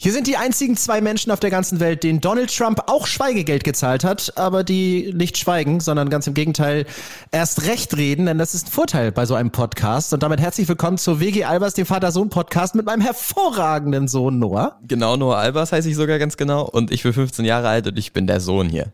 Hier 0.00 0.12
sind 0.12 0.28
die 0.28 0.36
einzigen 0.36 0.76
zwei 0.76 1.00
Menschen 1.00 1.32
auf 1.32 1.40
der 1.40 1.50
ganzen 1.50 1.80
Welt, 1.80 2.04
denen 2.04 2.20
Donald 2.20 2.56
Trump 2.56 2.84
auch 2.86 3.08
Schweigegeld 3.08 3.64
gezahlt 3.64 4.04
hat, 4.04 4.32
aber 4.36 4.62
die 4.62 5.12
nicht 5.12 5.36
schweigen, 5.36 5.80
sondern 5.80 6.08
ganz 6.08 6.28
im 6.28 6.34
Gegenteil 6.34 6.86
erst 7.32 7.66
recht 7.66 7.96
reden, 7.96 8.26
denn 8.26 8.38
das 8.38 8.54
ist 8.54 8.68
ein 8.68 8.70
Vorteil 8.70 9.10
bei 9.10 9.26
so 9.26 9.34
einem 9.34 9.50
Podcast. 9.50 10.14
Und 10.14 10.22
damit 10.22 10.40
herzlich 10.40 10.68
willkommen 10.68 10.98
zu 10.98 11.18
WG 11.18 11.42
Albers, 11.42 11.74
dem 11.74 11.84
Vater-Sohn-Podcast 11.84 12.76
mit 12.76 12.86
meinem 12.86 13.00
hervorragenden 13.00 14.06
Sohn 14.06 14.38
Noah. 14.38 14.78
Genau, 14.86 15.16
Noah 15.16 15.38
Albers 15.38 15.72
heiße 15.72 15.90
ich 15.90 15.96
sogar 15.96 16.20
ganz 16.20 16.36
genau 16.36 16.62
und 16.62 16.92
ich 16.92 17.02
bin 17.02 17.12
15 17.12 17.44
Jahre 17.44 17.66
alt 17.66 17.88
und 17.88 17.98
ich 17.98 18.12
bin 18.12 18.28
der 18.28 18.38
Sohn 18.38 18.68
hier. 18.68 18.92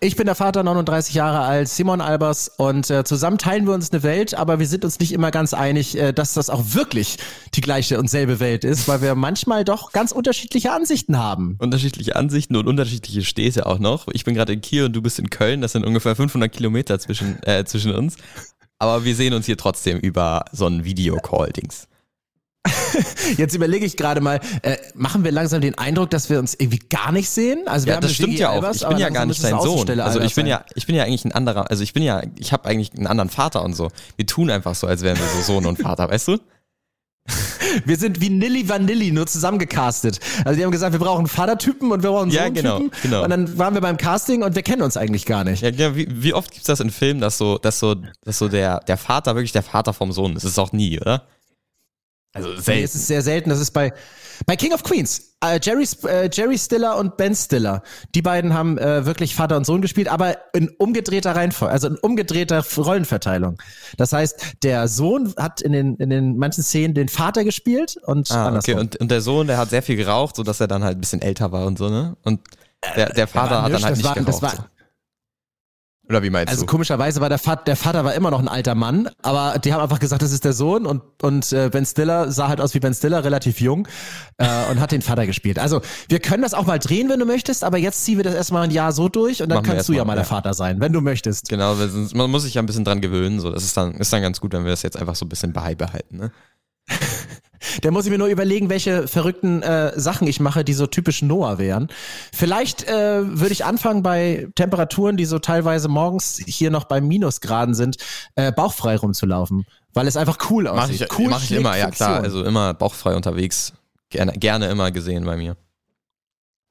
Ich 0.00 0.14
bin 0.14 0.26
der 0.26 0.36
Vater, 0.36 0.62
39 0.62 1.12
Jahre 1.14 1.40
alt, 1.40 1.68
Simon 1.68 2.00
Albers 2.00 2.48
und 2.56 2.88
äh, 2.88 3.02
zusammen 3.02 3.36
teilen 3.36 3.66
wir 3.66 3.74
uns 3.74 3.90
eine 3.90 4.04
Welt, 4.04 4.32
aber 4.32 4.60
wir 4.60 4.68
sind 4.68 4.84
uns 4.84 5.00
nicht 5.00 5.10
immer 5.10 5.32
ganz 5.32 5.54
einig, 5.54 5.98
äh, 5.98 6.12
dass 6.12 6.34
das 6.34 6.50
auch 6.50 6.62
wirklich 6.74 7.16
die 7.54 7.60
gleiche 7.60 7.98
und 7.98 8.08
selbe 8.08 8.38
Welt 8.38 8.62
ist, 8.62 8.86
weil 8.86 9.02
wir 9.02 9.16
manchmal 9.16 9.64
doch 9.64 9.90
ganz 9.90 10.12
unterschiedliche 10.12 10.70
Ansichten 10.70 11.18
haben. 11.18 11.56
Unterschiedliche 11.58 12.14
Ansichten 12.14 12.54
und 12.54 12.68
unterschiedliche 12.68 13.24
Städte 13.24 13.66
auch 13.66 13.80
noch. 13.80 14.06
Ich 14.12 14.24
bin 14.24 14.36
gerade 14.36 14.52
in 14.52 14.60
Kiel 14.60 14.84
und 14.84 14.92
du 14.92 15.02
bist 15.02 15.18
in 15.18 15.30
Köln, 15.30 15.62
das 15.62 15.72
sind 15.72 15.84
ungefähr 15.84 16.14
500 16.14 16.52
Kilometer 16.52 17.00
zwischen, 17.00 17.42
äh, 17.42 17.64
zwischen 17.64 17.92
uns. 17.92 18.18
Aber 18.78 19.04
wir 19.04 19.16
sehen 19.16 19.34
uns 19.34 19.46
hier 19.46 19.56
trotzdem 19.56 19.98
über 19.98 20.44
so 20.52 20.66
ein 20.66 20.84
Videocall-Dings. 20.84 21.88
Jetzt 23.36 23.54
überlege 23.54 23.86
ich 23.86 23.96
gerade 23.96 24.20
mal, 24.20 24.40
äh, 24.62 24.76
machen 24.94 25.24
wir 25.24 25.32
langsam 25.32 25.60
den 25.60 25.76
Eindruck, 25.76 26.10
dass 26.10 26.28
wir 26.30 26.38
uns 26.38 26.54
irgendwie 26.54 26.78
gar 26.78 27.12
nicht 27.12 27.28
sehen? 27.28 27.62
Also 27.66 27.86
wir 27.86 27.94
ja, 27.94 28.00
das 28.00 28.14
stimmt 28.14 28.38
ja 28.38 28.50
auch. 28.50 28.54
Albers, 28.54 28.82
ich 28.82 28.88
bin 28.88 28.98
ja 28.98 29.08
gar 29.10 29.26
nicht 29.26 29.42
dein 29.42 29.60
Sohn. 29.60 30.00
Also 30.00 30.20
ich 30.20 30.34
bin 30.34 30.46
ja, 30.46 30.64
ich 30.74 30.86
bin 30.86 30.94
ja 30.94 31.04
eigentlich 31.04 31.24
ein 31.24 31.32
anderer, 31.32 31.70
also 31.70 31.82
ich 31.82 31.92
bin 31.92 32.02
ja, 32.02 32.22
ich 32.38 32.52
habe 32.52 32.68
eigentlich 32.68 32.92
einen 32.94 33.06
anderen 33.06 33.30
Vater 33.30 33.64
und 33.64 33.74
so. 33.74 33.90
Wir 34.16 34.26
tun 34.26 34.50
einfach 34.50 34.74
so, 34.74 34.86
als 34.86 35.02
wären 35.02 35.18
wir 35.18 35.26
so 35.26 35.42
Sohn 35.42 35.66
und 35.66 35.78
Vater, 35.78 36.08
weißt 36.10 36.28
du? 36.28 36.38
Wir 37.84 37.98
sind 37.98 38.22
wie 38.22 38.30
Nilly 38.30 38.66
Vanilli 38.66 39.12
nur 39.12 39.26
zusammengecastet. 39.26 40.18
Also 40.46 40.56
die 40.56 40.64
haben 40.64 40.70
gesagt, 40.70 40.92
wir 40.92 40.98
brauchen 40.98 41.26
Vatertypen 41.26 41.92
und 41.92 42.02
wir 42.02 42.10
brauchen 42.10 42.30
ja, 42.30 42.48
genau, 42.48 42.80
genau. 43.02 43.22
Und 43.22 43.28
dann 43.28 43.58
waren 43.58 43.74
wir 43.74 43.82
beim 43.82 43.98
Casting 43.98 44.42
und 44.42 44.54
wir 44.54 44.62
kennen 44.62 44.80
uns 44.80 44.96
eigentlich 44.96 45.26
gar 45.26 45.44
nicht. 45.44 45.62
Ja, 45.62 45.68
ja 45.68 45.94
wie, 45.94 46.08
wie 46.10 46.32
oft 46.32 46.50
gibt's 46.50 46.66
das 46.66 46.80
in 46.80 46.90
Filmen, 46.90 47.20
dass 47.20 47.36
so, 47.36 47.58
dass 47.58 47.78
so, 47.78 47.96
dass 48.24 48.38
so 48.38 48.48
der, 48.48 48.80
der 48.80 48.96
Vater 48.96 49.34
wirklich 49.34 49.52
der 49.52 49.62
Vater 49.62 49.92
vom 49.92 50.12
Sohn 50.12 50.34
ist? 50.36 50.44
Das 50.44 50.52
ist 50.52 50.58
auch 50.58 50.72
nie, 50.72 50.98
oder? 50.98 51.26
Also 52.34 52.50
selten. 52.50 52.70
Nee, 52.70 52.82
es 52.82 52.94
ist 52.94 53.06
sehr 53.06 53.22
selten. 53.22 53.50
Das 53.50 53.58
ist 53.58 53.70
bei, 53.70 53.92
bei 54.46 54.54
King 54.56 54.72
of 54.72 54.82
Queens. 54.82 55.34
Äh, 55.42 55.58
Jerry, 55.62 55.86
äh, 56.06 56.28
Jerry 56.32 56.58
Stiller 56.58 56.96
und 56.98 57.16
Ben 57.16 57.34
Stiller. 57.34 57.82
Die 58.14 58.22
beiden 58.22 58.52
haben 58.52 58.76
äh, 58.76 59.06
wirklich 59.06 59.34
Vater 59.34 59.56
und 59.56 59.64
Sohn 59.64 59.80
gespielt, 59.80 60.08
aber 60.08 60.36
in 60.52 60.68
umgedrehter 60.78 61.34
Reihenfolge, 61.34 61.72
also 61.72 61.88
in 61.88 61.96
umgedrehter 61.96 62.64
Rollenverteilung. 62.76 63.56
Das 63.96 64.12
heißt, 64.12 64.56
der 64.62 64.88
Sohn 64.88 65.34
hat 65.38 65.60
in 65.60 65.72
den, 65.72 65.96
in 65.96 66.10
den 66.10 66.36
manchen 66.36 66.62
Szenen 66.62 66.94
den 66.94 67.08
Vater 67.08 67.44
gespielt 67.44 67.96
und 68.04 68.30
ah, 68.30 68.48
andersrum. 68.48 68.74
Okay, 68.74 68.80
und, 68.80 68.96
und 68.96 69.10
der 69.10 69.20
Sohn, 69.20 69.46
der 69.46 69.56
hat 69.58 69.70
sehr 69.70 69.82
viel 69.82 69.96
geraucht, 69.96 70.36
sodass 70.36 70.60
er 70.60 70.66
dann 70.66 70.84
halt 70.84 70.98
ein 70.98 71.00
bisschen 71.00 71.22
älter 71.22 71.50
war 71.52 71.66
und 71.66 71.78
so, 71.78 71.88
ne? 71.88 72.16
Und 72.24 72.40
der, 72.96 73.12
der 73.12 73.26
Vater 73.26 73.62
hat 73.62 73.72
dann 73.72 73.82
halt 73.82 73.96
nicht 73.96 74.04
war, 74.04 74.14
geraucht. 74.14 74.28
Das 74.28 74.42
war. 74.42 74.70
Oder 76.08 76.22
wie 76.22 76.30
meinst 76.30 76.48
also 76.48 76.60
du? 76.60 76.64
Also 76.64 76.70
komischerweise 76.70 77.20
war 77.20 77.28
der 77.28 77.38
Vater, 77.38 77.64
der 77.64 77.76
Vater 77.76 78.04
war 78.04 78.14
immer 78.14 78.30
noch 78.30 78.38
ein 78.38 78.48
alter 78.48 78.74
Mann, 78.74 79.10
aber 79.22 79.58
die 79.58 79.72
haben 79.72 79.82
einfach 79.82 79.98
gesagt, 79.98 80.22
das 80.22 80.32
ist 80.32 80.44
der 80.44 80.54
Sohn 80.54 80.86
und 80.86 81.02
und 81.22 81.52
äh, 81.52 81.68
Ben 81.70 81.84
Stiller 81.84 82.32
sah 82.32 82.48
halt 82.48 82.60
aus 82.60 82.74
wie 82.74 82.80
Ben 82.80 82.94
Stiller, 82.94 83.24
relativ 83.24 83.60
jung 83.60 83.86
äh, 84.38 84.46
und 84.70 84.80
hat 84.80 84.92
den 84.92 85.02
Vater 85.02 85.26
gespielt. 85.26 85.58
Also 85.58 85.82
wir 86.08 86.20
können 86.20 86.42
das 86.42 86.54
auch 86.54 86.64
mal 86.64 86.78
drehen, 86.78 87.08
wenn 87.10 87.20
du 87.20 87.26
möchtest, 87.26 87.62
aber 87.64 87.76
jetzt 87.76 88.04
ziehen 88.04 88.16
wir 88.16 88.24
das 88.24 88.34
erstmal 88.34 88.62
ein 88.62 88.70
Jahr 88.70 88.92
so 88.92 89.08
durch 89.08 89.42
und 89.42 89.50
dann 89.50 89.58
Machen 89.58 89.74
kannst 89.74 89.88
du 89.88 89.92
ja 89.92 90.04
mal 90.04 90.14
der 90.14 90.24
Vater 90.24 90.54
sein, 90.54 90.80
wenn 90.80 90.92
du 90.92 91.00
möchtest. 91.00 91.48
Genau, 91.48 91.74
man 92.14 92.30
muss 92.30 92.44
sich 92.44 92.54
ja 92.54 92.62
ein 92.62 92.66
bisschen 92.66 92.84
dran 92.84 93.00
gewöhnen, 93.00 93.40
so 93.40 93.50
das 93.50 93.64
ist 93.64 93.76
dann 93.76 93.94
ist 93.94 94.12
dann 94.12 94.22
ganz 94.22 94.40
gut, 94.40 94.52
wenn 94.52 94.64
wir 94.64 94.70
das 94.70 94.82
jetzt 94.82 94.96
einfach 94.96 95.14
so 95.14 95.26
ein 95.26 95.28
bisschen 95.28 95.52
beibehalten, 95.52 96.16
ne? 96.16 96.30
Der 97.82 97.90
muss 97.90 98.04
ich 98.04 98.10
mir 98.10 98.18
nur 98.18 98.28
überlegen, 98.28 98.68
welche 98.68 99.08
verrückten 99.08 99.62
äh, 99.62 99.98
Sachen 99.98 100.26
ich 100.26 100.40
mache, 100.40 100.64
die 100.64 100.74
so 100.74 100.86
typisch 100.86 101.22
Noah 101.22 101.58
wären. 101.58 101.88
Vielleicht 102.32 102.88
äh, 102.88 103.22
würde 103.24 103.52
ich 103.52 103.64
anfangen 103.64 104.02
bei 104.02 104.48
Temperaturen, 104.54 105.16
die 105.16 105.24
so 105.24 105.38
teilweise 105.38 105.88
morgens 105.88 106.40
hier 106.46 106.70
noch 106.70 106.84
bei 106.84 107.00
Minusgraden 107.00 107.74
sind, 107.74 107.96
äh, 108.34 108.52
bauchfrei 108.52 108.96
rumzulaufen, 108.96 109.64
weil 109.92 110.06
es 110.06 110.16
einfach 110.16 110.38
cool 110.50 110.66
aussieht. 110.66 111.00
Mach 111.00 111.06
ich, 111.06 111.18
cool 111.18 111.30
mach 111.30 111.42
ich 111.42 111.52
immer, 111.52 111.76
ja 111.76 111.90
klar. 111.90 112.22
Also 112.22 112.44
immer 112.44 112.74
bauchfrei 112.74 113.14
unterwegs. 113.14 113.72
Gerne, 114.10 114.32
gerne 114.32 114.68
immer 114.68 114.90
gesehen 114.90 115.24
bei 115.24 115.36
mir. 115.36 115.56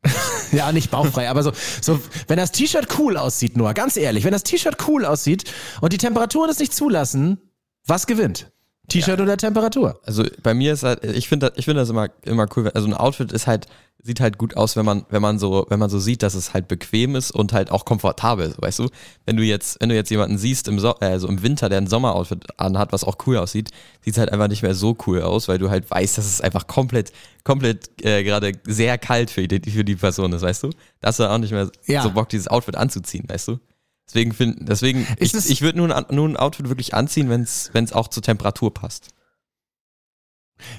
ja, 0.51 0.71
nicht 0.71 0.91
bauchfrei, 0.91 1.29
aber 1.29 1.43
so, 1.43 1.51
so, 1.81 1.99
wenn 2.27 2.37
das 2.37 2.51
T-Shirt 2.51 2.87
cool 2.99 3.17
aussieht, 3.17 3.57
Noah, 3.57 3.73
ganz 3.73 3.97
ehrlich, 3.97 4.23
wenn 4.23 4.31
das 4.31 4.43
T-Shirt 4.43 4.77
cool 4.87 5.05
aussieht 5.05 5.43
und 5.81 5.93
die 5.93 5.97
Temperaturen 5.97 6.49
es 6.49 6.59
nicht 6.59 6.73
zulassen, 6.73 7.39
was 7.85 8.07
gewinnt? 8.07 8.51
T-Shirt 8.89 9.19
ja. 9.19 9.23
oder 9.23 9.37
Temperatur? 9.37 9.99
Also 10.05 10.23
bei 10.43 10.53
mir 10.53 10.73
ist 10.73 10.83
halt, 10.83 11.03
ich 11.03 11.27
finde 11.27 11.51
ich 11.55 11.65
finde 11.65 11.81
das 11.81 11.89
immer, 11.89 12.07
immer 12.23 12.47
cool. 12.55 12.69
Also 12.73 12.87
ein 12.87 12.93
Outfit 12.93 13.31
ist 13.33 13.45
halt, 13.45 13.67
sieht 14.01 14.21
halt 14.21 14.37
gut 14.37 14.55
aus, 14.55 14.77
wenn 14.77 14.85
man, 14.85 15.05
wenn 15.09 15.21
man 15.21 15.39
so, 15.39 15.65
wenn 15.69 15.79
man 15.79 15.89
so 15.89 15.99
sieht, 15.99 16.23
dass 16.23 16.35
es 16.35 16.53
halt 16.53 16.69
bequem 16.69 17.15
ist 17.15 17.31
und 17.31 17.51
halt 17.51 17.71
auch 17.71 17.83
komfortabel, 17.83 18.55
weißt 18.57 18.79
du? 18.79 18.89
Wenn 19.25 19.35
du 19.35 19.43
jetzt, 19.43 19.81
wenn 19.81 19.89
du 19.89 19.95
jetzt 19.95 20.09
jemanden 20.09 20.37
siehst 20.37 20.69
im, 20.69 20.79
so 20.79 20.95
äh, 21.01 21.05
also 21.05 21.27
im 21.27 21.43
Winter, 21.43 21.67
der 21.67 21.79
ein 21.79 21.87
Sommeroutfit 21.87 22.45
anhat, 22.57 22.93
was 22.93 23.03
auch 23.03 23.17
cool 23.27 23.37
aussieht, 23.37 23.71
sieht 24.01 24.13
es 24.13 24.19
halt 24.19 24.31
einfach 24.31 24.47
nicht 24.47 24.63
mehr 24.63 24.73
so 24.73 24.95
cool 25.05 25.21
aus, 25.21 25.49
weil 25.49 25.57
du 25.57 25.69
halt 25.69 25.91
weißt, 25.91 26.17
dass 26.17 26.25
es 26.25 26.39
einfach 26.39 26.67
komplett, 26.67 27.11
komplett 27.43 27.89
äh, 28.05 28.23
gerade 28.23 28.53
sehr 28.65 28.97
kalt 28.97 29.29
für 29.29 29.47
die, 29.47 29.69
für 29.69 29.83
die 29.83 29.95
Person 29.97 30.31
ist, 30.31 30.43
weißt 30.43 30.63
du? 30.63 30.69
Da 31.01 31.09
hast 31.09 31.19
du 31.19 31.29
auch 31.29 31.37
nicht 31.37 31.51
mehr 31.51 31.69
ja. 31.87 32.03
so 32.03 32.11
Bock, 32.11 32.29
dieses 32.29 32.47
Outfit 32.47 32.77
anzuziehen, 32.77 33.25
weißt 33.27 33.49
du? 33.49 33.59
Deswegen, 34.07 34.33
find, 34.33 34.57
deswegen 34.61 35.05
ich, 35.19 35.33
ich 35.33 35.61
würde 35.61 35.77
nur, 35.77 36.05
nur 36.11 36.29
ein 36.29 36.37
Outfit 36.37 36.69
wirklich 36.69 36.93
anziehen, 36.93 37.29
wenn 37.29 37.41
es 37.41 37.93
auch 37.93 38.07
zur 38.07 38.23
Temperatur 38.23 38.73
passt. 38.73 39.09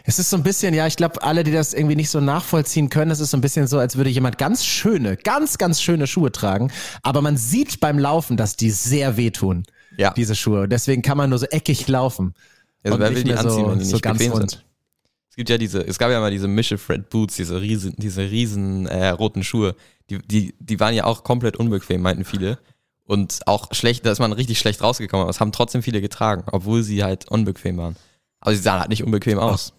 Es 0.05 0.19
ist 0.19 0.31
so 0.31 0.37
ein 0.37 0.43
bisschen, 0.43 0.75
ja, 0.75 0.87
ich 0.87 0.97
glaube, 0.97 1.23
alle, 1.23 1.45
die 1.45 1.53
das 1.53 1.73
irgendwie 1.73 1.95
nicht 1.95 2.11
so 2.11 2.21
nachvollziehen 2.21 2.89
können, 2.89 3.11
es 3.11 3.21
ist 3.21 3.31
so 3.31 3.37
ein 3.37 3.41
bisschen 3.41 3.67
so, 3.67 3.79
als 3.79 3.97
würde 3.97 4.11
jemand 4.11 4.39
ganz 4.39 4.65
schöne, 4.65 5.17
ganz, 5.17 5.59
ganz 5.59 5.81
schöne 5.81 6.07
Schuhe 6.07 6.33
tragen, 6.33 6.73
aber 7.03 7.23
man 7.23 7.37
sieht 7.37 7.79
beim 7.79 7.99
Laufen, 7.99 8.37
dass 8.37 8.57
die 8.57 8.71
sehr 8.71 9.17
wehtun, 9.17 9.65
ja. 9.97 10.13
diese 10.15 10.35
Schuhe. 10.35 10.69
Deswegen 10.69 11.03
kann 11.03 11.17
man 11.17 11.31
nur 11.31 11.39
so 11.39 11.47
eckig 11.47 11.87
laufen. 11.87 12.35
Also 12.83 12.99
wer 12.99 13.15
will 13.15 13.25
die 13.25 13.35
anziehen, 13.35 13.51
so, 13.51 13.71
wenn 13.71 13.79
die 13.79 13.85
nicht 13.85 13.91
so 13.91 13.99
bequem 13.99 14.35
sind? 14.35 14.65
Es 15.31 15.37
gibt 15.37 15.51
ja 15.51 15.59
diese, 15.59 15.87
es 15.87 15.99
gab 15.99 16.11
ja 16.11 16.19
mal 16.19 16.33
diese 16.33 16.79
Fred 16.79 17.11
Boots, 17.11 17.37
diese 17.37 17.61
riesen, 17.61 17.95
diese 17.97 18.23
riesen 18.23 18.87
äh, 18.87 19.11
roten 19.11 19.45
Schuhe. 19.45 19.77
Die, 20.11 20.19
die, 20.19 20.55
die 20.59 20.81
waren 20.81 20.95
ja 20.95 21.05
auch 21.05 21.23
komplett 21.23 21.57
unbequem, 21.57 22.01
meinten 22.01 22.25
viele 22.25 22.59
und 23.09 23.41
auch 23.47 23.69
schlecht, 23.73 24.05
da 24.05 24.13
ist 24.13 24.19
man 24.19 24.33
richtig 24.33 24.59
schlecht 24.59 24.83
rausgekommen, 24.83 25.23
aber 25.23 25.31
es 25.31 25.41
haben 25.41 25.51
trotzdem 25.51 25.83
viele 25.83 26.03
getragen, 26.03 26.45
obwohl 26.53 26.83
sie 26.83 27.03
halt 27.03 27.27
unbequem 27.29 27.79
waren. 27.79 27.97
Aber 28.41 28.55
sie 28.55 28.61
sahen 28.61 28.81
halt 28.81 28.91
nicht 28.91 29.03
unbequem 29.03 29.39
aus. 29.39 29.73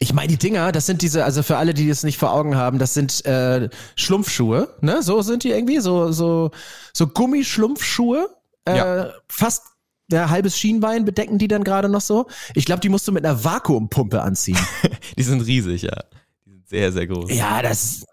Ich 0.00 0.12
meine, 0.12 0.28
die 0.28 0.36
Dinger, 0.36 0.72
das 0.72 0.86
sind 0.86 1.00
diese, 1.00 1.24
also 1.24 1.44
für 1.44 1.58
alle, 1.58 1.72
die 1.72 1.88
das 1.88 2.02
nicht 2.02 2.18
vor 2.18 2.32
Augen 2.32 2.56
haben, 2.56 2.80
das 2.80 2.92
sind 2.92 3.24
äh, 3.24 3.70
Schlumpfschuhe, 3.94 4.74
ne? 4.80 5.02
So 5.04 5.22
sind 5.22 5.44
die 5.44 5.50
irgendwie, 5.50 5.78
so, 5.78 6.10
so, 6.10 6.50
so 6.92 7.06
Gummischlumpfschuhe. 7.06 8.28
Äh, 8.64 8.76
ja. 8.76 9.10
Fast 9.28 9.62
der 10.08 10.28
halbes 10.28 10.58
Schienbein 10.58 11.04
bedecken 11.04 11.38
die 11.38 11.46
dann 11.46 11.62
gerade 11.62 11.88
noch 11.88 12.00
so. 12.00 12.26
Ich 12.54 12.64
glaube, 12.64 12.80
die 12.80 12.88
musst 12.88 13.06
du 13.06 13.12
mit 13.12 13.24
einer 13.24 13.44
Vakuumpumpe 13.44 14.20
anziehen. 14.20 14.58
die 15.16 15.22
sind 15.22 15.42
riesig, 15.42 15.82
ja. 15.82 16.02
Die 16.44 16.50
sind 16.50 16.68
sehr, 16.68 16.90
sehr 16.90 17.06
groß. 17.06 17.32
Ja, 17.32 17.62
das, 17.62 18.04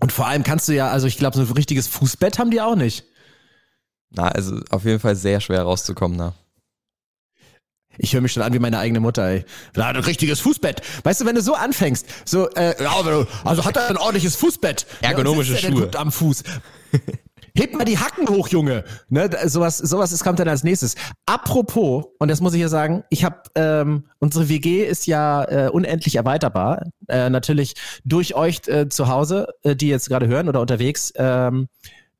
und 0.00 0.12
vor 0.12 0.26
allem 0.26 0.42
kannst 0.42 0.68
du 0.68 0.72
ja, 0.72 0.90
also 0.90 1.06
ich 1.06 1.16
glaube, 1.16 1.36
so 1.36 1.42
ein 1.42 1.52
richtiges 1.52 1.86
Fußbett 1.86 2.38
haben 2.38 2.50
die 2.50 2.60
auch 2.60 2.76
nicht. 2.76 3.04
Na, 4.10 4.28
also 4.28 4.60
auf 4.70 4.84
jeden 4.84 4.98
Fall 4.98 5.14
sehr 5.14 5.40
schwer 5.40 5.62
rauszukommen, 5.62 6.16
na. 6.16 6.34
Ich 7.98 8.14
höre 8.14 8.22
mich 8.22 8.32
schon 8.32 8.42
an 8.42 8.54
wie 8.54 8.58
meine 8.58 8.78
eigene 8.78 9.00
Mutter, 9.00 9.26
ey. 9.26 9.44
Hat 9.76 9.96
ein 9.96 10.02
richtiges 10.02 10.40
Fußbett. 10.40 10.80
Weißt 11.04 11.20
du, 11.20 11.26
wenn 11.26 11.34
du 11.34 11.42
so 11.42 11.54
anfängst, 11.54 12.06
so, 12.24 12.48
äh, 12.50 12.74
also 13.44 13.64
hat 13.64 13.76
er 13.76 13.90
ein 13.90 13.98
ordentliches 13.98 14.36
Fußbett. 14.36 14.86
Ergonomische 15.02 15.54
ja, 15.54 15.58
Schuhe. 15.58 15.90
am 15.96 16.10
Fuß. 16.10 16.42
Heb 17.60 17.74
mal 17.74 17.84
die 17.84 17.98
Hacken 17.98 18.26
hoch, 18.26 18.48
Junge. 18.48 18.84
Ne, 19.10 19.28
sowas, 19.44 19.76
sowas 19.76 20.12
ist, 20.12 20.24
kommt 20.24 20.38
dann 20.38 20.48
als 20.48 20.64
nächstes. 20.64 20.94
Apropos, 21.26 22.06
und 22.18 22.28
das 22.28 22.40
muss 22.40 22.54
ich 22.54 22.60
ja 22.62 22.68
sagen, 22.68 23.04
ich 23.10 23.22
habe 23.22 23.42
ähm, 23.54 24.04
unsere 24.18 24.48
WG 24.48 24.86
ist 24.86 25.06
ja 25.06 25.44
äh, 25.44 25.68
unendlich 25.68 26.16
erweiterbar. 26.16 26.86
Äh, 27.06 27.28
natürlich 27.28 27.74
durch 28.02 28.34
euch 28.34 28.66
äh, 28.66 28.88
zu 28.88 29.08
Hause, 29.08 29.48
äh, 29.62 29.76
die 29.76 29.88
jetzt 29.88 30.08
gerade 30.08 30.26
hören 30.26 30.48
oder 30.48 30.62
unterwegs. 30.62 31.12
Ähm, 31.16 31.68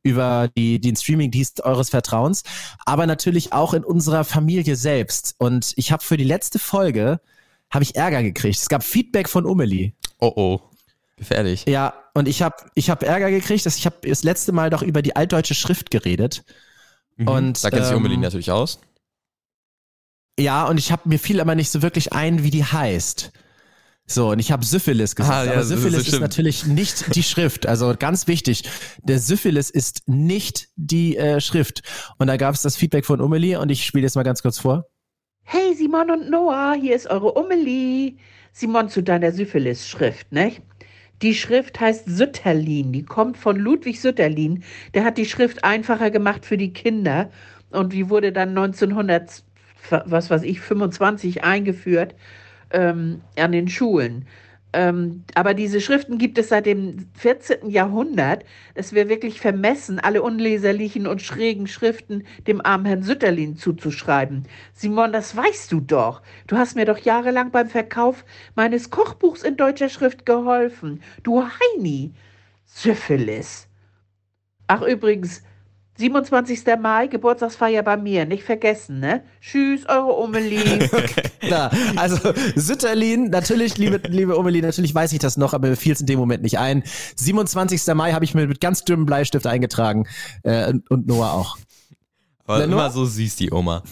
über 0.02 0.48
die, 0.56 0.78
den 0.78 0.96
Streaming-Dienst 0.96 1.62
eures 1.64 1.90
Vertrauens, 1.90 2.42
aber 2.86 3.06
natürlich 3.06 3.52
auch 3.52 3.74
in 3.74 3.84
unserer 3.84 4.24
Familie 4.24 4.76
selbst. 4.76 5.34
Und 5.38 5.72
ich 5.76 5.92
habe 5.92 6.02
für 6.02 6.16
die 6.16 6.24
letzte 6.24 6.58
Folge 6.58 7.20
habe 7.70 7.82
ich 7.84 7.96
Ärger 7.96 8.22
gekriegt. 8.22 8.58
Es 8.58 8.68
gab 8.68 8.82
Feedback 8.82 9.28
von 9.28 9.44
Umeli. 9.44 9.94
Oh 10.18 10.32
oh. 10.36 10.60
Gefährlich. 11.16 11.66
Ja, 11.66 11.92
und 12.14 12.28
ich 12.28 12.42
habe 12.42 12.56
ich 12.74 12.90
hab 12.90 13.02
Ärger 13.02 13.30
gekriegt, 13.30 13.66
dass 13.66 13.76
ich 13.76 13.86
habe 13.86 14.08
das 14.08 14.22
letzte 14.22 14.52
Mal 14.52 14.70
doch 14.70 14.82
über 14.82 15.02
die 15.02 15.16
altdeutsche 15.16 15.54
Schrift 15.54 15.90
geredet. 15.90 16.44
Mhm. 17.16 17.28
Und, 17.28 17.64
da 17.64 17.70
kennt 17.70 17.84
sich 17.84 17.92
ähm, 17.92 17.98
Umeli 17.98 18.16
natürlich 18.16 18.50
aus. 18.50 18.80
Ja, 20.38 20.66
und 20.66 20.78
ich 20.78 20.90
habe 20.90 21.08
mir 21.08 21.18
fiel 21.18 21.40
aber 21.40 21.54
nicht 21.54 21.70
so 21.70 21.82
wirklich 21.82 22.12
ein, 22.12 22.42
wie 22.42 22.50
die 22.50 22.64
heißt. 22.64 23.32
So, 24.06 24.30
und 24.30 24.40
ich 24.40 24.50
habe 24.50 24.64
Syphilis 24.64 25.14
gesagt. 25.14 25.32
Ah, 25.32 25.44
ja, 25.44 25.52
aber 25.52 25.62
Syphilis 25.62 26.08
ist, 26.08 26.14
ist 26.14 26.20
natürlich 26.20 26.66
nicht 26.66 27.14
die 27.14 27.22
Schrift. 27.22 27.66
Also 27.66 27.94
ganz 27.96 28.26
wichtig, 28.26 28.64
der 29.04 29.20
Syphilis 29.20 29.70
ist 29.70 30.08
nicht 30.08 30.68
die 30.74 31.16
äh, 31.16 31.40
Schrift. 31.40 31.82
Und 32.18 32.26
da 32.26 32.36
gab 32.36 32.54
es 32.54 32.62
das 32.62 32.74
Feedback 32.74 33.06
von 33.06 33.20
Umeli 33.20 33.54
und 33.54 33.70
ich 33.70 33.84
spiele 33.84 34.02
jetzt 34.02 34.16
mal 34.16 34.24
ganz 34.24 34.42
kurz 34.42 34.58
vor. 34.58 34.86
Hey 35.42 35.74
Simon 35.76 36.10
und 36.10 36.30
Noah, 36.30 36.74
hier 36.80 36.96
ist 36.96 37.06
eure 37.06 37.32
Umeli. 37.34 38.18
Simon 38.52 38.88
zu 38.88 39.02
deiner 39.02 39.30
Syphilis-Schrift, 39.30 40.32
ne? 40.32 40.56
Die 41.22 41.34
Schrift 41.34 41.80
heißt 41.80 42.04
Sütterlin, 42.06 42.92
die 42.92 43.04
kommt 43.04 43.36
von 43.36 43.56
Ludwig 43.56 44.00
Sütterlin. 44.00 44.64
Der 44.94 45.04
hat 45.04 45.18
die 45.18 45.26
Schrift 45.26 45.64
einfacher 45.64 46.10
gemacht 46.10 46.46
für 46.46 46.56
die 46.56 46.72
Kinder 46.72 47.30
und 47.70 47.92
die 47.92 48.08
wurde 48.08 48.32
dann 48.32 48.50
1900, 48.50 49.42
was 50.06 50.30
weiß 50.30 50.42
ich, 50.44 50.60
25 50.60 51.44
eingeführt 51.44 52.14
ähm, 52.70 53.20
an 53.36 53.52
den 53.52 53.68
Schulen. 53.68 54.26
Ähm, 54.72 55.24
aber 55.34 55.54
diese 55.54 55.80
Schriften 55.80 56.18
gibt 56.18 56.38
es 56.38 56.48
seit 56.48 56.66
dem 56.66 57.08
14. 57.14 57.70
Jahrhundert. 57.70 58.44
Es 58.74 58.92
wäre 58.92 59.08
wirklich 59.08 59.40
vermessen, 59.40 59.98
alle 59.98 60.22
unleserlichen 60.22 61.06
und 61.06 61.22
schrägen 61.22 61.66
Schriften 61.66 62.24
dem 62.46 62.64
armen 62.64 62.86
Herrn 62.86 63.02
Sütterlin 63.02 63.56
zuzuschreiben. 63.56 64.44
Simon, 64.72 65.12
das 65.12 65.34
weißt 65.34 65.72
du 65.72 65.80
doch. 65.80 66.22
Du 66.46 66.56
hast 66.56 66.76
mir 66.76 66.84
doch 66.84 66.98
jahrelang 66.98 67.50
beim 67.50 67.68
Verkauf 67.68 68.24
meines 68.54 68.90
Kochbuchs 68.90 69.42
in 69.42 69.56
deutscher 69.56 69.88
Schrift 69.88 70.24
geholfen. 70.24 71.02
Du 71.22 71.42
Heini. 71.42 72.12
Syphilis. 72.64 73.66
Ach 74.68 74.82
übrigens, 74.82 75.42
27. 76.00 76.60
Mai, 76.80 77.06
Geburtstagsfeier 77.06 77.82
bei 77.82 77.96
mir, 77.96 78.24
nicht 78.24 78.42
vergessen, 78.42 79.00
ne? 79.00 79.22
Tschüss, 79.40 79.86
eure 79.86 80.12
Umeli. 80.14 80.88
Klar, 81.40 81.70
also 81.96 82.32
Sütterlin, 82.56 83.30
natürlich, 83.30 83.76
liebe, 83.76 84.00
liebe 84.08 84.36
Umeli, 84.36 84.62
natürlich 84.62 84.94
weiß 84.94 85.12
ich 85.12 85.18
das 85.18 85.36
noch, 85.36 85.52
aber 85.52 85.68
mir 85.68 85.76
fiel 85.76 85.92
es 85.92 86.00
in 86.00 86.06
dem 86.06 86.18
Moment 86.18 86.42
nicht 86.42 86.58
ein. 86.58 86.82
27. 87.16 87.94
Mai 87.94 88.12
habe 88.12 88.24
ich 88.24 88.34
mir 88.34 88.46
mit 88.46 88.60
ganz 88.60 88.84
dünnem 88.84 89.04
Bleistift 89.04 89.46
eingetragen 89.46 90.08
äh, 90.42 90.72
und 90.88 91.06
Noah 91.06 91.32
auch. 91.32 91.58
Aber 92.46 92.64
immer 92.64 92.76
Noah? 92.76 92.90
so 92.90 93.04
süß, 93.04 93.36
die 93.36 93.52
Oma. 93.52 93.82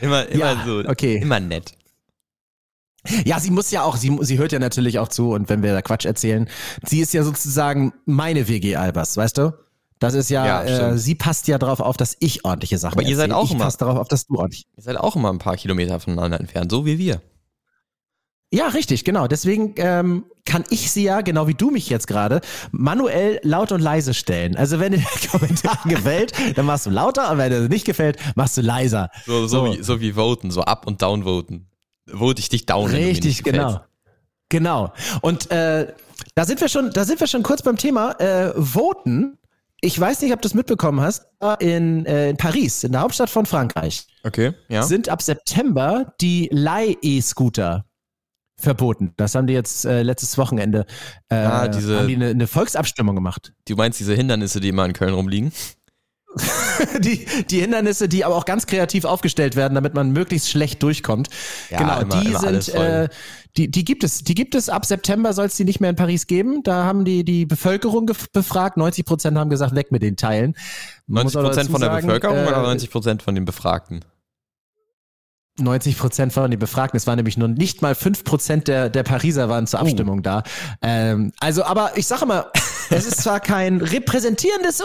Immer, 0.00 0.28
immer 0.28 0.38
ja, 0.38 0.62
so, 0.64 0.78
okay. 0.86 1.16
immer 1.16 1.40
nett. 1.40 1.72
Ja, 3.24 3.40
sie 3.40 3.50
muss 3.50 3.70
ja 3.70 3.82
auch, 3.82 3.96
sie, 3.96 4.16
sie 4.20 4.36
hört 4.36 4.52
ja 4.52 4.58
natürlich 4.58 4.98
auch 4.98 5.08
zu 5.08 5.32
und 5.32 5.48
wenn 5.48 5.62
wir 5.62 5.72
da 5.72 5.80
Quatsch 5.80 6.04
erzählen, 6.04 6.48
sie 6.84 7.00
ist 7.00 7.14
ja 7.14 7.22
sozusagen 7.22 7.94
meine 8.04 8.46
WG 8.46 8.76
Albers, 8.76 9.16
weißt 9.16 9.38
du? 9.38 9.67
Das 9.98 10.14
ist 10.14 10.30
ja, 10.30 10.46
ja 10.46 10.90
äh, 10.90 10.98
sie 10.98 11.14
passt 11.14 11.48
ja 11.48 11.58
darauf 11.58 11.80
auf, 11.80 11.96
dass 11.96 12.16
ich 12.20 12.44
ordentliche 12.44 12.78
Sachen 12.78 12.98
Aber 12.98 13.08
ihr 13.08 13.16
seid 13.16 13.32
auch 13.32 13.46
ich 13.46 13.52
immer. 13.52 13.64
passe 13.64 13.78
darauf 13.78 13.98
auf, 13.98 14.08
dass 14.08 14.26
du 14.26 14.36
ordentlich. 14.36 14.66
Ihr 14.76 14.82
seid 14.82 14.96
auch 14.96 15.16
immer 15.16 15.30
ein 15.30 15.38
paar 15.38 15.56
Kilometer 15.56 15.98
voneinander 15.98 16.38
entfernt, 16.38 16.70
so 16.70 16.86
wie 16.86 16.98
wir. 16.98 17.20
Ja, 18.50 18.68
richtig, 18.68 19.04
genau. 19.04 19.26
Deswegen 19.26 19.74
ähm, 19.76 20.24
kann 20.46 20.64
ich 20.70 20.90
sie 20.90 21.02
ja, 21.02 21.20
genau 21.20 21.48
wie 21.48 21.54
du 21.54 21.70
mich 21.70 21.90
jetzt 21.90 22.06
gerade, 22.06 22.40
manuell 22.70 23.40
laut 23.42 23.72
und 23.72 23.80
leise 23.80 24.14
stellen. 24.14 24.56
Also 24.56 24.80
wenn 24.80 24.92
dir 24.92 24.98
der 25.00 25.28
Kommentar 25.30 25.78
gefällt, 25.84 26.32
dann 26.56 26.64
machst 26.64 26.86
du 26.86 26.90
lauter, 26.90 27.30
und 27.30 27.38
wenn 27.38 27.50
dir 27.50 27.68
nicht 27.68 27.84
gefällt, 27.84 28.18
machst 28.36 28.56
du 28.56 28.62
leiser. 28.62 29.10
So, 29.26 29.46
so, 29.46 29.66
so. 29.66 29.72
Wie, 29.72 29.82
so 29.82 30.00
wie 30.00 30.12
voten, 30.12 30.50
so 30.50 30.62
up 30.62 30.86
und 30.86 31.02
down 31.02 31.24
voten. 31.24 31.66
Vote 32.06 32.40
ich 32.40 32.48
dich 32.48 32.64
down. 32.64 32.90
Richtig, 32.90 33.44
genau. 33.44 33.80
Genau. 34.48 34.94
Und 35.20 35.50
äh, 35.50 35.92
da 36.34 36.44
sind 36.46 36.60
wir 36.62 36.68
schon, 36.68 36.90
da 36.92 37.04
sind 37.04 37.20
wir 37.20 37.26
schon 37.26 37.42
kurz 37.42 37.60
beim 37.60 37.76
Thema 37.76 38.12
äh, 38.12 38.52
Voten 38.56 39.37
ich 39.80 39.98
weiß 39.98 40.22
nicht, 40.22 40.32
ob 40.32 40.42
du 40.42 40.48
es 40.48 40.54
mitbekommen 40.54 41.00
hast, 41.00 41.26
in, 41.60 42.04
äh, 42.06 42.30
in 42.30 42.36
Paris, 42.36 42.84
in 42.84 42.92
der 42.92 43.02
Hauptstadt 43.02 43.30
von 43.30 43.46
Frankreich, 43.46 44.06
okay, 44.24 44.52
ja. 44.68 44.82
sind 44.82 45.08
ab 45.08 45.22
September 45.22 46.14
die 46.20 46.48
Leih-E-Scooter 46.50 47.84
verboten. 48.56 49.12
Das 49.16 49.34
haben 49.34 49.46
die 49.46 49.52
jetzt 49.52 49.84
äh, 49.84 50.02
letztes 50.02 50.36
Wochenende 50.36 50.84
äh, 51.28 51.36
ah, 51.36 51.68
diese, 51.68 51.98
haben 51.98 52.08
die 52.08 52.16
eine, 52.16 52.30
eine 52.30 52.46
Volksabstimmung 52.48 53.14
gemacht. 53.14 53.52
Du 53.68 53.76
meinst 53.76 54.00
diese 54.00 54.14
Hindernisse, 54.14 54.58
die 54.58 54.68
immer 54.68 54.84
in 54.84 54.92
Köln 54.92 55.14
rumliegen? 55.14 55.52
die, 56.98 57.26
die 57.50 57.60
Hindernisse, 57.60 58.08
die 58.08 58.24
aber 58.24 58.36
auch 58.36 58.44
ganz 58.44 58.66
kreativ 58.66 59.04
aufgestellt 59.04 59.56
werden, 59.56 59.74
damit 59.74 59.94
man 59.94 60.10
möglichst 60.12 60.50
schlecht 60.50 60.82
durchkommt. 60.82 61.28
Ja, 61.70 61.78
genau, 61.78 62.00
immer, 62.00 62.20
die 62.20 62.28
immer 62.28 62.38
sind, 62.40 62.68
äh, 62.74 63.08
die, 63.56 63.70
die 63.70 63.84
gibt 63.84 64.04
es, 64.04 64.22
die 64.24 64.34
gibt 64.34 64.54
es 64.54 64.68
ab 64.68 64.84
September 64.84 65.32
soll 65.32 65.46
es 65.46 65.56
die 65.56 65.64
nicht 65.64 65.80
mehr 65.80 65.90
in 65.90 65.96
Paris 65.96 66.26
geben. 66.26 66.62
Da 66.62 66.84
haben 66.84 67.04
die 67.04 67.24
die 67.24 67.46
Bevölkerung 67.46 68.10
befragt. 68.32 68.76
90 68.76 69.04
Prozent 69.04 69.38
haben 69.38 69.50
gesagt, 69.50 69.74
weg 69.74 69.90
mit 69.90 70.02
den 70.02 70.16
Teilen. 70.16 70.54
90 71.06 71.40
Prozent 71.40 71.70
von 71.70 71.80
der 71.80 71.90
sagen, 71.90 72.06
Bevölkerung 72.06 72.36
äh, 72.36 72.46
oder 72.46 72.62
90 72.62 72.90
Prozent 72.90 73.22
von 73.22 73.34
den 73.34 73.44
Befragten? 73.44 74.04
90 75.60 75.98
Prozent 75.98 76.32
von 76.32 76.50
den 76.50 76.60
Befragten, 76.60 76.96
es 76.96 77.06
waren 77.06 77.16
nämlich 77.16 77.36
nur 77.36 77.48
nicht 77.48 77.82
mal 77.82 77.94
fünf 77.94 78.22
Prozent 78.22 78.68
der, 78.68 78.90
der 78.90 79.02
Pariser 79.02 79.48
waren 79.48 79.66
zur 79.66 79.80
oh. 79.80 79.82
Abstimmung 79.82 80.18
uh. 80.18 80.22
da. 80.22 80.42
Ähm, 80.82 81.32
also, 81.40 81.64
aber 81.64 81.92
ich 81.96 82.06
sage 82.06 82.26
mal, 82.26 82.46
es 82.90 83.06
ist 83.06 83.22
zwar 83.22 83.40
kein 83.40 83.80
repräsentierendes 83.80 84.80
äh, 84.80 84.84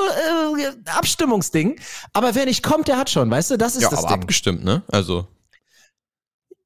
Abstimmungsding, 0.86 1.80
aber 2.14 2.36
wer 2.36 2.46
nicht 2.46 2.64
kommt, 2.64 2.88
der 2.88 2.98
hat 2.98 3.10
schon, 3.10 3.30
weißt 3.30 3.52
du, 3.52 3.58
das 3.58 3.76
ist 3.76 3.84
ja, 3.84 3.90
das 3.90 4.00
aber 4.00 4.10
Ding. 4.10 4.22
abgestimmt, 4.22 4.64
ne? 4.64 4.84
Also. 4.88 5.28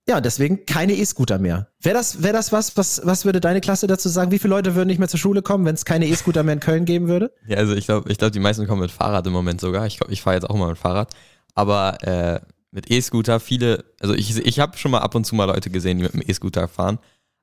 Ja, 0.09 0.21
deswegen 0.21 0.65
keine 0.65 0.93
E-Scooter 0.93 1.37
mehr. 1.37 1.67
Wäre 1.81 1.95
das, 1.95 2.23
wäre 2.23 2.31
das 2.31 2.53
was, 2.53 2.77
was, 2.77 3.01
was 3.03 3.25
würde 3.25 3.41
deine 3.41 3.59
Klasse 3.59 3.87
dazu 3.87 4.07
sagen? 4.07 4.31
Wie 4.31 4.39
viele 4.39 4.51
Leute 4.51 4.73
würden 4.73 4.87
nicht 4.87 4.99
mehr 4.99 5.09
zur 5.09 5.19
Schule 5.19 5.41
kommen, 5.41 5.65
wenn 5.65 5.75
es 5.75 5.83
keine 5.83 6.07
E-Scooter 6.07 6.43
mehr 6.43 6.53
in 6.53 6.59
Köln 6.61 6.85
geben 6.85 7.09
würde? 7.09 7.33
Ja, 7.45 7.57
also 7.57 7.75
ich 7.75 7.87
glaube, 7.87 8.09
ich 8.09 8.17
glaube, 8.17 8.31
die 8.31 8.39
meisten 8.39 8.65
kommen 8.67 8.79
mit 8.79 8.91
Fahrrad 8.91 9.27
im 9.27 9.33
Moment 9.33 9.59
sogar. 9.59 9.85
Ich 9.85 9.97
glaube, 9.97 10.13
ich 10.13 10.21
fahre 10.21 10.37
jetzt 10.37 10.49
auch 10.49 10.55
mal 10.55 10.69
mit 10.69 10.77
Fahrrad. 10.77 11.13
Aber 11.55 12.01
äh, 12.03 12.39
mit 12.71 12.89
E-Scooter, 12.89 13.41
viele, 13.41 13.83
also 13.99 14.13
ich, 14.13 14.37
ich 14.37 14.59
habe 14.59 14.77
schon 14.77 14.91
mal 14.91 14.99
ab 14.99 15.13
und 15.13 15.25
zu 15.25 15.35
mal 15.35 15.45
Leute 15.45 15.69
gesehen, 15.69 15.97
die 15.97 16.03
mit 16.03 16.13
dem 16.13 16.21
E-Scooter 16.25 16.69
fahren. 16.69 16.99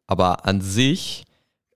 Aber 0.06 0.46
an 0.46 0.62
sich, 0.62 1.24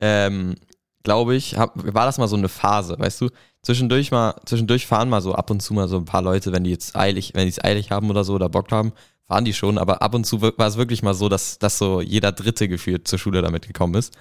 ähm, 0.01 0.55
glaube 1.03 1.35
ich, 1.35 1.57
hab, 1.57 1.73
war 1.95 2.07
das 2.07 2.19
mal 2.19 2.29
so 2.29 2.37
eine 2.37 2.49
Phase, 2.49 2.99
weißt 2.99 3.21
du? 3.21 3.29
Zwischendurch 3.63 4.11
mal, 4.11 4.35
zwischendurch 4.45 4.87
fahren 4.87 5.09
mal 5.09 5.21
so 5.21 5.35
ab 5.35 5.51
und 5.51 5.61
zu 5.61 5.75
mal 5.75 5.89
so 5.89 5.97
ein 5.97 6.05
paar 6.05 6.23
Leute, 6.23 6.53
wenn 6.53 6.65
die 6.65 6.71
jetzt 6.71 6.97
eilig, 6.97 7.33
wenn 7.35 7.45
die 7.45 7.51
es 7.51 7.63
eilig 7.63 7.91
haben 7.91 8.11
oder 8.11 8.25
so 8.25 8.35
oder 8.35 8.49
Bock 8.49 8.71
haben, 8.73 8.93
fahren 9.27 9.45
die 9.45 9.55
schon, 9.55 9.79
aber 9.79 10.03
ab 10.03 10.15
und 10.15 10.25
zu 10.25 10.41
war 10.41 10.67
es 10.67 10.77
wirklich 10.77 11.03
mal 11.03 11.15
so, 11.15 11.29
dass, 11.29 11.59
dass 11.59 11.79
so 11.79 12.01
jeder 12.01 12.33
Dritte 12.33 12.69
gefühlt 12.69 13.07
zur 13.07 13.19
Schule 13.19 13.43
damit 13.43 13.67
gekommen 13.67 13.95
ist. 13.95 14.17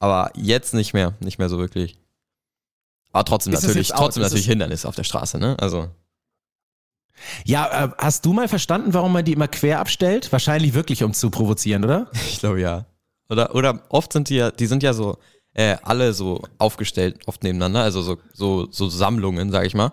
Aber 0.00 0.30
jetzt 0.34 0.74
nicht 0.74 0.94
mehr, 0.94 1.14
nicht 1.20 1.38
mehr 1.38 1.48
so 1.48 1.58
wirklich. 1.58 1.98
Aber 3.12 3.24
trotzdem 3.24 3.52
ist 3.52 3.62
natürlich, 3.62 3.88
trotzdem 3.88 4.22
natürlich 4.22 4.46
Hindernis 4.46 4.84
auf 4.84 4.94
der 4.94 5.04
Straße, 5.04 5.38
ne? 5.38 5.56
Also. 5.58 5.88
Ja, 7.44 7.86
äh, 7.86 7.90
hast 7.98 8.24
du 8.24 8.32
mal 8.32 8.48
verstanden, 8.48 8.94
warum 8.94 9.12
man 9.12 9.24
die 9.24 9.32
immer 9.32 9.48
quer 9.48 9.80
abstellt? 9.80 10.30
Wahrscheinlich 10.30 10.74
wirklich, 10.74 11.02
um 11.02 11.12
zu 11.12 11.30
provozieren, 11.30 11.84
oder? 11.84 12.10
Ich 12.28 12.38
glaube 12.38 12.60
ja. 12.60 12.86
Oder, 13.28 13.54
oder 13.54 13.82
oft 13.88 14.12
sind 14.12 14.28
die 14.28 14.36
ja, 14.36 14.50
die 14.50 14.66
sind 14.66 14.82
ja 14.82 14.92
so 14.92 15.18
äh, 15.54 15.76
alle 15.82 16.12
so 16.12 16.42
aufgestellt, 16.58 17.20
oft 17.26 17.42
nebeneinander, 17.42 17.82
also 17.82 18.02
so, 18.02 18.18
so, 18.32 18.68
so 18.70 18.88
Sammlungen, 18.88 19.50
sag 19.50 19.66
ich 19.66 19.74
mal. 19.74 19.92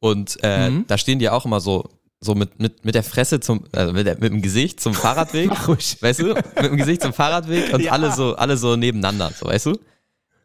Und 0.00 0.38
äh, 0.42 0.70
mhm. 0.70 0.86
da 0.86 0.98
stehen 0.98 1.18
die 1.18 1.30
auch 1.30 1.44
immer 1.44 1.60
so, 1.60 1.88
so 2.20 2.34
mit, 2.34 2.60
mit, 2.60 2.84
mit 2.84 2.94
der 2.94 3.02
Fresse 3.02 3.40
zum, 3.40 3.64
also 3.72 3.92
mit, 3.92 4.06
der, 4.06 4.14
mit 4.14 4.32
dem 4.32 4.42
Gesicht 4.42 4.80
zum 4.80 4.94
Fahrradweg. 4.94 5.50
Weißt 6.00 6.20
du? 6.20 6.34
Mit 6.34 6.64
dem 6.64 6.76
Gesicht 6.76 7.02
zum 7.02 7.12
Fahrradweg 7.12 7.72
und 7.74 7.80
ja. 7.84 7.92
alle 7.92 8.12
so, 8.12 8.36
alle 8.36 8.56
so 8.56 8.76
nebeneinander, 8.76 9.32
so 9.38 9.46
weißt 9.46 9.66
du? 9.66 9.78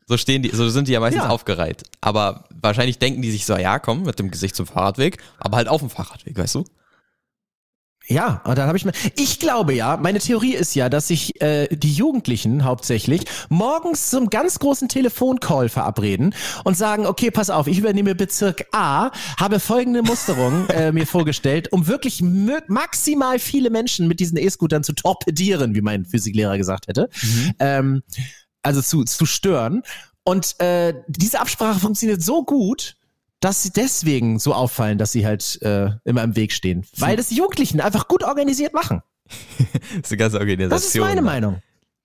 So 0.07 0.17
stehen 0.17 0.41
die, 0.41 0.49
so 0.49 0.69
sind 0.69 0.87
die 0.87 0.93
ja 0.93 0.99
meistens 0.99 1.23
ja. 1.23 1.29
aufgereiht. 1.29 1.83
Aber 2.01 2.45
wahrscheinlich 2.61 2.97
denken 2.97 3.21
die 3.21 3.31
sich 3.31 3.45
so, 3.45 3.57
ja, 3.57 3.77
komm, 3.77 4.03
mit 4.03 4.17
dem 4.19 4.31
Gesicht 4.31 4.55
zum 4.55 4.65
Fahrradweg, 4.65 5.17
aber 5.37 5.57
halt 5.57 5.67
auf 5.67 5.81
dem 5.81 5.89
Fahrradweg, 5.89 6.37
weißt 6.37 6.55
du? 6.55 6.65
Ja, 8.09 8.41
und 8.45 8.57
dann 8.57 8.67
habe 8.67 8.77
ich 8.77 8.85
mir. 8.85 8.93
Ich 9.15 9.39
glaube 9.39 9.73
ja, 9.73 9.97
meine 9.97 10.19
Theorie 10.19 10.53
ist 10.53 10.75
ja, 10.75 10.87
dass 10.87 11.07
sich 11.09 11.41
äh, 11.41 11.67
die 11.67 11.91
Jugendlichen 11.91 12.63
hauptsächlich 12.63 13.25
morgens 13.49 14.09
zum 14.09 14.29
ganz 14.29 14.59
großen 14.59 14.87
Telefoncall 14.87 15.67
verabreden 15.67 16.33
und 16.63 16.77
sagen, 16.77 17.05
okay, 17.05 17.31
pass 17.31 17.49
auf, 17.49 17.67
ich 17.67 17.79
übernehme 17.79 18.15
Bezirk 18.15 18.65
A, 18.71 19.11
habe 19.37 19.59
folgende 19.59 20.03
Musterung 20.03 20.67
äh, 20.69 20.93
mir 20.93 21.05
vorgestellt, 21.05 21.73
um 21.73 21.87
wirklich 21.87 22.21
maximal 22.21 23.39
viele 23.39 23.69
Menschen 23.69 24.07
mit 24.07 24.21
diesen 24.21 24.37
E-Scootern 24.37 24.83
zu 24.83 24.93
torpedieren, 24.93 25.75
wie 25.75 25.81
mein 25.81 26.05
Physiklehrer 26.05 26.57
gesagt 26.57 26.87
hätte. 26.87 27.09
Mhm. 27.21 27.53
Ähm, 27.59 28.03
also 28.63 28.81
zu, 28.81 29.03
zu 29.03 29.25
stören. 29.25 29.83
Und 30.23 30.59
äh, 30.59 30.93
diese 31.07 31.39
Absprache 31.39 31.79
funktioniert 31.79 32.21
so 32.21 32.43
gut, 32.43 32.96
dass 33.39 33.63
sie 33.63 33.71
deswegen 33.71 34.39
so 34.39 34.53
auffallen, 34.53 34.97
dass 34.97 35.11
sie 35.11 35.25
halt 35.25 35.61
äh, 35.61 35.91
immer 36.05 36.23
im 36.23 36.35
Weg 36.35 36.51
stehen. 36.51 36.85
Weil 36.97 37.17
das 37.17 37.29
die 37.29 37.35
Jugendlichen 37.35 37.81
einfach 37.81 38.07
gut 38.07 38.23
organisiert 38.23 38.73
machen. 38.73 39.03
das 39.57 39.97
ist 40.03 40.11
eine 40.11 40.17
ganze 40.17 40.39
Organisation. 40.39 40.69
Das 40.69 40.85
ist 40.85 40.99
meine 40.99 41.21
Meinung. 41.21 41.61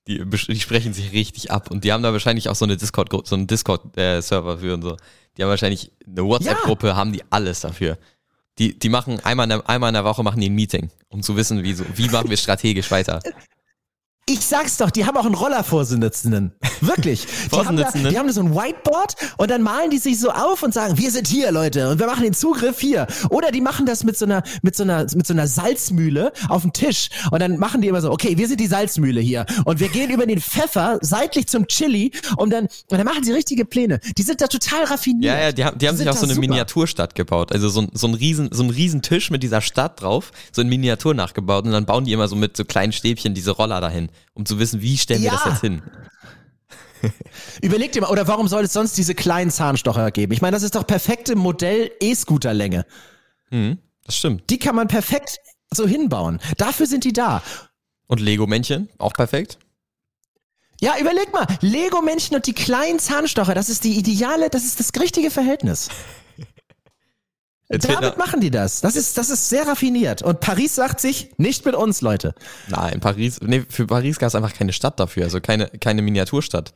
Die, 0.09 0.25
die 0.29 0.61
sprechen 0.61 0.93
sich 0.93 1.13
richtig 1.13 1.51
ab 1.51 1.71
und 1.71 1.85
die 1.85 1.93
haben 1.93 2.03
da 2.03 2.13
wahrscheinlich 2.13 2.49
auch 2.49 2.57
so 2.57 2.65
eine 2.65 2.77
Discord, 2.77 3.27
so 3.27 3.37
einen 3.37 3.47
Discord-Server 3.47 4.55
äh, 4.55 4.59
für 4.59 4.75
und 4.75 4.83
so. 4.83 4.97
Die 5.37 5.43
haben 5.43 5.51
wahrscheinlich 5.51 5.93
eine 6.07 6.25
WhatsApp-Gruppe, 6.25 6.89
ja. 6.89 6.97
haben 6.97 7.13
die 7.13 7.23
alles 7.31 7.61
dafür. 7.61 7.99
Die, 8.59 8.79
die 8.79 8.89
machen 8.89 9.21
einmal 9.21 9.45
in, 9.45 9.51
der, 9.51 9.69
einmal 9.69 9.89
in 9.89 9.95
der 9.95 10.05
Woche 10.05 10.23
machen 10.23 10.41
die 10.41 10.51
ein 10.51 10.55
Meeting, 10.55 10.91
um 11.09 11.23
zu 11.23 11.37
wissen, 11.37 11.63
wie, 11.63 11.73
so, 11.73 11.85
wie 11.95 12.09
machen 12.09 12.29
wir 12.29 12.37
strategisch 12.37 12.91
weiter. 12.91 13.21
Ich 14.33 14.47
sag's 14.47 14.79
doch, 14.79 14.91
die 14.91 15.05
haben 15.05 15.19
auch 15.19 15.27
einen 15.27 15.35
Rollervorsitzenden. 15.35 16.53
Wirklich. 16.81 17.27
Die 17.53 17.57
haben, 17.59 17.77
da, 17.77 17.91
die 17.91 18.19
haben 18.19 18.29
da 18.29 18.33
so 18.33 18.41
ein 18.41 18.55
Whiteboard 18.55 19.15
und 19.37 19.51
dann 19.51 19.61
malen 19.61 19.91
die 19.91 19.99
sich 19.99 20.19
so 20.19 20.31
auf 20.31 20.63
und 20.63 20.73
sagen, 20.73 20.97
wir 20.97 21.11
sind 21.11 21.29
hier, 21.29 21.53
Leute, 21.53 21.91
und 21.91 21.99
wir 21.99 22.07
machen 22.07 22.23
den 22.23 22.33
Zugriff 22.33 22.81
hier. 22.81 23.07
Oder 23.29 23.51
die 23.51 23.61
machen 23.61 23.85
das 23.85 24.05
mit 24.05 24.17
so 24.17 24.25
einer, 24.25 24.43
mit 24.63 24.75
so 24.75 24.85
einer, 24.85 25.07
mit 25.15 25.27
so 25.27 25.35
einer 25.35 25.47
Salzmühle 25.47 26.33
auf 26.49 26.63
dem 26.63 26.73
Tisch 26.73 27.11
und 27.31 27.41
dann 27.41 27.59
machen 27.59 27.83
die 27.83 27.89
immer 27.89 28.01
so, 28.01 28.11
okay, 28.11 28.39
wir 28.39 28.49
sind 28.49 28.59
die 28.59 28.69
Salzmühle 28.69 29.21
hier 29.21 29.45
und 29.67 29.81
wir 29.81 29.91
gehen 29.91 30.11
über 30.11 30.25
den 30.25 30.41
Pfeffer 30.41 30.99
seitlich 31.03 31.47
zum 31.49 31.67
Chili 31.67 32.13
und 32.39 32.51
dann, 32.51 32.65
und 32.65 32.97
dann 32.99 33.05
machen 33.05 33.25
sie 33.25 33.33
richtige 33.33 33.67
Pläne. 33.67 34.01
Die 34.17 34.23
sind 34.23 34.41
da 34.41 34.47
total 34.47 34.85
raffiniert. 34.85 35.35
Ja, 35.35 35.41
ja, 35.41 35.53
die 35.53 35.63
haben, 35.63 35.77
die 35.77 35.87
haben 35.87 35.97
sich 35.99 36.09
auch 36.09 36.17
so 36.17 36.25
eine 36.25 36.35
super. 36.37 36.49
Miniaturstadt 36.49 37.15
gebaut. 37.15 37.53
Also 37.53 37.69
so 37.69 37.83
ein, 37.83 37.91
so 37.93 38.07
ein 38.07 38.15
riesen, 38.15 38.49
so 38.51 38.63
ein 38.63 38.71
riesen 38.71 39.03
Tisch 39.03 39.31
mit 39.31 39.43
dieser 39.43 39.61
Stadt 39.61 40.01
drauf, 40.01 40.33
so 40.53 40.63
in 40.63 40.69
Miniatur 40.69 41.13
nachgebaut 41.13 41.67
und 41.67 41.73
dann 41.73 41.85
bauen 41.85 42.07
die 42.07 42.13
immer 42.13 42.29
so 42.29 42.35
mit 42.35 42.57
so 42.57 42.65
kleinen 42.65 42.93
Stäbchen 42.93 43.35
diese 43.35 43.51
Roller 43.51 43.83
dahin, 43.83 44.09
um 44.35 44.47
zu 44.47 44.59
wissen, 44.59 44.81
wie 44.83 44.97
stellen 44.99 45.23
wir 45.23 45.29
Ja. 45.31 45.35
das 45.35 45.45
jetzt 45.47 45.61
hin. 45.61 45.83
Überleg 47.63 47.93
dir 47.93 48.03
mal, 48.03 48.11
oder 48.11 48.29
warum 48.29 48.49
soll 48.49 48.65
es 48.65 48.73
sonst 48.73 48.97
diese 48.97 49.15
kleinen 49.15 49.51
Zahnstocher 49.51 50.11
geben? 50.11 50.33
Ich 50.33 50.41
meine, 50.41 50.55
das 50.55 50.63
ist 50.63 50.75
doch 50.75 50.87
perfekte 50.87 51.35
Modell 51.37 51.91
E-Scooter-Länge. 52.01 52.87
Mhm, 53.51 53.79
das 54.05 54.17
stimmt. 54.17 54.49
Die 54.51 54.59
kann 54.59 54.77
man 54.77 54.89
perfekt 54.89 55.39
so 55.73 55.87
hinbauen. 55.87 56.39
Dafür 56.59 56.87
sind 56.87 57.05
die 57.05 57.13
da. 57.13 57.43
Und 58.07 58.21
Lego-Männchen, 58.21 58.89
auch 58.99 59.13
perfekt. 59.15 59.59
Ja, 60.81 60.99
überleg 61.01 61.33
mal, 61.33 61.47
Lego-Männchen 61.61 62.37
und 62.37 62.47
die 62.47 62.53
kleinen 62.55 62.99
Zahnstocher, 62.99 63.55
das 63.55 63.69
ist 63.69 63.85
die 63.85 63.97
ideale, 63.99 64.51
das 64.51 64.65
ist 64.65 64.81
das 64.81 64.91
richtige 65.01 65.31
Verhältnis. 65.31 65.89
Fehlt 67.81 67.89
Damit 67.89 68.19
machen 68.19 68.41
die 68.41 68.51
das. 68.51 68.81
Das 68.83 68.97
ist, 68.97 69.17
das 69.17 69.31
ist 69.31 69.49
sehr 69.49 69.67
raffiniert. 69.67 70.23
Und 70.23 70.41
Paris 70.41 70.75
sagt 70.75 71.01
sich, 71.01 71.31
nicht 71.39 71.65
mit 71.65 71.75
uns, 71.75 72.03
Leute. 72.03 72.35
Nein, 72.69 73.01
Paris, 73.01 73.41
nee, 73.41 73.65
für 73.69 73.87
Paris 73.87 74.19
gab 74.19 74.29
es 74.29 74.35
einfach 74.35 74.53
keine 74.53 74.73
Stadt 74.73 75.01
dafür, 75.01 75.25
also 75.25 75.41
keine, 75.41 75.69
keine 75.81 76.03
Miniaturstadt. 76.03 76.75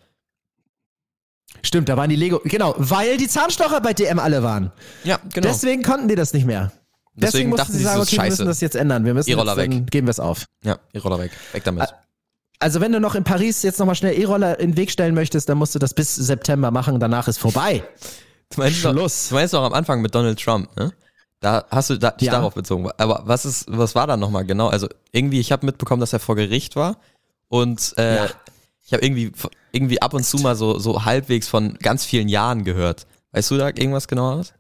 Stimmt, 1.62 1.88
da 1.88 1.97
waren 1.97 2.11
die 2.11 2.17
Lego, 2.17 2.41
genau, 2.45 2.75
weil 2.79 3.17
die 3.17 3.29
Zahnstocher 3.29 3.81
bei 3.81 3.93
DM 3.93 4.19
alle 4.19 4.43
waren. 4.43 4.73
Ja, 5.05 5.19
genau. 5.33 5.49
Deswegen 5.49 5.83
konnten 5.83 6.09
die 6.09 6.15
das 6.15 6.33
nicht 6.33 6.47
mehr. 6.47 6.73
Deswegen, 7.15 7.50
Deswegen 7.50 7.50
mussten 7.50 7.73
sie 7.73 7.83
sagen, 7.83 8.00
okay, 8.03 8.17
wir 8.17 8.25
müssen 8.25 8.47
das 8.47 8.61
jetzt 8.61 8.76
ändern. 8.76 9.05
Wir 9.05 9.15
müssen 9.15 9.31
E-Roller 9.31 9.57
jetzt, 9.57 9.73
dann 9.73 9.81
weg. 9.85 9.91
geben 9.91 10.07
wir 10.07 10.11
es 10.11 10.21
auf. 10.21 10.45
ja, 10.65 10.79
die 10.95 10.99
Roller 10.99 11.19
weg. 11.19 11.31
Weg 11.53 11.65
damit. 11.65 11.88
Also 12.59 12.81
wenn 12.81 12.93
du 12.93 13.00
noch 13.00 13.15
in 13.15 13.25
Paris 13.25 13.62
jetzt 13.62 13.79
nochmal 13.79 13.95
schnell 13.95 14.19
E-Roller 14.19 14.59
in 14.61 14.73
den 14.73 14.76
Weg 14.76 14.91
stellen 14.91 15.15
möchtest, 15.15 15.49
dann 15.49 15.59
musst 15.59 15.75
du 15.75 15.79
das 15.79 15.95
bis 15.95 16.15
September 16.15 16.71
machen, 16.71 17.00
danach 17.00 17.29
ist 17.29 17.38
vorbei. 17.38 17.85
Du 18.55 18.61
meinst 18.61 18.79
Schluss. 18.79 19.25
Doch, 19.25 19.29
du 19.31 19.35
meinst 19.35 19.55
doch 19.55 19.62
am 19.65 19.73
Anfang 19.73 20.00
mit 20.03 20.15
Donald 20.15 20.41
Trump, 20.43 20.75
ne? 20.76 20.93
Da 21.41 21.65
hast 21.71 21.91
du 21.91 21.99
da, 21.99 22.12
dich 22.12 22.26
Ja. 22.26 22.33
darauf 22.33 22.55
bezogen. 22.55 22.88
Aber 22.97 23.23
was 23.26 23.45
ist, 23.45 23.67
was 23.69 23.95
war 23.95 24.07
da 24.07 24.17
nochmal 24.17 24.45
genau? 24.47 24.69
Also 24.69 24.88
irgendwie, 25.12 25.41
ich 25.41 25.53
habe 25.53 25.67
mitbekommen, 25.67 26.00
dass 26.00 26.12
er 26.12 26.21
vor 26.21 26.35
Gericht 26.37 26.76
war 26.76 26.97
und 27.49 27.95
äh, 27.99 28.17
Ja. 28.25 28.31
ich 28.85 28.93
habe 28.93 29.05
irgendwie 29.05 29.33
irgendwie 29.73 30.00
ab 30.00 30.15
und 30.15 30.25
zu 30.25 30.38
mal 30.38 30.57
so 30.57 30.79
so 30.79 31.05
halbwegs 31.05 31.49
von 31.49 31.75
ganz 31.83 32.05
vielen 32.05 32.29
Jahren 32.29 32.65
gehört. 32.65 33.07
Weißt 33.33 33.50
du 33.50 33.59
da 33.59 33.67
irgendwas 33.69 34.09
genaueres? 34.09 34.55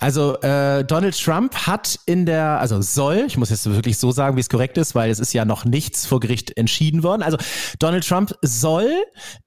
Also 0.00 0.40
äh, 0.40 0.84
Donald 0.84 1.20
Trump 1.20 1.54
hat 1.66 1.98
in 2.06 2.26
der, 2.26 2.60
also 2.60 2.80
soll, 2.80 3.24
ich 3.26 3.36
muss 3.36 3.50
jetzt 3.50 3.68
wirklich 3.70 3.98
so 3.98 4.12
sagen, 4.12 4.36
wie 4.36 4.40
es 4.40 4.48
korrekt 4.48 4.78
ist, 4.78 4.94
weil 4.94 5.10
es 5.10 5.18
ist 5.18 5.32
ja 5.32 5.44
noch 5.44 5.64
nichts 5.64 6.06
vor 6.06 6.20
Gericht 6.20 6.56
entschieden 6.56 7.02
worden. 7.02 7.22
Also 7.22 7.38
Donald 7.78 8.06
Trump 8.06 8.34
soll 8.42 8.90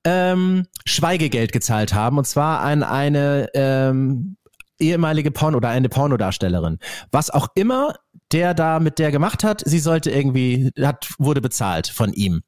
ähm, 0.03 0.67
Schweigegeld 0.85 1.51
gezahlt 1.51 1.93
haben 1.93 2.17
und 2.17 2.25
zwar 2.25 2.59
an 2.61 2.83
eine 2.83 3.49
ähm, 3.53 4.37
ehemalige 4.79 5.31
Porno 5.31 5.57
oder 5.57 5.69
eine 5.69 5.89
Pornodarstellerin. 5.89 6.79
Was 7.11 7.29
auch 7.29 7.47
immer 7.55 7.95
der 8.31 8.53
da 8.53 8.79
mit 8.79 8.99
der 8.99 9.11
gemacht 9.11 9.43
hat, 9.43 9.61
sie 9.65 9.79
sollte 9.79 10.09
irgendwie, 10.09 10.71
hat, 10.79 11.09
wurde 11.17 11.41
bezahlt 11.41 11.87
von 11.87 12.13
ihm. 12.13 12.41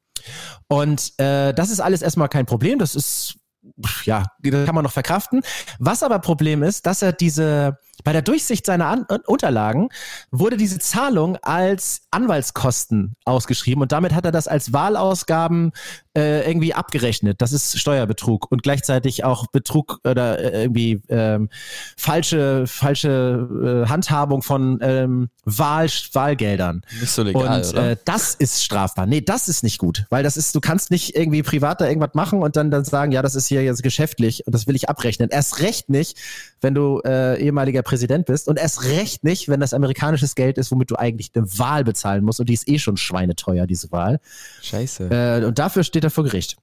Und 0.68 1.12
äh, 1.18 1.52
das 1.52 1.70
ist 1.70 1.80
alles 1.80 2.02
erstmal 2.02 2.28
kein 2.28 2.46
Problem. 2.46 2.78
Das 2.78 2.94
ist 2.94 3.36
ja, 4.04 4.24
das 4.40 4.66
kann 4.66 4.74
man 4.74 4.84
noch 4.84 4.92
verkraften. 4.92 5.42
Was 5.78 6.02
aber 6.02 6.18
Problem 6.18 6.62
ist, 6.62 6.86
dass 6.86 7.02
er 7.02 7.12
diese, 7.12 7.78
bei 8.04 8.12
der 8.12 8.22
Durchsicht 8.22 8.66
seiner 8.66 8.86
An 8.86 9.06
Unterlagen 9.26 9.88
wurde 10.30 10.56
diese 10.56 10.78
Zahlung 10.78 11.36
als 11.42 12.02
Anwaltskosten 12.10 13.16
ausgeschrieben 13.24 13.82
und 13.82 13.92
damit 13.92 14.14
hat 14.14 14.24
er 14.24 14.32
das 14.32 14.48
als 14.48 14.72
Wahlausgaben 14.72 15.72
äh, 16.16 16.48
irgendwie 16.48 16.74
abgerechnet. 16.74 17.40
Das 17.42 17.52
ist 17.52 17.78
Steuerbetrug 17.78 18.50
und 18.50 18.62
gleichzeitig 18.62 19.24
auch 19.24 19.48
Betrug 19.48 19.98
oder 20.04 20.38
äh, 20.38 20.62
irgendwie 20.62 21.02
ähm, 21.08 21.48
falsche, 21.96 22.66
falsche 22.66 23.84
äh, 23.84 23.88
Handhabung 23.88 24.42
von 24.42 24.78
ähm, 24.82 25.28
Wahl, 25.44 25.88
Wahlgeldern. 26.12 26.82
Nicht 27.00 27.10
so 27.10 27.22
legal, 27.22 27.60
und 27.60 27.68
oder? 27.68 27.90
Äh, 27.90 27.96
das 28.04 28.34
ist 28.34 28.62
strafbar. 28.62 29.06
Nee, 29.06 29.22
das 29.22 29.48
ist 29.48 29.64
nicht 29.64 29.78
gut, 29.78 30.06
weil 30.10 30.22
das 30.22 30.36
ist, 30.36 30.54
du 30.54 30.60
kannst 30.60 30.90
nicht 30.90 31.16
irgendwie 31.16 31.42
privat 31.42 31.80
da 31.80 31.88
irgendwas 31.88 32.14
machen 32.14 32.42
und 32.42 32.56
dann, 32.56 32.70
dann 32.70 32.84
sagen, 32.84 33.10
ja, 33.10 33.20
das 33.20 33.34
ist 33.34 33.48
hier 33.48 33.64
jetzt 33.64 33.82
geschäftlich 33.82 34.46
und 34.46 34.54
das 34.54 34.66
will 34.66 34.76
ich 34.76 34.88
abrechnen. 34.88 35.30
Erst 35.30 35.60
recht 35.60 35.90
nicht, 35.90 36.18
wenn 36.60 36.74
du 36.74 37.00
äh, 37.04 37.42
ehemaliger 37.42 37.82
Präsident 37.82 38.26
bist 38.26 38.48
und 38.48 38.58
erst 38.58 38.84
recht 38.84 39.24
nicht, 39.24 39.48
wenn 39.48 39.60
das 39.60 39.74
amerikanisches 39.74 40.34
Geld 40.34 40.58
ist, 40.58 40.70
womit 40.70 40.90
du 40.90 40.96
eigentlich 40.96 41.32
eine 41.34 41.46
Wahl 41.58 41.82
bezahlen 41.82 42.24
musst 42.24 42.38
und 42.38 42.48
die 42.48 42.54
ist 42.54 42.68
eh 42.68 42.78
schon 42.78 42.96
schweineteuer, 42.96 43.66
diese 43.66 43.90
Wahl. 43.90 44.20
Scheiße. 44.62 45.08
Äh, 45.10 45.44
und 45.44 45.58
dafür 45.58 45.82
steht 45.82 46.03
er 46.04 46.10
vor 46.10 46.24
Gericht. 46.24 46.56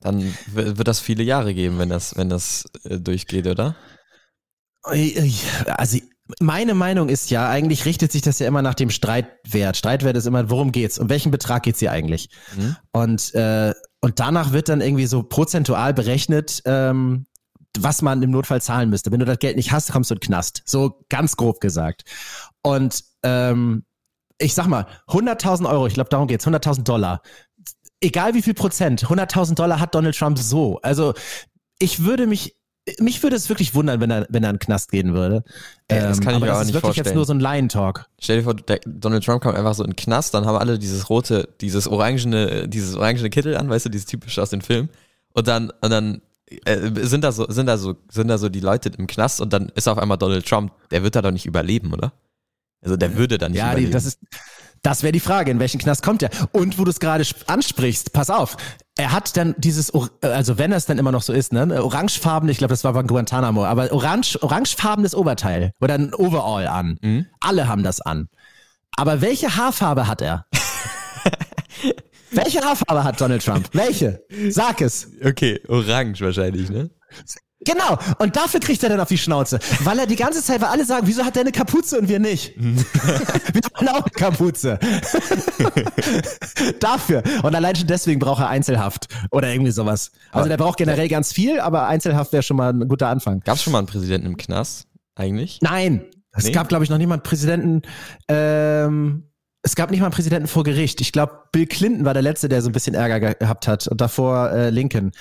Dann 0.00 0.36
wird 0.52 0.86
das 0.86 1.00
viele 1.00 1.22
Jahre 1.22 1.54
geben, 1.54 1.78
wenn 1.78 1.88
das 1.88 2.16
wenn 2.16 2.28
das 2.28 2.66
äh, 2.84 3.00
durchgeht, 3.00 3.46
oder? 3.46 3.74
Also 5.66 5.98
meine 6.40 6.74
Meinung 6.74 7.08
ist 7.08 7.30
ja, 7.30 7.48
eigentlich 7.48 7.84
richtet 7.84 8.12
sich 8.12 8.22
das 8.22 8.38
ja 8.38 8.46
immer 8.46 8.62
nach 8.62 8.74
dem 8.74 8.90
Streitwert. 8.90 9.76
Streitwert 9.76 10.16
ist 10.16 10.26
immer, 10.26 10.48
worum 10.48 10.72
geht's? 10.72 10.98
Um 10.98 11.10
welchen 11.10 11.30
Betrag 11.30 11.64
geht's 11.64 11.80
hier 11.80 11.92
eigentlich? 11.92 12.30
Mhm. 12.56 12.76
Und, 12.92 13.34
äh, 13.34 13.74
und 14.00 14.20
danach 14.20 14.52
wird 14.52 14.68
dann 14.68 14.80
irgendwie 14.80 15.06
so 15.06 15.22
prozentual 15.22 15.92
berechnet, 15.92 16.62
ähm, 16.64 17.26
was 17.78 18.02
man 18.02 18.22
im 18.22 18.30
Notfall 18.30 18.62
zahlen 18.62 18.88
müsste. 18.88 19.10
Wenn 19.12 19.20
du 19.20 19.26
das 19.26 19.38
Geld 19.38 19.56
nicht 19.56 19.72
hast, 19.72 19.92
kommst 19.92 20.10
du 20.10 20.14
in 20.14 20.20
den 20.20 20.26
Knast. 20.26 20.62
So 20.64 21.04
ganz 21.08 21.36
grob 21.36 21.60
gesagt. 21.60 22.04
Und 22.62 23.04
ähm, 23.22 23.84
ich 24.38 24.54
sag 24.54 24.66
mal, 24.66 24.86
100.000 25.08 25.68
Euro, 25.68 25.86
ich 25.86 25.94
glaube, 25.94 26.10
darum 26.10 26.26
geht's, 26.26 26.46
100.000 26.46 26.82
Dollar. 26.82 27.20
Egal 28.04 28.34
wie 28.34 28.42
viel 28.42 28.54
Prozent, 28.54 29.06
100.000 29.06 29.54
Dollar 29.54 29.80
hat 29.80 29.94
Donald 29.94 30.16
Trump 30.16 30.38
so. 30.38 30.78
Also 30.82 31.14
ich 31.78 32.04
würde 32.04 32.26
mich, 32.26 32.54
mich 32.98 33.22
würde 33.22 33.34
es 33.36 33.48
wirklich 33.48 33.74
wundern, 33.74 34.00
wenn 34.00 34.10
er, 34.10 34.26
wenn 34.28 34.44
er 34.44 34.50
in 34.50 34.56
den 34.56 34.60
Knast 34.60 34.90
gehen 34.90 35.14
würde. 35.14 35.42
Ey, 35.88 36.00
das 36.00 36.20
kann 36.20 36.30
ich 36.32 36.36
aber 36.36 36.46
mir 36.46 36.52
auch 36.52 36.58
das 36.58 36.66
nicht 36.66 36.76
ist 36.76 36.82
wirklich 36.82 36.96
jetzt 36.96 37.14
nur 37.14 37.24
so 37.24 37.32
ein 37.32 37.40
Laientalk. 37.40 38.06
Stell 38.18 38.38
dir 38.38 38.42
vor, 38.44 38.54
Donald 38.54 39.24
Trump 39.24 39.42
kommt 39.42 39.56
einfach 39.56 39.74
so 39.74 39.82
in 39.84 39.90
den 39.90 39.96
Knast, 39.96 40.34
dann 40.34 40.44
haben 40.44 40.56
alle 40.58 40.78
dieses 40.78 41.08
rote, 41.08 41.48
dieses 41.60 41.88
orangene, 41.88 42.68
dieses 42.68 42.94
orangene 42.94 43.30
Kittel 43.30 43.56
an, 43.56 43.70
weißt 43.70 43.86
du, 43.86 43.90
dieses 43.90 44.06
typische 44.06 44.42
aus 44.42 44.50
den 44.50 44.60
Filmen. 44.60 44.90
Und 45.32 45.48
dann, 45.48 45.70
und 45.80 45.90
dann 45.90 46.20
äh, 46.66 46.90
sind 47.06 47.24
da 47.24 47.32
so, 47.32 47.46
sind 47.48 47.66
da 47.66 47.78
so, 47.78 47.96
sind 48.10 48.28
da 48.28 48.36
so 48.36 48.50
die 48.50 48.60
Leute 48.60 48.90
im 48.98 49.06
Knast 49.06 49.40
und 49.40 49.52
dann 49.52 49.70
ist 49.74 49.88
auf 49.88 49.96
einmal 49.98 50.18
Donald 50.18 50.46
Trump, 50.46 50.72
der 50.90 51.02
wird 51.02 51.16
da 51.16 51.22
doch 51.22 51.30
nicht 51.32 51.46
überleben, 51.46 51.92
oder? 51.94 52.12
Also 52.82 52.98
der 52.98 53.16
würde 53.16 53.38
dann 53.38 53.52
nicht 53.52 53.60
Ja, 53.60 53.72
überleben. 53.72 53.92
das 53.92 54.04
ist, 54.04 54.18
das 54.84 55.02
wäre 55.02 55.10
die 55.12 55.18
Frage, 55.20 55.50
in 55.50 55.58
welchen 55.58 55.80
Knast 55.80 56.02
kommt 56.04 56.22
er? 56.22 56.30
Und 56.52 56.78
wo 56.78 56.84
du 56.84 56.90
es 56.90 57.00
gerade 57.00 57.22
sp- 57.26 57.42
ansprichst, 57.48 58.12
pass 58.12 58.30
auf, 58.30 58.56
er 58.96 59.10
hat 59.12 59.36
dann 59.36 59.56
dieses, 59.58 59.92
Or- 59.92 60.08
also 60.20 60.56
wenn 60.58 60.70
es 60.72 60.86
dann 60.86 60.98
immer 60.98 61.10
noch 61.10 61.22
so 61.22 61.32
ist, 61.32 61.52
ne, 61.52 61.82
orangefarbene, 61.82 62.52
ich 62.52 62.58
glaube, 62.58 62.72
das 62.72 62.84
war 62.84 62.94
von 62.94 63.06
Guantanamo, 63.08 63.64
aber 63.64 63.90
orange, 63.92 64.38
orangefarbenes 64.40 65.14
Oberteil 65.16 65.72
oder 65.80 65.94
ein 65.94 66.14
Overall 66.14 66.68
an. 66.68 66.98
Mhm. 67.02 67.26
Alle 67.40 67.66
haben 67.66 67.82
das 67.82 68.00
an. 68.00 68.28
Aber 68.96 69.20
welche 69.20 69.56
Haarfarbe 69.56 70.06
hat 70.06 70.22
er? 70.22 70.46
welche 72.30 72.60
Haarfarbe 72.60 73.04
hat 73.04 73.20
Donald 73.20 73.44
Trump? 73.44 73.68
Welche? 73.72 74.22
Sag 74.50 74.80
es. 74.80 75.08
okay, 75.24 75.60
orange 75.68 76.20
wahrscheinlich, 76.20 76.70
ne? 76.70 76.90
Genau. 77.64 77.98
Und 78.18 78.36
dafür 78.36 78.60
kriegt 78.60 78.82
er 78.82 78.88
dann 78.90 79.00
auf 79.00 79.08
die 79.08 79.18
Schnauze. 79.18 79.58
Weil 79.80 79.98
er 79.98 80.06
die 80.06 80.16
ganze 80.16 80.42
Zeit, 80.42 80.60
weil 80.60 80.68
alle 80.68 80.84
sagen, 80.84 81.06
wieso 81.06 81.24
hat 81.24 81.34
der 81.36 81.42
eine 81.42 81.52
Kapuze 81.52 81.98
und 81.98 82.08
wir 82.08 82.18
nicht? 82.18 82.54
wir 82.58 83.62
haben 83.74 83.88
auch 83.88 84.02
eine 84.02 84.10
Kapuze. 84.10 84.78
dafür. 86.80 87.22
Und 87.42 87.54
allein 87.54 87.76
schon 87.76 87.86
deswegen 87.86 88.20
braucht 88.20 88.40
er 88.40 88.48
Einzelhaft. 88.48 89.06
Oder 89.30 89.52
irgendwie 89.52 89.70
sowas. 89.72 90.10
Also 90.30 90.40
Aber- 90.40 90.48
der 90.48 90.56
braucht 90.56 90.78
generell 90.78 91.08
ganz 91.08 91.32
viel, 91.32 91.60
aber 91.60 91.86
Einzelhaft 91.86 92.32
wäre 92.32 92.42
schon 92.42 92.56
mal 92.56 92.72
ein 92.72 92.88
guter 92.88 93.08
Anfang. 93.08 93.40
Gab 93.40 93.56
es 93.56 93.62
schon 93.62 93.72
mal 93.72 93.78
einen 93.78 93.86
Präsidenten 93.88 94.26
im 94.26 94.36
Knast? 94.36 94.86
Eigentlich? 95.14 95.58
Nein. 95.62 96.04
Es 96.36 96.44
Nee? 96.44 96.50
gab, 96.52 96.68
glaube 96.68 96.82
ich, 96.82 96.90
noch 96.90 96.98
niemand 96.98 97.22
Präsidenten, 97.22 97.82
ähm, 98.26 99.30
es 99.62 99.76
gab 99.76 99.90
nicht 99.92 100.00
mal 100.00 100.06
einen 100.06 100.14
Präsidenten 100.14 100.48
vor 100.48 100.64
Gericht. 100.64 101.00
Ich 101.00 101.12
glaube, 101.12 101.38
Bill 101.52 101.66
Clinton 101.66 102.04
war 102.04 102.12
der 102.12 102.22
Letzte, 102.24 102.48
der 102.48 102.60
so 102.60 102.68
ein 102.68 102.72
bisschen 102.72 102.94
Ärger 102.94 103.34
gehabt 103.34 103.68
hat. 103.68 103.86
Und 103.86 104.00
davor 104.00 104.50
äh, 104.50 104.70
Lincoln. 104.70 105.12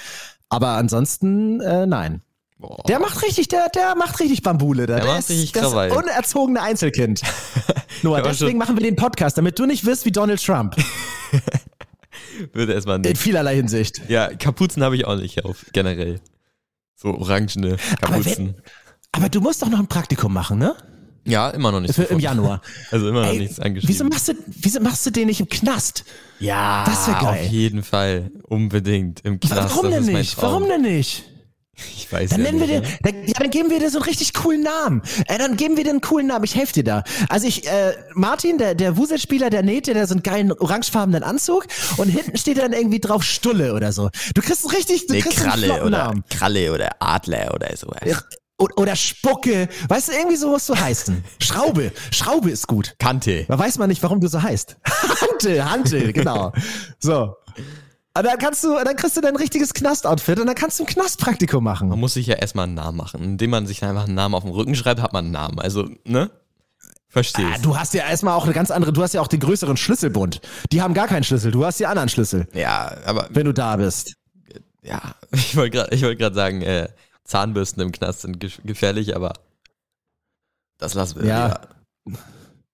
Aber 0.49 0.69
ansonsten, 0.69 1.61
äh, 1.61 1.85
nein. 1.85 2.22
Boah. 2.63 2.81
Der 2.87 2.97
macht 2.99 3.21
richtig, 3.21 3.49
der, 3.49 3.67
der 3.67 3.93
macht 3.95 4.21
richtig 4.21 4.41
Bambule. 4.41 4.85
Da. 4.85 4.95
Der 4.95 5.05
macht 5.05 5.19
ist 5.19 5.29
richtig 5.31 5.51
das 5.51 5.63
Krawall. 5.63 5.91
unerzogene 5.91 6.61
Einzelkind. 6.61 7.21
Noah, 8.03 8.19
Aber 8.19 8.29
deswegen 8.29 8.57
machen 8.57 8.77
wir 8.77 8.83
den 8.83 8.95
Podcast, 8.95 9.37
damit 9.37 9.59
du 9.59 9.65
nicht 9.65 9.85
wirst 9.85 10.05
wie 10.05 10.13
Donald 10.13 10.41
Trump. 10.41 10.77
Würde 12.53 12.71
erstmal 12.73 12.95
In 12.95 13.01
nicht. 13.01 13.17
vielerlei 13.17 13.55
Hinsicht. 13.57 14.01
Ja, 14.07 14.33
Kapuzen 14.33 14.81
habe 14.81 14.95
ich 14.95 15.03
auch 15.05 15.17
nicht 15.17 15.43
auf, 15.43 15.65
generell. 15.73 16.21
So 16.95 17.09
orangene 17.09 17.75
Kapuzen. 17.99 18.55
Aber 19.11 19.27
du 19.27 19.41
musst 19.41 19.61
doch 19.61 19.69
noch 19.69 19.79
ein 19.79 19.87
Praktikum 19.87 20.31
machen, 20.31 20.57
ne? 20.57 20.73
Ja, 21.25 21.49
immer 21.49 21.69
noch 21.73 21.81
nicht. 21.81 21.93
Für, 21.93 22.03
Im 22.03 22.19
Januar. 22.19 22.61
Also 22.91 23.09
immer 23.09 23.23
noch 23.23 23.33
Ey, 23.33 23.39
nichts 23.39 23.59
angeschrieben. 23.59 23.93
Wieso 23.93 24.05
machst, 24.05 24.29
du, 24.29 24.33
wieso 24.47 24.79
machst 24.79 25.05
du 25.05 25.09
den 25.11 25.27
nicht 25.27 25.41
im 25.41 25.49
Knast? 25.49 26.05
ja, 26.39 26.85
das 26.85 27.07
wär 27.09 27.15
geil. 27.15 27.25
auf 27.45 27.51
jeden 27.51 27.83
Fall. 27.83 28.31
Unbedingt. 28.43 29.19
Im 29.25 29.41
Knast. 29.41 29.75
Warum 29.75 29.91
das 29.91 30.05
denn 30.05 30.15
ist 30.15 30.17
nicht? 30.17 30.41
Warum 30.41 30.67
denn 30.69 30.81
nicht? 30.83 31.25
Ich 31.75 32.11
weiß 32.11 32.29
Dann 32.29 32.39
ja 32.39 32.51
nennen 32.51 32.59
wir 32.59 32.67
nicht, 32.67 32.85
dir, 32.85 32.89
ne? 32.91 32.97
dann, 33.01 33.27
ja, 33.27 33.33
dann 33.39 33.49
geben 33.49 33.69
wir 33.71 33.79
dir 33.79 33.89
so 33.89 33.97
einen 33.97 34.05
richtig 34.05 34.33
coolen 34.33 34.61
Namen. 34.61 35.01
Äh, 35.27 35.39
dann 35.39 35.57
geben 35.57 35.75
wir 35.75 35.83
dir 35.83 35.89
einen 35.89 36.01
coolen 36.01 36.27
Namen. 36.27 36.45
Ich 36.45 36.55
helfe 36.55 36.73
dir 36.73 36.83
da. 36.83 37.03
Also 37.29 37.47
ich, 37.47 37.67
äh, 37.67 37.93
Martin, 38.13 38.59
der, 38.59 38.75
der 38.75 38.95
Wuselspieler, 38.97 39.49
der 39.49 39.63
näht 39.63 39.87
dir 39.87 39.95
da 39.95 40.05
so 40.05 40.13
einen 40.13 40.21
geilen 40.23 40.51
orangefarbenen 40.51 41.23
Anzug 41.23 41.65
und 41.97 42.09
hinten 42.09 42.37
steht 42.37 42.59
dann 42.59 42.73
irgendwie 42.73 42.99
drauf 42.99 43.23
Stulle 43.23 43.73
oder 43.73 43.91
so. 43.91 44.09
Du 44.35 44.41
kriegst 44.41 44.63
einen 44.65 44.75
richtig, 44.75 45.07
du 45.07 45.13
Nee, 45.13 45.21
kriegst 45.21 45.39
einen 45.39 45.49
Kralle 45.49 45.65
flotten 45.65 45.87
oder 45.87 45.97
Namen. 45.97 46.23
Kralle 46.29 46.71
oder 46.73 46.89
Adler 46.99 47.51
oder 47.55 47.75
so. 47.75 47.87
Oder 48.57 48.95
Spucke. 48.95 49.67
Weißt 49.89 50.09
du, 50.09 50.11
irgendwie 50.13 50.37
so 50.37 50.49
musst 50.49 50.69
du 50.69 50.75
heißen. 50.75 51.23
Schraube. 51.41 51.91
Schraube 52.11 52.51
ist 52.51 52.67
gut. 52.67 52.93
Kante. 52.99 53.45
Da 53.47 53.57
weiß 53.57 53.79
man 53.79 53.89
nicht, 53.89 54.03
warum 54.03 54.21
du 54.21 54.27
so 54.27 54.41
heißt. 54.41 54.77
Hante, 55.21 55.69
Hante, 55.69 56.13
genau. 56.13 56.53
So. 56.99 57.35
Und 58.15 58.25
dann 58.25 58.37
kannst 58.37 58.63
du, 58.63 58.75
dann 58.83 58.95
kriegst 58.95 59.17
du 59.17 59.21
dein 59.21 59.35
richtiges 59.35 59.73
Knast-Outfit 59.73 60.39
und 60.39 60.45
dann 60.45 60.55
kannst 60.55 60.79
du 60.79 60.83
ein 60.83 60.87
Knastpraktikum 60.87 61.63
machen. 61.63 61.89
Man 61.89 61.99
muss 61.99 62.13
sich 62.13 62.27
ja 62.27 62.35
erstmal 62.35 62.65
einen 62.65 62.75
Namen 62.75 62.95
machen. 62.97 63.23
Indem 63.23 63.49
man 63.49 63.65
sich 63.65 63.83
einfach 63.83 64.05
einen 64.05 64.13
Namen 64.13 64.35
auf 64.35 64.43
den 64.43 64.51
Rücken 64.51 64.75
schreibt, 64.75 65.01
hat 65.01 65.13
man 65.13 65.25
einen 65.25 65.33
Namen. 65.33 65.59
Also, 65.59 65.89
ne? 66.05 66.29
Verstehst. 67.13 67.47
Ah, 67.53 67.59
du 67.61 67.77
hast 67.77 67.93
ja 67.93 68.07
erstmal 68.07 68.33
auch 68.35 68.45
eine 68.45 68.53
ganz 68.53 68.71
andere, 68.71 68.91
du 68.91 69.01
hast 69.03 69.13
ja 69.13 69.21
auch 69.21 69.27
den 69.27 69.39
größeren 69.39 69.77
Schlüsselbund. 69.77 70.41
Die 70.71 70.81
haben 70.81 70.95
gar 70.95 71.07
keinen 71.07 71.23
Schlüssel, 71.23 71.51
du 71.51 71.63
hast 71.63 71.79
die 71.79 71.85
anderen 71.85 72.09
Schlüssel, 72.09 72.47
ja, 72.53 72.91
aber 73.05 73.27
wenn 73.29 73.45
du 73.45 73.53
da 73.53 73.75
bist. 73.75 74.15
ja, 74.81 74.99
ich 75.31 75.55
wollte 75.55 75.77
gerade 75.77 76.01
wollt 76.01 76.33
sagen, 76.33 76.63
äh, 76.63 76.89
Zahnbürsten 77.23 77.83
im 77.83 77.91
Knast 77.91 78.21
sind 78.21 78.39
ge 78.39 78.49
gefährlich, 78.63 79.15
aber 79.15 79.33
das 80.79 80.95
lassen 80.95 81.21
wir. 81.21 81.27
Ja. 81.27 81.61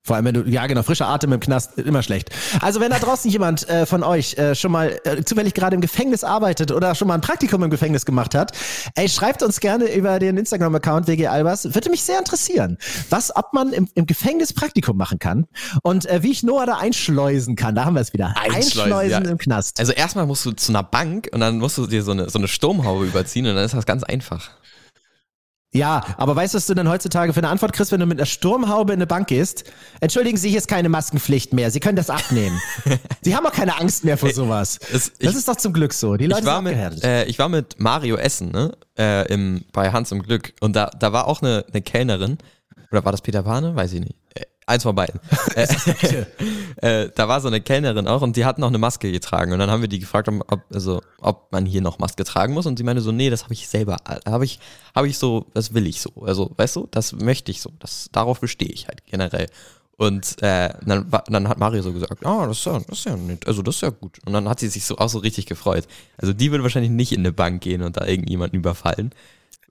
Vor 0.10 0.16
allem, 0.16 0.26
wenn 0.26 0.34
du, 0.34 0.42
ja 0.50 0.66
genau, 0.66 0.82
frischer 0.82 1.08
Atem 1.08 1.34
im 1.34 1.40
Knast, 1.40 1.78
immer 1.78 2.02
schlecht. 2.02 2.32
Also 2.62 2.80
wenn 2.80 2.90
da 2.90 2.98
draußen 2.98 3.30
jemand 3.30 3.70
äh, 3.70 3.86
von 3.86 4.02
euch 4.02 4.36
äh, 4.40 4.56
schon 4.56 4.72
mal 4.72 5.00
äh, 5.04 5.24
zufällig 5.24 5.54
gerade 5.54 5.76
im 5.76 5.82
Gefängnis 5.82 6.24
arbeitet 6.24 6.72
oder 6.72 6.96
schon 6.96 7.08
mal 7.08 7.14
ein 7.14 7.22
Praktikum 7.22 7.62
im 7.62 7.70
Gefängnis 7.70 8.08
gemacht 8.08 8.34
hat, 8.34 8.54
ey, 8.96 9.08
schreibt 9.08 9.44
uns 9.44 9.60
gerne 9.60 9.86
über 9.94 10.18
den 10.18 10.38
Instagram-Account 10.38 11.06
WG 11.06 11.28
Albers. 11.28 11.76
Würde 11.76 11.92
mich 11.92 12.02
sehr 12.02 12.18
interessieren, 12.18 12.80
was, 13.12 13.36
ob 13.36 13.54
man 13.54 13.72
im, 13.72 13.88
im 13.94 14.08
Gefängnis 14.08 14.52
Praktikum 14.52 14.98
machen 14.98 15.20
kann 15.20 15.46
und 15.84 16.08
äh, 16.08 16.24
wie 16.24 16.32
ich 16.32 16.42
Noah 16.42 16.66
da 16.66 16.78
einschleusen 16.78 17.56
kann. 17.56 17.76
Da 17.76 17.86
haben 17.86 17.94
wir 17.94 18.02
es 18.02 18.12
wieder. 18.12 18.34
Einschleusen, 18.36 19.26
ja. 19.26 19.30
im 19.30 19.38
Knast. 19.38 19.80
Also 19.80 19.92
erstmal 19.92 20.26
musst 20.26 20.44
du 20.44 20.54
zu 20.54 20.72
einer 20.72 20.82
Bank 20.82 21.30
und 21.32 21.40
dann 21.40 21.60
musst 21.60 21.78
du 21.78 21.86
dir 21.86 22.02
so 22.02 22.14
eine, 22.14 22.32
so 22.32 22.40
eine 22.40 22.48
Sturmhaube 22.48 23.06
überziehen 23.06 23.46
und 23.46 23.54
dann 23.54 23.64
ist 23.64 23.76
das 23.76 23.86
ganz 23.86 24.04
einfach. 24.04 24.50
Ja, 25.72 26.04
aber 26.18 26.36
weißt 26.36 26.56
du, 26.56 26.58
was 26.58 26.66
du 26.66 26.74
denn 26.74 26.90
heutzutage 26.90 27.32
für 27.32 27.40
eine 27.42 27.50
Antwort 27.50 27.74
kriegst, 27.74 27.92
wenn 27.92 28.00
du 28.00 28.08
mit 28.08 28.18
einer 28.18 28.26
Sturmhaube 28.26 28.92
in 28.94 28.98
eine 28.98 29.06
Bank 29.06 29.28
gehst? 29.28 29.66
Entschuldigen 30.02 30.36
Sie, 30.36 30.50
hier 30.50 30.58
ist 30.58 30.68
keine 30.68 30.90
Maskenpflicht 30.90 31.54
mehr. 31.54 31.70
Sie 31.70 31.80
können 31.80 31.96
das 31.96 32.10
abnehmen. 32.10 32.60
Sie 33.22 33.36
haben 33.36 33.46
auch 33.46 33.52
keine 33.54 33.80
Angst 33.80 34.04
mehr 34.04 34.18
vor 34.18 34.32
sowas. 34.32 34.80
Es- 34.92 35.12
das 35.20 35.32
ich- 35.32 35.36
ist 35.36 35.48
doch 35.48 35.58
zum 35.58 35.72
Glück 35.74 35.94
so. 35.94 36.18
Die 36.18 36.26
Leute 36.26 36.42
ich 36.42 36.46
war 36.48 36.64
sind 36.64 36.94
mit, 36.96 37.04
äh, 37.04 37.26
ich 37.26 37.38
war 37.38 37.50
mit 37.50 37.80
Mario 37.80 38.16
Essen, 38.18 38.52
ne? 38.52 38.76
Äh, 38.98 39.32
im, 39.32 39.64
bei 39.72 39.92
Hans 39.92 40.12
im 40.12 40.24
Glück. 40.24 40.54
Und 40.60 40.76
da, 40.76 40.88
da 40.98 41.14
war 41.14 41.28
auch 41.28 41.44
eine, 41.44 41.64
eine 41.72 41.84
Kellnerin. 41.84 42.40
Oder 42.92 43.06
war 43.06 43.12
das 43.12 43.22
Peter 43.22 43.44
Pane? 43.44 43.76
Weiß 43.76 43.94
ich 43.94 44.00
nicht. 44.00 44.16
Eins 44.70 44.84
von 44.84 44.94
beiden. 44.94 45.20
äh, 45.56 45.66
äh, 46.82 47.12
da 47.16 47.28
war 47.28 47.42
so 47.42 47.48
eine 47.48 47.60
Kellnerin 47.60 48.08
auch 48.08 48.22
und 48.22 48.36
die 48.36 48.46
hat 48.46 48.60
noch 48.60 48.68
eine 48.68 48.78
Maske 48.78 49.12
getragen. 49.12 49.52
Und 49.52 49.58
dann 49.58 49.72
haben 49.72 49.82
wir 49.82 49.88
die 49.88 49.98
gefragt, 49.98 50.30
ob, 50.30 50.62
also, 50.72 51.02
ob 51.18 51.52
man 51.52 51.66
hier 51.66 51.82
noch 51.82 51.98
Maske 51.98 52.24
tragen 52.24 52.54
muss. 52.54 52.68
Und 52.68 52.78
sie 52.78 52.84
meinte 52.84 53.02
so, 53.02 53.12
nee, 53.12 53.32
das 53.32 53.46
habe 53.46 53.56
ich 53.56 53.68
selber, 53.68 53.98
habe 54.28 54.46
ich, 54.46 54.60
habe 54.94 55.08
ich 55.08 55.18
so, 55.18 55.48
das 55.56 55.74
will 55.74 55.88
ich 55.88 56.02
so. 56.02 56.12
Also, 56.22 56.52
weißt 56.56 56.76
du, 56.76 56.88
das 56.92 57.14
möchte 57.14 57.52
ich 57.52 57.62
so. 57.62 57.72
Das, 57.80 58.10
darauf 58.12 58.42
bestehe 58.42 58.70
ich 58.70 58.88
halt 58.88 59.08
generell. 59.08 59.48
Und 59.98 60.40
äh, 60.44 60.72
dann, 60.86 61.12
dann 61.28 61.50
hat 61.50 61.58
Mario 61.58 61.82
so 61.82 61.92
gesagt, 61.92 62.24
ah, 62.24 62.46
das 62.46 62.60
ist 62.60 62.66
ja, 62.68 62.80
das 62.88 63.00
ist 63.00 63.06
ja 63.06 63.18
nett, 63.18 63.48
also 63.48 63.64
das 63.64 63.76
ist 63.76 63.82
ja 63.82 63.90
gut. 63.90 64.20
Und 64.24 64.34
dann 64.34 64.48
hat 64.48 64.60
sie 64.60 64.68
sich 64.68 64.86
so 64.86 65.00
auch 65.00 65.10
so 65.10 65.18
richtig 65.18 65.48
gefreut. 65.48 65.88
Also 66.16 66.32
die 66.32 66.52
würde 66.52 66.64
wahrscheinlich 66.64 66.92
nicht 66.92 67.12
in 67.12 67.22
eine 67.22 67.34
Bank 67.34 67.64
gehen 67.64 67.82
und 67.82 67.98
da 67.98 68.06
irgendjemanden 68.06 68.60
überfallen, 68.60 69.16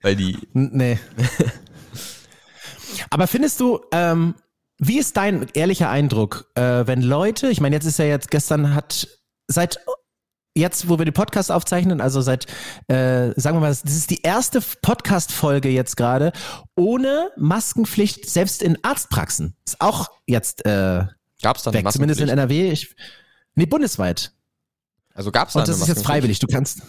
weil 0.02 0.17
die, 0.17 0.37
Nee. 0.52 0.99
Aber 3.11 3.26
findest 3.26 3.61
du, 3.61 3.81
ähm, 3.93 4.35
wie 4.78 4.99
ist 4.99 5.16
dein 5.16 5.47
ehrlicher 5.54 5.90
Eindruck, 5.90 6.50
äh, 6.54 6.87
wenn 6.87 7.02
Leute, 7.02 7.49
ich 7.49 7.61
meine, 7.61 7.76
jetzt 7.76 7.85
ist 7.85 7.99
ja 7.99 8.04
jetzt, 8.04 8.30
gestern 8.30 8.75
hat, 8.75 9.08
seit 9.49 9.80
jetzt, 10.58 10.88
wo 10.88 10.99
wir 10.99 11.04
den 11.04 11.14
Podcast 11.14 11.50
aufzeichnen, 11.50 12.00
also 12.00 12.20
seit, 12.20 12.47
äh, 12.88 13.32
sagen 13.37 13.56
wir 13.56 13.61
mal, 13.61 13.68
das 13.68 13.82
ist 13.85 14.11
die 14.11 14.23
erste 14.23 14.61
Podcast-Folge 14.82 15.68
jetzt 15.68 15.97
gerade, 15.97 16.32
ohne 16.76 17.30
Maskenpflicht, 17.37 18.28
selbst 18.28 18.62
in 18.62 18.78
Arztpraxen. 18.82 19.56
Ist 19.64 19.80
auch 19.80 20.08
jetzt 20.26 20.64
äh, 20.66 21.04
gab's 21.42 21.62
da 21.62 21.70
eine 21.70 21.85
weg, 21.85 21.92
zumindest 21.92 22.20
in? 22.20 22.28
NRW. 22.28 22.70
Ich, 22.73 22.94
nee, 23.54 23.66
bundesweit. 23.66 24.32
Also 25.14 25.32
gab's 25.32 25.54
da 25.54 25.61
Und 25.61 25.68
das 25.68 25.80
ist 25.80 25.88
jetzt 25.88 26.04
freiwillig. 26.04 26.38
Du 26.38 26.47
kannst. 26.47 26.82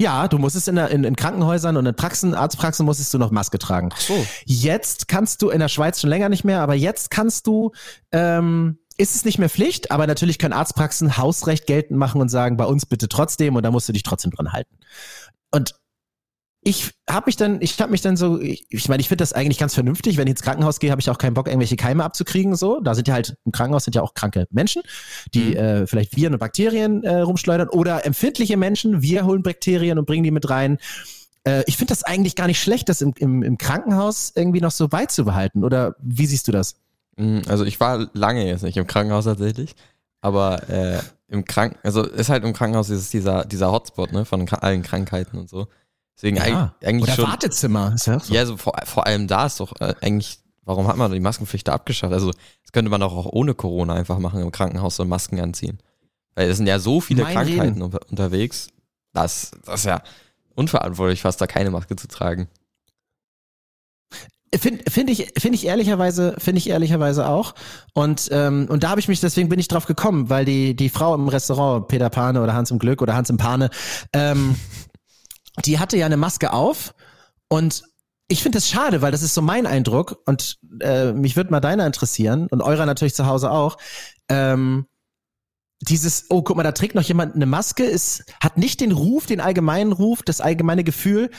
Ja, 0.00 0.26
du 0.26 0.38
musstest 0.38 0.66
in, 0.66 0.74
der, 0.74 0.90
in, 0.90 1.04
in 1.04 1.14
Krankenhäusern 1.14 1.76
und 1.76 1.86
in 1.86 1.94
Praxen, 1.94 2.34
Arztpraxen 2.34 2.84
musstest 2.84 3.14
du 3.14 3.18
noch 3.18 3.30
Maske 3.30 3.58
tragen. 3.58 3.90
Ach 3.92 4.00
so. 4.00 4.26
Jetzt 4.44 5.06
kannst 5.06 5.40
du 5.40 5.50
in 5.50 5.60
der 5.60 5.68
Schweiz 5.68 6.00
schon 6.00 6.10
länger 6.10 6.28
nicht 6.28 6.44
mehr, 6.44 6.60
aber 6.60 6.74
jetzt 6.74 7.10
kannst 7.10 7.46
du, 7.46 7.70
ähm, 8.10 8.78
ist 8.96 9.14
es 9.14 9.24
nicht 9.24 9.38
mehr 9.38 9.48
Pflicht, 9.48 9.92
aber 9.92 10.06
natürlich 10.06 10.38
können 10.38 10.52
Arztpraxen 10.52 11.16
Hausrecht 11.16 11.66
geltend 11.66 11.98
machen 11.98 12.20
und 12.20 12.28
sagen, 12.28 12.56
bei 12.56 12.64
uns 12.64 12.86
bitte 12.86 13.08
trotzdem 13.08 13.54
und 13.54 13.62
da 13.62 13.70
musst 13.70 13.88
du 13.88 13.92
dich 13.92 14.02
trotzdem 14.02 14.32
dran 14.32 14.52
halten. 14.52 14.76
Und 15.52 15.76
ich 16.66 16.92
habe 17.08 17.26
mich 17.26 17.36
dann, 17.36 17.60
ich 17.60 17.78
habe 17.80 17.90
mich 17.92 18.00
dann 18.00 18.16
so, 18.16 18.40
ich, 18.40 18.66
ich 18.70 18.88
meine, 18.88 19.00
ich 19.02 19.08
finde 19.08 19.22
das 19.22 19.34
eigentlich 19.34 19.58
ganz 19.58 19.74
vernünftig. 19.74 20.16
Wenn 20.16 20.26
ich 20.26 20.32
ins 20.32 20.42
Krankenhaus 20.42 20.80
gehe, 20.80 20.90
habe 20.90 21.00
ich 21.00 21.10
auch 21.10 21.18
keinen 21.18 21.34
Bock, 21.34 21.46
irgendwelche 21.46 21.76
Keime 21.76 22.02
abzukriegen. 22.04 22.56
So, 22.56 22.80
da 22.80 22.94
sind 22.94 23.06
ja 23.06 23.14
halt 23.14 23.36
im 23.44 23.52
Krankenhaus 23.52 23.84
sind 23.84 23.94
ja 23.94 24.02
auch 24.02 24.14
kranke 24.14 24.46
Menschen, 24.50 24.82
die 25.34 25.50
Mhm. 25.50 25.56
äh, 25.56 25.86
vielleicht 25.86 26.16
Viren 26.16 26.32
und 26.32 26.38
Bakterien 26.38 27.04
äh, 27.04 27.20
rumschleudern 27.20 27.68
oder 27.68 28.06
empfindliche 28.06 28.56
Menschen. 28.56 29.02
Wir 29.02 29.26
holen 29.26 29.42
Bakterien 29.42 29.98
und 29.98 30.06
bringen 30.06 30.24
die 30.24 30.30
mit 30.30 30.48
rein. 30.48 30.78
Äh, 31.46 31.64
ich 31.66 31.76
finde 31.76 31.92
das 31.92 32.02
eigentlich 32.02 32.34
gar 32.34 32.46
nicht 32.46 32.60
schlecht, 32.62 32.88
das 32.88 33.02
im, 33.02 33.12
im, 33.18 33.42
im 33.42 33.58
Krankenhaus 33.58 34.32
irgendwie 34.34 34.62
noch 34.62 34.70
so 34.72 34.88
beizubehalten. 34.88 35.64
Oder 35.64 35.96
wie 36.00 36.24
siehst 36.26 36.48
du 36.48 36.52
das? 36.52 36.76
Mm, 37.16 37.40
Also 37.46 37.64
ich 37.64 37.78
war 37.78 38.08
lange 38.14 38.46
jetzt 38.46 38.62
nicht 38.62 38.78
im 38.78 38.86
Krankenhaus 38.86 39.26
tatsächlich, 39.26 39.74
aber 40.22 40.66
äh, 40.70 41.00
im 41.28 41.44
Kranken, 41.44 41.76
also 41.82 42.02
ist 42.02 42.30
halt 42.30 42.42
im 42.44 42.54
Krankenhaus 42.54 42.88
ist 42.88 43.12
dieser, 43.12 43.44
dieser 43.44 43.70
Hotspot, 43.70 44.12
ne, 44.12 44.24
von 44.24 44.48
allen 44.48 44.82
Krankheiten 44.82 45.36
und 45.36 45.50
so. 45.50 45.68
Deswegen 46.16 46.38
eig- 46.38 46.72
eigentlich 46.84 47.02
oder 47.04 47.12
schon. 47.12 47.24
Wartezimmer. 47.26 47.92
Ist 47.94 48.06
ja, 48.06 48.16
auch 48.16 48.24
so. 48.24 48.34
Ja, 48.34 48.40
also 48.40 48.56
vor, 48.56 48.74
vor 48.84 49.06
allem 49.06 49.26
da 49.26 49.46
ist 49.46 49.60
doch 49.60 49.78
äh, 49.80 49.94
eigentlich, 50.00 50.38
warum 50.62 50.86
hat 50.86 50.96
man 50.96 51.12
die 51.12 51.20
Maskenpflicht 51.20 51.66
da 51.68 51.72
abgeschafft? 51.72 52.12
Also 52.12 52.30
das 52.30 52.72
könnte 52.72 52.90
man 52.90 53.00
doch 53.00 53.12
auch 53.14 53.26
ohne 53.26 53.54
Corona 53.54 53.94
einfach 53.94 54.18
machen 54.18 54.40
im 54.40 54.52
Krankenhaus 54.52 54.96
so 54.96 55.04
Masken 55.04 55.40
anziehen. 55.40 55.78
Weil 56.34 56.48
es 56.50 56.56
sind 56.56 56.66
ja 56.66 56.78
so 56.78 57.00
viele 57.00 57.22
Mein 57.22 57.34
Krankheiten 57.34 57.82
unter, 57.82 58.00
unterwegs, 58.10 58.68
das, 59.12 59.52
das 59.64 59.80
ist 59.80 59.86
ja 59.86 60.02
unverantwortlich, 60.54 61.22
fast 61.22 61.40
da 61.40 61.46
keine 61.46 61.70
Maske 61.70 61.96
zu 61.96 62.08
tragen. 62.08 62.48
Finde 64.56 64.88
find 64.88 65.10
ich, 65.10 65.32
finde 65.36 65.56
ich 65.56 65.66
ehrlicherweise, 65.66 66.36
finde 66.38 66.58
ich 66.58 66.68
ehrlicherweise 66.68 67.26
auch. 67.28 67.54
Und, 67.92 68.28
ähm, 68.30 68.66
und 68.70 68.84
da 68.84 68.90
habe 68.90 69.00
ich 69.00 69.08
mich, 69.08 69.18
deswegen 69.18 69.48
bin 69.48 69.58
ich 69.58 69.66
drauf 69.66 69.86
gekommen, 69.86 70.30
weil 70.30 70.44
die, 70.44 70.76
die 70.76 70.90
Frau 70.90 71.12
im 71.14 71.26
Restaurant, 71.26 71.88
Peter 71.88 72.08
Pane 72.08 72.40
oder 72.40 72.54
Hans 72.54 72.70
im 72.70 72.78
Glück 72.78 73.02
oder 73.02 73.16
Hans 73.16 73.30
im 73.30 73.36
Pane, 73.36 73.70
ähm, 74.12 74.54
die 75.64 75.78
hatte 75.78 75.96
ja 75.96 76.06
eine 76.06 76.16
Maske 76.16 76.52
auf 76.52 76.94
und 77.48 77.82
ich 78.28 78.42
finde 78.42 78.56
das 78.56 78.68
schade, 78.68 79.02
weil 79.02 79.12
das 79.12 79.22
ist 79.22 79.34
so 79.34 79.42
mein 79.42 79.66
Eindruck 79.66 80.18
und 80.26 80.58
äh, 80.80 81.12
mich 81.12 81.36
würde 81.36 81.50
mal 81.50 81.60
deiner 81.60 81.86
interessieren 81.86 82.46
und 82.48 82.62
eurer 82.62 82.86
natürlich 82.86 83.14
zu 83.14 83.26
Hause 83.26 83.50
auch. 83.50 83.76
Ähm, 84.28 84.86
dieses, 85.80 86.26
oh, 86.30 86.42
guck 86.42 86.56
mal, 86.56 86.62
da 86.62 86.72
trägt 86.72 86.94
noch 86.94 87.02
jemand 87.02 87.34
eine 87.34 87.46
Maske, 87.46 87.84
ist, 87.84 88.24
hat 88.42 88.56
nicht 88.56 88.80
den 88.80 88.92
Ruf, 88.92 89.26
den 89.26 89.40
allgemeinen 89.40 89.92
Ruf, 89.92 90.22
das 90.22 90.40
allgemeine 90.40 90.84
Gefühl, 90.84 91.30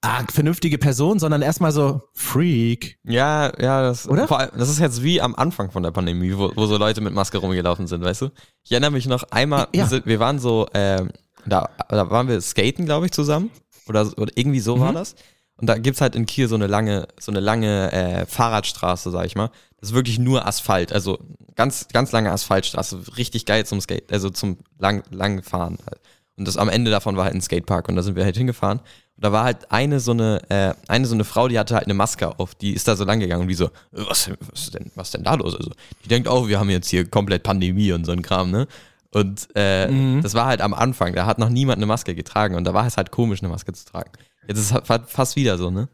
ah, 0.00 0.22
vernünftige 0.30 0.78
Person, 0.78 1.18
sondern 1.18 1.42
erstmal 1.42 1.72
so 1.72 2.00
Freak. 2.14 2.98
Ja, 3.04 3.52
ja, 3.60 3.82
das, 3.82 4.08
Oder? 4.08 4.26
Vor 4.26 4.38
allem, 4.38 4.50
das 4.56 4.70
ist 4.70 4.78
jetzt 4.78 5.02
wie 5.02 5.20
am 5.20 5.34
Anfang 5.34 5.70
von 5.70 5.82
der 5.82 5.90
Pandemie, 5.90 6.32
wo, 6.36 6.50
wo 6.54 6.66
so 6.66 6.78
Leute 6.78 7.02
mit 7.02 7.12
Maske 7.12 7.38
rumgelaufen 7.38 7.86
sind, 7.86 8.02
weißt 8.02 8.22
du? 8.22 8.28
Ich 8.64 8.72
erinnere 8.72 8.92
mich 8.92 9.06
noch 9.06 9.24
einmal, 9.30 9.68
Ja. 9.74 9.90
wir, 9.90 10.20
waren 10.20 10.38
so, 10.38 10.66
ähm, 10.72 11.10
da, 11.46 11.68
da 11.88 12.10
waren 12.10 12.28
wir 12.28 12.40
skaten, 12.40 12.84
glaube 12.86 13.06
ich, 13.06 13.12
zusammen. 13.12 13.50
Oder, 13.86 14.06
oder 14.18 14.32
irgendwie 14.34 14.60
so 14.60 14.78
war 14.78 14.90
Mhm. 14.92 14.96
das. 14.96 15.14
Und 15.56 15.66
da 15.66 15.76
gibt's 15.76 16.00
halt 16.00 16.14
in 16.14 16.24
Kiel 16.26 16.48
so 16.48 16.54
eine 16.54 16.66
lange, 16.66 17.06
so 17.18 17.30
eine 17.32 17.40
lange 17.40 17.92
äh, 17.92 18.26
Fahrradstraße, 18.26 19.10
sag 19.10 19.26
ich 19.26 19.36
mal. 19.36 19.50
Das 19.78 19.90
ist 19.90 19.94
wirklich 19.94 20.18
nur 20.18 20.46
Asphalt, 20.46 20.92
also 20.92 21.18
ganz, 21.54 21.86
ganz 21.92 22.12
lange 22.12 22.30
Asphaltstraße, 22.30 23.16
richtig 23.16 23.46
geil 23.46 23.66
zum 23.66 23.80
Skate, 23.80 24.10
also 24.12 24.30
zum 24.30 24.58
lang, 24.78 25.02
lang 25.10 25.42
Fahren 25.42 25.78
halt. 25.86 26.00
Und 26.36 26.48
das 26.48 26.56
am 26.56 26.68
Ende 26.70 26.90
davon 26.90 27.16
war 27.16 27.24
halt 27.24 27.34
ein 27.34 27.42
Skatepark 27.42 27.88
und 27.88 27.96
da 27.96 28.02
sind 28.02 28.16
wir 28.16 28.24
halt 28.24 28.36
hingefahren. 28.36 28.78
Und 28.78 29.24
da 29.24 29.32
war 29.32 29.44
halt 29.44 29.70
eine 29.70 30.00
so 30.00 30.12
eine, 30.12 30.40
äh, 30.48 30.72
eine 30.88 31.06
so 31.06 31.14
eine 31.14 31.24
Frau, 31.24 31.48
die 31.48 31.58
hatte 31.58 31.74
halt 31.74 31.84
eine 31.84 31.94
Maske 31.94 32.38
auf, 32.38 32.54
die 32.54 32.72
ist 32.72 32.88
da 32.88 32.96
so 32.96 33.04
lang 33.04 33.20
gegangen 33.20 33.42
und 33.42 33.48
die 33.48 33.54
so, 33.54 33.66
äh, 33.66 33.68
was, 33.92 34.30
was 34.50 34.62
ist 34.62 34.74
denn, 34.74 34.90
was 34.94 35.10
denn 35.10 35.24
da 35.24 35.34
los? 35.34 35.54
Also, 35.54 35.70
die 36.04 36.08
denkt 36.08 36.28
auch, 36.28 36.48
wir 36.48 36.58
haben 36.58 36.70
jetzt 36.70 36.88
hier 36.88 37.06
komplett 37.08 37.42
Pandemie 37.42 37.92
und 37.92 38.06
so 38.06 38.12
ein 38.12 38.22
Kram, 38.22 38.50
ne? 38.50 38.66
Und 39.12 39.48
äh, 39.56 39.88
Mhm. 39.88 40.22
das 40.22 40.34
war 40.34 40.46
halt 40.46 40.60
am 40.60 40.72
Anfang, 40.74 41.14
da 41.14 41.26
hat 41.26 41.38
noch 41.38 41.48
niemand 41.48 41.78
eine 41.78 41.86
Maske 41.86 42.14
getragen 42.14 42.54
und 42.54 42.64
da 42.64 42.74
war 42.74 42.86
es 42.86 42.96
halt 42.96 43.10
komisch, 43.10 43.40
eine 43.42 43.48
Maske 43.48 43.72
zu 43.72 43.84
tragen. 43.84 44.10
Jetzt 44.46 44.58
ist 44.58 44.70
es 44.72 44.78
fa- 44.86 45.02
fast 45.06 45.36
wieder 45.36 45.58
so, 45.58 45.70
ne? 45.70 45.88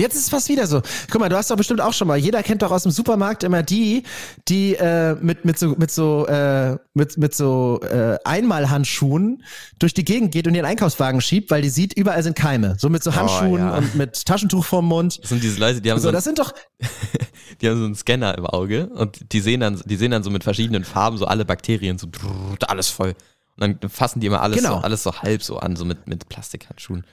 Jetzt 0.00 0.14
ist 0.14 0.22
es 0.22 0.28
fast 0.30 0.48
wieder 0.48 0.66
so. 0.66 0.80
Guck 1.10 1.20
mal, 1.20 1.28
du 1.28 1.36
hast 1.36 1.50
doch 1.50 1.56
bestimmt 1.56 1.80
auch 1.80 1.92
schon 1.92 2.08
mal. 2.08 2.16
Jeder 2.16 2.42
kennt 2.42 2.62
doch 2.62 2.70
aus 2.70 2.84
dem 2.84 2.92
Supermarkt 2.92 3.44
immer 3.44 3.62
die, 3.62 4.04
die 4.48 4.74
äh, 4.74 5.14
mit 5.20 5.44
mit 5.44 5.58
so 5.58 5.74
mit 5.76 5.90
so 5.90 6.26
äh, 6.26 6.78
mit 6.94 7.18
mit 7.18 7.34
so 7.34 7.80
äh, 7.82 8.16
Einmalhandschuhen 8.24 9.42
durch 9.78 9.92
die 9.92 10.04
Gegend 10.04 10.32
geht 10.32 10.46
und 10.46 10.54
ihren 10.54 10.64
Einkaufswagen 10.64 11.20
schiebt, 11.20 11.50
weil 11.50 11.62
die 11.62 11.68
sieht, 11.68 11.92
überall 11.92 12.22
sind 12.22 12.34
Keime. 12.34 12.76
So 12.78 12.88
mit 12.88 13.02
so 13.02 13.14
Handschuhen 13.14 13.60
ja. 13.60 13.76
und 13.76 13.94
mit 13.94 14.24
Taschentuch 14.24 14.64
vorm 14.64 14.86
Mund. 14.86 15.20
Das 15.22 15.28
sind 15.28 15.42
diese 15.42 15.60
Leute, 15.60 15.80
die 15.80 15.90
haben 15.90 15.98
so, 15.98 16.08
So, 16.08 16.12
das 16.12 16.24
sind 16.24 16.38
doch 16.38 16.52
die 17.60 17.68
haben 17.68 17.78
so 17.78 17.84
einen 17.84 17.94
Scanner 17.94 18.36
im 18.38 18.46
Auge 18.46 18.86
und 18.86 19.32
die 19.32 19.40
sehen 19.40 19.60
dann, 19.60 19.80
die 19.84 19.96
sehen 19.96 20.10
dann 20.10 20.22
so 20.22 20.30
mit 20.30 20.44
verschiedenen 20.44 20.84
Farben 20.84 21.18
so 21.18 21.26
alle 21.26 21.44
Bakterien 21.44 21.98
so 21.98 22.08
alles 22.66 22.88
voll. 22.88 23.14
Und 23.56 23.82
dann 23.82 23.90
fassen 23.90 24.20
die 24.20 24.26
immer 24.26 24.40
alles 24.40 24.58
Genau. 24.58 24.78
so, 24.78 24.84
alles 24.84 25.02
so 25.02 25.12
halb 25.12 25.42
so 25.42 25.58
an, 25.58 25.76
so 25.76 25.84
mit, 25.84 26.08
mit 26.08 26.28
Plastikhandschuhen. 26.28 27.04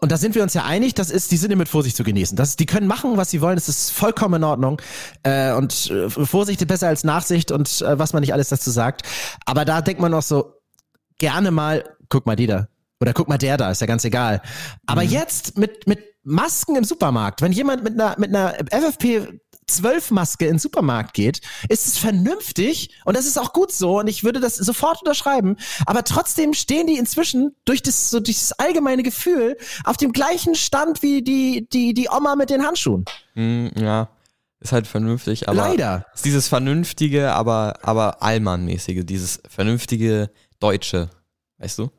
Und 0.00 0.12
da 0.12 0.18
sind 0.18 0.34
wir 0.34 0.42
uns 0.42 0.54
ja 0.54 0.64
einig, 0.64 0.94
das 0.94 1.10
ist, 1.10 1.30
die 1.32 1.38
sind 1.38 1.56
mit 1.56 1.68
Vorsicht 1.68 1.96
zu 1.96 2.04
genießen. 2.04 2.36
Das, 2.36 2.56
die 2.56 2.66
können 2.66 2.86
machen, 2.86 3.16
was 3.16 3.30
sie 3.30 3.40
wollen, 3.40 3.56
das 3.56 3.68
ist 3.68 3.90
vollkommen 3.90 4.34
in 4.34 4.44
Ordnung. 4.44 4.80
Äh, 5.22 5.52
und 5.52 5.90
äh, 5.90 6.10
Vorsicht 6.10 6.60
ist 6.60 6.68
besser 6.68 6.88
als 6.88 7.04
Nachsicht 7.04 7.50
und 7.50 7.80
äh, 7.80 7.98
was 7.98 8.12
man 8.12 8.20
nicht 8.20 8.34
alles 8.34 8.50
dazu 8.50 8.70
sagt. 8.70 9.02
Aber 9.46 9.64
da 9.64 9.80
denkt 9.80 10.00
man 10.00 10.12
auch 10.12 10.22
so, 10.22 10.54
gerne 11.18 11.50
mal, 11.50 11.84
guck 12.08 12.26
mal 12.26 12.36
die 12.36 12.46
da. 12.46 12.68
Oder 13.00 13.12
guck 13.12 13.28
mal 13.28 13.38
der 13.38 13.56
da, 13.56 13.70
ist 13.70 13.80
ja 13.80 13.86
ganz 13.86 14.04
egal. 14.04 14.42
Aber 14.86 15.02
jetzt 15.02 15.56
mit, 15.56 15.86
mit 15.86 16.00
Masken 16.22 16.76
im 16.76 16.84
Supermarkt, 16.84 17.42
wenn 17.42 17.52
jemand 17.52 17.82
mit 17.82 17.94
einer, 17.94 18.14
mit 18.18 18.34
einer 18.34 18.54
FFP 18.70 19.40
12 19.68 20.10
Maske 20.10 20.46
in 20.46 20.54
den 20.54 20.58
Supermarkt 20.58 21.14
geht, 21.14 21.40
ist 21.68 21.86
es 21.86 21.98
vernünftig 21.98 22.90
und 23.04 23.16
das 23.16 23.26
ist 23.26 23.38
auch 23.38 23.52
gut 23.52 23.72
so 23.72 24.00
und 24.00 24.08
ich 24.08 24.24
würde 24.24 24.40
das 24.40 24.56
sofort 24.56 25.00
unterschreiben. 25.00 25.56
Aber 25.86 26.04
trotzdem 26.04 26.54
stehen 26.54 26.86
die 26.86 26.96
inzwischen 26.96 27.54
durch 27.64 27.82
das, 27.82 28.10
so 28.10 28.20
dieses 28.20 28.52
allgemeine 28.52 29.02
Gefühl 29.02 29.56
auf 29.84 29.96
dem 29.96 30.12
gleichen 30.12 30.54
Stand 30.54 31.02
wie 31.02 31.22
die, 31.22 31.68
die, 31.72 31.94
die 31.94 32.08
Oma 32.08 32.36
mit 32.36 32.50
den 32.50 32.64
Handschuhen. 32.64 33.04
Hm, 33.34 33.70
ja, 33.76 34.08
ist 34.60 34.72
halt 34.72 34.86
vernünftig, 34.86 35.48
aber 35.48 35.68
Leider. 35.68 36.06
ist 36.14 36.24
dieses 36.24 36.48
vernünftige, 36.48 37.32
aber, 37.32 37.78
aber 37.82 38.22
Allmann-mäßige, 38.22 39.04
dieses 39.04 39.40
vernünftige 39.48 40.30
Deutsche, 40.58 41.10
weißt 41.58 41.78
du? 41.78 41.90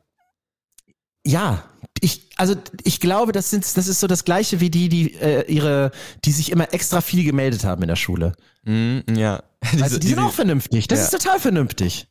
Ja, 1.24 1.64
ich, 2.00 2.30
also 2.36 2.54
ich 2.84 3.00
glaube, 3.00 3.32
das 3.32 3.50
sind, 3.50 3.64
das 3.76 3.86
ist 3.88 4.00
so 4.00 4.06
das 4.06 4.24
Gleiche 4.24 4.60
wie 4.60 4.70
die, 4.70 4.88
die 4.88 5.14
äh, 5.14 5.50
ihre, 5.52 5.90
die 6.24 6.32
sich 6.32 6.50
immer 6.50 6.72
extra 6.72 7.00
viel 7.00 7.24
gemeldet 7.24 7.64
haben 7.64 7.82
in 7.82 7.88
der 7.88 7.96
Schule. 7.96 8.34
Hm, 8.64 9.02
ja. 9.14 9.42
Also 9.82 9.98
die 9.98 10.08
sind 10.08 10.18
auch 10.18 10.32
vernünftig. 10.32 10.88
Das 10.88 10.98
Ja. 11.00 11.04
ist 11.04 11.10
total 11.22 11.38
vernünftig. 11.40 12.08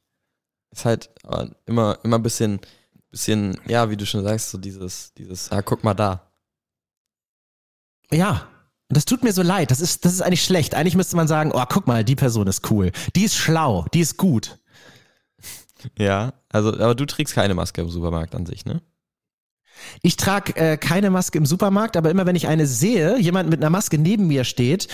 ist 0.71 0.85
halt 0.85 1.09
aber 1.23 1.49
immer, 1.65 1.97
immer 2.03 2.17
ein 2.17 2.23
bisschen, 2.23 2.59
bisschen, 3.09 3.59
ja, 3.67 3.89
wie 3.89 3.97
du 3.97 4.05
schon 4.05 4.23
sagst, 4.23 4.51
so 4.51 4.57
dieses, 4.59 5.13
dieses, 5.15 5.51
ah, 5.51 5.61
guck 5.63 5.83
mal 5.83 5.95
da. 5.95 6.31
Ja. 8.11 8.47
Und 8.89 8.97
das 8.97 9.05
tut 9.05 9.23
mir 9.23 9.33
so 9.33 9.41
leid. 9.43 9.69
Das 9.71 9.81
ist, 9.81 10.03
das 10.05 10.13
ist 10.13 10.21
eigentlich 10.21 10.43
schlecht. 10.43 10.73
Eigentlich 10.75 10.95
müsste 10.95 11.15
man 11.15 11.27
sagen, 11.27 11.51
oh, 11.53 11.63
guck 11.69 11.85
mal, 11.87 12.03
die 12.03 12.15
Person 12.15 12.47
ist 12.47 12.69
cool. 12.71 12.91
Die 13.15 13.23
ist 13.23 13.35
schlau. 13.35 13.85
Die 13.93 13.99
ist 14.01 14.17
gut. 14.17 14.57
Ja, 15.97 16.33
also, 16.49 16.73
aber 16.73 16.93
du 16.93 17.05
trägst 17.05 17.33
keine 17.33 17.53
Maske 17.53 17.79
im 17.79 17.89
Supermarkt 17.89 18.35
an 18.35 18.45
sich, 18.45 18.65
ne? 18.65 18.81
Ich 20.01 20.17
trage 20.17 20.55
äh, 20.55 20.77
keine 20.77 21.09
Maske 21.09 21.37
im 21.37 21.45
Supermarkt, 21.45 21.97
aber 21.97 22.09
immer 22.09 22.25
wenn 22.25 22.35
ich 22.35 22.47
eine 22.47 22.67
sehe, 22.67 23.17
jemand 23.19 23.49
mit 23.49 23.59
einer 23.61 23.69
Maske 23.69 23.97
neben 23.97 24.27
mir 24.27 24.43
steht, 24.43 24.87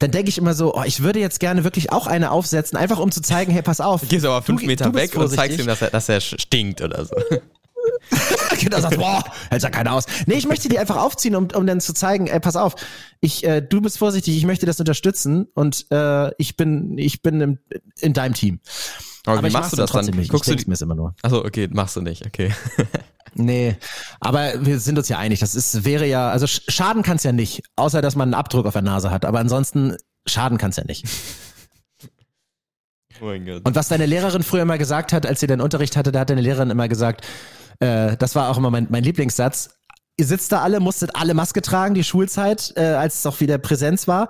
dann 0.00 0.10
denke 0.10 0.28
ich 0.28 0.38
immer 0.38 0.54
so, 0.54 0.74
oh, 0.74 0.82
ich 0.84 1.02
würde 1.02 1.20
jetzt 1.20 1.38
gerne 1.40 1.62
wirklich 1.64 1.92
auch 1.92 2.06
eine 2.08 2.30
aufsetzen, 2.32 2.76
einfach 2.76 2.98
um 2.98 3.12
zu 3.12 3.22
zeigen, 3.22 3.52
hey, 3.52 3.62
pass 3.62 3.80
auf. 3.80 4.00
Du 4.00 4.06
gehst 4.08 4.26
aber 4.26 4.42
fünf 4.42 4.60
Du- 4.60 4.66
Meter 4.66 4.86
du 4.90 4.94
weg 4.94 5.14
und 5.16 5.30
zeigst 5.30 5.58
ihm, 5.60 5.66
dass 5.66 5.82
er, 5.82 5.90
dass 5.90 6.08
er 6.08 6.20
stinkt 6.20 6.80
oder 6.82 7.04
so. 7.04 7.14
Kinder 8.58 8.80
sagt, 8.80 8.96
boah, 8.96 9.22
hält 9.50 9.62
ja 9.62 9.70
keiner 9.70 9.92
aus. 9.92 10.04
Nee, 10.26 10.34
ich 10.34 10.46
möchte 10.48 10.68
die 10.68 10.78
einfach 10.78 10.96
aufziehen, 10.96 11.36
um, 11.36 11.48
um 11.54 11.66
dann 11.66 11.80
zu 11.80 11.92
zeigen, 11.92 12.26
ey, 12.26 12.40
pass 12.40 12.56
auf, 12.56 12.74
ich, 13.20 13.44
äh, 13.44 13.60
du 13.60 13.80
bist 13.80 13.98
vorsichtig, 13.98 14.36
ich 14.36 14.46
möchte 14.46 14.66
das 14.66 14.78
unterstützen 14.80 15.48
und 15.54 15.86
äh, 15.90 16.30
ich 16.38 16.56
bin, 16.56 16.96
ich 16.98 17.22
bin 17.22 17.40
im, 17.40 17.58
in 18.00 18.12
deinem 18.14 18.34
Team. 18.34 18.60
Aber, 19.26 19.42
wie 19.42 19.46
ich 19.48 19.52
machst 19.52 19.64
mach's 19.64 19.70
du 19.70 19.76
das 19.76 20.06
dann? 20.06 20.16
nicht. 20.16 20.30
Guckst 20.30 20.50
ich 20.50 20.64
du 20.64 20.68
mir's 20.70 20.80
immer 20.82 20.94
nur. 20.94 21.14
Achso, 21.22 21.44
okay, 21.44 21.68
machst 21.72 21.96
du 21.96 22.00
nicht, 22.02 22.26
okay. 22.26 22.52
Nee, 23.36 23.76
aber 24.20 24.64
wir 24.64 24.78
sind 24.78 24.96
uns 24.96 25.08
ja 25.08 25.18
einig, 25.18 25.40
das 25.40 25.56
ist, 25.56 25.84
wäre 25.84 26.06
ja, 26.06 26.30
also 26.30 26.46
sch- 26.46 26.70
schaden 26.70 27.02
kann's 27.02 27.24
ja 27.24 27.32
nicht, 27.32 27.64
außer 27.74 28.00
dass 28.00 28.14
man 28.14 28.28
einen 28.28 28.34
Abdruck 28.34 28.64
auf 28.64 28.74
der 28.74 28.82
Nase 28.82 29.10
hat, 29.10 29.24
aber 29.24 29.40
ansonsten 29.40 29.96
schaden 30.24 30.56
kann's 30.56 30.76
ja 30.76 30.84
nicht. 30.84 31.04
Oh 33.20 33.26
mein 33.26 33.46
Gott. 33.46 33.62
Und 33.64 33.76
was 33.76 33.88
deine 33.88 34.06
Lehrerin 34.06 34.42
früher 34.42 34.62
immer 34.62 34.76
gesagt 34.78 35.12
hat, 35.12 35.24
als 35.24 35.38
sie 35.40 35.46
den 35.46 35.60
Unterricht 35.60 35.96
hatte, 35.96 36.10
da 36.10 36.20
hat 36.20 36.30
deine 36.30 36.40
Lehrerin 36.40 36.70
immer 36.70 36.88
gesagt, 36.88 37.24
äh, 37.78 38.16
das 38.16 38.34
war 38.34 38.48
auch 38.50 38.58
immer 38.58 38.70
mein, 38.70 38.88
mein 38.90 39.04
Lieblingssatz. 39.04 39.70
Ihr 40.16 40.26
sitzt 40.26 40.52
da 40.52 40.60
alle, 40.62 40.78
musstet 40.78 41.10
alle 41.14 41.34
Maske 41.34 41.60
tragen, 41.60 41.94
die 41.94 42.04
Schulzeit, 42.04 42.72
äh, 42.76 42.82
als 42.82 43.16
es 43.18 43.26
auch 43.26 43.40
wieder 43.40 43.58
Präsenz 43.58 44.06
war. 44.06 44.28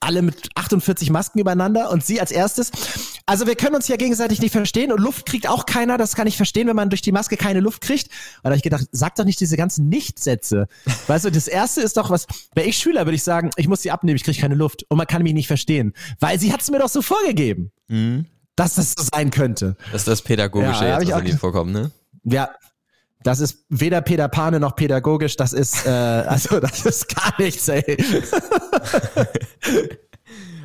Alle 0.00 0.22
mit 0.22 0.48
48 0.54 1.10
Masken 1.10 1.40
übereinander 1.40 1.90
und 1.90 2.02
sie 2.06 2.20
als 2.20 2.30
erstes. 2.30 2.70
Also 3.26 3.46
wir 3.46 3.54
können 3.54 3.74
uns 3.74 3.86
ja 3.86 3.96
gegenseitig 3.96 4.40
nicht 4.40 4.52
verstehen 4.52 4.92
und 4.92 5.00
Luft 5.00 5.26
kriegt 5.26 5.46
auch 5.46 5.66
keiner. 5.66 5.98
Das 5.98 6.14
kann 6.14 6.26
ich 6.26 6.38
verstehen, 6.38 6.68
wenn 6.68 6.76
man 6.76 6.88
durch 6.88 7.02
die 7.02 7.12
Maske 7.12 7.36
keine 7.36 7.60
Luft 7.60 7.82
kriegt. 7.82 8.06
Und 8.06 8.44
da 8.44 8.48
habe 8.50 8.56
ich 8.56 8.62
gedacht, 8.62 8.86
sag 8.92 9.14
doch 9.16 9.24
nicht 9.26 9.38
diese 9.38 9.58
ganzen 9.58 9.90
Nichtsätze. 9.90 10.68
Weißt 11.06 11.26
du, 11.26 11.30
das 11.30 11.48
erste 11.48 11.82
ist 11.82 11.98
doch 11.98 12.08
was, 12.08 12.26
wäre 12.54 12.66
ich 12.66 12.78
Schüler, 12.78 13.04
würde 13.04 13.16
ich 13.16 13.22
sagen, 13.22 13.50
ich 13.56 13.68
muss 13.68 13.82
sie 13.82 13.90
abnehmen, 13.90 14.16
ich 14.16 14.24
kriege 14.24 14.40
keine 14.40 14.54
Luft 14.54 14.86
und 14.88 14.96
man 14.96 15.06
kann 15.06 15.22
mich 15.22 15.34
nicht 15.34 15.48
verstehen. 15.48 15.92
Weil 16.18 16.40
sie 16.40 16.50
hat 16.50 16.62
es 16.62 16.70
mir 16.70 16.78
doch 16.78 16.88
so 16.88 17.02
vorgegeben, 17.02 17.72
Mhm. 17.88 18.24
dass 18.54 18.76
das 18.76 18.94
so 18.96 19.04
sein 19.12 19.30
könnte. 19.30 19.76
Das 19.92 20.02
ist 20.02 20.08
das 20.08 20.22
Pädagogische 20.22 20.86
Ja, 20.86 20.94
hab 20.94 21.02
jetzt, 21.02 21.12
auch 21.12 21.20
dir 21.20 21.36
vorkommt, 21.36 21.72
ne? 21.72 21.90
Ja, 22.24 22.48
das 23.26 23.40
ist 23.40 23.64
weder 23.68 24.00
Peter 24.02 24.28
Pane 24.28 24.60
noch 24.60 24.76
pädagogisch, 24.76 25.36
das 25.36 25.52
ist, 25.52 25.84
äh, 25.84 25.90
also 25.90 26.60
das 26.60 26.86
ist 26.86 27.14
gar 27.14 27.34
nichts, 27.38 27.66
ey. 27.68 27.82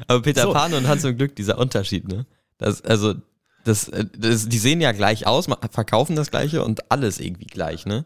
Aber 0.07 0.21
Peter 0.21 0.43
So. 0.43 0.53
Pan 0.53 0.73
und 0.73 0.87
Hans 0.87 1.03
im 1.03 1.17
Glück, 1.17 1.35
dieser 1.35 1.57
Unterschied, 1.57 2.07
ne? 2.07 2.27
Das, 2.57 2.83
also, 2.83 3.15
das, 3.63 3.87
äh, 3.89 4.05
das, 4.17 4.47
die 4.47 4.57
sehen 4.59 4.79
ja 4.81 4.91
gleich 4.91 5.25
aus, 5.25 5.47
verkaufen 5.71 6.15
das 6.15 6.29
Gleiche 6.29 6.63
und 6.63 6.91
alles 6.91 7.19
irgendwie 7.19 7.47
gleich, 7.47 7.85
ne? 7.85 8.05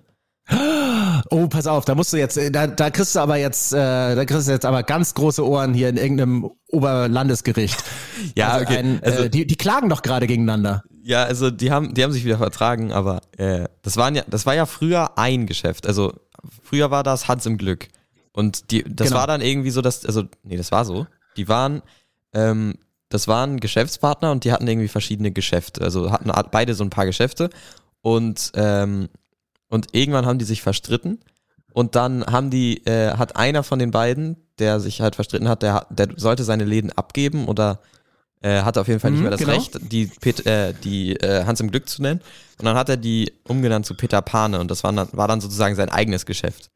Oh, 1.30 1.48
pass 1.48 1.68
auf, 1.68 1.86
da 1.86 1.96
musst 1.96 2.14
du 2.14 2.18
jetzt, 2.18 2.38
äh, 2.38 2.52
da, 2.52 2.68
da 2.68 2.90
kriegst 2.90 3.16
du 3.16 3.20
aber 3.20 3.38
jetzt, 3.38 3.74
äh, 3.74 4.16
da 4.16 4.26
kriegst 4.26 4.48
du 4.48 4.52
jetzt 4.52 4.66
aber 4.66 4.84
ganz 4.84 5.14
große 5.14 5.46
Ohren 5.48 5.74
hier 5.74 5.90
in 5.90 5.98
irgendeinem 5.98 6.52
Oberlandesgericht. 6.70 7.84
Ja, 8.36 8.50
also 8.50 8.66
okay. 8.66 8.78
Ein, 8.78 9.04
also, 9.04 9.24
äh, 9.24 9.30
die, 9.30 9.46
die 9.48 9.56
klagen 9.56 9.90
doch 9.90 10.02
gerade 10.02 10.28
gegeneinander. 10.28 10.84
ja, 11.04 11.24
also 11.24 11.52
die 11.52 11.72
haben, 11.72 11.94
die 11.94 12.04
haben 12.04 12.12
sich 12.12 12.26
wieder 12.26 12.38
vertragen, 12.38 12.92
aber 12.94 13.22
äh, 13.38 13.66
das 13.82 13.98
waren 13.98 14.16
ja, 14.16 14.24
das 14.28 14.46
war 14.46 14.56
ja 14.56 14.66
früher 14.66 15.18
ein 15.18 15.46
Geschäft. 15.48 15.86
Also 15.88 16.14
früher 16.64 16.92
war 16.92 17.04
das 17.04 17.28
Hans 17.28 17.46
im 17.46 17.58
Glück. 17.58 17.88
Und 18.32 18.72
die, 18.72 18.84
das 18.84 19.08
Genau. 19.10 19.20
war 19.20 19.28
dann 19.28 19.42
irgendwie 19.42 19.70
so, 19.72 19.82
dass, 19.82 20.06
also, 20.06 20.24
nee, 20.44 20.58
das 20.58 20.72
war 20.72 20.84
so. 20.86 21.08
Die 21.38 21.48
waren, 21.48 21.82
ähm, 22.34 22.76
das 23.10 23.28
waren 23.28 23.60
Geschäftspartner 23.60 24.32
und 24.32 24.44
die 24.44 24.52
hatten 24.52 24.68
irgendwie 24.68 24.88
verschiedene 24.88 25.32
Geschäfte. 25.32 25.82
Also 25.82 26.12
hatten 26.12 26.32
beide 26.52 26.74
so 26.74 26.84
ein 26.84 26.90
paar 26.90 27.06
Geschäfte 27.06 27.50
und 28.02 28.52
ähm, 28.56 29.10
und 29.76 29.90
irgendwann 29.94 30.26
haben 30.26 30.40
die 30.40 30.46
sich 30.46 30.62
verstritten 30.64 31.20
und 31.74 31.96
dann 31.96 32.26
haben 32.26 32.50
die, 32.50 32.84
äh, 32.86 33.12
hat 33.18 33.36
einer 33.36 33.62
von 33.64 33.78
den 33.78 33.92
beiden, 33.92 34.38
der 34.58 34.80
sich 34.80 35.02
halt 35.02 35.16
verstritten 35.16 35.48
hat, 35.50 35.62
der, 35.62 35.86
der 35.90 36.08
sollte 36.16 36.44
seine 36.44 36.64
Läden 36.64 36.92
abgeben 36.92 37.46
oder 37.48 37.80
äh, 38.42 38.62
hatte 38.62 38.82
auf 38.82 38.88
jeden 38.88 39.00
Fall 39.00 39.12
nicht 39.12 39.20
Mhm, 39.20 39.24
mehr 39.26 39.32
das 39.32 39.40
genau. 39.42 39.54
Recht, 39.54 39.80
die, 39.92 40.08
Pet, 40.08 40.46
äh, 40.46 40.74
die 40.84 41.14
äh, 41.18 41.46
Hans 41.46 41.60
im 41.60 41.72
Glück 41.72 41.88
zu 41.90 42.02
nennen. 42.02 42.22
Und 42.60 42.66
dann 42.66 42.76
hat 42.78 42.90
er 42.90 42.98
die 42.98 43.32
umgenannt 43.48 43.86
zu 43.86 43.96
Peter 43.96 44.22
Pane 44.22 44.60
und 44.60 44.72
das 44.72 44.84
war 44.84 44.94
dann, 44.94 45.10
war 45.12 45.28
dann 45.28 45.42
sozusagen 45.42 45.76
sein 45.76 45.90
eigenes 45.90 46.26
Geschäft. 46.26 46.70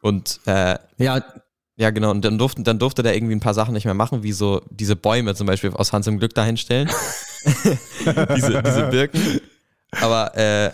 Und 0.00 0.40
äh, 0.46 0.76
Ja, 0.98 1.22
ja, 1.76 1.90
genau. 1.90 2.10
Und 2.10 2.24
dann 2.24 2.38
durfte, 2.38 2.62
dann 2.62 2.78
durfte 2.78 3.02
der 3.02 3.14
irgendwie 3.16 3.34
ein 3.36 3.40
paar 3.40 3.54
Sachen 3.54 3.72
nicht 3.74 3.84
mehr 3.84 3.94
machen, 3.94 4.22
wie 4.22 4.32
so 4.32 4.62
diese 4.70 4.96
Bäume 4.96 5.34
zum 5.34 5.46
Beispiel 5.46 5.70
aus 5.72 5.92
Hans 5.92 6.06
im 6.08 6.18
Glück 6.18 6.34
dahinstellen. 6.34 6.88
diese, 8.36 8.62
diese 8.62 8.88
Birken. 8.90 9.40
Aber, 10.00 10.36
äh, 10.36 10.70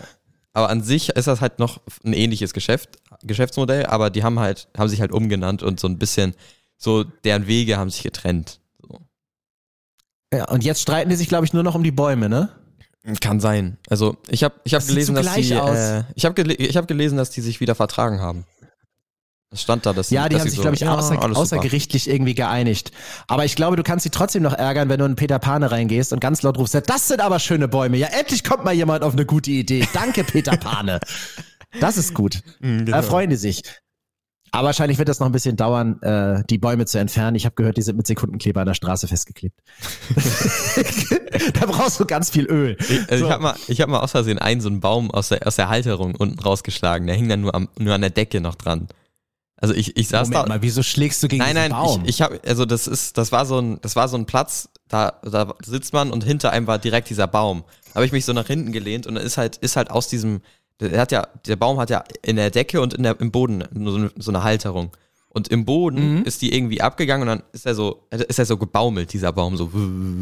aber 0.55 0.69
an 0.69 0.81
sich 0.81 1.09
ist 1.09 1.27
das 1.27 1.41
halt 1.41 1.59
noch 1.59 1.81
ein 2.05 2.13
ähnliches 2.13 2.53
Geschäft, 2.53 2.97
Geschäftsmodell, 3.23 3.87
aber 3.87 4.09
die 4.09 4.23
haben 4.23 4.39
halt, 4.39 4.69
haben 4.77 4.87
sich 4.87 5.01
halt 5.01 5.11
umgenannt 5.11 5.61
und 5.61 5.81
so 5.81 5.87
ein 5.87 5.99
bisschen, 5.99 6.33
so 6.77 7.03
deren 7.03 7.45
Wege 7.45 7.77
haben 7.77 7.89
sich 7.89 8.03
getrennt. 8.03 8.61
So. 8.81 9.01
ja, 10.33 10.47
und 10.49 10.63
jetzt 10.63 10.81
streiten 10.81 11.09
die 11.09 11.17
sich, 11.17 11.27
glaube 11.27 11.45
ich, 11.45 11.51
nur 11.51 11.63
noch 11.63 11.75
um 11.75 11.83
die 11.83 11.91
Bäume, 11.91 12.29
ne? 12.29 12.49
Kann 13.19 13.41
sein. 13.41 13.77
Also 13.89 14.15
ich 14.29 14.45
habe 14.45 14.55
ich 14.63 14.73
hab 14.73 14.79
Das 14.79 14.87
gelesen, 14.87 15.13
dass 15.13 15.33
die, 15.35 15.51
äh, 15.51 16.03
ich 16.15 16.23
habe 16.23 16.33
gele 16.33 16.53
ich 16.55 16.77
hab 16.77 16.87
gelesen, 16.87 17.17
dass 17.17 17.29
die 17.31 17.41
sich 17.41 17.59
wieder 17.59 17.75
vertragen 17.75 18.21
haben. 18.21 18.45
Es 19.55 19.61
stand 19.61 19.85
da, 19.85 19.93
dass 19.93 20.09
Ja, 20.11 20.29
die 20.29 20.33
dass 20.35 20.41
haben 20.41 20.49
sie 20.49 20.49
sich, 20.51 20.57
so, 20.57 20.61
glaube 20.61 20.75
ich, 20.75 20.81
ja, 20.81 20.93
außer, 20.93 21.15
super. 21.15 21.35
außergerichtlich 21.37 22.09
irgendwie 22.09 22.35
geeinigt. 22.35 22.91
Aber 23.27 23.45
ich 23.45 23.55
glaube, 23.55 23.75
du 23.77 23.83
kannst 23.83 24.03
sie 24.03 24.09
trotzdem 24.11 24.43
noch 24.43 24.53
ärgern, 24.53 24.89
wenn 24.89 24.99
du 24.99 25.05
in 25.05 25.15
Peter 25.15 25.39
Pane 25.39 25.71
reingehst 25.71 26.13
und 26.13 26.19
ganz 26.19 26.41
laut 26.43 26.57
rufst, 26.57 26.75
das 26.87 27.07
sind 27.07 27.21
aber 27.21 27.39
schöne 27.39 27.67
Bäume. 27.67 27.97
Ja, 27.97 28.07
endlich 28.07 28.43
kommt 28.43 28.63
mal 28.63 28.73
jemand 28.73 29.03
auf 29.03 29.13
eine 29.13 29.25
gute 29.25 29.51
Idee. 29.51 29.87
Danke, 29.93 30.23
Peter 30.23 30.57
Pane. 30.57 30.99
Das 31.81 31.97
ist 31.97 32.13
gut. 32.13 32.39
Mhm, 32.61 32.85
Da 32.85 33.01
freuen 33.01 33.29
die 33.29 33.35
sich. 33.35 33.61
Aber 34.51 34.67
wahrscheinlich 34.67 34.97
wird 34.97 35.09
das 35.09 35.19
noch 35.19 35.25
ein 35.27 35.33
bisschen 35.33 35.57
dauern, 35.57 36.01
äh, 36.01 36.41
die 36.49 36.57
Bäume 36.57 36.85
zu 36.85 36.97
entfernen. 36.97 37.35
Ich 37.35 37.43
habe 37.43 37.55
gehört, 37.55 37.75
die 37.75 37.81
sind 37.81 37.97
mit 37.97 38.07
Sekundenkleber 38.07 38.61
an 38.61 38.67
der 38.67 38.75
Straße 38.75 39.09
festgeklebt. 39.09 39.59
da 41.59 41.65
brauchst 41.65 41.99
du 41.99 42.05
ganz 42.05 42.29
viel 42.29 42.45
Öl. 42.45 42.77
Ich, 42.79 42.99
also 43.11 43.17
So. 43.17 43.25
ich 43.25 43.31
habe 43.31 43.43
mal, 43.43 43.55
ich 43.67 43.81
hab 43.81 43.89
mal 43.89 43.99
aus 43.99 44.11
Versehen 44.11 44.39
einen 44.39 44.61
so 44.61 44.69
einen 44.69 44.79
Baum 44.79 45.11
aus 45.11 45.29
der, 45.29 45.45
aus 45.45 45.57
der 45.57 45.67
Halterung 45.67 46.15
unten 46.15 46.39
rausgeschlagen. 46.39 47.07
Der 47.07 47.17
hing 47.17 47.27
dann 47.27 47.41
nur, 47.41 47.53
am, 47.53 47.67
nur 47.77 47.93
an 47.93 47.99
der 48.01 48.09
Decke 48.11 48.39
noch 48.39 48.55
dran. 48.55 48.87
Also 49.57 49.73
ich, 49.73 49.95
ich 49.97 50.09
saß 50.09 50.27
Moment 50.29 50.45
da. 50.45 50.49
mal, 50.49 50.61
wieso 50.61 50.83
schlägst 50.83 51.23
du 51.23 51.27
gegen 51.27 51.41
Nein, 51.43 51.55
nein, 51.55 51.71
Baum? 51.71 52.01
ich, 52.03 52.09
ich 52.09 52.21
habe, 52.21 52.41
also 52.45 52.65
das 52.65 52.87
ist, 52.87 53.17
das 53.17 53.31
war 53.31 53.45
so 53.45 53.59
ein, 53.59 53.79
das 53.81 53.95
war 53.95 54.07
so 54.09 54.17
ein 54.17 54.25
Platz, 54.25 54.69
da, 54.89 55.13
da 55.23 55.53
sitzt 55.65 55.93
man 55.93 56.11
und 56.11 56.23
hinter 56.23 56.51
einem 56.51 56.67
war 56.67 56.77
direkt 56.77 57.09
dieser 57.09 57.27
Baum. 57.27 57.63
Da 57.87 57.95
habe 57.95 58.05
ich 58.05 58.11
mich 58.11 58.25
so 58.25 58.33
nach 58.33 58.47
hinten 58.47 58.71
gelehnt 58.73 59.07
und 59.07 59.15
dann 59.15 59.23
ist 59.23 59.37
halt, 59.37 59.55
ist 59.57 59.77
halt 59.77 59.91
aus 59.91 60.07
diesem, 60.09 60.41
der 60.81 60.99
hat 60.99 61.11
ja, 61.13 61.25
der 61.47 61.55
Baum 61.55 61.79
hat 61.79 61.89
ja 61.89 62.03
in 62.21 62.35
der 62.35 62.51
Decke 62.51 62.81
und 62.81 62.93
in 62.93 63.03
der, 63.03 63.19
im 63.21 63.31
Boden 63.31 63.63
nur 63.71 63.91
so 63.93 63.97
eine, 63.97 64.11
so 64.17 64.31
eine 64.31 64.43
Halterung. 64.43 64.91
Und 65.29 65.47
im 65.49 65.65
Boden 65.65 66.19
Mhm. 66.19 66.23
ist 66.23 66.41
die 66.41 66.53
irgendwie 66.55 66.81
abgegangen 66.81 67.27
und 67.27 67.39
dann 67.39 67.43
ist 67.53 67.65
er 67.65 67.75
so, 67.75 68.07
ist 68.11 68.39
er 68.39 68.45
so 68.45 68.57
gebaumelt, 68.57 69.11
dieser 69.13 69.31
Baum, 69.33 69.57
so, 69.57 69.69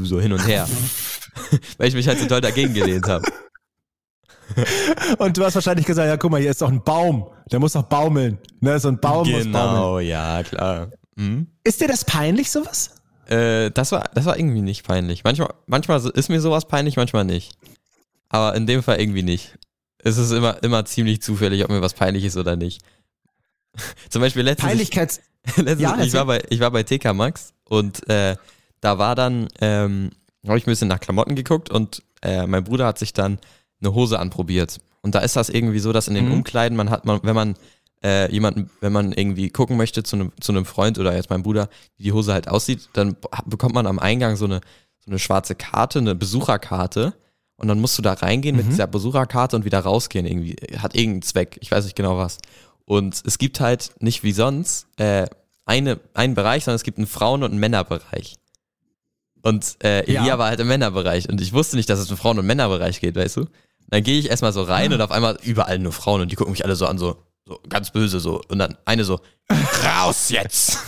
so 0.03 0.19
hin 0.19 0.33
und 0.33 0.45
her. 0.47 0.67
Weil 1.77 1.87
ich 1.87 1.93
mich 1.95 2.07
halt 2.07 2.19
so 2.19 2.25
doll 2.27 2.41
dagegen 2.41 2.73
gelehnt 2.73 3.07
habe. 3.07 3.23
Und 5.17 5.37
du 5.37 5.43
hast 5.43 5.55
wahrscheinlich 5.55 5.85
gesagt, 5.85 6.07
ja, 6.07 6.17
guck 6.17 6.29
mal, 6.31 6.41
hier 6.41 6.51
ist 6.51 6.61
doch 6.61 6.69
ein 6.69 6.83
Baum. 6.83 7.27
Der 7.51 7.59
muss 7.59 7.73
doch 7.73 7.83
baumeln. 7.83 8.37
Ne, 8.59 8.79
so 8.79 8.87
ein 8.87 8.99
Baum 8.99 9.29
muss 9.29 9.43
baumeln. 9.43 9.51
Genau, 9.51 9.99
ja, 9.99 10.43
klar. 10.43 10.91
Mhm. 11.15 11.47
Ist 11.63 11.81
dir 11.81 11.87
das 11.87 12.05
peinlich, 12.05 12.51
sowas? 12.51 12.91
Äh, 13.27 13.71
das 13.71 13.91
war, 13.91 14.09
das 14.13 14.25
war 14.25 14.37
irgendwie 14.37 14.61
nicht 14.61 14.85
peinlich. 14.85 15.23
Manchmal, 15.23 15.53
manchmal 15.65 16.05
ist 16.13 16.29
mir 16.29 16.41
sowas 16.41 16.67
peinlich, 16.67 16.97
manchmal 16.97 17.25
nicht. 17.25 17.57
Aber 18.29 18.55
in 18.55 18.67
dem 18.67 18.83
Fall 18.83 18.99
irgendwie 18.99 19.23
nicht. 19.23 19.57
Es 19.99 20.17
ist 20.17 20.31
immer, 20.31 20.61
immer 20.63 20.85
ziemlich 20.85 21.21
zufällig, 21.21 21.63
ob 21.63 21.69
mir 21.69 21.81
was 21.81 21.93
peinlich 21.93 22.25
ist 22.25 22.37
oder 22.37 22.55
nicht. 22.55 22.81
Zum 24.09 24.21
Beispiel 24.21 24.43
letztens, 24.43 24.69
Peinlichkeits... 24.69 25.21
letztens 25.55 25.81
Ja, 25.81 25.99
ich, 26.01 26.13
war 26.13 26.25
bei, 26.25 26.43
ich 26.49 26.59
war 26.59 26.71
bei 26.71 26.83
TK 26.83 27.13
Maxx 27.13 27.53
und 27.65 28.07
äh, 28.09 28.35
da 28.81 28.97
war 28.97 29.15
dann, 29.15 29.47
ähm, 29.61 30.11
habe 30.45 30.57
ich 30.57 30.67
ein 30.67 30.71
bisschen 30.71 30.89
nach 30.89 30.99
Klamotten 30.99 31.35
geguckt 31.35 31.69
und 31.69 32.03
äh, 32.21 32.45
mein 32.47 32.63
Bruder 32.63 32.85
hat 32.85 32.99
sich 32.99 33.13
dann 33.13 33.39
eine 33.81 33.93
Hose 33.93 34.19
anprobiert. 34.19 34.79
Und 35.03 35.13
da 35.15 35.19
ist 35.19 35.35
das 35.35 35.49
irgendwie 35.49 35.79
so, 35.79 35.93
dass 35.93 36.07
in 36.07 36.15
den 36.15 36.25
Mhm. 36.25 36.31
Umkleiden 36.33 36.75
man 36.75 36.89
hat, 36.89 37.05
man, 37.05 37.19
wenn 37.23 37.35
man 37.35 37.55
äh, 38.03 38.31
jemanden, 38.31 38.69
wenn 38.81 38.91
man 38.91 39.13
irgendwie 39.13 39.49
gucken 39.49 39.77
möchte 39.77 40.01
zu 40.03 40.15
einem 40.15 40.31
zu 40.41 40.51
einem 40.51 40.65
Freund 40.65 40.97
oder 40.97 41.15
jetzt 41.15 41.29
meinem 41.29 41.43
Bruder, 41.43 41.69
wie 41.97 42.03
die 42.03 42.11
Hose 42.13 42.33
halt 42.33 42.47
aussieht, 42.47 42.89
dann 42.93 43.15
bekommt 43.45 43.75
man 43.75 43.85
am 43.85 43.99
Eingang 43.99 44.35
so 44.37 44.45
eine 44.45 44.61
so 45.05 45.11
eine 45.11 45.19
schwarze 45.19 45.53
Karte, 45.55 45.99
eine 45.99 46.15
Besucherkarte 46.15 47.13
und 47.57 47.67
dann 47.67 47.79
musst 47.79 47.97
du 47.97 48.01
da 48.01 48.13
reingehen 48.13 48.55
mit 48.55 48.65
Mhm. 48.65 48.69
dieser 48.71 48.87
Besucherkarte 48.87 49.55
und 49.55 49.63
wieder 49.65 49.79
rausgehen 49.79 50.25
irgendwie. 50.25 50.55
Hat 50.77 50.95
irgendeinen 50.95 51.21
Zweck, 51.21 51.57
ich 51.61 51.69
weiß 51.71 51.83
nicht 51.85 51.95
genau 51.95 52.17
was. 52.17 52.39
Und 52.85 53.21
es 53.25 53.37
gibt 53.37 53.59
halt 53.61 53.91
nicht 53.99 54.23
wie 54.23 54.33
sonst 54.33 54.87
äh, 54.97 55.27
eine, 55.65 55.99
einen 56.13 56.33
Bereich, 56.35 56.63
sondern 56.65 56.75
es 56.77 56.83
gibt 56.83 56.97
einen 56.97 57.07
Frauen- 57.07 57.43
und 57.43 57.51
einen 57.51 57.59
Männerbereich. 57.59 58.35
Und 59.41 59.77
äh, 59.83 60.01
Elia 60.01 60.25
Ja. 60.25 60.37
war 60.37 60.47
halt 60.49 60.59
im 60.59 60.67
Männerbereich 60.67 61.27
und 61.29 61.39
ich 61.41 61.51
wusste 61.53 61.75
nicht, 61.75 61.89
dass 61.89 61.99
es 61.99 62.07
einen 62.09 62.17
Frauen- 62.17 62.39
und 62.39 62.45
Männerbereich 62.45 62.99
geht, 63.01 63.15
weißt 63.15 63.37
du? 63.37 63.45
Dann 63.93 64.01
gehe 64.01 64.17
ich 64.17 64.31
erstmal 64.31 64.51
so 64.53 64.63
rein 64.63 64.91
Ah. 64.91 64.95
und 64.95 65.01
auf 65.01 65.11
einmal 65.11 65.37
überall 65.43 65.77
nur 65.77 65.91
Frauen 65.91 66.19
und 66.21 66.31
die 66.31 66.35
gucken 66.35 66.51
mich 66.51 66.65
alle 66.65 66.75
so 66.75 66.87
an, 66.87 66.97
so, 66.97 67.17
so 67.45 67.59
ganz 67.69 67.91
böse 67.91 68.19
so. 68.19 68.41
Und 68.47 68.57
dann 68.57 68.75
eine 68.85 69.03
so, 69.03 69.19
raus 69.85 70.29
jetzt! 70.29 70.79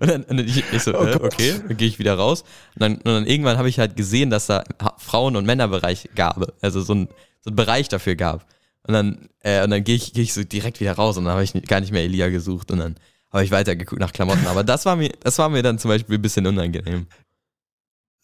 Und 0.00 0.08
dann, 0.08 0.22
und 0.24 0.38
ich, 0.38 0.64
ich 0.72 0.82
so, 0.82 0.92
äh, 0.92 1.16
okay, 1.16 1.60
dann 1.68 1.76
gehe 1.76 1.88
ich 1.88 1.98
wieder 1.98 2.14
raus. 2.14 2.42
Und 2.74 2.80
dann, 2.80 2.94
und 2.96 3.04
dann 3.04 3.26
irgendwann 3.26 3.58
habe 3.58 3.68
ich 3.68 3.78
halt 3.78 3.96
gesehen, 3.96 4.30
dass 4.30 4.46
da 4.46 4.64
Frauen- 4.96 5.36
und 5.36 5.44
Männerbereich 5.44 6.08
gab. 6.14 6.54
Also 6.62 6.80
so 6.80 6.94
ein, 6.94 7.08
so 7.42 7.50
ein 7.50 7.56
Bereich 7.56 7.88
dafür 7.88 8.14
gab. 8.14 8.46
Und 8.86 8.94
dann, 8.94 9.28
äh, 9.40 9.62
und 9.62 9.70
dann 9.70 9.84
gehe 9.84 9.96
ich, 9.96 10.12
geh 10.14 10.22
ich 10.22 10.32
so 10.32 10.42
direkt 10.42 10.80
wieder 10.80 10.92
raus 10.94 11.18
und 11.18 11.24
dann 11.24 11.34
habe 11.34 11.44
ich 11.44 11.52
gar 11.66 11.80
nicht 11.80 11.92
mehr 11.92 12.02
Elia 12.02 12.28
gesucht 12.30 12.70
und 12.70 12.78
dann 12.78 12.96
habe 13.30 13.44
ich 13.44 13.50
weitergeguckt 13.50 14.00
nach 14.00 14.12
Klamotten. 14.12 14.46
Aber 14.46 14.64
das 14.64 14.86
war 14.86 14.96
mir, 14.96 15.10
das 15.20 15.36
war 15.38 15.50
mir 15.50 15.62
dann 15.62 15.78
zum 15.78 15.90
Beispiel 15.90 16.16
ein 16.18 16.22
bisschen 16.22 16.46
unangenehm. 16.46 17.06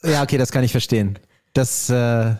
Ja, 0.02 0.22
okay, 0.22 0.38
das 0.38 0.52
kann 0.52 0.64
ich 0.64 0.72
verstehen. 0.72 1.18
Das, 1.52 1.90
äh, 1.90 2.36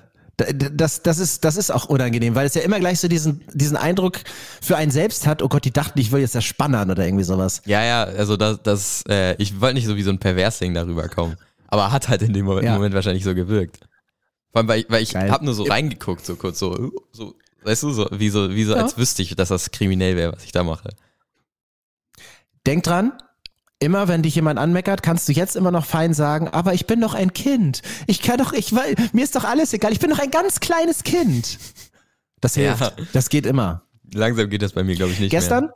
das, 0.73 1.03
das, 1.03 1.19
ist, 1.19 1.45
das 1.45 1.57
ist 1.57 1.71
auch 1.71 1.87
unangenehm, 1.87 2.35
weil 2.35 2.47
es 2.47 2.55
ja 2.55 2.63
immer 2.63 2.79
gleich 2.81 3.01
so 3.01 3.09
diesen, 3.09 3.43
diesen 3.53 3.77
Eindruck 3.77 4.19
für 4.61 4.77
einen 4.77 4.91
selbst 4.91 5.27
hat, 5.27 5.43
oh 5.43 5.49
Gott, 5.49 5.65
die 5.65 5.73
dachten, 5.73 5.99
ich 5.99 6.13
will 6.13 6.21
jetzt 6.21 6.35
das 6.35 6.45
Spannern 6.45 6.91
oder 6.91 7.05
irgendwie 7.05 7.25
sowas. 7.25 7.63
Ja, 7.67 7.83
ja, 7.85 8.05
also 8.05 8.37
das, 8.37 8.63
das 8.63 9.05
äh, 9.09 9.35
ich 9.43 9.61
wollte 9.61 9.75
nicht 9.75 9.87
so 9.87 9.97
wie 9.97 10.03
so 10.03 10.11
ein 10.11 10.19
Perversling 10.19 10.75
darüber 10.75 11.09
kommen. 11.09 11.37
Aber 11.69 11.93
hat 11.93 12.09
halt 12.09 12.23
in 12.23 12.33
dem 12.33 12.45
Moment, 12.47 12.65
Ja. 12.67 12.75
Moment 12.75 12.95
wahrscheinlich 12.95 13.25
so 13.25 13.35
gewirkt. 13.35 13.79
Vor 14.53 14.59
allem, 14.61 14.69
weil 14.69 14.81
ich, 14.81 14.87
weil 14.91 15.03
ich 15.03 15.13
Geil. 15.13 15.31
hab 15.31 15.43
nur 15.43 15.55
so 15.55 15.63
reingeguckt, 15.65 16.27
so 16.27 16.35
kurz, 16.37 16.59
so, 16.59 16.93
so, 17.13 17.35
weißt 17.63 17.85
du, 17.85 17.91
so, 17.93 18.09
wie 18.11 18.29
so, 18.31 18.51
wie 18.51 18.65
so 18.65 18.75
Ja. 18.75 18.83
als 18.83 18.99
wüsste 18.99 19.23
ich, 19.23 19.37
dass 19.37 19.49
das 19.51 19.71
kriminell 19.71 20.17
wäre, 20.17 20.33
was 20.33 20.45
ich 20.45 20.53
da 20.53 20.65
mache. 20.65 20.91
Denk 22.67 22.83
dran, 22.85 23.13
immer 23.81 24.07
wenn 24.09 24.23
dich 24.23 24.35
jemand 24.35 24.59
anmeckert, 24.59 25.03
kannst 25.03 25.29
du 25.29 25.33
jetzt 25.33 25.57
immer 25.57 25.71
noch 25.71 25.87
fein 25.87 26.15
sagen, 26.15 26.49
aber 26.49 26.75
ich 26.75 26.87
bin 26.87 27.01
doch 27.01 27.15
ein 27.15 27.33
Kind. 27.33 27.83
Ich 28.07 28.21
kann 28.23 28.39
doch, 28.39 28.53
ich 28.53 28.75
weil, 28.75 28.95
mir 29.13 29.25
ist 29.25 29.35
doch 29.35 29.45
alles 29.45 29.73
egal. 29.73 29.93
Ich 29.93 30.01
bin 30.01 30.11
doch 30.11 30.19
ein 30.19 30.31
ganz 30.31 30.61
kleines 30.61 31.03
Kind. 31.03 31.59
Das 32.41 32.57
Ja. 32.57 32.77
hilft. 32.77 33.15
Das 33.15 33.29
geht 33.31 33.47
immer. 33.47 33.83
Langsam 34.13 34.49
geht 34.51 34.63
das 34.63 34.73
bei 34.73 34.85
mir, 34.85 34.97
glaube 34.97 35.13
ich, 35.13 35.21
nicht 35.21 35.31
Gestern? 35.31 35.65
mehr. 35.65 35.75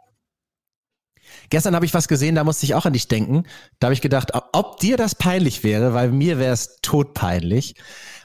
Gestern 1.50 1.74
habe 1.74 1.84
ich 1.86 1.94
was 1.94 2.08
gesehen, 2.08 2.34
da 2.34 2.44
musste 2.44 2.64
ich 2.66 2.74
auch 2.74 2.86
an 2.86 2.92
dich 2.92 3.06
denken. 3.08 3.44
Da 3.78 3.86
habe 3.88 3.94
ich 3.94 4.00
gedacht, 4.00 4.32
ob 4.52 4.80
dir 4.80 4.96
das 4.96 5.14
peinlich 5.14 5.62
wäre, 5.62 5.92
weil 5.94 6.10
mir 6.10 6.38
wäre 6.38 6.52
es 6.52 6.78
todpeinlich. 6.82 7.74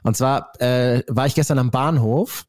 Und 0.03 0.15
zwar 0.15 0.53
äh, 0.61 1.03
war 1.07 1.25
ich 1.25 1.35
gestern 1.35 1.59
am 1.59 1.69
Bahnhof 1.71 2.45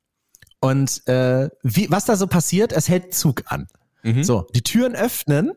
und 0.61 1.07
äh, 1.09 1.49
wie, 1.63 1.91
was 1.91 2.05
da 2.05 2.17
so 2.17 2.27
passiert, 2.27 2.73
es 2.73 2.89
hält 2.89 3.15
Zug 3.15 3.43
an. 3.47 3.67
Mhm. 4.03 4.23
So, 4.25 4.47
die 4.55 4.63
Türen 4.63 4.95
öffnen 4.95 5.53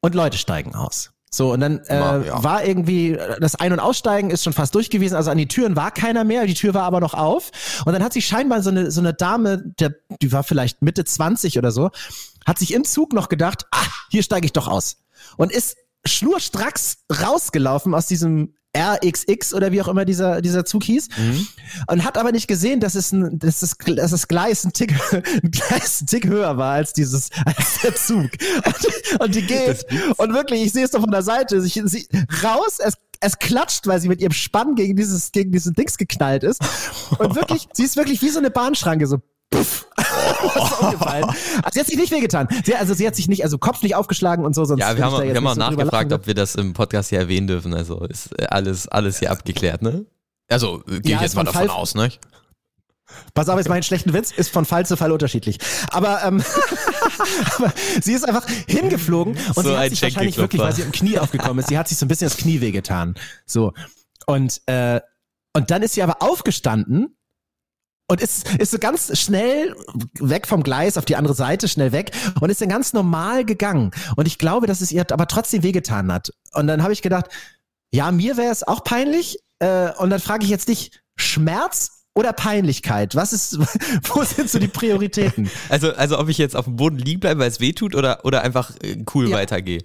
und 0.00 0.14
Leute 0.14 0.38
steigen 0.38 0.74
aus. 0.74 1.10
So, 1.30 1.52
und 1.52 1.60
dann 1.60 1.80
äh, 1.86 2.00
War- 2.00 2.24
ja. 2.24 2.42
war 2.44 2.64
irgendwie, 2.64 3.18
das 3.40 3.56
Ein- 3.56 3.72
und 3.72 3.80
Aussteigen 3.80 4.30
ist 4.30 4.44
schon 4.44 4.52
fast 4.52 4.74
durch 4.74 4.88
gewesen, 4.90 5.16
also 5.16 5.30
an 5.30 5.36
die 5.38 5.48
Türen 5.48 5.76
war 5.76 5.90
keiner 5.90 6.24
mehr, 6.24 6.46
die 6.46 6.54
Tür 6.54 6.72
war 6.72 6.84
aber 6.84 7.00
noch 7.00 7.14
auf. 7.14 7.50
Und 7.84 7.92
dann 7.92 8.02
hat 8.02 8.12
sich 8.12 8.26
scheinbar 8.26 8.62
so 8.62 8.70
eine, 8.70 8.90
so 8.90 9.00
eine 9.00 9.12
Dame, 9.12 9.62
der, 9.78 9.94
die 10.22 10.32
war 10.32 10.44
vielleicht 10.44 10.82
Mitte 10.82 11.04
20 11.04 11.58
oder 11.58 11.72
so, 11.72 11.90
hat 12.46 12.58
sich 12.58 12.72
im 12.72 12.84
Zug 12.84 13.12
noch 13.12 13.28
gedacht, 13.28 13.66
ah, 13.72 13.84
hier 14.10 14.22
steige 14.22 14.46
ich 14.46 14.52
doch 14.52 14.68
aus. 14.68 14.98
Und 15.36 15.52
ist 15.52 15.76
schnurstracks 16.06 16.98
rausgelaufen 17.12 17.94
aus 17.94 18.06
diesem 18.06 18.54
RXX 18.76 19.54
oder 19.54 19.72
wie 19.72 19.80
auch 19.82 19.88
immer 19.88 20.04
dieser, 20.04 20.40
dieser 20.40 20.64
Zug 20.64 20.84
hieß. 20.84 21.08
Mhm. 21.16 21.46
Und 21.88 22.04
hat 22.04 22.18
aber 22.18 22.32
nicht 22.32 22.48
gesehen, 22.48 22.80
dass 22.80 22.94
es 22.94 23.12
ein, 23.12 23.38
dass 23.38 23.60
das, 23.60 23.76
dass 23.78 24.10
das 24.10 24.28
Gleis 24.28 24.64
ein 24.64 24.72
Tick, 24.72 24.94
ein 25.12 25.50
Gleis 25.50 26.02
ein 26.02 26.06
Tick 26.06 26.26
höher 26.26 26.56
war 26.56 26.74
als 26.74 26.92
dieses, 26.92 27.30
als 27.44 27.80
der 27.82 27.94
Zug. 27.94 28.30
Und, 28.64 29.20
und 29.20 29.34
die 29.34 29.42
geht. 29.42 29.86
Und 30.16 30.34
wirklich, 30.34 30.62
ich 30.62 30.72
sehe 30.72 30.84
es 30.84 30.90
doch 30.90 31.00
von 31.00 31.10
der 31.10 31.22
Seite. 31.22 31.60
Sie, 31.60 31.82
sie 31.86 32.08
raus, 32.42 32.78
es, 32.78 32.94
es 33.20 33.38
klatscht, 33.38 33.86
weil 33.86 34.00
sie 34.00 34.08
mit 34.08 34.20
ihrem 34.20 34.32
Spann 34.32 34.74
gegen 34.74 34.96
dieses, 34.96 35.32
gegen 35.32 35.52
diesen 35.52 35.74
Dings 35.74 35.96
geknallt 35.96 36.44
ist. 36.44 36.60
Und 37.18 37.34
wirklich, 37.34 37.68
sie 37.72 37.84
ist 37.84 37.96
wirklich 37.96 38.22
wie 38.22 38.30
so 38.30 38.38
eine 38.38 38.50
Bahnschranke, 38.50 39.06
so 39.06 39.20
puff. 39.50 39.86
Also 40.40 41.70
sie 41.72 41.80
hat 41.80 41.86
sich 41.86 41.96
nicht 41.96 42.12
wehgetan. 42.12 42.48
Sie, 42.64 42.74
also 42.74 42.94
sie 42.94 43.06
hat 43.06 43.16
sich 43.16 43.28
nicht, 43.28 43.44
also 43.44 43.58
Kopf 43.58 43.82
nicht 43.82 43.94
aufgeschlagen 43.94 44.44
und 44.44 44.54
so, 44.54 44.64
sonst 44.64 44.80
Ja, 44.80 44.96
wir 44.96 45.04
haben, 45.04 45.22
wir 45.22 45.34
haben 45.34 45.46
auch 45.46 45.54
so 45.54 45.58
nachgefragt, 45.60 46.12
ob 46.12 46.26
wir 46.26 46.34
das 46.34 46.54
im 46.54 46.72
Podcast 46.72 47.10
hier 47.10 47.18
erwähnen 47.18 47.46
dürfen. 47.46 47.74
Also 47.74 48.00
ist 48.04 48.38
äh, 48.38 48.46
alles, 48.46 48.88
alles 48.88 49.18
hier 49.18 49.30
abgeklärt, 49.30 49.82
ne? 49.82 50.06
Also 50.48 50.82
äh, 50.88 51.00
gehe 51.00 51.12
Ja, 51.12 51.16
ich 51.16 51.22
jetzt 51.22 51.34
mal 51.34 51.44
von 51.44 51.52
davon 51.52 51.68
Fall- 51.68 51.76
aus, 51.76 51.94
ne? 51.94 52.10
Pass 53.34 53.48
auf, 53.48 53.56
jetzt 53.56 53.68
meinen 53.68 53.84
schlechten 53.84 54.12
Witz 54.12 54.32
ist 54.32 54.50
von 54.50 54.64
Fall 54.64 54.84
zu 54.84 54.96
Fall 54.96 55.12
unterschiedlich. 55.12 55.58
Aber, 55.90 56.24
ähm, 56.24 56.42
aber 57.56 57.72
sie 58.02 58.12
ist 58.12 58.26
einfach 58.26 58.44
hingeflogen 58.66 59.36
und 59.54 59.54
So 59.54 59.62
sie 59.62 59.70
hat 59.70 59.78
ein 59.78 59.90
sich 59.90 60.02
wahrscheinlich 60.02 60.36
wirklich, 60.38 60.60
weil 60.60 60.74
sie 60.74 60.82
im 60.82 60.90
Knie 60.92 61.18
aufgekommen 61.18 61.60
ist, 61.60 61.68
sie 61.68 61.78
hat 61.78 61.86
sich 61.88 61.98
so 61.98 62.04
ein 62.04 62.08
bisschen 62.08 62.28
das 62.28 62.36
Knie 62.36 62.60
wehgetan. 62.60 63.14
So. 63.46 63.72
Und, 64.26 64.60
äh, 64.66 65.00
und 65.52 65.70
dann 65.70 65.82
ist 65.82 65.94
sie 65.94 66.02
aber 66.02 66.20
aufgestanden 66.20 67.15
und 68.08 68.20
ist, 68.20 68.48
ist 68.58 68.70
so 68.70 68.78
ganz 68.78 69.18
schnell 69.18 69.74
weg 70.20 70.46
vom 70.46 70.62
Gleis 70.62 70.96
auf 70.96 71.04
die 71.04 71.16
andere 71.16 71.34
Seite, 71.34 71.68
schnell 71.68 71.92
weg 71.92 72.12
und 72.40 72.50
ist 72.50 72.60
dann 72.60 72.68
ganz 72.68 72.92
normal 72.92 73.44
gegangen. 73.44 73.90
Und 74.16 74.26
ich 74.26 74.38
glaube, 74.38 74.66
dass 74.66 74.80
es 74.80 74.92
ihr 74.92 75.04
aber 75.10 75.26
trotzdem 75.26 75.62
wehgetan 75.62 76.12
hat. 76.12 76.30
Und 76.54 76.66
dann 76.68 76.82
habe 76.82 76.92
ich 76.92 77.02
gedacht, 77.02 77.26
ja, 77.92 78.10
mir 78.12 78.36
wäre 78.36 78.52
es 78.52 78.62
auch 78.62 78.84
peinlich. 78.84 79.38
Äh, 79.58 79.90
und 79.98 80.10
dann 80.10 80.20
frage 80.20 80.44
ich 80.44 80.50
jetzt 80.50 80.68
dich, 80.68 80.92
Schmerz 81.16 82.04
oder 82.14 82.32
Peinlichkeit? 82.32 83.14
Was 83.14 83.32
ist, 83.32 83.58
wo 84.14 84.22
sind 84.22 84.50
so 84.50 84.58
die 84.58 84.68
Prioritäten? 84.68 85.50
Also, 85.68 85.92
also 85.92 86.18
ob 86.18 86.28
ich 86.28 86.38
jetzt 86.38 86.56
auf 86.56 86.64
dem 86.66 86.76
Boden 86.76 86.98
liegen 86.98 87.20
bleibe, 87.20 87.40
weil 87.40 87.48
es 87.48 87.60
weh 87.60 87.72
tut 87.72 87.94
oder, 87.94 88.24
oder 88.24 88.42
einfach 88.42 88.70
äh, 88.82 89.04
cool 89.14 89.28
Ja. 89.30 89.36
weitergehe. 89.36 89.82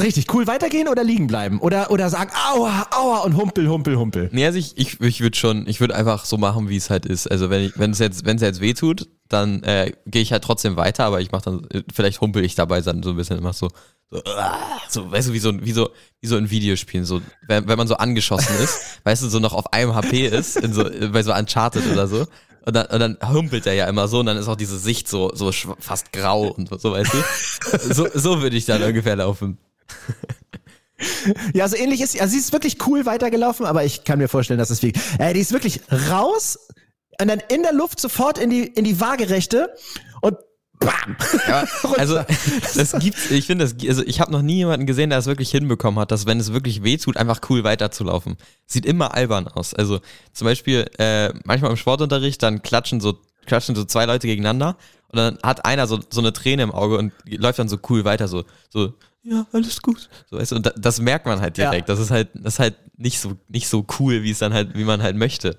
Richtig, 0.00 0.32
cool 0.34 0.48
weitergehen 0.48 0.88
oder 0.88 1.04
liegen 1.04 1.28
bleiben? 1.28 1.60
Oder, 1.60 1.92
oder 1.92 2.10
sagen, 2.10 2.32
aua, 2.52 2.88
aua 2.90 3.18
und 3.18 3.36
humpel, 3.36 3.68
humpel, 3.68 3.96
humpel. 3.96 4.28
Nee, 4.32 4.44
also 4.44 4.58
ich, 4.58 4.76
ich, 4.76 5.00
ich 5.00 5.20
würde 5.20 5.36
schon, 5.36 5.68
ich 5.68 5.78
würde 5.80 5.94
einfach 5.94 6.24
so 6.24 6.36
machen, 6.36 6.68
wie 6.68 6.76
es 6.76 6.90
halt 6.90 7.06
ist. 7.06 7.30
Also 7.30 7.48
wenn 7.48 7.62
ich, 7.62 7.78
wenn 7.78 7.92
es 7.92 8.00
jetzt, 8.00 8.24
wenn 8.24 8.34
es 8.34 8.42
jetzt 8.42 8.60
weh 8.60 8.74
tut, 8.74 9.08
dann 9.28 9.62
äh, 9.62 9.92
gehe 10.06 10.20
ich 10.20 10.32
halt 10.32 10.42
trotzdem 10.42 10.76
weiter, 10.76 11.04
aber 11.04 11.20
ich 11.20 11.30
mache 11.30 11.44
dann, 11.44 11.66
äh, 11.70 11.84
vielleicht 11.92 12.20
humpel 12.20 12.44
ich 12.44 12.56
dabei 12.56 12.80
dann 12.80 13.04
so 13.04 13.10
ein 13.10 13.16
bisschen 13.16 13.38
immer 13.38 13.52
so, 13.52 13.68
so, 14.10 14.20
ah, 14.24 14.80
so 14.88 15.12
weißt 15.12 15.28
du, 15.28 15.32
wie 15.32 15.38
so, 15.38 15.64
wie 15.64 15.72
so, 15.72 15.90
wie 16.20 16.26
so 16.26 16.36
in 16.38 16.50
Videospielen, 16.50 17.06
so, 17.06 17.22
wenn, 17.46 17.68
wenn 17.68 17.78
man 17.78 17.86
so 17.86 17.96
angeschossen 17.96 18.56
ist, 18.58 19.00
weißt 19.04 19.22
du, 19.22 19.28
so 19.28 19.38
noch 19.38 19.52
auf 19.52 19.72
einem 19.72 19.94
HP 19.94 20.26
ist, 20.26 20.56
in 20.56 20.72
so, 20.72 20.90
bei 21.12 21.22
so 21.22 21.32
Uncharted 21.32 21.86
oder 21.92 22.08
so. 22.08 22.26
Und 22.66 22.74
dann, 22.74 22.86
und 22.86 22.98
dann 22.98 23.18
humpelt 23.32 23.66
er 23.66 23.74
ja 23.74 23.86
immer 23.86 24.08
so 24.08 24.20
und 24.20 24.26
dann 24.26 24.38
ist 24.38 24.48
auch 24.48 24.56
diese 24.56 24.78
Sicht 24.78 25.06
so, 25.06 25.30
so 25.34 25.52
fast 25.52 26.12
grau 26.12 26.48
und 26.48 26.68
so, 26.80 26.92
weißt 26.92 27.12
du? 27.12 27.94
So, 27.94 28.08
so 28.12 28.40
würde 28.40 28.56
ich 28.56 28.64
dann 28.64 28.82
ungefähr 28.82 29.16
laufen. 29.16 29.58
Ja, 31.52 31.68
so 31.68 31.76
ähnlich 31.76 32.00
ist 32.00 32.12
sie. 32.12 32.20
Also 32.20 32.32
sie 32.32 32.38
ist 32.38 32.52
wirklich 32.52 32.78
cool 32.86 33.06
weitergelaufen, 33.06 33.66
aber 33.66 33.84
ich 33.84 34.04
kann 34.04 34.18
mir 34.18 34.28
vorstellen, 34.28 34.58
dass 34.58 34.70
es 34.70 34.82
wie. 34.82 34.92
Äh, 35.18 35.34
die 35.34 35.40
ist 35.40 35.52
wirklich 35.52 35.80
raus 36.10 36.58
und 37.20 37.28
dann 37.28 37.40
in 37.48 37.62
der 37.62 37.72
Luft 37.72 38.00
sofort 38.00 38.38
in 38.38 38.50
die, 38.50 38.64
in 38.64 38.84
die 38.84 39.00
Waagerechte 39.00 39.74
und 40.20 40.36
bam. 40.78 41.16
Ja, 41.46 41.64
also 41.98 42.20
das 42.74 42.92
gibt's, 42.98 43.30
ich 43.30 43.46
finde 43.46 43.64
das, 43.64 43.74
also 43.88 44.02
ich 44.04 44.20
habe 44.20 44.32
noch 44.32 44.42
nie 44.42 44.56
jemanden 44.56 44.86
gesehen, 44.86 45.10
der 45.10 45.18
es 45.18 45.26
wirklich 45.26 45.50
hinbekommen 45.50 46.00
hat, 46.00 46.10
dass 46.10 46.26
wenn 46.26 46.40
es 46.40 46.52
wirklich 46.52 46.82
weh 46.82 46.96
tut, 46.96 47.16
einfach 47.16 47.40
cool 47.48 47.64
weiterzulaufen. 47.64 48.36
Sieht 48.66 48.86
immer 48.86 49.14
albern 49.14 49.48
aus. 49.48 49.74
Also 49.74 50.00
zum 50.32 50.46
Beispiel 50.46 50.86
äh, 50.98 51.32
manchmal 51.44 51.70
im 51.70 51.76
Sportunterricht, 51.76 52.42
dann 52.42 52.62
klatschen 52.62 53.00
so, 53.00 53.18
klatschen 53.46 53.74
so 53.74 53.84
zwei 53.84 54.06
Leute 54.06 54.26
gegeneinander 54.26 54.76
und 55.08 55.18
dann 55.18 55.38
hat 55.42 55.64
einer 55.64 55.86
so, 55.86 56.00
so 56.10 56.20
eine 56.20 56.32
Träne 56.32 56.62
im 56.62 56.72
Auge 56.72 56.98
und 56.98 57.12
läuft 57.26 57.58
dann 57.58 57.68
so 57.68 57.78
cool 57.88 58.04
weiter, 58.04 58.28
so, 58.28 58.44
so, 58.70 58.94
ja, 59.24 59.46
alles 59.52 59.80
gut. 59.80 60.10
So, 60.30 60.38
weißt 60.38 60.52
du, 60.52 60.56
und 60.56 60.66
da, 60.66 60.70
das 60.76 61.00
merkt 61.00 61.24
man 61.24 61.40
halt 61.40 61.56
direkt. 61.56 61.88
Ja. 61.88 61.94
Das 61.94 61.98
ist 61.98 62.10
halt, 62.10 62.28
das 62.34 62.54
ist 62.54 62.58
halt 62.58 62.76
nicht 62.96 63.18
so, 63.18 63.36
nicht 63.48 63.68
so 63.68 63.86
cool, 63.98 64.22
wie 64.22 64.30
es 64.30 64.38
dann 64.38 64.52
halt, 64.52 64.76
wie 64.76 64.84
man 64.84 65.02
halt 65.02 65.16
möchte. 65.16 65.56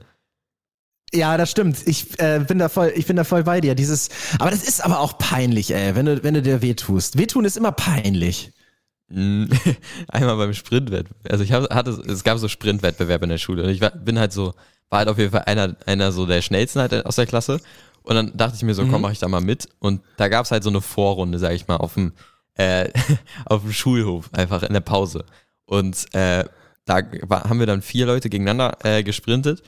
Ja, 1.14 1.38
das 1.38 1.52
stimmt. 1.52 1.78
Ich 1.88 2.20
äh, 2.20 2.44
bin 2.48 2.60
da 2.60 2.70
voll, 2.70 2.94
ich 2.96 3.08
bin 3.08 3.16
da 3.16 3.24
voll 3.24 3.44
bei 3.44 3.62
dir. 3.62 3.74
Dieses, 3.74 4.10
aber 4.40 4.52
das 4.52 4.64
ist 4.64 4.84
aber 4.84 5.00
auch 5.00 5.18
peinlich, 5.18 5.74
ey, 5.74 5.96
wenn 5.96 6.06
du, 6.06 6.24
wenn 6.24 6.36
du 6.36 6.42
dir 6.44 6.62
wehtust. 6.62 7.18
Wehtun 7.18 7.46
ist 7.46 7.58
immer 7.58 7.72
peinlich. 7.72 8.52
Einmal 9.10 10.38
beim 10.38 10.54
Sprintwettbewerb. 10.54 11.32
Also 11.32 11.44
ich 11.44 11.52
hab, 11.52 11.74
hatte, 11.74 11.92
es 11.92 12.24
gab 12.24 12.38
so 12.38 12.48
Sprintwettbewerbe 12.48 13.26
in 13.26 13.30
der 13.30 13.38
Schule 13.38 13.64
und 13.64 13.70
ich 13.70 13.82
war, 13.82 13.92
bin 13.92 14.20
halt 14.20 14.34
so, 14.34 14.54
war 14.90 15.00
halt 15.00 15.10
auf 15.10 15.18
jeden 15.18 15.32
Fall 15.32 15.44
einer, 15.44 15.76
einer 15.86 16.12
so 16.12 16.26
der 16.26 16.42
schnellsten 16.42 16.82
halt 16.82 17.06
aus 17.06 17.16
der 17.16 17.26
Klasse. 17.26 17.62
Und 18.04 18.16
dann 18.16 18.38
dachte 18.38 18.56
ich 18.56 18.64
mir 18.64 18.76
so, 18.76 18.84
mhm. 18.84 18.92
komm, 18.92 19.02
mach 19.02 19.12
ich 19.12 19.20
da 19.20 19.28
mal 19.28 19.42
mit. 19.42 19.70
Und 19.80 20.02
da 20.18 20.28
gab 20.28 20.46
es 20.46 20.52
halt 20.52 20.64
so 20.64 20.70
eine 20.70 20.82
Vorrunde, 20.82 21.40
sag 21.40 21.54
ich 21.54 21.68
mal, 21.68 21.78
auf 21.78 21.96
dem, 21.96 22.14
äh, 22.56 22.90
auf 23.46 23.62
dem 23.62 23.74
Schulhof, 23.74 24.30
einfach 24.34 24.64
in 24.64 24.74
der 24.74 24.82
Pause. 24.82 25.26
Und 25.66 26.14
äh, 26.14 26.46
da 26.86 27.02
war, 27.24 27.46
haben 27.46 27.60
wir 27.60 27.66
dann 27.66 27.82
vier 27.82 28.06
Leute 28.06 28.30
gegeneinander 28.30 28.78
äh, 28.84 29.04
gesprintet 29.04 29.64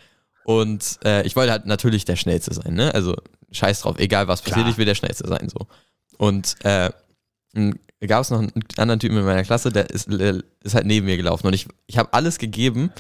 und 0.48 1.00
äh, 1.04 1.26
ich 1.26 1.36
wollte 1.36 1.52
halt 1.52 1.66
natürlich 1.66 2.06
der 2.06 2.16
Schnellste 2.16 2.54
sein, 2.54 2.74
ne? 2.74 2.94
Also 2.94 3.16
scheiß 3.52 3.82
drauf, 3.82 3.98
egal 4.00 4.28
was 4.28 4.42
passiert, 4.42 4.60
Klar. 4.60 4.70
ich 4.70 4.78
will 4.78 4.86
der 4.86 4.96
Schnellste 4.96 5.28
sein, 5.28 5.50
so. 5.50 5.68
Und 6.18 6.56
äh, 6.64 6.90
gab 8.06 8.22
es 8.22 8.30
noch 8.30 8.40
einen 8.40 8.54
anderen 8.78 9.00
Typen 9.00 9.18
in 9.18 9.26
meiner 9.26 9.44
Klasse, 9.44 9.72
der 9.72 9.90
ist, 9.90 10.08
ist 10.08 10.74
halt 10.74 10.86
neben 10.86 11.06
mir 11.06 11.18
gelaufen 11.18 11.48
und 11.48 11.54
ich, 11.54 11.68
ich 11.88 11.98
habe 11.98 12.14
alles 12.14 12.38
gegeben 12.38 12.92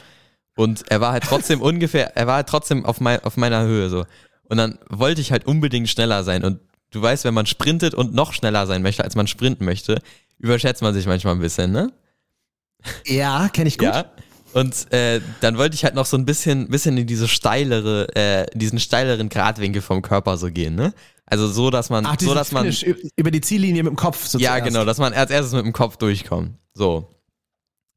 und 0.57 0.89
er 0.91 0.99
war 0.99 1.13
halt 1.13 1.23
trotzdem 1.23 1.61
ungefähr, 1.61 2.17
er 2.17 2.27
war 2.27 2.35
halt 2.35 2.47
trotzdem 2.47 2.85
auf, 2.85 2.99
mein, 2.99 3.23
auf 3.23 3.37
meiner 3.37 3.63
Höhe 3.63 3.89
so. 3.89 4.05
Und 4.49 4.57
dann 4.57 4.79
wollte 4.89 5.21
ich 5.21 5.31
halt 5.31 5.45
unbedingt 5.45 5.87
schneller 5.87 6.23
sein 6.23 6.43
und 6.43 6.59
du 6.97 7.01
weißt, 7.01 7.23
wenn 7.23 7.33
man 7.33 7.45
sprintet 7.45 7.93
und 7.93 8.13
noch 8.13 8.33
schneller 8.33 8.67
sein 8.67 8.81
möchte, 8.81 9.03
als 9.03 9.15
man 9.15 9.27
sprinten 9.27 9.65
möchte, 9.65 10.01
überschätzt 10.39 10.81
man 10.81 10.93
sich 10.93 11.05
manchmal 11.05 11.35
ein 11.35 11.39
bisschen, 11.39 11.71
ne? 11.71 11.91
Ja, 13.05 13.49
kenne 13.49 13.67
ich 13.67 13.77
gut. 13.77 13.87
Ja. 13.87 14.11
Und 14.53 14.91
äh, 14.91 15.21
dann 15.41 15.57
wollte 15.57 15.75
ich 15.75 15.83
halt 15.83 15.95
noch 15.95 16.05
so 16.05 16.17
ein 16.17 16.25
bisschen, 16.25 16.69
bisschen 16.69 16.97
in 16.97 17.05
diese 17.05 17.27
steilere, 17.27 18.15
äh, 18.15 18.45
diesen 18.53 18.79
steileren 18.79 19.29
Gradwinkel 19.29 19.81
vom 19.81 20.01
Körper 20.01 20.37
so 20.37 20.51
gehen, 20.51 20.75
ne? 20.75 20.93
Also 21.25 21.47
so, 21.47 21.69
dass 21.69 21.89
man, 21.89 22.05
Ach, 22.05 22.15
so 22.19 22.33
dass 22.33 22.53
man 22.53 22.73
über 23.17 23.31
die 23.31 23.41
Ziellinie 23.41 23.83
mit 23.83 23.91
dem 23.91 23.97
Kopf 23.97 24.25
so 24.25 24.39
Ja, 24.39 24.59
genau, 24.59 24.85
dass 24.85 24.97
man 24.97 25.13
als 25.13 25.29
erstes 25.29 25.53
mit 25.53 25.65
dem 25.65 25.73
Kopf 25.73 25.97
durchkommt. 25.97 26.51
So. 26.73 27.09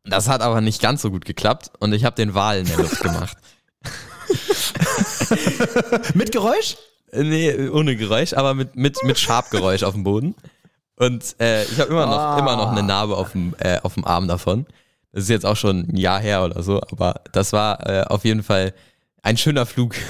Das 0.05 0.29
hat 0.29 0.43
aber 0.43 0.61
nicht 0.61 0.83
ganz 0.83 1.03
so 1.03 1.11
gut 1.11 1.25
geklappt 1.25 1.71
und 1.79 1.93
ich 1.93 2.05
habe 2.05 2.17
den 2.17 2.35
Wal 2.35 2.59
in 2.59 2.67
der 2.67 2.79
Luft 2.79 3.01
gemacht. 3.01 3.37
mit 6.15 6.33
Geräusch? 6.33 6.77
Nee, 7.13 7.69
ohne 7.69 7.97
Geräusch, 7.97 8.35
aber 8.35 8.55
mit, 8.55 8.77
mit, 8.77 9.03
mit 9.05 9.19
Schabgeräusch 9.19 9.83
auf 9.83 9.95
dem 9.95 10.05
Boden. 10.05 10.35
Und 10.97 11.35
äh, 11.41 11.65
ich 11.65 11.81
habe 11.81 11.91
immer 11.91 12.07
noch, 12.07 12.19
ah. 12.19 12.39
immer 12.39 12.57
noch 12.57 12.71
eine 12.73 12.83
Narbe 12.83 13.17
auf 13.17 13.33
dem, 13.33 13.55
äh, 13.59 13.79
auf 13.81 13.95
dem 13.95 14.05
Arm 14.05 14.29
davon. 14.29 14.67
Das 15.13 15.25
ist 15.25 15.31
jetzt 15.31 15.47
auch 15.47 15.57
schon 15.57 15.89
ein 15.89 15.97
Jahr 15.97 16.21
her 16.21 16.45
oder 16.45 16.63
so, 16.63 16.81
aber 16.81 17.23
das 17.33 17.53
war 17.53 17.89
äh, 17.89 18.05
auf 18.05 18.25
jeden 18.25 18.43
Fall 18.43 18.75
ein 19.23 19.37
schöner 19.37 19.67
Flug. 19.67 19.95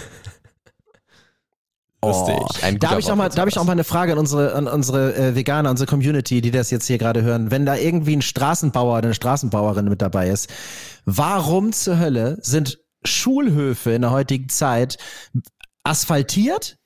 Lustig. 2.04 2.36
Oh, 2.38 2.48
ein 2.62 2.78
da 2.78 2.90
habe 2.90 3.00
ich, 3.00 3.08
noch 3.08 3.16
mal, 3.16 3.28
da 3.28 3.42
hab 3.42 3.48
ich 3.48 3.58
auch 3.58 3.64
mal 3.64 3.72
eine 3.72 3.84
Frage 3.84 4.12
an 4.12 4.18
unsere, 4.18 4.54
an 4.54 4.66
unsere 4.66 5.14
äh, 5.14 5.34
Veganer, 5.34 5.70
unsere 5.70 5.86
Community, 5.86 6.40
die 6.40 6.50
das 6.50 6.70
jetzt 6.70 6.86
hier 6.86 6.98
gerade 6.98 7.22
hören. 7.22 7.50
Wenn 7.50 7.66
da 7.66 7.76
irgendwie 7.76 8.16
ein 8.16 8.22
Straßenbauer 8.22 8.98
oder 8.98 9.04
eine 9.04 9.14
Straßenbauerin 9.14 9.84
mit 9.86 10.00
dabei 10.02 10.28
ist, 10.28 10.48
warum 11.04 11.72
zur 11.72 11.98
Hölle 11.98 12.38
sind 12.40 12.78
Schulhöfe 13.04 13.92
in 13.92 14.02
der 14.02 14.10
heutigen 14.10 14.48
Zeit 14.48 14.98
asphaltiert 15.84 16.79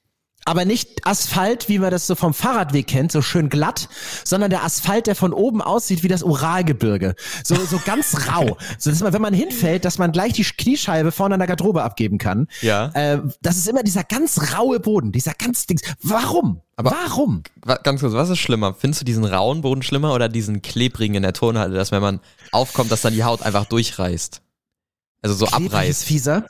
aber 0.44 0.64
nicht 0.64 1.06
Asphalt, 1.06 1.68
wie 1.68 1.78
man 1.78 1.90
das 1.90 2.06
so 2.06 2.14
vom 2.14 2.34
Fahrradweg 2.34 2.86
kennt, 2.86 3.12
so 3.12 3.22
schön 3.22 3.48
glatt, 3.48 3.88
sondern 4.24 4.50
der 4.50 4.64
Asphalt, 4.64 5.06
der 5.06 5.14
von 5.14 5.32
oben 5.32 5.62
aussieht 5.62 6.02
wie 6.02 6.08
das 6.08 6.22
Uralgebirge. 6.22 7.14
So, 7.42 7.54
so 7.54 7.80
ganz 7.84 8.28
rau. 8.28 8.58
So, 8.78 8.90
dass 8.90 9.00
man, 9.00 9.12
wenn 9.12 9.22
man 9.22 9.34
hinfällt, 9.34 9.84
dass 9.84 9.98
man 9.98 10.12
gleich 10.12 10.34
die 10.34 10.44
Kniescheibe 10.44 11.12
vorne 11.12 11.34
an 11.34 11.40
der 11.40 11.48
Garderobe 11.48 11.82
abgeben 11.82 12.18
kann. 12.18 12.48
Ja. 12.60 12.88
Äh, 12.94 13.22
das 13.40 13.56
ist 13.56 13.68
immer 13.68 13.82
dieser 13.82 14.04
ganz 14.04 14.54
raue 14.56 14.80
Boden, 14.80 15.12
dieser 15.12 15.32
ganz 15.32 15.66
Dings. 15.66 15.82
Warum? 16.02 16.60
Aber 16.76 16.90
Warum? 16.90 17.42
Ganz 17.82 18.00
kurz, 18.00 18.12
was 18.14 18.30
ist 18.30 18.38
schlimmer? 18.38 18.74
Findest 18.74 19.00
du 19.00 19.04
diesen 19.04 19.24
rauen 19.24 19.62
Boden 19.62 19.82
schlimmer 19.82 20.12
oder 20.12 20.28
diesen 20.28 20.60
klebrigen 20.60 21.14
in 21.14 21.22
der 21.22 21.32
Turnhalle, 21.32 21.74
dass 21.74 21.92
wenn 21.92 22.02
man 22.02 22.20
aufkommt, 22.50 22.90
dass 22.90 23.02
dann 23.02 23.14
die 23.14 23.24
Haut 23.24 23.42
einfach 23.42 23.64
durchreißt? 23.64 24.42
Also 25.22 25.36
so 25.36 25.46
Klebrig 25.46 25.72
abreißt. 25.72 25.90
Ist 25.90 26.04
fieser? 26.04 26.46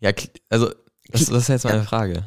Ja, 0.00 0.10
also 0.50 0.70
das, 1.08 1.26
das 1.26 1.42
ist 1.42 1.48
jetzt 1.48 1.64
meine 1.64 1.82
Frage. 1.82 2.24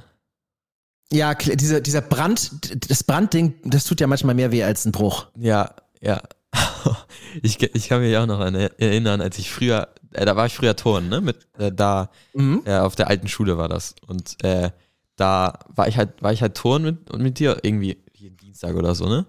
Ja, 1.12 1.34
dieser, 1.36 1.80
dieser 1.80 2.02
Brand, 2.02 2.90
das 2.90 3.04
Brandding, 3.04 3.54
das 3.64 3.86
tut 3.86 4.02
ja 4.02 4.08
manchmal 4.08 4.36
mehr 4.36 4.52
weh 4.52 4.64
als 4.64 4.86
ein 4.86 4.92
Bruch. 4.92 5.28
Ja, 5.38 5.74
ja. 6.02 6.22
Ich, 7.44 7.62
ich 7.62 7.90
kann 7.90 8.02
mich 8.02 8.16
auch 8.18 8.26
noch 8.26 8.40
erinnern, 8.40 9.22
als 9.22 9.38
ich 9.38 9.52
früher, 9.52 9.90
äh, 10.14 10.26
da 10.26 10.36
war 10.36 10.46
ich 10.48 10.56
früher 10.56 10.76
Turnen, 10.76 11.10
ne? 11.10 11.22
Mit 11.22 11.48
äh, 11.60 11.72
da 11.72 12.10
mhm. 12.34 12.64
äh, 12.66 12.78
auf 12.78 12.96
der 12.96 13.10
alten 13.10 13.28
Schule 13.28 13.58
war 13.58 13.68
das. 13.68 13.96
Und 14.08 14.44
äh, 14.44 14.72
da 15.18 15.60
war 15.68 15.88
ich 15.88 15.98
halt, 15.98 16.22
war 16.24 16.32
ich 16.32 16.42
halt 16.42 16.56
Turnen 16.56 16.86
mit, 16.86 17.20
mit 17.22 17.40
dir 17.40 17.60
irgendwie 17.62 17.98
jeden 18.14 18.38
Dienstag 18.38 18.76
oder 18.76 18.96
so, 18.96 19.08
ne? 19.08 19.28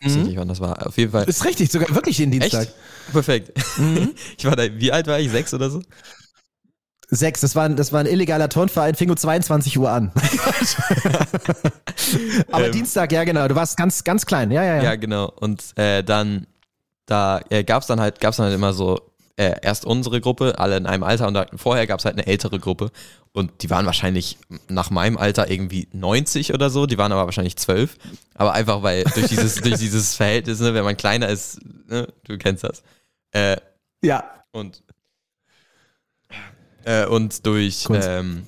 Ich 0.00 0.06
weiß 0.06 0.16
mhm. 0.16 0.22
nicht, 0.24 0.36
wann 0.36 0.48
das 0.48 0.60
war. 0.60 0.86
Auf 0.86 0.96
jeden 0.96 1.10
Fall. 1.10 1.24
Ist 1.24 1.44
richtig, 1.44 1.72
sogar 1.72 1.92
wirklich 1.94 2.18
jeden 2.18 2.30
Dienstag. 2.30 2.62
Echt? 2.62 2.74
Perfekt. 3.10 3.78
Mhm. 3.78 4.14
Ich 4.38 4.44
war 4.44 4.54
da, 4.54 4.62
wie 4.72 4.92
alt 4.92 5.06
war 5.08 5.18
ich? 5.18 5.30
Sechs 5.30 5.52
oder 5.54 5.70
so? 5.70 5.82
Sechs, 7.10 7.40
das 7.40 7.56
war, 7.56 7.64
ein, 7.64 7.76
das 7.76 7.92
war 7.92 8.00
ein 8.00 8.06
illegaler 8.06 8.50
Turnverein, 8.50 8.94
fing 8.94 9.08
um 9.08 9.16
22 9.16 9.78
Uhr 9.78 9.90
an. 9.90 10.12
Aber 12.52 12.66
ähm, 12.66 12.72
Dienstag, 12.72 13.12
ja 13.12 13.24
genau, 13.24 13.48
du 13.48 13.54
warst 13.54 13.78
ganz, 13.78 14.04
ganz 14.04 14.26
klein, 14.26 14.50
ja, 14.50 14.62
ja, 14.62 14.76
ja. 14.76 14.82
Ja, 14.82 14.96
genau. 14.96 15.32
Und 15.40 15.72
äh, 15.76 16.04
dann, 16.04 16.46
da 17.06 17.40
äh, 17.48 17.64
gab 17.64 17.80
es 17.80 17.88
dann 17.88 17.98
halt, 17.98 18.20
gab's 18.20 18.36
dann 18.36 18.44
halt 18.46 18.54
immer 18.54 18.74
so, 18.74 19.00
äh, 19.36 19.54
erst 19.62 19.86
unsere 19.86 20.20
Gruppe, 20.20 20.58
alle 20.58 20.76
in 20.76 20.84
einem 20.84 21.02
Alter 21.02 21.28
und 21.28 21.34
da, 21.34 21.46
vorher 21.56 21.86
gab 21.86 22.00
es 22.00 22.04
halt 22.04 22.16
eine 22.16 22.26
ältere 22.26 22.58
Gruppe 22.58 22.90
und 23.32 23.62
die 23.62 23.70
waren 23.70 23.86
wahrscheinlich 23.86 24.36
nach 24.68 24.90
meinem 24.90 25.16
Alter 25.16 25.48
irgendwie 25.48 25.86
90 25.92 26.52
oder 26.52 26.70
so, 26.70 26.86
die 26.86 26.98
waren 26.98 27.12
aber 27.12 27.24
wahrscheinlich 27.24 27.56
12. 27.56 27.96
Aber 28.34 28.52
einfach 28.52 28.82
weil 28.82 29.04
durch 29.04 29.28
dieses, 29.28 29.54
durch 29.62 29.76
dieses 29.76 30.16
Verhältnis, 30.16 30.58
ne, 30.60 30.74
wenn 30.74 30.84
man 30.84 30.96
kleiner 30.96 31.28
ist, 31.28 31.60
ne, 31.88 32.08
du 32.24 32.36
kennst 32.36 32.64
das. 32.64 32.82
Äh, 33.30 33.58
ja. 34.02 34.24
Und 34.50 34.82
äh, 36.88 37.06
und 37.06 37.44
durch 37.46 37.86
ähm, 37.92 38.46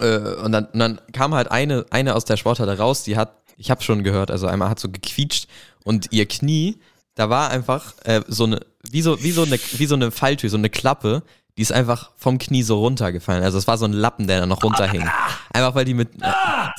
äh, 0.00 0.16
und, 0.16 0.52
dann, 0.52 0.66
und 0.66 0.78
dann 0.78 1.00
kam 1.12 1.34
halt 1.34 1.50
eine, 1.50 1.84
eine 1.90 2.14
aus 2.14 2.24
der 2.24 2.36
Sporthalle 2.36 2.78
raus, 2.78 3.04
die 3.04 3.16
hat, 3.16 3.42
ich 3.56 3.70
habe 3.70 3.82
schon 3.82 4.02
gehört, 4.02 4.30
also 4.30 4.46
einmal 4.46 4.70
hat 4.70 4.80
so 4.80 4.88
gequietscht 4.88 5.48
und 5.84 6.10
ihr 6.10 6.26
Knie, 6.26 6.78
da 7.14 7.30
war 7.30 7.50
einfach 7.50 7.94
äh, 8.04 8.22
so 8.26 8.44
eine, 8.44 8.60
wie 8.90 9.02
so, 9.02 9.22
wie 9.22 9.30
so 9.30 9.42
eine, 9.42 9.58
wie 9.58 9.86
so 9.86 9.94
eine 9.94 10.10
Falltür, 10.10 10.50
so 10.50 10.56
eine 10.56 10.70
Klappe, 10.70 11.22
die 11.56 11.62
ist 11.62 11.72
einfach 11.72 12.10
vom 12.16 12.38
Knie 12.38 12.64
so 12.64 12.80
runtergefallen. 12.80 13.44
Also 13.44 13.58
es 13.58 13.68
war 13.68 13.78
so 13.78 13.84
ein 13.84 13.92
Lappen, 13.92 14.26
der 14.26 14.40
da 14.40 14.46
noch 14.46 14.64
runterhing. 14.64 15.08
Einfach 15.52 15.74
weil 15.76 15.84
die 15.84 15.94
mit, 15.94 16.08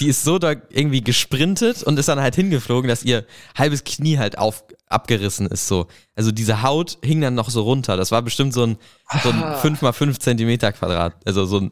die 0.02 0.08
ist 0.08 0.24
so 0.24 0.38
da 0.38 0.52
irgendwie 0.70 1.02
gesprintet 1.02 1.84
und 1.84 1.98
ist 1.98 2.10
dann 2.10 2.20
halt 2.20 2.36
hingeflogen, 2.36 2.90
dass 2.90 3.04
ihr 3.04 3.26
halbes 3.58 3.86
Knie 3.86 4.18
halt 4.18 4.38
auf, 4.38 4.66
abgerissen 4.88 5.48
ist 5.48 5.68
so. 5.68 5.88
Also 6.14 6.34
diese 6.34 6.62
Haut 6.62 6.98
hing 7.02 7.22
dann 7.22 7.36
noch 7.36 7.50
so 7.50 7.62
runter. 7.62 7.96
Das 7.96 8.12
war 8.12 8.22
bestimmt 8.22 8.54
so 8.54 8.64
ein, 8.64 8.78
so 9.24 9.30
ein 9.30 9.56
5 9.62 9.82
mal 9.82 9.94
5 9.94 10.20
Zentimeter 10.20 10.74
Quadrat. 10.74 11.16
Also 11.26 11.46
so 11.46 11.62
ein, 11.62 11.72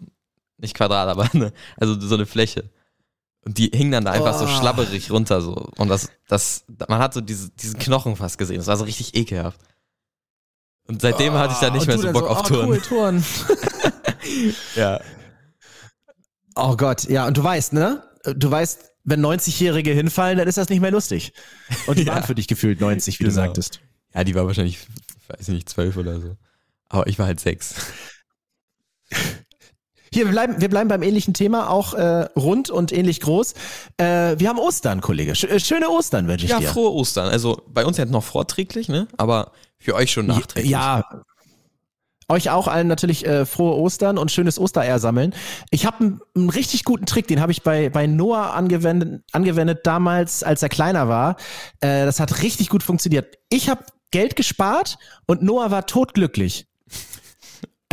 nicht 0.58 0.74
Quadrat, 0.74 1.10
aber 1.10 1.30
eine, 1.34 1.52
also 1.76 2.00
so 2.00 2.16
eine 2.16 2.26
Fläche. 2.26 2.70
Und 3.46 3.58
die 3.58 3.70
hing 3.74 3.92
dann 3.92 4.06
da 4.06 4.12
einfach 4.12 4.36
oh. 4.36 4.46
so 4.46 4.48
schlabberig 4.48 5.12
runter 5.12 5.42
so. 5.42 5.68
Und 5.78 5.90
das, 5.90 6.10
das, 6.30 6.64
man 6.88 7.00
hat 7.00 7.14
so 7.14 7.20
diese, 7.20 7.50
diesen 7.50 7.78
Knochen 7.80 8.16
fast 8.16 8.38
gesehen. 8.38 8.58
Das 8.58 8.68
war 8.68 8.78
so 8.78 8.86
richtig 8.86 9.16
ekelhaft. 9.16 9.60
Und 10.88 11.02
seitdem 11.02 11.34
oh, 11.34 11.38
hatte 11.38 11.54
ich 11.54 11.60
da 11.60 11.70
nicht 11.70 11.88
mehr 11.88 11.98
so 11.98 12.12
Bock 12.12 12.24
so, 12.24 12.30
auf 12.30 12.40
oh, 12.40 12.48
Touren. 12.48 12.70
Cool, 12.70 12.82
Touren. 12.82 13.26
ja. 14.76 15.00
Oh 16.56 16.76
Gott, 16.76 17.06
ja, 17.06 17.26
und 17.28 17.38
du 17.38 17.44
weißt, 17.44 17.74
ne? 17.74 18.04
Du 18.36 18.52
weißt, 18.52 18.92
wenn 19.06 19.26
90-Jährige 19.26 19.92
hinfallen, 19.92 20.38
dann 20.38 20.48
ist 20.48 20.58
das 20.58 20.70
nicht 20.70 20.82
mehr 20.82 20.92
lustig. 20.92 21.34
Und 21.88 21.98
die 21.98 22.04
ja. 22.06 22.14
waren 22.14 22.24
für 22.24 22.36
dich 22.36 22.48
gefühlt 22.48 22.80
90, 22.82 23.20
wie 23.20 23.24
genau. 23.24 23.30
du 23.30 23.36
sagtest. 23.36 23.82
Ja, 24.14 24.24
die 24.24 24.36
war 24.36 24.46
wahrscheinlich, 24.46 24.80
weiß 25.28 25.48
nicht, 25.50 25.70
zwölf 25.70 25.98
oder 25.98 26.20
so. 26.20 26.38
Aber 26.90 27.08
ich 27.08 27.18
war 27.18 27.26
halt 27.26 27.40
sechs. 27.40 27.76
Hier, 30.14 30.26
wir 30.26 30.32
bleiben, 30.32 30.62
wir 30.62 30.70
bleiben 30.70 30.90
beim 30.90 31.02
ähnlichen 31.02 31.34
Thema, 31.34 31.70
auch 31.70 31.96
äh, 31.96 32.28
rund 32.36 32.70
und 32.70 32.92
ähnlich 32.92 33.20
groß. 33.20 33.54
Äh, 33.98 34.36
wir 34.38 34.48
haben 34.48 34.60
Ostern, 34.60 35.02
Kollege. 35.02 35.34
Sch 35.34 35.46
äh, 35.46 35.60
schöne 35.60 35.90
Ostern 35.90 36.28
wünsche 36.28 36.46
ich 36.46 36.52
ja, 36.52 36.60
dir. 36.60 36.66
Ja, 36.66 36.72
frohe 36.72 36.92
Ostern. 36.92 37.30
Also 37.30 37.64
bei 37.68 37.86
uns 37.86 37.98
jetzt 37.98 38.12
noch 38.12 38.24
vorträglich, 38.24 38.90
ne? 38.90 39.08
Aber 39.18 39.52
für 39.80 39.96
euch 39.96 40.12
schon 40.12 40.28
nachträglich. 40.28 40.72
Ja. 40.72 41.04
euch 42.30 42.52
auch 42.52 42.68
allen 42.68 42.88
natürlich 42.88 43.26
äh, 43.26 43.46
frohe 43.46 43.76
Ostern 43.76 44.20
und 44.20 44.32
schönes 44.32 44.60
Ostereier 44.60 45.00
sammeln. 45.00 45.34
Ich 45.72 45.86
habe 45.86 46.00
einen, 46.00 46.20
einen 46.36 46.50
richtig 46.50 46.84
guten 46.84 47.08
Trick, 47.08 47.28
den 47.28 47.42
habe 47.42 47.52
ich 47.52 47.64
bei, 47.64 47.90
bei 47.90 48.06
Noah 48.06 48.54
angewendet, 48.54 49.24
angewendet 49.32 49.80
damals, 49.84 50.44
als 50.44 50.62
er 50.62 50.70
kleiner 50.70 51.08
war. 51.08 51.38
Äh, 51.80 52.06
das 52.06 52.20
hat 52.20 52.44
richtig 52.44 52.70
gut 52.70 52.84
funktioniert. 52.84 53.36
Ich 53.50 53.68
habe 53.68 53.84
Geld 54.12 54.36
gespart 54.36 55.00
und 55.26 55.42
Noah 55.42 55.72
war 55.72 55.88
totglücklich. 55.88 56.68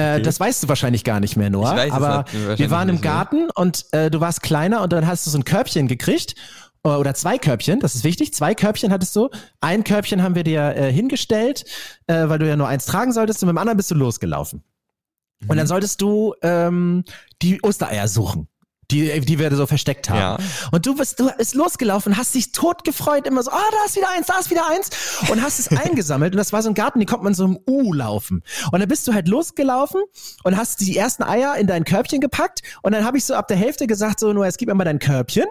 Äh, 0.00 0.14
Okay. 0.14 0.22
Das 0.22 0.40
weißt 0.40 0.62
du 0.64 0.68
wahrscheinlich 0.68 1.04
gar 1.04 1.20
nicht 1.20 1.36
mehr, 1.36 1.50
Noah. 1.50 1.72
Ich 1.72 1.92
weiß 1.92 1.92
aber 1.92 2.24
wir 2.56 2.70
waren 2.70 2.88
im 2.88 2.96
mehr. 2.96 3.02
Garten 3.02 3.48
und 3.54 3.86
äh, 3.92 4.10
du 4.10 4.20
warst 4.20 4.42
kleiner 4.42 4.82
und 4.82 4.92
dann 4.92 5.06
hast 5.06 5.26
du 5.26 5.30
so 5.30 5.38
ein 5.38 5.44
Körbchen 5.44 5.88
gekriegt. 5.88 6.34
äh, 6.84 6.88
Oder 6.88 7.14
zwei 7.14 7.38
Körbchen, 7.38 7.80
das 7.80 7.94
ist 7.94 8.04
wichtig. 8.04 8.32
Zwei 8.34 8.54
Körbchen 8.54 8.92
hattest 8.92 9.14
du. 9.16 9.28
Ein 9.60 9.84
Körbchen 9.84 10.22
haben 10.22 10.34
wir 10.34 10.44
dir 10.44 10.74
äh, 10.76 10.92
hingestellt, 10.92 11.64
äh, 12.06 12.28
weil 12.28 12.38
du 12.38 12.48
ja 12.48 12.56
nur 12.56 12.68
eins 12.68 12.86
tragen 12.86 13.12
solltest, 13.12 13.42
und 13.42 13.48
mit 13.48 13.54
dem 13.54 13.58
anderen 13.58 13.76
bist 13.76 13.90
du 13.90 13.94
losgelaufen. 13.94 14.62
Und 15.42 15.54
Mhm. 15.54 15.58
dann 15.58 15.66
solltest 15.66 16.00
du 16.02 16.34
ähm, 16.42 17.04
die 17.42 17.62
Ostereier 17.62 18.08
suchen, 18.08 18.48
die, 18.90 19.20
die 19.20 19.38
wir 19.38 19.54
so 19.54 19.66
versteckt 19.66 20.10
haben. 20.10 20.18
Ja. 20.18 20.38
Und 20.72 20.86
du 20.86 20.94
bist, 20.94 21.20
du 21.20 21.30
bist 21.36 21.54
losgelaufen, 21.54 22.16
hast 22.16 22.34
dich 22.34 22.52
tot 22.52 22.84
gefreut, 22.84 23.26
immer 23.26 23.42
so, 23.42 23.50
ah, 23.50 23.62
da 23.70 23.84
ist 23.86 23.96
wieder 23.96 24.10
eins, 24.10 24.26
da 24.26 24.38
ist 24.38 24.50
wieder 24.50 24.68
eins. 24.68 24.90
Und 25.30 25.42
hast 25.42 25.58
es 25.58 25.68
eingesammelt. 25.84 26.32
Und 26.32 26.38
das 26.38 26.52
war 26.52 26.62
so 26.62 26.68
ein 26.68 26.74
Garten, 26.74 26.98
den 26.98 27.06
konnte 27.06 27.24
man 27.24 27.34
so 27.34 27.44
im 27.44 27.58
U 27.66 27.92
laufen. 27.92 28.42
Und 28.72 28.80
dann 28.80 28.88
bist 28.88 29.06
du 29.08 29.14
halt 29.14 29.28
losgelaufen 29.28 30.02
und 30.44 30.56
hast 30.56 30.80
die 30.80 30.96
ersten 30.96 31.22
Eier 31.22 31.56
in 31.56 31.66
dein 31.66 31.84
Körbchen 31.84 32.20
gepackt. 32.20 32.62
Und 32.82 32.92
dann 32.92 33.04
habe 33.04 33.18
ich 33.18 33.24
so 33.24 33.34
ab 33.34 33.48
der 33.48 33.56
Hälfte 33.56 33.86
gesagt, 33.86 34.20
so, 34.20 34.32
nur, 34.32 34.44
jetzt 34.44 34.58
gib 34.58 34.68
mir 34.68 34.74
mal 34.74 34.84
dein 34.84 34.98
Körbchen. 34.98 35.46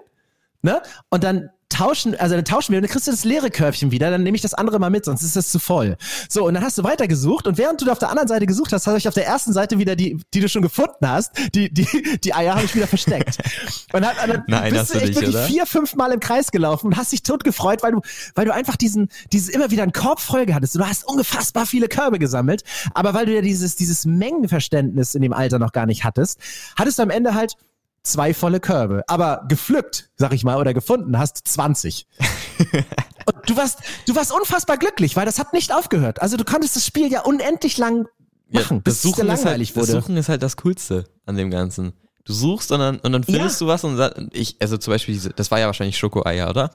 Ne? 0.61 0.81
Und 1.09 1.23
dann 1.23 1.49
tauschen, 1.69 2.15
also 2.15 2.35
dann 2.35 2.45
tauschen 2.45 2.71
wir 2.71 2.79
und 2.79 2.83
dann 2.83 2.91
kriegst 2.91 3.07
du 3.07 3.11
das 3.11 3.23
leere 3.23 3.49
Körbchen 3.49 3.91
wieder, 3.91 4.11
dann 4.11 4.23
nehme 4.23 4.35
ich 4.35 4.41
das 4.41 4.53
andere 4.53 4.79
mal 4.79 4.89
mit, 4.89 5.05
sonst 5.05 5.23
ist 5.23 5.35
das 5.35 5.49
zu 5.49 5.59
voll. 5.59 5.97
So, 6.27 6.45
und 6.45 6.55
dann 6.55 6.63
hast 6.63 6.77
du 6.77 6.83
weitergesucht 6.83 7.47
und 7.47 7.57
während 7.57 7.81
du 7.81 7.89
auf 7.91 7.99
der 7.99 8.09
anderen 8.09 8.27
Seite 8.27 8.45
gesucht 8.45 8.73
hast, 8.73 8.87
habe 8.87 8.97
ich 8.97 9.07
auf 9.07 9.13
der 9.13 9.25
ersten 9.25 9.53
Seite 9.53 9.77
wieder 9.77 9.95
die, 9.95 10.19
die 10.33 10.39
du 10.39 10.49
schon 10.49 10.61
gefunden 10.61 11.07
hast, 11.07 11.31
die, 11.53 11.71
die, 11.71 11.87
die 12.23 12.33
Eier 12.33 12.55
habe 12.55 12.65
ich 12.65 12.75
wieder 12.75 12.87
versteckt. 12.87 13.37
Und 13.93 14.03
dann, 14.03 14.15
dann 14.27 14.43
Nein, 14.47 14.73
bist 14.73 14.93
du 14.93 14.97
echt 14.97 15.07
nicht, 15.07 15.15
wirklich 15.15 15.35
oder? 15.35 15.45
vier, 15.45 15.65
fünf 15.65 15.95
Mal 15.95 16.11
im 16.11 16.19
Kreis 16.19 16.51
gelaufen 16.51 16.87
und 16.87 16.97
hast 16.97 17.11
dich 17.11 17.23
tot 17.23 17.43
gefreut, 17.43 17.81
weil 17.81 17.93
du, 17.93 18.01
weil 18.35 18.45
du 18.45 18.53
einfach 18.53 18.75
diesen, 18.75 19.09
dieses 19.31 19.49
immer 19.49 19.71
wieder 19.71 19.83
einen 19.83 19.93
Korb 19.93 20.19
voll 20.19 20.45
hattest. 20.53 20.75
Du 20.75 20.85
hast 20.85 21.03
ungefassbar 21.05 21.65
viele 21.65 21.87
Körbe 21.87 22.19
gesammelt, 22.19 22.63
aber 22.93 23.13
weil 23.13 23.25
du 23.25 23.33
ja 23.33 23.41
dieses, 23.41 23.75
dieses 23.75 24.05
Mengenverständnis 24.05 25.15
in 25.15 25.21
dem 25.21 25.33
Alter 25.33 25.59
noch 25.59 25.71
gar 25.71 25.85
nicht 25.85 26.03
hattest, 26.03 26.39
hattest 26.77 26.99
du 26.99 27.03
am 27.03 27.09
Ende 27.09 27.33
halt 27.33 27.55
zwei 28.03 28.33
volle 28.33 28.59
Körbe. 28.59 29.03
Aber 29.07 29.45
gepflückt, 29.47 30.09
sag 30.15 30.33
ich 30.33 30.43
mal, 30.43 30.57
oder 30.57 30.73
gefunden 30.73 31.17
hast 31.17 31.41
20. 31.47 32.07
Und 33.25 33.49
du 33.49 33.55
warst, 33.57 33.79
du 34.07 34.15
warst 34.15 34.31
unfassbar 34.31 34.77
glücklich, 34.77 35.15
weil 35.15 35.25
das 35.25 35.39
hat 35.39 35.53
nicht 35.53 35.73
aufgehört. 35.73 36.21
Also 36.21 36.37
du 36.37 36.43
konntest 36.43 36.75
das 36.75 36.85
Spiel 36.85 37.11
ja 37.11 37.21
unendlich 37.21 37.77
lang 37.77 38.07
Ja, 38.49 38.61
machen, 38.61 38.81
bis 38.81 38.95
das 38.95 38.95
es 38.95 39.01
dir 39.01 39.09
Suchen, 39.09 39.29
ist 39.29 39.43
langweilig 39.43 39.69
halt, 39.69 39.77
das 39.77 39.89
wurde. 39.89 40.01
Suchen 40.01 40.17
ist 40.17 40.29
halt 40.29 40.43
das 40.43 40.57
Coolste 40.57 41.05
an 41.25 41.35
dem 41.37 41.51
Ganzen. 41.51 41.93
Du 42.25 42.33
suchst 42.33 42.71
und 42.71 42.79
dann, 42.79 42.99
und 42.99 43.11
dann 43.11 43.23
findest 43.23 43.59
Ja. 43.61 43.65
du 43.65 43.71
was 43.71 43.83
und 43.83 43.97
sa- 43.97 44.13
ich, 44.31 44.55
also 44.59 44.77
zum 44.77 44.93
Beispiel 44.93 45.13
diese, 45.15 45.29
das 45.31 45.49
war 45.51 45.59
ja 45.59 45.65
wahrscheinlich 45.67 45.97
Schokoeier, 45.97 46.49
oder? 46.49 46.71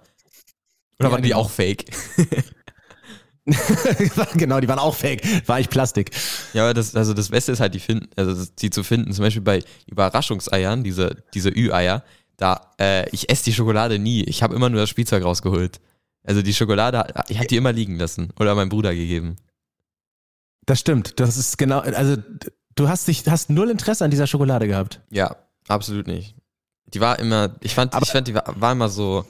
Oder 0.98 1.08
Ja, 1.08 1.12
waren 1.12 1.22
die 1.22 1.28
genau. 1.30 1.40
auch 1.42 1.50
fake? 1.50 1.84
genau, 4.34 4.60
die 4.60 4.68
waren 4.68 4.78
auch 4.78 4.94
fake. 4.94 5.22
War 5.46 5.60
ich 5.60 5.68
Plastik. 5.68 6.10
Ja, 6.54 6.64
aber 6.64 6.74
das, 6.74 6.94
also 6.94 7.12
das 7.14 7.28
Beste 7.28 7.52
ist 7.52 7.60
halt, 7.60 7.74
die 7.74 7.80
finden, 7.80 8.08
also 8.16 8.46
die 8.58 8.70
zu 8.70 8.82
finden, 8.82 9.12
zum 9.12 9.22
Beispiel 9.24 9.42
bei 9.42 9.62
Überraschungseiern, 9.86 10.82
diese, 10.82 11.22
diese 11.34 11.50
Ü-Eier, 11.50 12.02
da, 12.36 12.72
äh, 12.80 13.08
ich 13.10 13.30
esse 13.30 13.44
die 13.44 13.52
Schokolade 13.52 13.98
nie. 13.98 14.22
Ich 14.24 14.42
habe 14.42 14.54
immer 14.56 14.70
nur 14.70 14.80
das 14.80 14.90
Spielzeug 14.90 15.24
rausgeholt. 15.24 15.80
Also 16.26 16.40
die 16.42 16.54
Schokolade, 16.54 17.04
ich 17.28 17.36
habe 17.36 17.46
die 17.46 17.56
immer 17.56 17.72
liegen 17.72 17.98
lassen 17.98 18.32
oder 18.40 18.54
meinem 18.54 18.70
Bruder 18.70 18.94
gegeben. 18.94 19.36
Das 20.66 20.80
stimmt. 20.80 21.20
Das 21.20 21.36
ist 21.36 21.58
genau, 21.58 21.80
also 21.80 22.16
du 22.76 22.88
hast 22.88 23.06
dich, 23.08 23.24
hast 23.28 23.50
null 23.50 23.68
Interesse 23.70 24.04
an 24.04 24.10
dieser 24.10 24.26
Schokolade 24.26 24.66
gehabt. 24.66 25.00
Ja, 25.10 25.36
absolut 25.68 26.06
nicht. 26.06 26.34
Die 26.86 27.00
war 27.00 27.18
immer, 27.18 27.54
ich 27.60 27.74
fand, 27.74 27.92
Aber- 27.92 28.04
ich 28.06 28.10
fand, 28.12 28.26
die 28.28 28.34
war, 28.34 28.44
war 28.58 28.72
immer 28.72 28.88
so, 28.88 29.26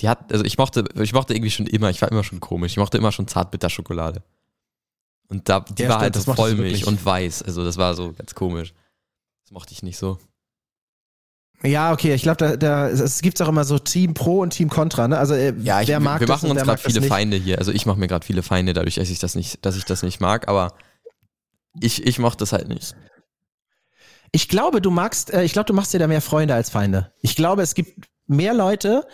die 0.00 0.08
hat, 0.08 0.32
also 0.32 0.44
ich 0.44 0.58
mochte, 0.58 0.84
ich 1.00 1.12
mochte 1.12 1.34
irgendwie 1.34 1.50
schon 1.50 1.66
immer, 1.66 1.90
ich 1.90 2.02
war 2.02 2.10
immer 2.10 2.24
schon 2.24 2.40
komisch, 2.40 2.72
ich 2.72 2.78
mochte 2.78 2.98
immer 2.98 3.12
schon 3.12 3.28
Zartbitterschokolade. 3.28 4.22
Und 5.28 5.48
da, 5.48 5.60
die 5.60 5.82
Ja, 5.82 5.88
war 5.88 5.94
stimmt, 5.96 6.02
halt 6.02 6.16
das 6.16 6.24
so 6.24 6.34
Vollmilch 6.34 6.86
und 6.86 7.04
weiß, 7.04 7.42
also 7.42 7.64
das 7.64 7.76
war 7.76 7.94
so 7.94 8.12
ganz 8.12 8.34
komisch. 8.34 8.74
Das 9.44 9.52
mochte 9.52 9.72
ich 9.72 9.82
nicht 9.82 9.96
so. 9.96 10.18
Ja, 11.62 11.92
okay, 11.92 12.12
ich 12.12 12.22
glaube, 12.22 12.36
da, 12.36 12.56
da, 12.56 12.88
es 12.90 13.22
gibt 13.22 13.40
auch 13.40 13.48
immer 13.48 13.64
so 13.64 13.78
Team 13.78 14.12
Pro 14.12 14.40
und 14.40 14.50
Team 14.50 14.68
Contra, 14.68 15.08
ne? 15.08 15.18
Also 15.18 15.34
äh, 15.34 15.54
Ja, 15.60 15.80
ich, 15.80 15.88
wer 15.88 15.98
wir, 15.98 16.04
mag 16.04 16.20
wir 16.20 16.26
das 16.26 16.42
machen 16.42 16.50
uns 16.50 16.62
gerade 16.62 16.82
viele. 16.82 17.02
Feinde 17.02 17.36
hier. 17.38 17.58
Also 17.58 17.72
ich 17.72 17.86
mache 17.86 17.98
mir 17.98 18.06
gerade 18.06 18.26
viele 18.26 18.42
Feinde, 18.42 18.74
dadurch, 18.74 18.96
dass 18.96 19.08
ich 19.08 19.18
das 19.18 19.34
nicht, 19.34 19.64
dass 19.64 19.76
ich 19.76 19.84
das 19.84 20.02
nicht 20.02 20.20
mag, 20.20 20.46
aber 20.48 20.74
ich, 21.80 22.06
ich 22.06 22.18
mochte 22.18 22.38
das 22.38 22.52
halt 22.52 22.68
nicht. 22.68 22.94
Ich 24.30 24.48
glaube, 24.48 24.82
du 24.82 24.90
magst, 24.90 25.32
äh, 25.32 25.42
ich 25.44 25.52
glaube, 25.54 25.66
du 25.66 25.72
machst 25.72 25.94
dir 25.94 25.98
da 25.98 26.06
mehr 26.06 26.20
Freunde 26.20 26.54
als 26.54 26.68
Feinde. 26.68 27.12
Ich 27.22 27.34
glaube, 27.34 27.62
es 27.62 27.74
gibt 27.74 28.08
mehr 28.26 28.52
Leute, 28.52 29.06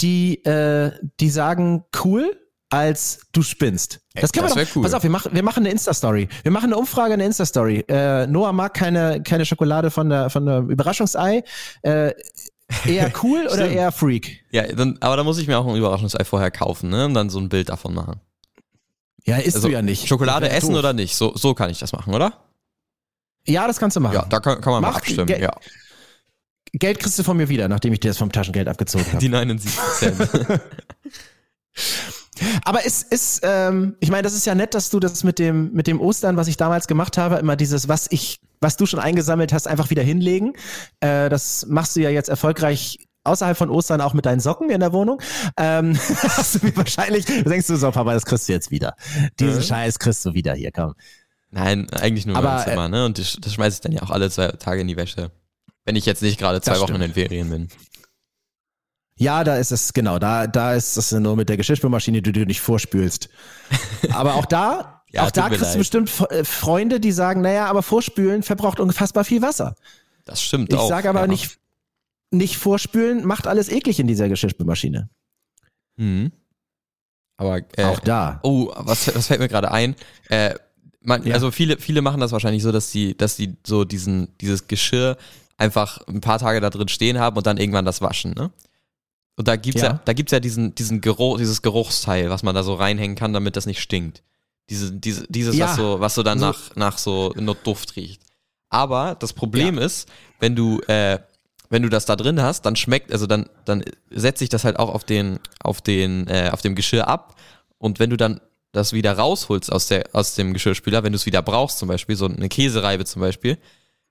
die, 0.00 0.44
äh, 0.44 0.92
die 1.20 1.30
sagen 1.30 1.84
cool, 2.04 2.36
als 2.70 3.20
du 3.32 3.42
spinnst. 3.42 4.00
Das 4.14 4.32
können 4.32 4.48
das 4.48 4.56
wir 4.56 4.64
doch. 4.64 4.76
cool. 4.76 4.82
Pass 4.82 4.94
auf, 4.94 5.02
wir 5.02 5.10
machen, 5.10 5.32
wir 5.32 5.42
machen 5.42 5.64
eine 5.64 5.70
Insta-Story. 5.70 6.28
Wir 6.42 6.52
machen 6.52 6.66
eine 6.66 6.76
Umfrage, 6.76 7.14
eine 7.14 7.24
Insta-Story. 7.24 7.84
Äh, 7.88 8.26
Noah 8.26 8.52
mag 8.52 8.74
keine, 8.74 9.22
keine 9.22 9.46
Schokolade 9.46 9.90
von 9.90 10.10
der, 10.10 10.28
von 10.28 10.44
der 10.44 10.58
Überraschungsei. 10.60 11.44
Äh, 11.82 12.12
eher 12.86 13.10
cool 13.22 13.46
oder 13.50 13.68
eher 13.68 13.90
Freak? 13.90 14.44
Ja, 14.50 14.66
dann, 14.66 14.98
aber 15.00 15.16
da 15.16 15.24
muss 15.24 15.38
ich 15.38 15.46
mir 15.46 15.58
auch 15.58 15.66
ein 15.66 15.76
Überraschungsei 15.76 16.24
vorher 16.24 16.50
kaufen, 16.50 16.90
ne? 16.90 17.06
Und 17.06 17.14
dann 17.14 17.30
so 17.30 17.38
ein 17.38 17.48
Bild 17.48 17.70
davon 17.70 17.94
machen. 17.94 18.20
Ja, 19.24 19.36
isst 19.36 19.56
Also 19.56 19.68
du 19.68 19.74
ja 19.74 19.82
nicht. 19.82 20.06
Schokolade 20.06 20.50
essen 20.50 20.70
doof. 20.70 20.78
oder 20.80 20.92
nicht? 20.92 21.16
So, 21.16 21.34
so 21.36 21.54
kann 21.54 21.70
ich 21.70 21.78
das 21.78 21.92
machen, 21.92 22.14
oder? 22.14 22.34
Ja, 23.46 23.66
das 23.66 23.78
kannst 23.78 23.96
du 23.96 24.00
machen. 24.00 24.14
Ja, 24.14 24.26
da 24.28 24.40
kann, 24.40 24.60
kann 24.60 24.72
man 24.74 24.82
mal 24.82 24.88
Mach 24.90 24.98
abstimmen. 24.98 25.28
Ja. 25.40 25.52
Geld 26.72 26.98
kriegst 26.98 27.18
du 27.18 27.22
von 27.22 27.36
mir 27.36 27.48
wieder, 27.48 27.68
nachdem 27.68 27.92
ich 27.92 28.00
dir 28.00 28.08
das 28.08 28.18
vom 28.18 28.32
Taschengeld 28.32 28.68
abgezogen 28.68 29.06
habe. 29.06 29.18
Die 29.18 29.28
79 29.28 29.72
Cent. 29.98 30.28
Aber 32.64 32.86
es 32.86 33.02
ist, 33.02 33.40
ähm, 33.42 33.96
ich 34.00 34.10
meine, 34.10 34.22
das 34.22 34.34
ist 34.34 34.46
ja 34.46 34.54
nett, 34.54 34.74
dass 34.74 34.90
du 34.90 35.00
das 35.00 35.24
mit 35.24 35.38
dem, 35.38 35.72
mit 35.72 35.86
dem 35.86 36.00
Ostern, 36.00 36.36
was 36.36 36.48
ich 36.48 36.56
damals 36.56 36.86
gemacht 36.86 37.18
habe, 37.18 37.36
immer 37.36 37.56
dieses, 37.56 37.88
was 37.88 38.06
ich, 38.10 38.40
was 38.60 38.76
du 38.76 38.86
schon 38.86 39.00
eingesammelt 39.00 39.52
hast, 39.52 39.66
einfach 39.66 39.90
wieder 39.90 40.02
hinlegen. 40.02 40.52
Äh, 41.00 41.28
das 41.28 41.66
machst 41.68 41.96
du 41.96 42.00
ja 42.00 42.10
jetzt 42.10 42.28
erfolgreich 42.28 42.98
außerhalb 43.24 43.56
von 43.56 43.70
Ostern 43.70 44.00
auch 44.00 44.14
mit 44.14 44.24
deinen 44.26 44.40
Socken 44.40 44.70
in 44.70 44.80
der 44.80 44.92
Wohnung. 44.92 45.20
Ähm, 45.56 45.98
hast 46.22 46.56
du 46.56 46.66
mir 46.66 46.76
wahrscheinlich, 46.76 47.24
denkst 47.24 47.66
du 47.66 47.76
so, 47.76 47.90
Papa, 47.90 48.14
das 48.14 48.24
kriegst 48.24 48.48
du 48.48 48.52
jetzt 48.52 48.70
wieder. 48.70 48.94
Diesen 49.40 49.58
Mhm. 49.58 49.62
Scheiß 49.62 49.98
kriegst 49.98 50.24
du 50.24 50.34
wieder 50.34 50.54
hier, 50.54 50.70
komm. 50.72 50.94
Nein, 51.50 51.88
eigentlich 51.90 52.26
nur 52.26 52.36
Aber, 52.36 52.58
im 52.58 52.68
Zimmer, 52.68 52.88
ne? 52.88 53.04
Und 53.06 53.18
das, 53.18 53.36
das 53.40 53.54
schmeiße 53.54 53.76
ich 53.76 53.80
dann 53.80 53.92
ja 53.92 54.02
auch 54.02 54.10
alle 54.10 54.30
zwei 54.30 54.48
Tage 54.48 54.82
in 54.82 54.86
die 54.86 54.96
Wäsche. 54.96 55.30
Wenn 55.88 55.96
ich 55.96 56.04
jetzt 56.04 56.20
nicht 56.20 56.38
gerade 56.38 56.60
zwei 56.60 56.72
Das 56.72 56.80
Wochen 56.80 56.88
stimmt. 56.96 57.04
in 57.04 57.12
den 57.12 57.14
Ferien 57.14 57.48
bin. 57.48 57.68
Ja, 59.16 59.42
da 59.42 59.56
ist 59.56 59.72
es, 59.72 59.94
genau, 59.94 60.18
da, 60.18 60.46
da 60.46 60.74
ist 60.74 60.98
es 60.98 61.12
nur 61.12 61.34
mit 61.34 61.48
der 61.48 61.56
Geschirrspülmaschine, 61.56 62.20
die 62.20 62.30
du 62.30 62.44
nicht 62.44 62.60
vorspülst. 62.60 63.30
Aber 64.12 64.34
auch 64.34 64.44
da, 64.44 65.02
Ja, 65.10 65.24
auch 65.24 65.30
da 65.30 65.48
kriegst 65.48 65.74
du 65.74 65.78
bestimmt 65.78 66.10
äh, 66.28 66.44
Freunde, 66.44 67.00
die 67.00 67.10
sagen, 67.12 67.40
naja, 67.40 67.64
aber 67.66 67.82
Vorspülen 67.82 68.42
verbraucht 68.42 68.80
unfassbar 68.80 69.24
viel 69.24 69.40
Wasser. 69.40 69.76
Das 70.26 70.42
stimmt 70.42 70.70
Ich 70.70 70.78
auch. 70.78 70.90
sage 70.90 71.08
aber 71.08 71.22
ja. 71.22 71.26
nicht, 71.26 71.58
nicht 72.30 72.58
vorspülen 72.58 73.24
macht 73.24 73.46
alles 73.46 73.70
eklig 73.70 73.98
in 73.98 74.06
dieser 74.06 74.28
Geschirrspülmaschine. 74.28 75.08
Mhm. 75.96 76.32
Aber 77.38 77.62
äh, 77.78 77.84
Auch 77.84 78.00
da. 78.00 78.40
Oh, 78.42 78.70
was, 78.76 79.14
was 79.14 79.28
fällt 79.28 79.40
mir 79.40 79.48
gerade 79.48 79.70
ein? 79.70 79.96
Äh, 80.28 80.54
man, 81.00 81.24
Ja. 81.26 81.32
Also 81.32 81.50
viele, 81.50 81.78
viele 81.78 82.02
machen 82.02 82.20
das 82.20 82.32
wahrscheinlich 82.32 82.62
so, 82.62 82.72
dass 82.72 82.90
die, 82.90 83.16
dass 83.16 83.36
die 83.36 83.56
so 83.66 83.86
diesen, 83.86 84.36
dieses 84.42 84.68
Geschirr 84.68 85.16
einfach 85.58 86.00
ein 86.08 86.20
paar 86.22 86.38
Tage 86.38 86.60
da 86.60 86.70
drin 86.70 86.88
stehen 86.88 87.18
haben 87.18 87.36
und 87.36 87.46
dann 87.46 87.58
irgendwann 87.58 87.84
das 87.84 88.00
waschen, 88.00 88.32
ne? 88.32 88.50
Und 89.36 89.46
da 89.46 89.54
gibt's 89.56 89.82
ja, 89.82 89.88
Ja. 89.90 90.00
da 90.04 90.12
gibt's 90.14 90.32
ja 90.32 90.40
diesen, 90.40 90.74
diesen 90.74 91.00
Geruch, 91.00 91.38
dieses 91.38 91.62
Geruchsteil, 91.62 92.28
was 92.30 92.42
man 92.42 92.54
da 92.56 92.62
so 92.64 92.74
reinhängen 92.74 93.16
kann, 93.16 93.32
damit 93.32 93.54
das 93.56 93.66
nicht 93.66 93.80
stinkt. 93.80 94.22
Diese, 94.70 94.92
diese, 94.92 95.26
dieses, 95.28 95.54
Ja. 95.56 95.66
was 95.68 95.76
so, 95.76 96.00
was 96.00 96.14
so 96.14 96.22
dann 96.22 96.38
So- 96.40 96.46
nach, 96.46 96.76
nach 96.76 96.98
so 96.98 97.32
nur 97.36 97.54
Duft 97.54 97.94
riecht. 97.96 98.22
Aber 98.68 99.14
das 99.18 99.32
Problem 99.32 99.78
ist, 99.78 100.08
wenn 100.40 100.56
du, 100.56 100.80
äh, 100.88 101.18
wenn 101.70 101.82
du 101.82 101.88
das 101.88 102.04
da 102.04 102.16
drin 102.16 102.42
hast, 102.42 102.62
dann 102.62 102.74
schmeckt, 102.76 103.12
also 103.12 103.26
dann, 103.26 103.48
dann 103.64 103.84
setzt 104.10 104.40
sich 104.40 104.48
das 104.48 104.64
halt 104.64 104.78
auch 104.78 104.92
auf 104.92 105.04
den, 105.04 105.38
auf 105.60 105.80
den, 105.82 106.26
äh, 106.26 106.50
auf 106.52 106.60
dem 106.62 106.74
Geschirr 106.74 107.06
ab. 107.06 107.36
Und 107.78 107.98
wenn 108.00 108.10
du 108.10 108.16
dann 108.16 108.40
das 108.72 108.92
wieder 108.92 109.12
rausholst 109.16 109.70
aus 109.72 109.86
der, 109.86 110.04
aus 110.12 110.34
dem 110.34 110.52
Geschirrspüler, 110.52 111.02
wenn 111.04 111.12
du 111.12 111.16
es 111.16 111.26
wieder 111.26 111.42
brauchst, 111.42 111.78
zum 111.78 111.88
Beispiel, 111.88 112.16
so 112.16 112.26
eine 112.26 112.48
Käsereibe 112.48 113.04
zum 113.04 113.20
Beispiel, 113.20 113.56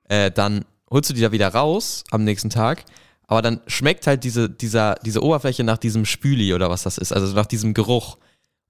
äh, 0.10 0.32
dann 0.32 0.66
holst 0.90 1.10
du 1.10 1.14
die 1.14 1.22
da 1.22 1.32
wieder 1.32 1.50
raus 1.50 2.04
am 2.12 2.24
nächsten 2.24 2.50
Tag. 2.50 2.84
Aber 3.28 3.42
dann 3.42 3.60
schmeckt 3.68 4.08
halt 4.08 4.24
diese, 4.24 4.50
dieser, 4.50 4.96
diese 5.04 5.22
Oberfläche 5.22 5.64
nach 5.64 5.78
diesem 5.78 6.06
Spüli 6.06 6.54
oder 6.54 6.70
was 6.70 6.84
das 6.84 6.98
ist, 6.98 7.12
also 7.12 7.34
nach 7.36 7.46
diesem 7.46 7.74
Geruch. 7.74 8.18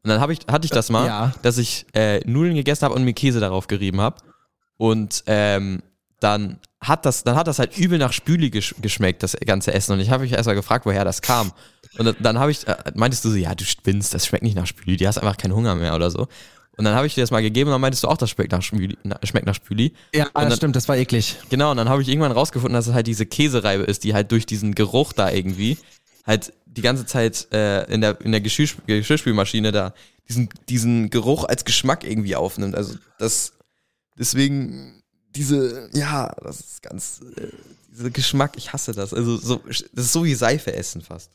Und 0.04 0.10
dann 0.10 0.32
ich, 0.32 0.40
hatte 0.50 0.66
ich 0.66 0.72
das 0.72 0.90
mal, 0.90 1.06
Ja. 1.06 1.34
dass 1.44 1.58
ich 1.58 1.86
äh, 1.94 2.20
Nudeln 2.26 2.56
gegessen 2.56 2.86
habe 2.86 2.96
und 2.96 3.04
mir 3.04 3.14
Käse 3.14 3.40
darauf 3.40 3.68
gerieben 3.68 4.02
habe. 4.02 4.18
Und 4.78 5.24
ähm, 5.28 5.84
dann 6.20 6.60
hat 6.82 7.06
das, 7.06 7.24
dann 7.24 7.36
hat 7.36 7.48
das 7.48 7.60
halt 7.60 7.78
übel 7.78 7.98
nach 8.00 8.14
Spüli 8.14 8.50
gesch 8.50 8.76
geschmeckt, 8.82 9.22
das 9.24 9.36
ganze 9.46 9.74
Essen. 9.74 9.94
Und 9.94 10.00
ich 10.00 10.10
habe 10.10 10.24
mich 10.24 10.32
erst 10.34 10.48
mal 10.48 10.54
gefragt, 10.54 10.86
woher 10.86 11.04
das 11.06 11.22
kam. 11.22 11.52
Und 11.98 12.16
dann, 12.20 12.40
habe 12.40 12.52
ich, 12.52 12.68
äh, 12.68 12.76
meintest 12.96 13.26
du 13.26 13.30
so, 13.30 13.36
ja, 13.36 13.54
du 13.56 13.64
spinnst, 13.66 14.14
das 14.14 14.26
schmeckt 14.28 14.44
nicht 14.44 14.56
nach 14.56 14.68
Spüli, 14.68 14.98
die 14.98 15.08
hast 15.08 15.18
einfach 15.18 15.38
keinen 15.38 15.54
Hunger 15.56 15.76
mehr 15.76 15.96
oder 15.96 16.12
so. 16.12 16.28
Und 16.78 16.86
dann 16.86 16.94
habe 16.94 17.08
ich 17.08 17.16
dir 17.16 17.22
das 17.22 17.32
mal 17.32 17.42
gegeben 17.42 17.70
und 17.70 17.74
dann 17.74 17.82
meintest 17.82 18.04
du 18.04 18.08
auch, 18.08 18.18
das 18.18 18.30
schmeckt 18.30 18.52
nach 18.52 18.62
Spüli. 18.62 18.98
na- 19.04 19.20
Schmeckt 19.24 19.48
nach 19.48 19.56
Spüli. 19.56 19.94
Ja, 20.14 20.26
Und 20.26 20.32
dann- 20.36 20.50
das 20.50 20.58
stimmt, 20.58 20.76
das 20.76 20.88
war 20.88 20.96
eklig. 20.96 21.36
Genau, 21.50 21.72
und 21.72 21.78
dann 21.78 21.90
habe 21.90 22.02
ich 22.04 22.08
irgendwann 22.08 22.32
rausgefunden, 22.32 22.74
dass 22.76 22.88
es 22.88 22.94
halt 22.94 23.08
diese 23.08 23.26
Käsereibe 23.26 23.84
ist, 23.84 24.04
die 24.04 24.14
halt 24.14 24.32
durch 24.32 24.46
diesen 24.46 24.76
Geruch 24.76 25.12
da 25.14 25.32
irgendwie 25.32 25.78
halt 26.26 26.54
die 26.66 26.82
ganze 26.82 27.06
Zeit 27.08 27.48
äh, 27.52 27.92
in 27.92 28.02
der, 28.02 28.22
in 28.22 28.32
der 28.32 28.42
Geschirr, 28.42 28.68
Geschirrspülmaschine 28.86 29.72
da 29.72 29.94
diesen, 30.30 30.50
diesen 30.70 31.10
Geruch 31.10 31.46
als 31.46 31.66
Geschmack 31.66 32.04
irgendwie 32.04 32.36
aufnimmt. 32.36 32.76
Also 32.76 32.96
das, 33.18 33.54
deswegen 34.20 35.02
diese, 35.36 35.90
ja, 35.94 36.34
das 36.44 36.60
ist 36.60 36.82
ganz, 36.84 37.22
äh, 37.38 37.48
dieser 37.92 38.10
Geschmack, 38.12 38.54
ich 38.58 38.74
hasse 38.74 38.92
das. 38.92 39.14
Also 39.14 39.38
so, 39.38 39.62
das 39.68 39.82
ist 40.06 40.14
so 40.14 40.24
wie 40.24 40.36
Seife 40.36 40.74
essen 40.74 41.02
fast. 41.02 41.32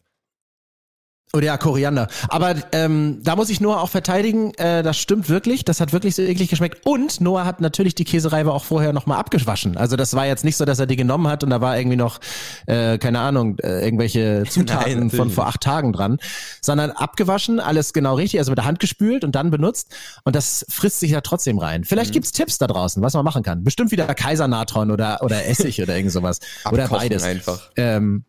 Oder 1.35 1.47
ja, 1.47 1.57
Koriander. 1.57 2.09
Aber 2.29 2.55
ähm, 2.73 3.21
da 3.23 3.37
muss 3.37 3.49
ich 3.49 3.59
Noah 3.63 3.81
auch 3.81 3.89
verteidigen. 3.89 4.53
Äh, 4.55 4.83
das 4.83 4.99
stimmt 4.99 5.31
wirklich. 5.31 5.65
Das 5.65 5.81
hat 5.81 5.95
wirklich 5.95 6.15
so 6.15 6.21
eklig 6.21 6.51
geschmeckt. 6.51 6.85
Und 6.85 7.23
Noah 7.23 7.47
hat 7.47 7.63
natürlich 7.63 7.95
die 7.95 8.05
Käsereibe 8.05 8.53
auch 8.53 8.65
vorher 8.65 8.93
nochmal 8.93 9.19
abgewaschen. 9.19 9.79
Also 9.79 9.97
das 9.97 10.13
war 10.15 10.27
jetzt 10.27 10.45
nicht 10.45 10.59
so, 10.59 10.67
dass 10.67 10.79
er 10.79 10.85
die 10.87 10.97
genommen 10.97 11.29
hat 11.29 11.43
und 11.43 11.49
da 11.49 11.63
war 11.63 11.79
irgendwie 11.79 11.97
noch, 11.97 12.21
äh, 12.67 12.99
keine 12.99 13.21
Ahnung, 13.21 13.59
äh, 13.61 13.83
irgendwelche 13.83 14.45
Zutaten 14.49 14.93
natürlich 14.95 15.15
von 15.17 15.31
vor 15.31 15.47
acht 15.47 15.63
Tagen 15.63 15.95
dran. 15.95 16.19
Sondern 16.61 16.91
abgewaschen, 16.91 17.61
alles 17.61 17.95
genau 17.95 18.15
richtig, 18.17 18.39
also 18.41 18.51
mit 18.51 18.59
der 18.59 18.67
Hand 18.67 18.79
gespült 18.79 19.25
und 19.25 19.35
dann 19.35 19.51
benutzt. 19.51 19.89
Und 20.25 20.37
das 20.37 20.67
frisst 20.69 21.01
sich 21.01 21.13
ja 21.13 21.23
trotzdem 21.23 21.59
rein. 21.59 21.85
Vielleicht 21.85 22.11
Mhm. 22.11 22.15
gibt's 22.15 22.33
Tipps 22.33 22.59
da 22.59 22.67
draußen, 22.67 23.03
was 23.03 23.15
man 23.15 23.25
machen 23.25 23.43
kann. 23.43 23.65
Bestimmt 23.65 23.91
wieder 23.91 24.05
Kaisernatron 24.15 24.91
oder, 24.91 25.21
oder 25.23 25.47
Essig 25.47 25.81
oder 25.81 25.97
irgend 25.97 26.13
sowas. 26.13 26.41
Oder 26.71 26.85
Abkochen 26.85 27.09
beides. 27.09 27.23
einfach. 27.23 27.71
Ähm, 27.77 28.25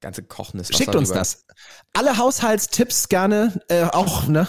Ganze 0.00 0.22
Kochen 0.22 0.60
ist 0.60 0.76
Schickt 0.76 0.94
uns 0.94 1.08
das. 1.10 1.46
Alle 1.94 2.18
Haushaltstipps 2.18 3.08
gerne, 3.08 3.60
äh, 3.68 3.84
auch, 3.84 4.26
ne? 4.26 4.46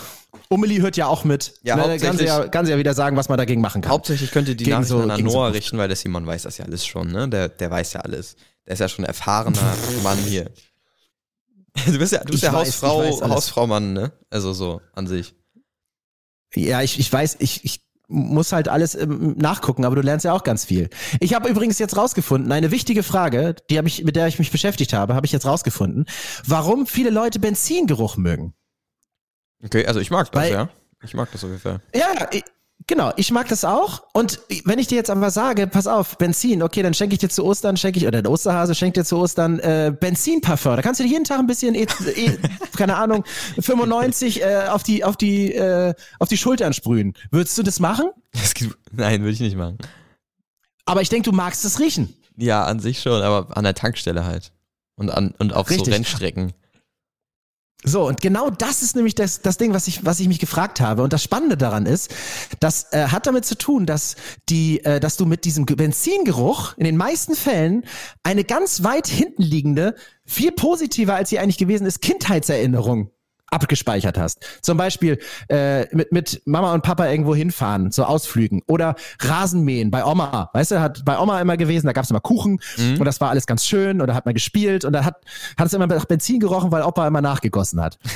Umeli 0.50 0.78
hört 0.78 0.98
ja 0.98 1.08
auch 1.08 1.24
mit. 1.24 1.54
Ja, 1.64 1.76
ne, 1.78 1.98
kann, 1.98 2.18
sie 2.18 2.26
ja, 2.26 2.48
kann 2.48 2.66
sie 2.66 2.72
ja 2.72 2.78
wieder 2.78 2.93
sagen, 2.93 3.16
was 3.18 3.30
man 3.30 3.38
dagegen 3.38 3.62
machen 3.62 3.82
kann. 3.82 3.91
Hauptsächlich 3.91 4.32
könnt 4.32 4.48
ihr 4.50 4.56
die 4.56 4.66
Gegen 4.66 4.76
Nachrichten 4.78 4.98
so- 5.08 5.10
an 5.10 5.18
so 5.20 5.26
Noah 5.26 5.48
Duft. 5.48 5.58
richten, 5.58 5.78
weil 5.78 5.88
der 5.88 5.98
Simon 5.98 6.26
weiß 6.26 6.43
das 6.43 6.58
ja 6.58 6.66
alles 6.66 6.86
schon, 6.86 7.12
ne? 7.12 7.28
Der, 7.30 7.50
der 7.50 7.72
weiß 7.72 7.93
ja 7.93 8.02
alles. 8.02 8.36
Der 8.66 8.74
ist 8.74 8.80
ja 8.80 8.89
schon 8.89 9.06
ein 9.06 9.08
erfahrener 9.08 9.76
Mann 10.04 10.18
hier. 10.20 10.52
Du 11.86 11.98
bist 11.98 12.12
ja, 12.12 12.20
du 12.20 12.26
bist 12.32 12.38
Ich 12.38 12.41
ja 12.43 12.54
weiß, 12.54 12.68
Hausfrau, 12.68 13.00
alles. 13.02 13.22
Hausfrau-Mann, 13.22 13.93
ne? 13.93 14.12
Also 14.30 14.52
so 14.54 14.82
an 14.93 15.08
sich. 15.08 15.36
Ja, 16.56 16.82
ich, 16.82 17.00
ich 17.00 17.12
weiß, 17.12 17.38
ich, 17.39 17.64
ich 17.66 17.82
muss 18.08 18.51
halt 18.53 18.70
alles 18.70 18.95
ähm, 18.95 19.36
nachgucken, 19.38 19.86
aber 19.86 19.95
du 19.95 20.01
lernst 20.01 20.26
ja 20.26 20.34
auch 20.34 20.43
ganz 20.43 20.66
viel. 20.66 20.89
Ich 21.20 21.34
habe 21.34 21.49
übrigens 21.49 21.78
jetzt 21.80 21.97
rausgefunden, 21.97 22.51
eine 22.51 22.72
wichtige 22.72 23.03
Frage, 23.03 23.55
die 23.70 23.78
habe 23.78 23.88
ich, 23.88 24.03
mit 24.03 24.16
der 24.16 24.28
ich 24.28 24.39
mich 24.39 24.51
beschäftigt 24.51 24.93
habe, 24.93 25.14
habe 25.16 25.26
ich 25.26 25.32
jetzt 25.32 25.45
rausgefunden, 25.45 26.05
warum 26.45 26.88
viele 26.88 27.10
Leute 27.10 27.39
Benzingeruch 27.39 28.18
mögen. 28.18 28.53
Okay, 29.64 29.86
also 29.86 29.99
ich 29.99 30.12
mag 30.12 30.32
das, 30.32 30.43
Weil- 30.43 30.53
ja. 30.53 30.70
Ich 31.03 31.14
mag 31.14 31.32
das 31.32 31.43
auf 31.43 31.49
jeden 31.51 31.62
Fall. 31.62 31.80
Ja, 31.93 32.28
ich, 32.32 32.43
genau, 32.88 33.12
ich 33.18 33.32
mag 33.32 33.48
das 33.50 33.64
auch. 33.64 34.04
Und 34.14 34.40
wenn 34.66 34.80
ich 34.80 34.88
dir 34.88 34.96
jetzt 34.96 35.10
aber 35.10 35.30
sage, 35.30 35.68
pass 35.68 35.86
auf, 35.86 36.18
Benzin, 36.18 36.64
okay, 36.64 36.82
dann 36.82 36.94
schenke 36.94 37.14
ich 37.14 37.20
dir 37.20 37.30
zu 37.30 37.46
Ostern, 37.46 37.78
schenke 37.78 38.00
ich, 38.00 38.08
oder 38.08 38.22
der 38.22 38.32
Osterhase 38.32 38.74
schenkt 38.74 38.98
dir 38.98 39.06
zu 39.06 39.18
Ostern 39.18 39.60
äh, 39.60 39.94
Benzinparfum. 39.98 40.76
Da 40.76 40.82
kannst 40.82 41.00
du 41.00 41.04
dir 41.04 41.12
jeden 41.12 41.26
Tag 41.26 41.40
ein 41.40 41.48
bisschen, 41.48 41.76
eh, 41.76 41.86
eh, 42.16 42.38
keine 42.76 42.96
Ahnung, 42.96 43.24
95 43.60 44.42
äh, 44.42 44.68
auf 44.70 44.84
die, 44.84 45.04
auf 45.04 45.18
die, 45.18 45.54
äh, 45.54 45.94
auf 46.20 46.30
die 46.30 46.38
Schultern 46.38 46.74
sprühen. 46.74 47.14
Würdest 47.30 47.58
du 47.58 47.64
das 47.64 47.80
machen? 47.80 48.10
Es 48.32 48.54
gibt, 48.54 48.78
nein, 48.92 49.22
würde 49.22 49.34
ich 49.34 49.40
nicht 49.40 49.58
machen. 49.58 49.78
Aber 50.86 51.02
ich 51.02 51.10
denke, 51.10 51.30
du 51.30 51.36
magst 51.36 51.66
es 51.66 51.80
riechen. 51.80 52.16
Ja, 52.38 52.64
an 52.66 52.80
sich 52.80 53.02
schon, 53.02 53.22
aber 53.22 53.56
an 53.58 53.64
der 53.64 53.74
Tankstelle 53.74 54.26
halt. 54.26 54.54
Und, 54.96 55.10
an, 55.12 55.34
und 55.38 55.54
auf 55.54 55.70
Richtig. 55.70 55.86
so 55.86 55.92
Rennstrecken. 55.92 56.54
So, 57.88 58.08
und 58.08 58.22
genau 58.22 58.50
das 58.50 58.82
ist 58.82 58.96
nämlich 58.96 59.16
das, 59.16 59.42
das 59.42 59.58
Ding, 59.58 59.74
was 59.74 59.88
ich, 59.88 60.06
was 60.06 60.20
ich 60.20 60.28
mich 60.28 60.40
gefragt 60.40 60.82
habe. 60.82 61.04
Und 61.04 61.14
das 61.14 61.24
Spannende 61.24 61.58
daran 61.58 61.86
ist, 61.86 62.14
das 62.60 62.92
äh, 62.92 63.08
hat 63.08 63.28
damit 63.28 63.46
zu 63.46 63.58
tun, 63.58 63.86
dass 63.86 64.16
die, 64.50 64.84
äh, 64.84 65.00
dass 65.00 65.16
du 65.18 65.26
mit 65.26 65.46
diesem 65.46 65.66
Ge- 65.66 65.78
Benzingeruch 65.78 66.76
in 66.78 66.84
den 66.84 66.98
meisten 66.98 67.36
Fällen 67.36 67.86
eine 68.24 68.44
ganz 68.44 68.84
weit 68.84 69.08
hinten 69.08 69.42
liegende, 69.42 69.96
viel 70.26 70.52
positiver 70.52 71.16
als 71.16 71.30
sie 71.30 71.40
eigentlich 71.40 71.58
gewesen 71.58 71.88
ist, 71.88 72.02
Kindheitserinnerung 72.02 73.10
abgespeichert 73.50 74.18
hast. 74.18 74.45
Zum 74.62 74.78
Beispiel 74.78 75.20
äh, 75.50 75.93
mit, 75.95 76.12
mit 76.12 76.41
Mama 76.45 76.74
und 76.74 76.84
Papa 76.84 77.08
irgendwo 77.08 77.36
hinfahren, 77.36 77.91
zu 77.91 78.06
Ausflügen 78.06 78.62
oder 78.68 78.95
Rasenmähen 79.20 79.91
bei 79.91 80.06
Oma. 80.06 80.50
Weißt 80.54 80.72
du, 80.72 80.82
hat 80.82 81.06
bei 81.06 81.18
Oma 81.20 81.39
immer 81.41 81.58
gewesen, 81.58 81.88
da 81.88 81.93
gab's 81.93 82.10
immer 82.10 82.20
Kuchen 82.20 82.60
und 83.00 83.06
das 83.06 83.22
war 83.22 83.30
alles 83.30 83.45
ganz 83.48 83.66
schön 83.66 84.02
und 84.02 84.08
da 84.08 84.14
hat 84.14 84.26
man 84.26 84.34
gespielt 84.34 84.86
und 84.86 84.93
da 84.93 85.04
hat, 85.06 85.16
hat 85.58 85.68
es 85.68 85.74
immer 85.74 85.88
nach 85.88 86.06
Benzin 86.06 86.39
gerochen, 86.39 86.72
weil 86.72 86.84
Opa 86.84 87.08
immer 87.08 87.22
nachgegossen 87.22 87.82
hat. 87.82 87.98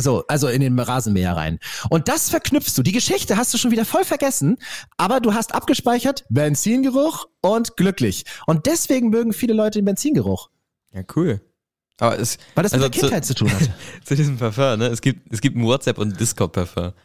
So, 0.00 0.24
also 0.28 0.48
in 0.48 0.60
den 0.60 0.78
Rasenmäher 0.78 1.36
rein. 1.36 1.58
Und 1.90 2.08
das 2.08 2.30
verknüpfst 2.30 2.74
du. 2.76 2.82
Die 2.82 2.92
Geschichte 2.92 3.36
hast 3.36 3.52
du 3.52 3.58
schon 3.58 3.72
wieder 3.72 3.84
voll 3.84 4.04
vergessen, 4.04 4.58
aber 4.96 5.18
du 5.18 5.34
hast 5.34 5.54
abgespeichert 5.54 6.24
Benzingeruch 6.28 7.26
und 7.40 7.76
glücklich. 7.76 8.24
Und 8.46 8.66
deswegen 8.66 9.08
mögen 9.08 9.32
viele 9.32 9.54
Leute 9.54 9.80
den 9.80 9.86
Benzingeruch, 9.86 10.50
Ja, 10.92 11.02
cool. 11.16 11.40
Aber 12.00 12.18
es, 12.18 12.38
weil 12.54 12.62
das 12.62 12.72
Also 12.72 12.84
mit 12.86 12.94
der 12.94 13.00
zu- 13.00 13.06
Kindheit 13.06 13.24
zu 13.26 13.34
tun 13.34 13.50
hat. 13.52 13.70
zu 14.04 14.14
diesem 14.16 14.36
Parfum, 14.36 14.78
ne? 14.78 14.86
Es 14.86 15.00
gibt, 15.00 15.32
es 15.32 15.40
gibt 15.40 15.56
ein 15.56 15.64
WhatsApp- 15.64 15.98
und 15.98 16.18
Discord-Parfum. 16.18 16.92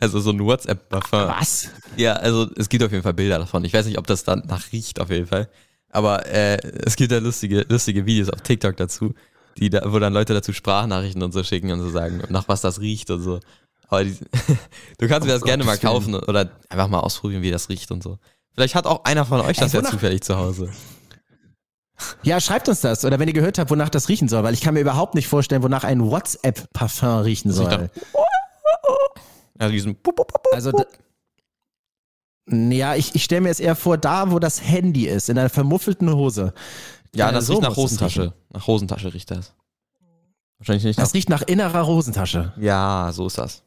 Also 0.00 0.18
so 0.18 0.30
ein 0.30 0.40
WhatsApp-Parfum. 0.44 1.28
Was? 1.28 1.68
Ja, 1.96 2.14
also 2.14 2.50
es 2.56 2.68
gibt 2.68 2.82
auf 2.82 2.90
jeden 2.90 3.04
Fall 3.04 3.14
Bilder 3.14 3.38
davon. 3.38 3.64
Ich 3.64 3.72
weiß 3.72 3.86
nicht, 3.86 3.98
ob 3.98 4.06
das 4.08 4.24
dann 4.24 4.42
nach 4.48 4.72
riecht 4.72 4.98
auf 5.00 5.10
jeden 5.10 5.28
Fall. 5.28 5.48
Aber 5.90 6.26
äh, 6.26 6.56
es 6.84 6.96
gibt 6.96 7.12
da 7.12 7.18
lustige, 7.18 7.64
lustige 7.68 8.04
Videos 8.04 8.28
auf 8.30 8.40
TikTok 8.40 8.76
dazu, 8.76 9.14
die 9.58 9.70
da, 9.70 9.82
wo 9.92 10.00
dann 10.00 10.12
Leute 10.12 10.34
dazu 10.34 10.52
Sprachnachrichten 10.52 11.22
und 11.22 11.30
so 11.30 11.44
schicken 11.44 11.70
und 11.70 11.80
so 11.80 11.88
sagen, 11.88 12.20
nach 12.30 12.48
was 12.48 12.62
das 12.62 12.80
riecht 12.80 13.10
und 13.12 13.22
so. 13.22 13.38
Aber 13.86 14.02
die, 14.02 14.16
du 14.98 15.06
kannst 15.06 15.28
dir 15.28 15.32
das 15.32 15.42
Um 15.42 15.46
gerne 15.46 15.62
mal 15.62 15.78
kaufen 15.78 16.16
oder 16.16 16.50
einfach 16.68 16.88
mal 16.88 16.98
ausprobieren, 17.00 17.42
wie 17.42 17.52
das 17.52 17.68
riecht 17.68 17.92
und 17.92 18.02
so. 18.02 18.18
Vielleicht 18.54 18.74
hat 18.74 18.86
auch 18.86 19.04
einer 19.04 19.24
von 19.24 19.40
euch 19.42 19.56
das 19.58 19.72
ja 19.72 19.84
zufällig 19.84 20.22
zu 20.22 20.36
Hause. 20.36 20.68
Ja, 22.22 22.40
schreibt 22.40 22.68
uns 22.68 22.80
das. 22.80 23.04
Oder 23.04 23.18
wenn 23.18 23.28
ihr 23.28 23.34
gehört 23.34 23.58
habt, 23.58 23.70
wonach 23.70 23.88
das 23.88 24.08
riechen 24.08 24.28
soll, 24.28 24.42
weil 24.42 24.54
ich 24.54 24.60
kann 24.60 24.74
mir 24.74 24.80
überhaupt 24.80 25.14
nicht 25.14 25.28
vorstellen, 25.28 25.62
wonach 25.62 25.84
ein 25.84 26.02
WhatsApp-Parfum 26.10 27.20
riechen 27.20 27.52
soll. 27.52 27.88
Ja, 29.58 29.68
diesen. 29.68 29.96
Also, 30.52 30.72
ja, 32.48 32.94
ich, 32.94 33.14
ich 33.14 33.24
stelle 33.24 33.40
mir 33.40 33.50
es 33.50 33.60
eher 33.60 33.74
vor, 33.74 33.98
da, 33.98 34.30
wo 34.30 34.38
das 34.38 34.62
Handy 34.62 35.06
ist, 35.06 35.28
in 35.28 35.38
einer 35.38 35.48
vermuffelten 35.48 36.12
Hose. 36.12 36.52
Ja, 37.14 37.32
das 37.32 37.46
so 37.46 37.54
riecht 37.54 37.62
nach 37.62 37.76
Hosentasche. 37.76 38.32
Nach 38.50 38.66
Hosentasche 38.66 39.14
riecht 39.14 39.30
das. 39.30 39.54
Wahrscheinlich 40.58 40.84
nicht 40.84 40.98
nach. 40.98 41.04
Das 41.04 41.14
riecht 41.14 41.28
nach 41.28 41.42
innerer 41.42 41.86
Hosentasche. 41.86 42.52
Ja, 42.58 43.10
so 43.12 43.26
ist 43.26 43.38
das. 43.38 43.62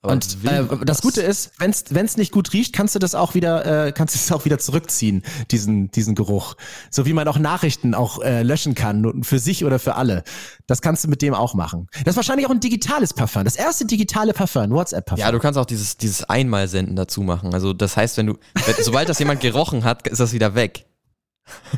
Aber 0.00 0.12
Und 0.12 0.38
äh, 0.44 0.62
man 0.62 0.86
das 0.86 1.02
Gute 1.02 1.22
ist, 1.22 1.50
wenn 1.58 1.70
es 2.04 2.16
nicht 2.16 2.30
gut 2.30 2.52
riecht, 2.52 2.72
kannst 2.72 2.94
du 2.94 3.00
das 3.00 3.16
auch 3.16 3.34
wieder, 3.34 3.86
äh, 3.86 3.92
kannst 3.92 4.14
du 4.14 4.18
es 4.18 4.30
auch 4.30 4.44
wieder 4.44 4.58
zurückziehen, 4.58 5.24
diesen 5.50 5.90
diesen 5.90 6.14
Geruch. 6.14 6.54
So 6.88 7.04
wie 7.04 7.12
man 7.12 7.26
auch 7.26 7.38
Nachrichten 7.38 7.94
auch 7.94 8.22
äh, 8.22 8.44
löschen 8.44 8.76
kann, 8.76 9.24
für 9.24 9.40
sich 9.40 9.64
oder 9.64 9.80
für 9.80 9.96
alle. 9.96 10.22
Das 10.68 10.82
kannst 10.82 11.02
du 11.02 11.08
mit 11.08 11.20
dem 11.20 11.34
auch 11.34 11.54
machen. 11.54 11.88
Das 12.04 12.12
ist 12.12 12.16
wahrscheinlich 12.16 12.46
auch 12.46 12.52
ein 12.52 12.60
digitales 12.60 13.12
Parfum, 13.12 13.42
das 13.42 13.56
erste 13.56 13.86
digitale 13.86 14.32
Parfum, 14.34 14.70
WhatsApp-Parfum. 14.70 15.20
Ja, 15.20 15.32
du 15.32 15.40
kannst 15.40 15.58
auch 15.58 15.66
dieses, 15.66 15.96
dieses 15.96 16.22
Einmalsenden 16.22 16.94
dazu 16.94 17.22
machen. 17.22 17.52
Also 17.52 17.72
das 17.72 17.96
heißt, 17.96 18.18
wenn 18.18 18.26
du, 18.26 18.38
wenn, 18.66 18.84
sobald 18.84 19.08
das 19.08 19.18
jemand 19.18 19.40
gerochen 19.40 19.82
hat, 19.82 20.06
ist 20.06 20.20
das 20.20 20.32
wieder 20.32 20.54
weg. 20.54 20.86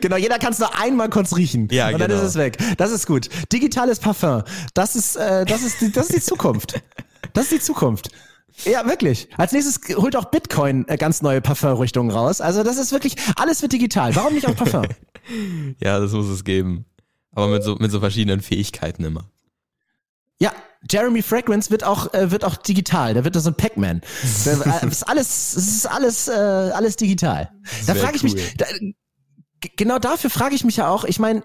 Genau, 0.00 0.16
jeder 0.16 0.38
kann 0.38 0.52
es 0.52 0.58
nur 0.58 0.76
einmal 0.76 1.08
kurz 1.08 1.36
riechen. 1.36 1.68
Ja, 1.70 1.88
und 1.88 2.00
dann 2.00 2.08
genau. 2.08 2.20
ist 2.20 2.30
es 2.30 2.34
weg. 2.36 2.56
Das 2.78 2.90
ist 2.90 3.06
gut. 3.06 3.28
Digitales 3.52 4.00
Parfum. 4.00 4.42
Das 4.74 4.96
ist, 4.96 5.14
äh, 5.14 5.44
das 5.44 5.62
ist, 5.62 5.80
die, 5.80 5.92
das 5.92 6.08
ist 6.08 6.16
die 6.16 6.22
Zukunft. 6.22 6.82
Das 7.32 7.44
ist 7.44 7.52
die 7.52 7.60
Zukunft. 7.60 8.10
Ja, 8.64 8.86
wirklich. 8.86 9.28
Als 9.36 9.52
nächstes 9.52 9.80
holt 9.96 10.16
auch 10.16 10.26
Bitcoin 10.26 10.86
äh, 10.88 10.96
ganz 10.96 11.22
neue 11.22 11.40
Parfumrichtungen 11.40 12.10
raus. 12.10 12.40
Also 12.40 12.62
das 12.62 12.76
ist 12.76 12.92
wirklich, 12.92 13.16
alles 13.36 13.62
wird 13.62 13.72
digital. 13.72 14.16
Warum 14.16 14.34
nicht 14.34 14.46
auch 14.46 14.56
Parfum? 14.56 14.86
Ja, 15.78 16.00
das 16.00 16.12
muss 16.12 16.26
es 16.26 16.42
geben. 16.42 16.86
Aber 17.32 17.48
mit 17.48 17.62
so, 17.62 17.74
mit 17.74 17.90
so 17.90 18.00
verschiedenen 18.00 18.40
Fähigkeiten 18.40 19.04
immer. 19.04 19.30
Ja, 20.40 20.52
Jeremy 20.90 21.20
Fragrance 21.20 21.70
wird 21.70 21.84
auch 21.84 22.14
äh, 22.14 22.30
wird 22.30 22.44
auch 22.44 22.56
digital. 22.56 23.12
Da 23.12 23.24
wird 23.24 23.36
das 23.36 23.44
so 23.44 23.50
ein 23.50 23.54
Pac-Man. 23.54 24.00
Da, 24.46 24.80
äh, 24.80 24.86
ist 24.88 25.06
alles 25.06 25.54
es 25.54 25.68
ist 25.68 25.86
alles 25.86 26.28
äh, 26.28 26.32
alles 26.32 26.96
digital. 26.96 27.50
Da 27.86 27.94
wär 27.94 28.02
frage 28.02 28.16
ich 28.16 28.24
cool. 28.24 28.32
mich 28.32 28.56
da, 28.56 28.66
genau 29.76 29.98
dafür 29.98 30.30
frage 30.30 30.54
ich 30.54 30.64
mich 30.64 30.76
ja 30.76 30.88
auch. 30.88 31.04
Ich 31.04 31.18
meine 31.18 31.42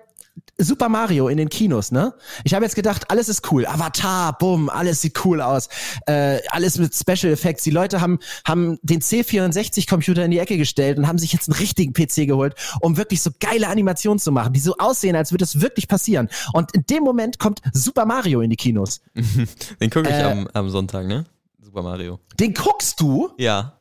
Super 0.57 0.87
Mario 0.89 1.27
in 1.29 1.37
den 1.37 1.49
Kinos, 1.49 1.91
ne? 1.91 2.13
Ich 2.43 2.53
habe 2.53 2.63
jetzt 2.65 2.75
gedacht, 2.75 3.09
alles 3.09 3.27
ist 3.29 3.51
cool. 3.51 3.65
Avatar, 3.65 4.37
bumm, 4.37 4.69
alles 4.69 5.01
sieht 5.01 5.23
cool 5.25 5.41
aus. 5.41 5.67
Äh, 6.05 6.39
alles 6.49 6.77
mit 6.77 6.93
Special 6.95 7.31
Effects. 7.33 7.63
Die 7.63 7.71
Leute 7.71 8.01
haben, 8.01 8.19
haben 8.47 8.77
den 8.83 9.01
C64-Computer 9.01 10.23
in 10.25 10.31
die 10.31 10.39
Ecke 10.39 10.57
gestellt 10.57 10.97
und 10.97 11.07
haben 11.07 11.17
sich 11.17 11.33
jetzt 11.33 11.49
einen 11.49 11.57
richtigen 11.57 11.93
PC 11.93 12.27
geholt, 12.27 12.55
um 12.81 12.97
wirklich 12.97 13.21
so 13.21 13.31
geile 13.39 13.67
Animationen 13.67 14.19
zu 14.19 14.31
machen, 14.31 14.53
die 14.53 14.59
so 14.59 14.75
aussehen, 14.77 15.15
als 15.15 15.31
würde 15.31 15.43
es 15.43 15.59
wirklich 15.61 15.87
passieren. 15.87 16.29
Und 16.53 16.71
in 16.73 16.85
dem 16.85 17.03
Moment 17.03 17.39
kommt 17.39 17.61
Super 17.73 18.05
Mario 18.05 18.41
in 18.41 18.49
die 18.49 18.55
Kinos. 18.55 19.01
Den 19.79 19.89
gucke 19.89 20.09
ich 20.09 20.15
Äh, 20.15 20.23
am, 20.23 20.47
am 20.53 20.69
Sonntag, 20.69 21.07
ne? 21.07 21.25
Super 21.61 21.81
Mario. 21.81 22.19
Den 22.39 22.53
guckst 22.53 22.99
du? 22.99 23.29
Ja. 23.37 23.79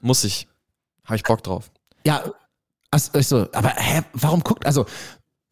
Muss 0.00 0.24
ich. 0.24 0.48
Habe 1.04 1.16
ich 1.16 1.22
Bock 1.22 1.42
drauf. 1.42 1.70
Ja, 2.06 2.24
also, 2.90 3.20
so, 3.20 3.48
aber 3.52 3.70
hä, 3.76 4.02
warum 4.12 4.40
guckt, 4.40 4.64
also 4.66 4.86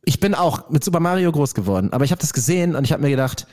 ich 0.04 0.20
bin 0.20 0.34
auch 0.34 0.70
mit 0.70 0.82
Super 0.84 1.00
Mario 1.00 1.30
groß 1.32 1.54
geworden, 1.54 1.92
aber 1.92 2.04
ich 2.04 2.10
habe 2.10 2.20
das 2.20 2.32
gesehen 2.32 2.74
und 2.76 2.84
ich 2.84 2.92
habe 2.92 3.02
mir 3.02 3.10
gedacht, 3.10 3.46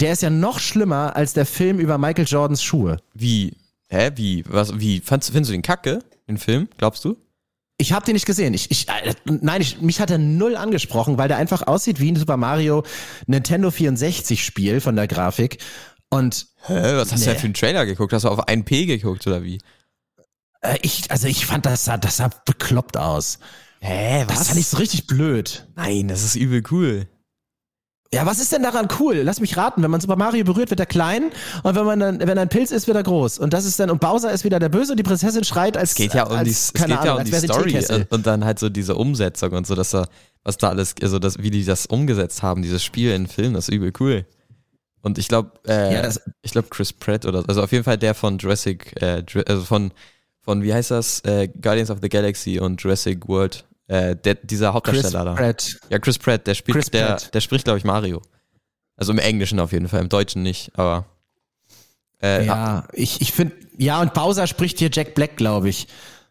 der 0.00 0.12
ist 0.12 0.22
ja 0.22 0.30
noch 0.30 0.58
schlimmer 0.60 1.16
als 1.16 1.32
der 1.32 1.46
Film 1.46 1.78
über 1.80 1.98
Michael 1.98 2.26
Jordans 2.26 2.62
Schuhe. 2.62 2.98
Wie? 3.14 3.56
Hä? 3.88 4.10
Wie? 4.14 4.44
Was? 4.48 4.78
Wie? 4.78 5.00
Fandst, 5.00 5.30
findest 5.30 5.50
du 5.50 5.52
den 5.54 5.62
Kacke, 5.62 6.00
den 6.28 6.38
Film? 6.38 6.68
Glaubst 6.76 7.04
du? 7.04 7.16
Ich 7.78 7.92
habe 7.92 8.04
den 8.04 8.14
nicht 8.14 8.26
gesehen. 8.26 8.54
Ich, 8.54 8.70
ich, 8.70 8.88
äh, 8.88 9.14
nein, 9.24 9.60
ich, 9.60 9.80
mich 9.80 10.00
hat 10.00 10.10
er 10.10 10.18
null 10.18 10.56
angesprochen, 10.56 11.16
weil 11.16 11.28
der 11.28 11.36
einfach 11.36 11.66
aussieht 11.66 12.00
wie 12.00 12.10
ein 12.12 12.16
Super 12.16 12.36
Mario 12.36 12.82
Nintendo 13.26 13.70
64 13.70 14.44
Spiel 14.44 14.80
von 14.80 14.94
der 14.96 15.06
Grafik. 15.08 15.58
Und 16.10 16.46
Hä? 16.66 16.96
Was 16.96 17.12
hast 17.12 17.24
du 17.24 17.26
Nee. 17.28 17.32
denn 17.32 17.40
für 17.40 17.44
einen 17.46 17.54
Trailer 17.54 17.86
geguckt? 17.86 18.12
Hast 18.12 18.24
du 18.24 18.28
auf 18.28 18.46
1P 18.48 18.86
geguckt 18.86 19.26
oder 19.26 19.42
wie? 19.44 19.58
äh, 20.60 20.76
ich, 20.82 21.10
also 21.10 21.28
ich 21.28 21.46
fand 21.46 21.66
das 21.66 21.84
sah, 21.84 21.96
das 21.98 22.16
sah 22.18 22.30
bekloppt 22.44 22.96
aus. 22.96 23.38
Hä? 23.80 24.24
Das 24.26 24.48
fand 24.48 24.58
ich 24.58 24.68
so 24.68 24.76
richtig 24.76 25.06
blöd. 25.06 25.66
Nein, 25.76 26.08
das 26.08 26.24
ist 26.24 26.36
übel 26.36 26.62
cool. 26.70 27.06
Ja, 28.12 28.24
was 28.24 28.38
ist 28.38 28.52
denn 28.52 28.62
daran 28.62 28.88
cool? 28.98 29.16
Lass 29.16 29.38
mich 29.38 29.58
raten. 29.58 29.82
Wenn 29.82 29.90
man 29.90 30.00
Super 30.00 30.16
Mario 30.16 30.42
berührt, 30.42 30.70
wird 30.70 30.80
er 30.80 30.86
klein 30.86 31.30
und 31.62 31.74
wenn 31.74 31.84
man 31.84 32.00
dann, 32.00 32.20
wenn 32.20 32.38
er 32.38 32.42
ein 32.42 32.48
Pilz 32.48 32.70
ist, 32.70 32.86
wird 32.86 32.96
er 32.96 33.02
groß. 33.02 33.38
Und 33.38 33.52
das 33.52 33.66
ist 33.66 33.78
dann 33.78 33.90
und 33.90 34.00
Bowser 34.00 34.32
ist 34.32 34.44
wieder 34.44 34.58
der 34.58 34.70
Böse 34.70 34.92
und 34.92 34.96
die 34.96 35.02
Prinzessin 35.02 35.44
schreit 35.44 35.76
als 35.76 35.90
Es 35.90 35.96
geht 35.96 36.14
ja 36.14 36.24
um 36.24 36.32
als, 36.36 36.44
die, 36.44 36.50
es 36.52 36.72
geht 36.72 36.88
ja 36.88 37.00
Ahnung, 37.00 37.12
um 37.12 37.18
als 37.18 37.30
die 37.30 37.36
Story 37.46 37.70
Teekessel. 37.70 38.06
und 38.08 38.26
dann 38.26 38.46
halt 38.46 38.58
so 38.58 38.70
diese 38.70 38.94
Umsetzung 38.94 39.52
und 39.52 39.66
so, 39.66 39.74
dass 39.74 39.90
da, 39.90 40.06
was 40.42 40.56
da 40.56 40.70
alles, 40.70 40.94
also 41.02 41.18
das, 41.18 41.38
wie 41.42 41.50
die 41.50 41.64
das 41.66 41.84
umgesetzt 41.84 42.42
haben, 42.42 42.62
dieses 42.62 42.82
Spiel 42.82 43.12
in 43.12 43.24
den 43.24 43.28
Film, 43.30 43.52
das 43.52 43.68
ist 43.68 43.74
übel 43.74 43.92
cool. 44.00 44.24
Und 45.02 45.18
ich 45.18 45.28
glaube, 45.28 45.52
äh, 45.66 45.92
Ja, 45.94 46.10
ich 46.40 46.52
glaube 46.52 46.68
Chris 46.70 46.94
Pratt 46.94 47.26
oder, 47.26 47.44
also 47.46 47.62
auf 47.62 47.72
jeden 47.72 47.84
Fall 47.84 47.98
der 47.98 48.14
von 48.14 48.38
Jurassic, 48.38 49.00
äh, 49.02 49.22
also 49.46 49.64
von, 49.64 49.92
von, 50.48 50.62
wie 50.62 50.72
heißt 50.72 50.92
das, 50.92 51.20
äh, 51.26 51.46
Guardians 51.60 51.90
of 51.90 51.98
the 52.00 52.08
Galaxy 52.08 52.58
und 52.58 52.82
Jurassic 52.82 53.28
World, 53.28 53.66
äh, 53.86 54.16
der, 54.16 54.34
dieser 54.36 54.68
Chris 54.68 54.74
Hauptdarsteller 55.04 55.24
da. 55.26 55.34
Pratt. 55.34 55.76
Ja, 55.90 55.98
Chris 55.98 56.16
Pratt, 56.16 56.46
der 56.46 56.54
spielt, 56.54 56.74
Chris 56.78 56.86
der, 56.90 57.06
Pratt. 57.08 57.34
der 57.34 57.40
spricht, 57.42 57.64
glaube 57.64 57.76
ich, 57.78 57.84
Mario. 57.84 58.22
Also 58.96 59.12
im 59.12 59.18
Englischen 59.18 59.60
auf 59.60 59.72
jeden 59.72 59.88
Fall, 59.88 60.00
im 60.00 60.08
Deutschen 60.08 60.42
nicht, 60.42 60.70
aber, 60.78 61.04
äh, 62.22 62.46
Ja, 62.46 62.88
ich, 62.94 63.20
ich 63.20 63.30
finde, 63.32 63.56
ja, 63.76 64.00
und 64.00 64.14
Bowser 64.14 64.46
spricht 64.46 64.78
hier 64.78 64.88
Jack 64.90 65.14
Black, 65.14 65.36
glaube 65.36 65.68
ich. 65.68 65.86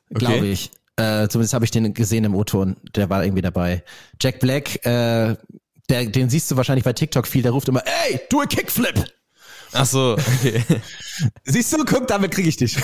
Glaube 0.10 0.38
Okay. 0.38 0.52
ich. 0.52 0.72
Äh, 0.96 1.28
zumindest 1.28 1.54
habe 1.54 1.64
ich 1.64 1.70
den 1.70 1.94
gesehen 1.94 2.24
im 2.24 2.34
O-Ton. 2.34 2.76
Der 2.96 3.12
war 3.12 3.24
irgendwie 3.24 3.44
dabei. 3.44 3.84
Jack 4.20 4.40
Black, 4.40 4.84
äh, 4.84 5.36
der, 5.90 6.06
den 6.08 6.32
siehst 6.32 6.50
du 6.50 6.58
wahrscheinlich 6.58 6.86
bei 6.86 6.94
TikTok 6.94 7.28
viel, 7.28 7.44
der 7.44 7.52
ruft 7.52 7.68
immer, 7.70 7.84
ey, 7.86 8.20
du 8.32 8.42
a 8.42 8.48
Kickflip! 8.48 9.06
ach 9.74 9.86
so, 9.86 10.14
okay. 10.18 10.64
Siehst 11.46 11.72
du, 11.72 11.86
guck, 11.86 12.08
damit 12.08 12.32
kriege 12.32 12.50
ich 12.50 12.58
dich. 12.58 12.78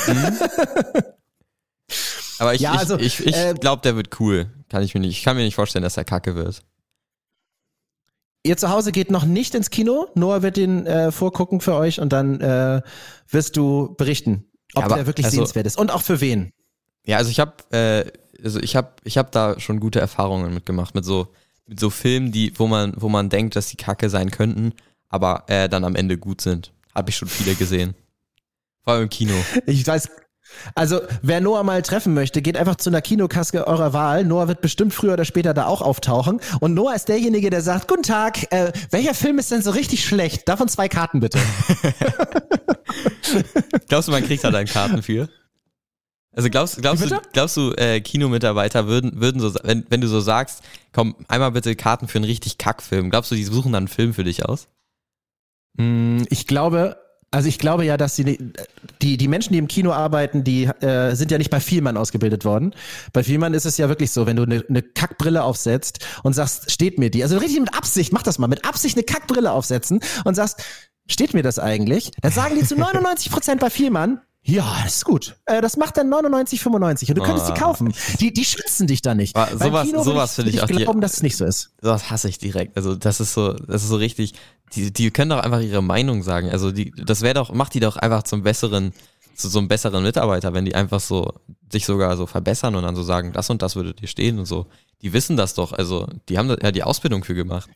Aber 2.40 2.54
ich, 2.54 2.62
Ja, 2.62 2.74
also, 2.74 2.98
ich, 2.98 3.20
ich, 3.20 3.28
ich 3.28 3.36
äh, 3.36 3.54
glaube, 3.54 3.82
der 3.82 3.96
wird 3.96 4.20
cool. 4.20 4.50
Kann 4.70 4.84
ich 4.84 4.94
mir 4.94 5.00
nicht, 5.02 5.18
ich 5.18 5.24
kann 5.24 5.36
mir 5.36 5.44
nicht 5.44 5.56
vorstellen, 5.56 5.84
dass 5.84 5.98
er 5.98 6.04
kacke 6.04 6.36
wird. 6.36 6.64
Ihr 8.46 8.58
zu 8.58 8.70
Hause 8.70 8.92
geht 8.92 9.10
noch 9.10 9.24
nicht 9.24 9.56
ins 9.56 9.70
Kino. 9.70 10.08
Noah 10.16 10.42
wird 10.42 10.58
den 10.58 10.86
äh, 10.86 11.12
vorgucken 11.12 11.62
für 11.62 11.76
euch 11.76 12.00
und 12.02 12.12
dann 12.12 12.42
äh, 12.42 12.82
wirst 13.30 13.56
du 13.56 13.96
berichten, 13.96 14.46
ob 14.76 14.86
Aber, 14.86 14.96
der 14.96 15.06
wirklich 15.06 15.26
also- 15.26 15.38
sehenswert 15.38 15.66
ist. 15.66 15.78
Und 15.78 15.92
auch 15.92 16.02
für 16.02 16.20
wen. 16.20 16.52
Ja, 17.06 17.18
also 17.18 17.30
ich 17.30 17.40
habe, 17.40 17.54
äh, 17.72 18.12
also 18.44 18.60
ich 18.60 18.76
habe, 18.76 18.92
ich 19.04 19.18
habe 19.18 19.30
da 19.32 19.60
schon 19.60 19.80
gute 19.80 20.00
Erfahrungen 20.00 20.54
mitgemacht 20.54 20.96
mit 20.96 21.06
so, 21.06 21.28
mit 21.68 21.80
so 21.80 21.90
Filmen, 21.90 22.32
die, 22.32 22.58
wo 22.58 22.68
man, 22.68 22.94
wo 22.98 23.10
man 23.10 23.30
denkt, 23.30 23.56
dass 23.56 23.68
die 23.68 23.78
kacke 23.78 24.10
sein 24.10 24.32
könnten, 24.32 24.74
aber 25.10 25.44
äh, 25.48 25.70
dann 25.70 25.84
am 25.86 25.96
Ende 25.96 26.18
gut 26.18 26.42
sind. 26.42 26.74
Habe 26.94 27.10
ich 27.10 27.18
schon 27.18 27.28
viele 27.28 27.56
gesehen. 27.56 27.96
Vor 28.84 28.94
allem 28.94 29.04
im 29.04 29.10
Kino. 29.10 29.34
Ich 29.66 29.86
weiß. 29.88 30.10
Also, 30.76 31.01
wer 31.22 31.41
Noah 31.41 31.64
mal 31.64 31.82
treffen 31.82 32.14
möchte, 32.14 32.41
geht 32.41 32.58
einfach 32.58 32.76
zu 32.76 32.89
einer 32.89 33.01
Kinokaske 33.01 33.68
eurer 33.68 33.93
Wahl. 33.93 34.26
Noah 34.26 34.47
wird 34.47 34.62
bestimmt 34.62 34.93
früher 34.93 35.14
oder 35.14 35.26
später 35.26 35.54
da 35.54 35.66
auch 35.66 35.82
auftauchen. 35.82 36.39
Und 36.60 36.74
Noah 36.74 36.95
ist 36.95 37.10
derjenige, 37.10 37.49
der 37.49 37.62
sagt, 37.62 37.88
guten 37.88 38.04
Tag, 38.04 38.51
äh, 38.51 38.72
welcher 38.91 39.14
Film 39.14 39.39
ist 39.39 39.51
denn 39.51 39.62
so 39.62 39.72
richtig 39.72 40.06
schlecht? 40.06 40.47
Davon 40.47 40.68
zwei 40.68 40.89
Karten 40.89 41.20
bitte. 41.20 41.39
Glaubst 43.88 44.08
du, 44.08 44.12
man 44.12 44.24
kriegt 44.24 44.43
da 44.43 44.51
dann 44.51 44.66
Karten 44.66 45.01
für? 45.01 45.30
Also 46.36 46.49
glaubst, 46.49 46.82
glaubst 46.82 47.10
du, 47.10 47.20
glaubst 47.32 47.58
du, 47.58 47.74
äh, 47.74 48.01
Kinomitarbeiter 48.01 48.88
würden, 48.88 49.22
würden 49.22 49.39
so, 49.39 49.54
wenn, 49.64 49.86
wenn 49.89 50.01
du 50.01 50.08
so 50.08 50.20
sagst, 50.20 50.64
komm, 50.91 51.16
einmal 51.28 51.51
bitte 51.51 51.76
Karten 51.76 52.08
für 52.08 52.18
einen 52.18 52.26
richtig 52.26 52.58
Kackfilm, 52.58 53.12
glaubst 53.12 53.30
du, 53.30 53.36
die 53.36 53.43
suchen 53.43 53.72
dann 53.72 53.84
einen 53.84 53.88
Film 53.88 54.16
für 54.16 54.24
dich 54.24 54.45
aus? 54.45 54.68
Mm, 55.78 56.24
Ich 56.30 56.47
glaube, 56.47 56.97
also 57.34 57.50
ich 57.50 57.58
glaube 57.58 57.84
ja, 57.84 57.98
dass 57.98 58.16
die, 58.16 58.38
die, 59.02 59.18
die 59.18 59.28
Menschen, 59.28 59.54
die 59.54 59.60
im 59.60 59.68
Kino 59.68 59.92
arbeiten, 59.92 60.44
die 60.44 60.66
äh, 60.66 61.16
sind 61.16 61.32
ja 61.32 61.40
nicht 61.40 61.50
bei 61.50 61.60
Vielmann 61.60 61.98
ausgebildet 61.98 62.46
worden. 62.46 62.76
Bei 63.12 63.24
Vielmann 63.24 63.56
ist 63.56 63.66
es 63.66 63.78
ja 63.78 63.90
wirklich 63.90 64.12
so, 64.12 64.28
wenn 64.28 64.36
du 64.36 64.44
eine, 64.44 64.64
eine 64.70 64.84
Kackbrille 64.84 65.44
aufsetzt 65.44 66.06
und 66.22 66.34
sagst, 66.34 66.70
steht 66.70 67.00
mir 67.00 67.10
die, 67.10 67.24
also 67.24 67.40
richtig 67.40 67.60
mit 67.60 67.76
Absicht, 67.76 68.14
mach 68.14 68.22
das 68.22 68.38
mal, 68.38 68.48
mit 68.48 68.66
Absicht 68.66 68.98
eine 68.98 69.04
Kackbrille 69.04 69.52
aufsetzen 69.52 70.00
und 70.26 70.36
sagst, 70.36 70.64
steht 71.08 71.34
mir 71.34 71.42
das 71.42 71.58
eigentlich? 71.58 72.12
Dann 72.22 72.32
sagen 72.32 72.56
die 72.56 72.68
zu 72.68 72.76
99 72.78 73.32
Prozent 73.32 73.60
bei 73.60 73.72
Vielmann, 73.72 74.22
ja, 74.46 74.82
das 74.84 74.98
ist 74.98 75.06
gut. 75.06 75.36
Äh, 75.46 75.62
das 75.62 75.78
macht 75.78 75.96
dann 75.98 76.10
99, 76.10 76.62
95 76.62 77.10
und 77.10 77.18
du 77.18 77.24
könntest 77.24 77.50
Ah. 77.50 77.54
die 77.54 77.60
kaufen. 77.60 77.94
Die, 78.20 78.34
die 78.34 78.44
schützen 78.46 78.88
dich 78.88 79.02
da 79.02 79.16
nicht. 79.16 79.36
Ah, 79.36 79.46
Beim 79.46 79.60
sowas- 79.60 79.88
Kino 79.88 80.04
sowas 80.04 80.38
würde 80.38 80.52
finde 80.52 80.58
ich 80.58 80.64
auch 80.64 80.78
die- 80.78 80.84
glauben, 80.84 81.02
dass 81.02 81.14
es 81.14 81.24
nicht 81.24 81.38
so 81.38 81.46
ist. 81.46 81.72
Sowas 81.82 82.10
hasse 82.12 82.28
ich 82.30 82.38
direkt. 82.39 82.76
Also 82.76 82.96
das 82.96 83.20
ist 83.22 83.34
so, 83.34 83.54
das 83.54 83.84
ist 83.84 83.89
so 83.89 83.96
richtig. 83.96 84.34
Die, 84.76 84.91
die 84.91 85.12
können 85.12 85.30
doch 85.30 85.39
einfach 85.39 85.62
ihre 85.62 85.82
Meinung 85.84 86.24
sagen. 86.24 86.50
Also 86.50 86.72
die, 86.72 86.91
das 86.91 87.22
wäre 87.22 87.36
doch, 87.36 87.54
macht 87.54 87.74
die 87.74 87.80
doch 87.80 87.96
einfach 87.96 88.24
zum 88.24 88.44
besseren, 88.44 88.91
zu 89.36 89.48
so 89.48 89.60
einem 89.60 89.68
besseren 89.68 90.04
Mitarbeiter, 90.04 90.54
wenn 90.54 90.66
die 90.66 90.76
einfach 90.76 91.00
so 91.00 91.32
sich 91.72 91.86
sogar 91.86 92.18
so 92.18 92.26
verbessern 92.28 92.76
und 92.76 92.84
dann 92.84 92.96
so 92.96 93.04
sagen, 93.04 93.32
das 93.34 93.50
und 93.50 93.62
das 93.62 93.76
würde 93.76 93.94
dir 93.94 94.08
stehen 94.08 94.39
und 94.39 94.46
so. 94.46 94.68
Die 95.02 95.14
wissen 95.14 95.38
das 95.38 95.54
doch. 95.54 95.72
Also 95.74 96.08
die 96.30 96.38
haben 96.38 96.48
da 96.50 96.58
ja 96.62 96.72
die 96.72 96.84
Ausbildung 96.84 97.24
für 97.24 97.34
gemacht. 97.36 97.70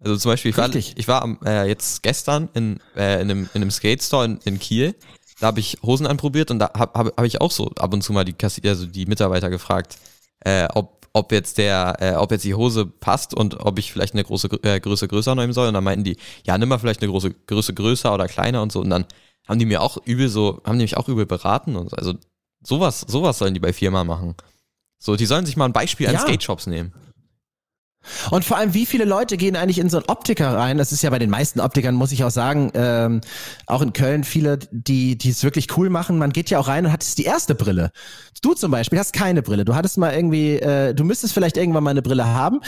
Also 0.00 0.16
zum 0.16 0.30
Beispiel, 0.30 0.50
ich 0.52 0.56
war, 0.56 0.72
ich 0.74 1.08
war 1.08 1.38
äh, 1.44 1.66
jetzt 1.68 2.02
gestern 2.04 2.48
in, 2.54 2.78
äh, 2.96 3.14
in 3.20 3.30
einem, 3.30 3.50
in 3.52 3.62
einem 3.62 3.70
Skate 3.72 4.02
Store 4.02 4.24
in, 4.24 4.38
in 4.44 4.58
Kiel. 4.60 4.94
Da 5.40 5.48
habe 5.48 5.60
ich 5.60 5.78
Hosen 5.82 6.06
anprobiert 6.06 6.50
und 6.50 6.58
da 6.58 6.70
habe 6.74 6.98
hab, 6.98 7.16
hab 7.16 7.24
ich 7.24 7.40
auch 7.40 7.50
so 7.50 7.70
ab 7.78 7.92
und 7.92 8.02
zu 8.02 8.12
mal 8.12 8.24
die 8.24 8.32
Kassi 8.32 8.66
also 8.66 8.86
die 8.86 9.06
Mitarbeiter 9.06 9.50
gefragt, 9.50 9.96
äh, 10.40 10.66
ob, 10.74 11.06
ob 11.12 11.32
jetzt 11.32 11.58
der, 11.58 11.96
äh, 12.00 12.14
ob 12.14 12.32
jetzt 12.32 12.44
die 12.44 12.54
Hose 12.54 12.86
passt 12.86 13.34
und 13.34 13.60
ob 13.60 13.78
ich 13.78 13.92
vielleicht 13.92 14.14
eine 14.14 14.24
große 14.24 14.48
äh, 14.62 14.80
Größe 14.80 15.06
größer 15.08 15.34
nehmen 15.34 15.52
soll. 15.52 15.68
Und 15.68 15.74
dann 15.74 15.84
meinten 15.84 16.04
die, 16.04 16.16
ja, 16.44 16.58
nimm 16.58 16.68
mal 16.68 16.78
vielleicht 16.78 17.02
eine 17.02 17.10
große 17.10 17.32
Größe 17.46 17.74
größer 17.74 18.12
oder 18.12 18.26
kleiner 18.26 18.62
und 18.62 18.72
so. 18.72 18.80
Und 18.80 18.90
dann 18.90 19.04
haben 19.46 19.58
die 19.58 19.66
mir 19.66 19.80
auch 19.80 19.96
übel 20.04 20.28
so, 20.28 20.60
haben 20.64 20.78
die 20.78 20.84
mich 20.84 20.96
auch 20.96 21.08
übel 21.08 21.26
beraten 21.26 21.76
und 21.76 21.90
so. 21.90 21.96
Also 21.96 22.14
sowas, 22.62 23.00
sowas 23.00 23.38
sollen 23.38 23.54
die 23.54 23.60
bei 23.60 23.72
Firma 23.72 24.04
machen. 24.04 24.34
So, 24.98 25.16
die 25.16 25.26
sollen 25.26 25.46
sich 25.46 25.56
mal 25.56 25.64
ein 25.66 25.72
Beispiel 25.72 26.08
an 26.08 26.14
Ja. 26.14 26.20
Skate 26.20 26.42
Shops 26.42 26.66
nehmen. 26.66 26.92
Und 28.30 28.44
vor 28.44 28.56
allem, 28.56 28.74
wie 28.74 28.86
viele 28.86 29.04
Leute 29.04 29.36
gehen 29.36 29.56
eigentlich 29.56 29.78
in 29.78 29.90
so 29.90 29.98
einen 29.98 30.06
Optiker 30.08 30.56
rein? 30.56 30.78
Das 30.78 30.92
ist 30.92 31.02
ja 31.02 31.10
bei 31.10 31.18
den 31.18 31.30
meisten 31.30 31.60
Optikern, 31.60 31.94
muss 31.94 32.12
ich 32.12 32.24
auch 32.24 32.30
sagen, 32.30 32.70
ähm, 32.74 33.20
auch 33.66 33.82
in 33.82 33.92
Köln 33.92 34.24
viele, 34.24 34.58
die 34.70 35.16
die 35.16 35.30
es 35.30 35.42
wirklich 35.42 35.76
cool 35.76 35.90
machen. 35.90 36.18
Man 36.18 36.30
geht 36.30 36.50
ja 36.50 36.58
auch 36.58 36.68
rein 36.68 36.86
und 36.86 36.92
hat 36.92 37.18
die 37.18 37.24
erste 37.24 37.54
Brille. 37.54 37.90
Du 38.42 38.54
zum 38.54 38.70
Beispiel 38.70 38.98
hast 38.98 39.12
keine 39.12 39.42
Brille. 39.42 39.64
Du 39.64 39.74
hattest 39.74 39.98
mal 39.98 40.14
irgendwie, 40.14 40.56
äh, 40.56 40.94
du 40.94 41.04
müsstest 41.04 41.34
vielleicht 41.34 41.56
irgendwann 41.56 41.84
mal 41.84 41.90
eine 41.90 42.02
Brille 42.02 42.26
haben. 42.26 42.60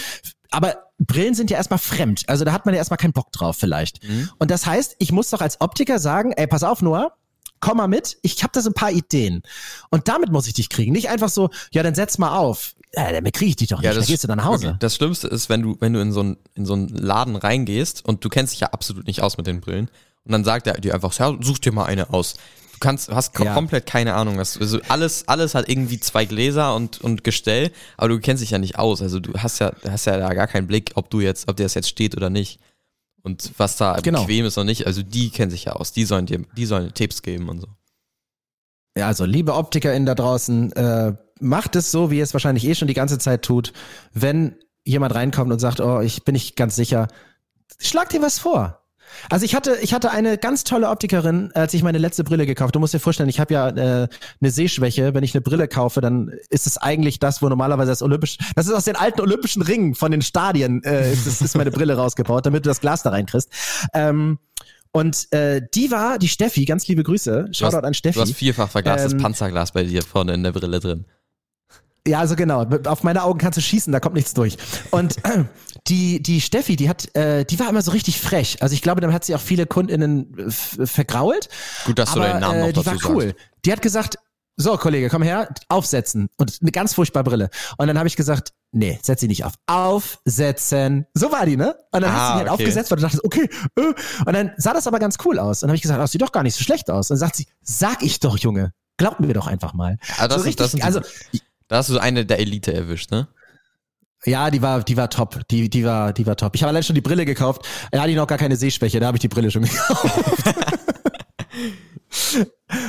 Aber 0.50 0.76
Brillen 0.98 1.34
sind 1.34 1.50
ja 1.50 1.56
erstmal 1.56 1.78
fremd. 1.78 2.24
Also 2.26 2.44
da 2.44 2.52
hat 2.52 2.66
man 2.66 2.74
ja 2.74 2.78
erstmal 2.78 2.98
keinen 2.98 3.12
Bock 3.12 3.32
drauf 3.32 3.56
vielleicht. 3.58 4.00
Und 4.38 4.50
das 4.50 4.66
heißt, 4.66 4.96
ich 4.98 5.12
muss 5.12 5.30
doch 5.30 5.40
als 5.40 5.60
Optiker 5.60 5.98
sagen, 5.98 6.32
ey, 6.32 6.46
pass 6.46 6.64
auf, 6.64 6.82
Noah, 6.82 7.14
komm 7.60 7.76
mal 7.76 7.88
mit, 7.88 8.18
ich 8.22 8.42
habe 8.42 8.52
da 8.52 8.60
so 8.60 8.70
ein 8.70 8.74
paar 8.74 8.90
Ideen. 8.90 9.42
Und 9.90 10.08
damit 10.08 10.30
muss 10.30 10.46
ich 10.46 10.54
dich 10.54 10.68
kriegen. 10.68 10.92
Nicht 10.92 11.08
einfach 11.08 11.28
so, 11.28 11.50
ja, 11.70 11.82
dann 11.82 11.94
setz 11.94 12.18
mal 12.18 12.36
auf. 12.36 12.74
Ja, 12.94 13.12
damit 13.12 13.34
kriege 13.34 13.50
ich 13.50 13.56
dich 13.56 13.68
doch 13.68 13.80
nicht. 13.80 13.94
dann 13.96 14.04
gehst 14.04 14.24
du 14.24 14.28
dann 14.28 14.38
nach 14.38 14.46
Hause. 14.46 14.76
Das 14.80 14.96
Schlimmste 14.96 15.28
ist, 15.28 15.48
wenn 15.48 15.62
du, 15.62 15.76
wenn 15.80 15.92
du 15.92 16.00
in 16.00 16.12
so 16.12 16.20
einen, 16.20 16.36
in 16.54 16.66
so 16.66 16.72
einen 16.72 16.88
Laden 16.88 17.36
reingehst 17.36 18.04
und 18.04 18.24
du 18.24 18.28
kennst 18.28 18.52
dich 18.54 18.60
ja 18.60 18.68
absolut 18.68 19.06
nicht 19.06 19.22
aus 19.22 19.36
mit 19.36 19.46
den 19.46 19.60
Brillen 19.60 19.88
und 20.24 20.32
dann 20.32 20.42
sagt 20.44 20.66
er 20.66 20.74
dir 20.80 20.94
einfach, 20.94 21.16
ja, 21.18 21.36
such 21.40 21.58
dir 21.60 21.72
mal 21.72 21.84
eine 21.84 22.12
aus. 22.12 22.34
Du 22.72 22.78
kannst, 22.80 23.08
hast 23.10 23.38
Ja. 23.38 23.54
komplett 23.54 23.86
keine 23.86 24.14
Ahnung. 24.14 24.38
Was, 24.38 24.58
also 24.58 24.80
alles, 24.88 25.28
alles 25.28 25.54
hat 25.54 25.68
irgendwie 25.68 26.00
zwei 26.00 26.24
Gläser 26.24 26.74
und, 26.74 27.00
und 27.00 27.22
Gestell, 27.24 27.70
aber 27.96 28.08
du 28.08 28.18
kennst 28.18 28.42
dich 28.42 28.50
ja 28.50 28.58
nicht 28.58 28.78
aus. 28.78 29.02
Also 29.02 29.20
du 29.20 29.34
hast 29.34 29.60
ja, 29.60 29.72
hast 29.88 30.06
ja 30.06 30.16
da 30.16 30.32
gar 30.34 30.46
keinen 30.48 30.66
Blick, 30.66 30.90
ob 30.94 31.10
du 31.10 31.20
jetzt, 31.20 31.48
ob 31.48 31.56
dir 31.56 31.62
das 31.64 31.74
jetzt 31.74 31.88
steht 31.90 32.16
oder 32.16 32.30
nicht. 32.30 32.58
Und 33.22 33.52
was 33.58 33.76
da 33.76 33.96
Genau. 34.00 34.22
bequem 34.22 34.46
ist 34.46 34.56
oder 34.56 34.64
nicht. 34.64 34.86
Also 34.86 35.02
die 35.02 35.28
kennen 35.30 35.50
sich 35.50 35.64
ja 35.66 35.72
aus. 35.74 35.92
Die 35.92 36.04
sollen 36.06 36.24
dir, 36.26 36.42
die 36.56 36.64
sollen 36.66 36.86
dir 36.86 36.94
Tipps 36.94 37.20
geben 37.22 37.50
und 37.50 37.60
so. 37.60 37.66
Ja, 38.96 39.06
also 39.06 39.24
liebe 39.24 39.54
OptikerInnen 39.54 40.06
da 40.06 40.14
draußen, 40.14 40.72
äh, 40.72 41.14
macht 41.40 41.76
es 41.76 41.90
so, 41.90 42.10
wie 42.10 42.18
ihr 42.18 42.24
es 42.24 42.32
wahrscheinlich 42.32 42.66
eh 42.66 42.74
schon 42.74 42.88
die 42.88 42.94
ganze 42.94 43.18
Zeit 43.18 43.42
tut. 43.42 43.72
Wenn 44.12 44.56
jemand 44.84 45.14
reinkommt 45.14 45.52
und 45.52 45.58
sagt, 45.58 45.80
oh, 45.80 46.00
ich 46.00 46.24
bin 46.24 46.32
nicht 46.32 46.56
ganz 46.56 46.76
sicher, 46.76 47.08
schlag 47.78 48.08
dir 48.08 48.22
was 48.22 48.38
vor. 48.38 48.80
Also 49.28 49.44
ich 49.44 49.54
hatte, 49.54 49.76
ich 49.82 49.92
hatte 49.92 50.10
eine 50.10 50.38
ganz 50.38 50.64
tolle 50.64 50.88
Optikerin, 50.88 51.50
als 51.54 51.74
ich 51.74 51.82
meine 51.82 51.98
letzte 51.98 52.24
Brille 52.24 52.46
gekauft. 52.46 52.74
Du 52.74 52.80
musst 52.80 52.94
dir 52.94 53.00
vorstellen, 53.00 53.28
ich 53.28 53.40
habe 53.40 53.52
ja 53.52 53.68
äh, 53.68 54.08
eine 54.40 54.50
Sehschwäche. 54.50 55.14
Wenn 55.14 55.24
ich 55.24 55.34
eine 55.34 55.40
Brille 55.40 55.68
kaufe, 55.68 56.00
dann 56.00 56.32
ist 56.48 56.66
es 56.66 56.78
eigentlich 56.78 57.18
das, 57.18 57.42
wo 57.42 57.48
normalerweise 57.48 57.90
das 57.90 58.02
olympisch, 58.02 58.38
das 58.54 58.66
ist 58.66 58.72
aus 58.72 58.84
den 58.84 58.96
alten 58.96 59.20
olympischen 59.20 59.62
Ringen 59.62 59.94
von 59.94 60.12
den 60.12 60.22
Stadien, 60.22 60.82
äh, 60.84 61.12
ist, 61.12 61.26
ist, 61.26 61.42
ist 61.42 61.56
meine 61.56 61.70
Brille 61.70 61.96
rausgebaut, 61.96 62.46
damit 62.46 62.64
du 62.64 62.70
das 62.70 62.80
Glas 62.80 63.02
da 63.02 63.10
reinkriegst. 63.10 63.50
Ähm, 63.94 64.38
und 64.92 65.32
äh, 65.32 65.60
die 65.74 65.90
war, 65.90 66.18
die 66.18 66.28
Steffi, 66.28 66.64
ganz 66.64 66.86
liebe 66.88 67.02
Grüße, 67.02 67.44
Du 67.48 67.52
Shoutout 67.54 67.76
hast, 67.78 67.84
an 67.84 67.94
Steffi. 67.94 68.14
du 68.16 68.22
hast 68.22 68.32
vierfach 68.34 68.70
verglastes 68.70 69.12
Ähm, 69.12 69.18
Panzerglas 69.18 69.72
bei 69.72 69.84
dir 69.84 70.02
vorne 70.02 70.34
in 70.34 70.42
der 70.42 70.52
Brille 70.52 70.80
drin. 70.80 71.04
Ja, 72.06 72.20
also 72.20 72.34
genau. 72.34 72.64
Auf 72.86 73.02
meine 73.02 73.22
Augen 73.22 73.38
kannst 73.38 73.58
du 73.58 73.60
schießen, 73.62 73.92
da 73.92 74.00
kommt 74.00 74.14
nichts 74.14 74.32
durch. 74.32 74.56
Und 74.90 75.16
die, 75.88 76.22
die 76.22 76.40
Steffi, 76.40 76.74
die 76.76 76.88
hat, 76.88 77.14
äh, 77.14 77.44
die 77.44 77.58
war 77.60 77.68
immer 77.68 77.82
so 77.82 77.90
richtig 77.90 78.18
frech. 78.20 78.56
Also 78.62 78.72
ich 78.74 78.80
glaube, 78.82 79.00
dann 79.02 79.12
hat 79.12 79.24
sie 79.24 79.34
auch 79.34 79.40
viele 79.40 79.66
KundInnen 79.66 80.34
äh, 80.38 80.86
vergrault. 80.86 81.48
Gut, 81.84 81.98
dass 81.98 82.14
du 82.14 82.20
aber, 82.20 82.28
deinen 82.30 82.40
Namen 82.40 82.60
noch 82.60 82.66
äh, 82.68 82.72
Die 82.72 82.82
dazu 82.82 83.04
war 83.04 83.10
cool. 83.14 83.22
sagst. 83.26 83.36
Die 83.66 83.72
hat 83.72 83.82
gesagt, 83.82 84.18
so 84.60 84.76
Kollege, 84.76 85.08
komm 85.08 85.22
her, 85.22 85.48
aufsetzen. 85.68 86.28
Und 86.36 86.58
eine 86.60 86.70
ganz 86.70 86.94
furchtbare 86.94 87.24
Brille. 87.24 87.50
Und 87.78 87.86
dann 87.86 87.96
habe 87.98 88.06
ich 88.08 88.16
gesagt, 88.16 88.52
nee, 88.72 88.98
setz 89.02 89.20
sie 89.20 89.28
nicht 89.28 89.44
auf. 89.44 89.54
Aufsetzen. 89.66 91.06
So 91.14 91.32
war 91.32 91.46
die, 91.46 91.56
ne? 91.56 91.74
Und 91.92 92.02
dann 92.02 92.10
Ah, 92.10 92.14
hat 92.14 92.26
sie 92.26 92.32
die 92.32 92.38
halt 92.38 92.48
okay. 92.50 92.62
aufgesetzt, 92.64 92.90
weil 92.90 92.96
du 92.96 93.02
dachtest, 93.02 93.24
okay. 93.24 93.48
Äh. 93.76 93.82
Und 94.26 94.32
dann 94.32 94.52
sah 94.56 94.72
das 94.72 94.86
aber 94.86 94.98
ganz 94.98 95.16
cool 95.24 95.38
aus. 95.38 95.58
Und 95.62 95.66
dann 95.66 95.70
habe 95.70 95.76
ich 95.76 95.82
gesagt, 95.82 96.00
das 96.00 96.12
sieht 96.12 96.22
doch 96.22 96.32
gar 96.32 96.42
nicht 96.42 96.54
so 96.56 96.62
schlecht 96.64 96.90
aus. 96.90 97.10
Und 97.10 97.14
dann 97.14 97.20
sagt 97.20 97.36
sie, 97.36 97.46
sag 97.62 98.02
ich 98.02 98.20
doch, 98.20 98.36
Junge. 98.38 98.72
Glaub 98.96 99.18
mir 99.20 99.32
doch 99.32 99.46
einfach 99.46 99.72
mal. 99.74 99.96
Ah, 100.18 100.28
das 100.28 100.38
so 100.38 100.42
sind- 100.44 100.60
das 100.60 100.70
sind 100.72 100.80
die- 100.80 100.84
also 100.84 101.00
Da 101.68 101.76
hast 101.78 101.88
du 101.88 101.98
eine 101.98 102.26
der 102.26 102.38
Elite 102.38 102.72
erwischt, 102.74 103.10
ne? 103.10 103.28
Ja, 104.26 104.50
die 104.50 104.60
war, 104.60 104.82
die 104.82 104.98
war 104.98 105.08
top. 105.08 105.40
Die, 105.50 105.70
die 105.70 105.84
war, 105.86 106.12
die 106.12 106.26
war 106.26 106.36
top. 106.36 106.54
Ich 106.54 106.62
habe 106.62 106.68
allein 106.68 106.82
schon 106.82 106.94
die 106.94 107.00
Brille 107.00 107.24
gekauft. 107.24 107.66
Da 107.90 108.00
hatte 108.00 108.10
ich 108.10 108.16
noch 108.16 108.26
gar 108.26 108.36
keine 108.36 108.56
Sehschwäche. 108.56 109.00
Da 109.00 109.06
habe 109.06 109.16
ich 109.16 109.22
die 109.22 109.28
Brille 109.28 109.50
schon 109.50 109.62
gekauft. 109.62 110.04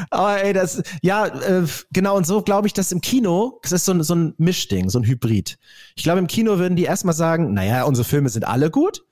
Aber 0.10 0.44
ey, 0.44 0.54
das, 0.54 0.82
ja, 1.02 1.28
äh, 1.28 1.66
genau. 1.92 2.18
Und 2.18 2.26
so 2.26 2.42
glaube 2.42 2.68
ich, 2.68 2.74
dass 2.74 2.92
im 2.92 3.02
Kino, 3.02 3.60
das 3.64 3.72
ist 3.72 3.86
so 3.86 3.94
ein, 3.94 4.04
so 4.04 4.16
ein 4.16 4.34
Mischding, 4.38 4.90
so 4.90 5.00
ein 5.00 5.06
Hybrid. 5.06 5.58
Ich 5.96 6.04
glaube, 6.04 6.20
im 6.20 6.28
Kino 6.28 6.60
würden 6.60 6.76
die 6.76 6.84
erstmal 6.84 7.16
sagen, 7.16 7.54
naja, 7.54 7.84
unsere 7.84 8.06
Filme 8.06 8.30
sind 8.30 8.46
alle 8.46 8.70
gut. 8.70 9.04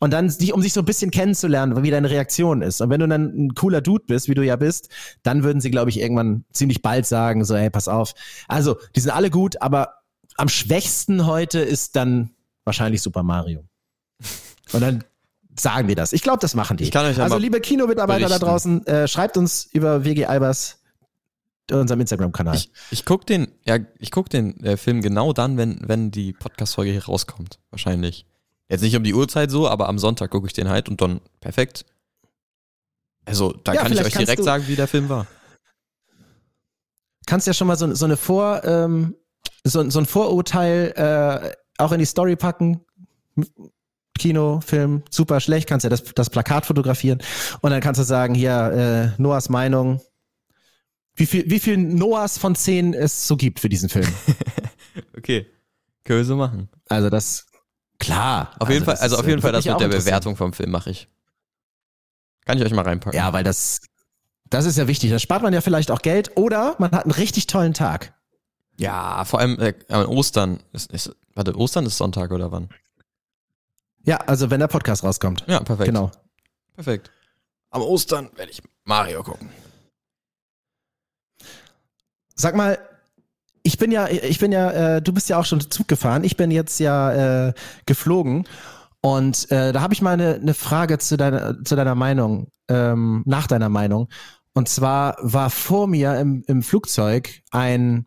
Und 0.00 0.12
dann, 0.12 0.26
um 0.52 0.62
sich 0.62 0.72
so 0.72 0.80
ein 0.80 0.84
bisschen 0.84 1.10
kennenzulernen, 1.10 1.82
wie 1.82 1.90
deine 1.90 2.10
Reaktion 2.10 2.62
ist. 2.62 2.80
Und 2.80 2.90
wenn 2.90 3.00
du 3.00 3.08
dann 3.08 3.46
ein 3.46 3.54
cooler 3.54 3.80
Dude 3.80 4.04
bist, 4.06 4.28
wie 4.28 4.34
du 4.34 4.44
ja 4.44 4.56
bist, 4.56 4.88
dann 5.22 5.44
würden 5.44 5.60
sie, 5.60 5.70
glaube 5.70 5.90
ich, 5.90 6.00
irgendwann 6.00 6.44
ziemlich 6.52 6.82
bald 6.82 7.06
sagen, 7.06 7.44
so, 7.44 7.56
hey, 7.56 7.70
pass 7.70 7.88
auf. 7.88 8.14
Also, 8.48 8.76
die 8.96 9.00
sind 9.00 9.12
alle 9.12 9.30
gut, 9.30 9.62
aber 9.62 9.94
am 10.36 10.48
schwächsten 10.48 11.26
heute 11.26 11.60
ist 11.60 11.96
dann 11.96 12.30
wahrscheinlich 12.64 13.02
Super 13.02 13.22
Mario. 13.22 13.64
Und 14.72 14.80
dann 14.80 15.04
sagen 15.58 15.88
die 15.88 15.94
das. 15.94 16.12
Ich 16.12 16.22
glaube, 16.22 16.38
das 16.38 16.54
machen 16.54 16.76
die. 16.76 16.84
Ich 16.84 16.90
kann 16.90 17.06
euch 17.06 17.20
also, 17.20 17.38
liebe 17.38 17.60
Kinomitarbeiter 17.60 18.28
da 18.28 18.38
draußen, 18.38 18.86
äh, 18.86 19.08
schreibt 19.08 19.36
uns 19.36 19.68
über 19.72 20.04
WG 20.04 20.26
Albers, 20.26 20.80
unserem 21.70 22.00
Instagram-Kanal. 22.00 22.56
Ich, 22.56 22.70
ich 22.90 23.04
guck 23.04 23.26
den, 23.26 23.48
ja, 23.64 23.78
ich 23.98 24.10
guck 24.10 24.28
den 24.28 24.62
äh, 24.64 24.76
Film 24.76 25.00
genau 25.00 25.32
dann, 25.32 25.56
wenn, 25.56 25.78
wenn 25.82 26.10
die 26.10 26.32
Podcast-Folge 26.32 26.90
hier 26.90 27.04
rauskommt. 27.04 27.58
Wahrscheinlich. 27.70 28.26
Jetzt 28.68 28.82
nicht 28.82 28.96
um 28.96 29.04
die 29.04 29.14
Uhrzeit 29.14 29.50
so, 29.50 29.68
aber 29.68 29.88
am 29.88 29.98
Sonntag 29.98 30.30
gucke 30.30 30.46
ich 30.46 30.52
den 30.52 30.68
halt 30.68 30.88
und 30.88 31.00
dann 31.00 31.20
perfekt. 31.40 31.84
Also, 33.24 33.52
da 33.52 33.72
Ja, 33.74 33.82
kann 33.82 33.92
ich 33.92 34.04
euch 34.04 34.12
direkt 34.12 34.44
sagen, 34.44 34.64
wie 34.66 34.76
der 34.76 34.88
Film 34.88 35.08
war. 35.08 35.26
kannst 37.26 37.46
ja 37.46 37.54
schon 37.54 37.66
mal 37.66 37.76
so, 37.76 37.94
so 37.94 38.04
eine 38.04 38.16
Vor, 38.16 38.62
ähm, 38.64 39.14
so, 39.64 39.88
so 39.88 39.98
ein 39.98 40.06
Vorurteil 40.06 40.92
äh, 40.96 41.82
auch 41.82 41.92
in 41.92 41.98
die 41.98 42.04
Story 42.04 42.36
packen. 42.36 42.84
Kino, 44.18 44.60
Film, 44.60 45.02
super 45.10 45.40
schlecht, 45.40 45.68
kannst 45.68 45.84
ja 45.84 45.90
das, 45.90 46.04
das 46.14 46.30
Plakat 46.30 46.66
fotografieren 46.66 47.20
und 47.60 47.70
dann 47.70 47.80
kannst 47.80 48.00
du 48.00 48.04
sagen, 48.04 48.34
hier, 48.34 49.12
äh, 49.16 49.20
Noahs 49.20 49.48
Meinung. 49.48 50.00
Wie 51.16 51.26
viel, 51.26 51.48
wie 51.48 51.60
viel 51.60 51.76
Noahs 51.76 52.38
von 52.38 52.54
zehn 52.54 52.94
es 52.94 53.28
so 53.28 53.36
gibt 53.36 53.60
für 53.60 53.68
diesen 53.68 53.88
Film? 53.88 54.08
Okay. 55.16 55.46
Können 56.04 56.18
wir 56.18 56.24
so 56.24 56.36
machen. 56.36 56.68
Also 56.88 57.10
das, 57.10 57.46
klar. 57.98 58.52
Auf 58.58 58.68
jeden 58.68 58.84
Fall, 58.84 58.94
das 58.94 59.02
also 59.02 59.16
auf 59.16 59.26
äh, 59.26 59.30
jeden 59.30 59.42
Fall, 59.42 59.52
würde 59.52 59.64
das 59.64 59.80
mit 59.80 59.80
der. 59.80 59.88
Bewertung 59.88 60.36
vom 60.36 60.52
Film 60.52 60.70
mache 60.70 60.90
ich. 60.90 61.08
Kann 62.44 62.58
ich 62.58 62.64
euch 62.64 62.72
mal 62.72 62.82
reinpacken. 62.82 63.18
Ja, 63.18 63.32
weil 63.32 63.42
das, 63.42 63.80
das 64.50 64.66
ist 64.66 64.76
ja 64.76 64.86
wichtig. 64.86 65.10
Da 65.10 65.18
spart 65.18 65.42
man 65.42 65.54
ja 65.54 65.62
vielleicht 65.62 65.90
auch 65.90 66.02
Geld 66.02 66.36
oder 66.36 66.76
man 66.78 66.92
hat 66.92 67.04
einen 67.04 67.12
richtig 67.12 67.46
tollen 67.46 67.72
Tag. 67.72 68.14
Ja, 68.76 69.24
vor 69.24 69.40
allem 69.40 69.58
äh, 69.58 69.74
an 69.88 70.06
Ostern. 70.06 70.60
Ist, 70.72 70.92
ist, 70.92 71.16
warte, 71.34 71.56
Ostern 71.56 71.86
ist 71.86 71.96
Sonntag 71.96 72.32
oder 72.32 72.52
wann? 72.52 72.68
Ja, 74.04 74.16
also 74.18 74.50
wenn 74.50 74.60
der 74.60 74.68
Podcast 74.68 75.02
rauskommt. 75.02 75.44
Ja, 75.46 75.60
perfekt. 75.60 75.86
Genau. 75.86 76.10
Perfekt. 76.74 77.10
Am 77.70 77.82
Ostern 77.82 78.30
werde 78.36 78.52
ich 78.52 78.62
Mario 78.84 79.22
gucken. 79.22 79.50
Sag 82.34 82.54
mal, 82.54 82.78
ich 83.62 83.78
bin 83.78 83.90
ja, 83.90 84.08
ich 84.08 84.38
bin 84.38 84.52
ja, 84.52 84.96
äh, 84.96 85.02
du 85.02 85.12
bist 85.12 85.28
ja 85.28 85.38
auch 85.38 85.44
schon 85.44 85.60
Zug 85.60 85.88
gefahren. 85.88 86.24
Ich 86.24 86.36
bin 86.36 86.50
jetzt 86.50 86.78
ja 86.80 87.48
äh, 87.48 87.54
geflogen 87.86 88.46
und 89.00 89.50
äh, 89.50 89.72
da 89.72 89.80
habe 89.80 89.94
ich 89.94 90.02
mal 90.02 90.12
eine, 90.12 90.34
eine 90.34 90.54
Frage 90.54 90.98
zu 90.98 91.16
deiner, 91.16 91.62
zu 91.64 91.76
deiner 91.76 91.94
Meinung, 91.94 92.48
ähm, 92.68 93.22
nach 93.26 93.46
deiner 93.46 93.68
Meinung. 93.68 94.08
Und 94.52 94.68
zwar 94.68 95.16
war 95.20 95.50
vor 95.50 95.86
mir 95.86 96.18
im, 96.18 96.44
im 96.46 96.62
Flugzeug 96.62 97.42
ein 97.50 98.06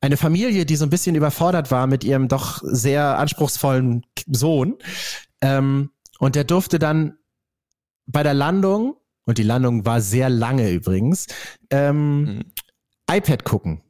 eine 0.00 0.16
Familie, 0.16 0.64
die 0.66 0.76
so 0.76 0.84
ein 0.84 0.90
bisschen 0.90 1.16
überfordert 1.16 1.70
war 1.70 1.86
mit 1.86 2.04
ihrem 2.04 2.28
doch 2.28 2.60
sehr 2.62 3.18
anspruchsvollen 3.18 4.04
Sohn. 4.30 4.76
Ähm, 5.40 5.90
und 6.18 6.34
der 6.34 6.44
durfte 6.44 6.78
dann 6.78 7.18
bei 8.06 8.22
der 8.22 8.34
Landung, 8.34 8.96
und 9.24 9.38
die 9.38 9.42
Landung 9.42 9.84
war 9.84 10.00
sehr 10.00 10.30
lange 10.30 10.70
übrigens, 10.70 11.26
ähm, 11.70 12.20
Mhm. 12.22 12.40
iPad 13.10 13.44
gucken. 13.44 13.82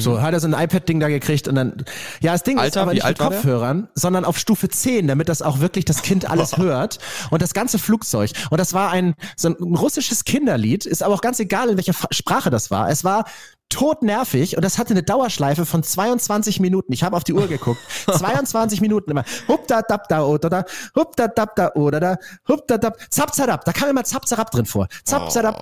So 0.00 0.22
hat 0.22 0.32
er 0.32 0.40
so 0.40 0.46
ein 0.46 0.54
iPad-Ding 0.54 1.00
da 1.00 1.08
gekriegt 1.08 1.48
und 1.48 1.54
dann, 1.54 1.84
ja, 2.20 2.32
das 2.32 2.42
Ding 2.42 2.56
ist 2.56 2.62
Alter, 2.62 2.82
aber 2.82 2.92
wie 2.92 2.96
nicht 2.96 3.06
mit? 3.06 3.18
Kopfhörern, 3.18 3.88
sondern 3.94 4.24
auf 4.24 4.38
Stufe 4.38 4.68
10, 4.68 5.06
damit 5.06 5.28
das 5.28 5.42
auch 5.42 5.60
wirklich 5.60 5.84
das 5.84 6.02
Kind 6.02 6.30
alles 6.30 6.56
hört 6.56 6.98
und 7.30 7.42
das 7.42 7.52
ganze 7.52 7.78
Flugzeug. 7.78 8.32
Und 8.50 8.58
das 8.58 8.72
war 8.72 8.90
ein, 8.90 9.14
so 9.36 9.48
ein 9.48 9.54
russisches 9.74 10.24
Kinderlied, 10.24 10.86
ist 10.86 11.02
aber 11.02 11.14
auch 11.14 11.20
ganz 11.20 11.40
egal, 11.40 11.68
in 11.70 11.76
welcher 11.76 11.94
Sprache 12.10 12.50
das 12.50 12.70
war. 12.70 12.88
Es 12.88 13.04
war 13.04 13.24
todnervig 13.72 14.56
und 14.56 14.64
das 14.64 14.78
hatte 14.78 14.90
eine 14.90 15.02
Dauerschleife 15.02 15.64
von 15.64 15.82
22 15.82 16.60
Minuten. 16.60 16.92
Ich 16.92 17.02
habe 17.02 17.16
auf 17.16 17.24
die 17.24 17.32
Uhr 17.32 17.48
geguckt. 17.48 17.80
22 18.06 18.80
Minuten 18.80 19.10
immer. 19.10 19.24
Hup 19.48 19.66
da 19.66 19.82
dab 19.82 20.08
da 20.08 20.24
oder 20.24 20.50
da, 20.50 20.64
hup 20.94 21.16
da 21.16 21.28
dab 21.28 21.56
da 21.56 21.72
oder 21.74 21.98
da, 21.98 22.16
hup 22.48 22.66
da 22.66 22.78
dab, 22.78 22.96
zap 23.10 23.34
zadab. 23.34 23.64
Da 23.64 23.72
kam 23.72 23.88
immer 23.88 24.04
zap 24.04 24.28
zadab 24.28 24.50
drin 24.50 24.66
vor. 24.66 24.88
Zap 25.04 25.30
zadab, 25.30 25.56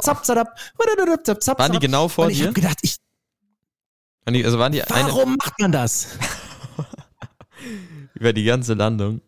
zap 0.00 0.24
zadab, 0.24 0.48
zap 1.24 1.42
zadab. 1.44 1.58
Waren 1.60 1.72
die 1.72 1.78
genau 1.78 2.08
vor 2.08 2.24
und 2.24 2.32
ich 2.32 2.38
dir? 2.38 2.46
habe 2.46 2.54
gedacht, 2.54 2.78
ich, 2.82 2.96
die, 4.28 4.44
also 4.44 4.58
waren 4.58 4.72
die 4.72 4.82
eine 4.82 5.08
warum 5.08 5.36
macht 5.36 5.58
man 5.58 5.72
das? 5.72 6.18
über 8.14 8.32
die 8.32 8.44
ganze 8.44 8.74
Landung? 8.74 9.20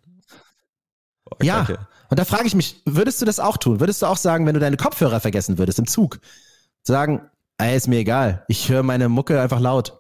Oh, 1.30 1.36
Ja. 1.43 1.64
Kacke. 1.64 1.86
Und 2.11 2.18
da 2.18 2.26
frage 2.26 2.47
ich 2.47 2.55
mich, 2.55 2.82
würdest 2.84 3.22
du 3.22 3.24
das 3.24 3.40
auch 3.40 3.57
tun? 3.57 3.80
Würdest 3.80 4.03
du 4.03 4.07
auch 4.07 4.18
sagen, 4.18 4.45
wenn 4.47 4.53
du 4.53 4.61
deine 4.61 4.76
Kopfhörer 4.76 5.18
vergessen 5.18 5.57
würdest 5.57 5.78
im 5.78 5.86
Zug, 5.86 6.20
sagen, 6.82 7.22
ey, 7.57 7.74
ist 7.74 7.88
mir 7.88 8.01
egal, 8.01 8.45
ich 8.49 8.68
höre 8.68 8.82
meine 8.82 9.09
Mucke 9.09 9.40
einfach 9.40 9.61
laut. 9.61 9.99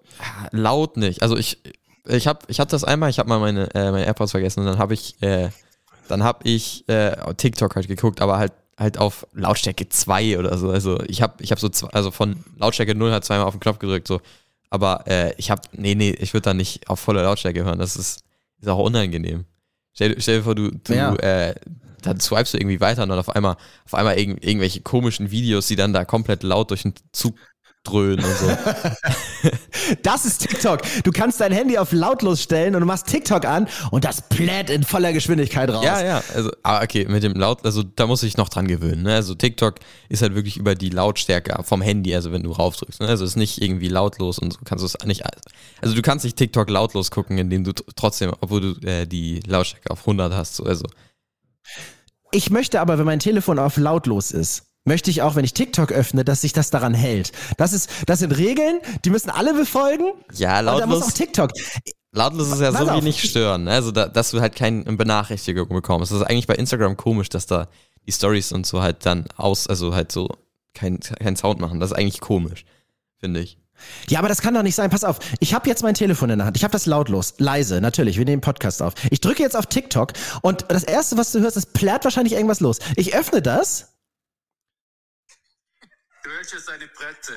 Laut 0.50 0.98
nicht. 0.98 1.22
Also 1.22 1.38
ich, 1.38 1.62
ich 2.06 2.26
habe 2.26 2.40
ich 2.48 2.60
hab 2.60 2.68
das 2.68 2.84
einmal, 2.84 3.08
ich 3.08 3.18
habe 3.18 3.30
mal 3.30 3.38
meine, 3.38 3.74
äh, 3.74 3.90
meine 3.90 4.04
AirPods 4.04 4.32
vergessen 4.32 4.60
und 4.60 4.66
dann 4.66 4.78
habe 4.78 4.92
ich, 4.92 5.22
äh, 5.22 5.48
dann 6.08 6.22
habe 6.22 6.46
ich 6.46 6.86
äh, 6.88 7.16
TikTok 7.34 7.76
halt 7.76 7.88
geguckt, 7.88 8.20
aber 8.20 8.36
halt 8.36 8.52
halt 8.78 8.98
auf 8.98 9.26
Lautstärke 9.32 9.88
2 9.88 10.38
oder 10.38 10.58
so. 10.58 10.70
Also 10.70 11.00
ich 11.06 11.22
habe 11.22 11.42
ich 11.42 11.52
hab 11.52 11.60
so 11.60 11.68
zwei, 11.68 11.88
also 11.88 12.10
von 12.10 12.44
Lautstärke 12.58 12.94
0 12.94 13.12
hat 13.12 13.24
zweimal 13.24 13.46
auf 13.46 13.54
den 13.54 13.60
Knopf 13.60 13.78
gedrückt 13.78 14.08
so. 14.08 14.20
Aber 14.72 15.04
äh, 15.06 15.34
ich 15.36 15.50
habe 15.50 15.62
nee, 15.72 15.94
nee, 15.94 16.10
ich 16.10 16.32
würde 16.34 16.44
da 16.46 16.54
nicht 16.54 16.88
auf 16.88 17.00
volle 17.00 17.22
Lautstärke 17.22 17.64
hören. 17.64 17.78
Das 17.78 17.96
ist 17.96 18.24
ist 18.60 18.68
auch 18.68 18.78
unangenehm. 18.78 19.44
Stell, 19.94 20.20
stell 20.20 20.38
dir 20.38 20.44
vor, 20.44 20.54
du, 20.54 20.70
du 20.70 20.94
Ja. 20.94 21.14
äh, 21.16 21.54
dann 22.02 22.18
swipest 22.20 22.54
du 22.54 22.58
irgendwie 22.58 22.80
weiter 22.80 23.02
und 23.04 23.10
dann 23.10 23.18
auf 23.18 23.28
einmal 23.30 23.56
auf 23.84 23.94
einmal 23.94 24.18
irgend, 24.18 24.44
irgendwelche 24.44 24.80
komischen 24.80 25.30
Videos, 25.30 25.68
die 25.68 25.76
dann 25.76 25.92
da 25.92 26.04
komplett 26.04 26.42
laut 26.42 26.70
durch 26.70 26.82
den 26.82 26.94
Zug 27.12 27.36
dröhnen 27.84 28.24
und 28.24 28.36
so. 28.36 28.46
Das 30.02 30.24
ist 30.24 30.38
TikTok. 30.46 30.80
Du 31.02 31.10
kannst 31.10 31.40
dein 31.40 31.52
Handy 31.52 31.76
auf 31.76 31.92
lautlos 31.92 32.42
stellen 32.42 32.74
und 32.74 32.80
du 32.80 32.86
machst 32.86 33.06
TikTok 33.06 33.44
an 33.44 33.68
und 33.90 34.04
das 34.04 34.28
plätt 34.28 34.70
in 34.70 34.84
voller 34.84 35.12
Geschwindigkeit 35.12 35.70
raus. 35.70 35.84
Ja, 35.84 36.02
ja, 36.02 36.22
also, 36.34 36.50
aber 36.62 36.84
okay, 36.84 37.06
mit 37.08 37.22
dem 37.22 37.34
Laut, 37.34 37.64
also 37.64 37.82
da 37.82 38.06
muss 38.06 38.22
ich 38.22 38.36
noch 38.36 38.48
dran 38.48 38.68
gewöhnen. 38.68 39.02
Ne? 39.02 39.14
Also 39.14 39.34
TikTok 39.34 39.76
ist 40.08 40.22
halt 40.22 40.34
wirklich 40.34 40.56
über 40.56 40.74
die 40.74 40.90
Lautstärke 40.90 41.62
vom 41.64 41.82
Handy, 41.82 42.14
also 42.14 42.32
wenn 42.32 42.42
du 42.42 42.52
raufdrückst. 42.52 43.00
Ne? 43.00 43.08
Also 43.08 43.24
ist 43.24 43.36
nicht 43.36 43.60
irgendwie 43.60 43.88
lautlos 43.88 44.38
und 44.38 44.52
so 44.52 44.60
kannst 44.64 44.82
du 44.82 44.86
es 44.86 45.06
nicht. 45.06 45.24
Also 45.80 45.94
du 45.94 46.02
kannst 46.02 46.24
nicht 46.24 46.36
TikTok 46.36 46.70
lautlos 46.70 47.10
gucken, 47.10 47.38
indem 47.38 47.64
du 47.64 47.72
trotzdem, 47.72 48.32
obwohl 48.40 48.60
du 48.60 48.86
äh, 48.86 49.06
die 49.06 49.40
Lautstärke 49.46 49.90
auf 49.90 50.00
100 50.00 50.32
hast. 50.32 50.56
So, 50.56 50.64
also 50.64 50.84
Ich 52.30 52.50
möchte 52.50 52.80
aber, 52.80 52.98
wenn 52.98 53.06
mein 53.06 53.20
Telefon 53.20 53.58
auf 53.58 53.76
lautlos 53.76 54.30
ist, 54.30 54.71
möchte 54.84 55.10
ich 55.10 55.22
auch, 55.22 55.34
wenn 55.34 55.44
ich 55.44 55.54
TikTok 55.54 55.92
öffne, 55.92 56.24
dass 56.24 56.40
sich 56.40 56.52
das 56.52 56.70
daran 56.70 56.94
hält. 56.94 57.32
Das 57.56 57.72
ist, 57.72 57.90
das 58.06 58.18
sind 58.20 58.36
Regeln, 58.36 58.80
die 59.04 59.10
müssen 59.10 59.30
alle 59.30 59.54
befolgen. 59.54 60.04
ja, 60.34 60.58
Und 60.60 60.66
da 60.66 60.72
muss 60.72 60.82
auch 60.82 60.88
lautlos, 60.88 61.14
TikTok. 61.14 61.50
lautlos 62.12 62.52
ist 62.52 62.60
ja 62.60 62.72
Pass 62.72 62.88
so 62.88 62.94
wie 62.94 63.00
nicht 63.02 63.20
stören. 63.28 63.64
Ne? 63.64 63.72
Also 63.72 63.90
da, 63.92 64.08
dass 64.08 64.30
du 64.30 64.40
halt 64.40 64.56
keine 64.56 64.82
Benachrichtigung 64.84 65.68
bekommst. 65.68 66.10
Das 66.12 66.18
ist 66.20 66.26
eigentlich 66.26 66.46
bei 66.46 66.54
Instagram 66.54 66.96
komisch, 66.96 67.28
dass 67.28 67.46
da 67.46 67.68
die 68.06 68.12
Stories 68.12 68.52
und 68.52 68.66
so 68.66 68.82
halt 68.82 69.06
dann 69.06 69.26
aus, 69.36 69.66
also 69.68 69.94
halt 69.94 70.10
so 70.10 70.28
kein, 70.74 70.98
kein 71.00 71.36
Sound 71.36 71.60
machen. 71.60 71.78
Das 71.80 71.92
ist 71.92 71.96
eigentlich 71.96 72.20
komisch, 72.20 72.64
finde 73.18 73.40
ich. 73.40 73.58
Ja, 74.08 74.18
aber 74.20 74.28
das 74.28 74.42
kann 74.42 74.54
doch 74.54 74.62
nicht 74.62 74.74
sein. 74.74 74.90
Pass 74.90 75.02
auf, 75.04 75.18
ich 75.40 75.54
habe 75.54 75.68
jetzt 75.68 75.82
mein 75.82 75.94
Telefon 75.94 76.30
in 76.30 76.38
der 76.38 76.46
Hand. 76.46 76.56
Ich 76.56 76.64
habe 76.64 76.72
das 76.72 76.86
lautlos, 76.86 77.34
leise, 77.38 77.80
natürlich. 77.80 78.16
Wir 78.16 78.24
nehmen 78.24 78.40
Podcast 78.40 78.80
auf. 78.82 78.94
Ich 79.10 79.20
drücke 79.20 79.42
jetzt 79.42 79.56
auf 79.56 79.66
TikTok 79.66 80.12
und 80.42 80.64
das 80.68 80.84
erste, 80.84 81.16
was 81.16 81.32
du 81.32 81.40
hörst, 81.40 81.56
ist 81.56 81.72
plärt 81.72 82.04
wahrscheinlich 82.04 82.34
irgendwas 82.34 82.60
los. 82.60 82.78
Ich 82.96 83.14
öffne 83.14 83.42
das. 83.42 83.91
Lösche 86.42 86.60
seine 86.60 86.86
Presse. 86.88 87.32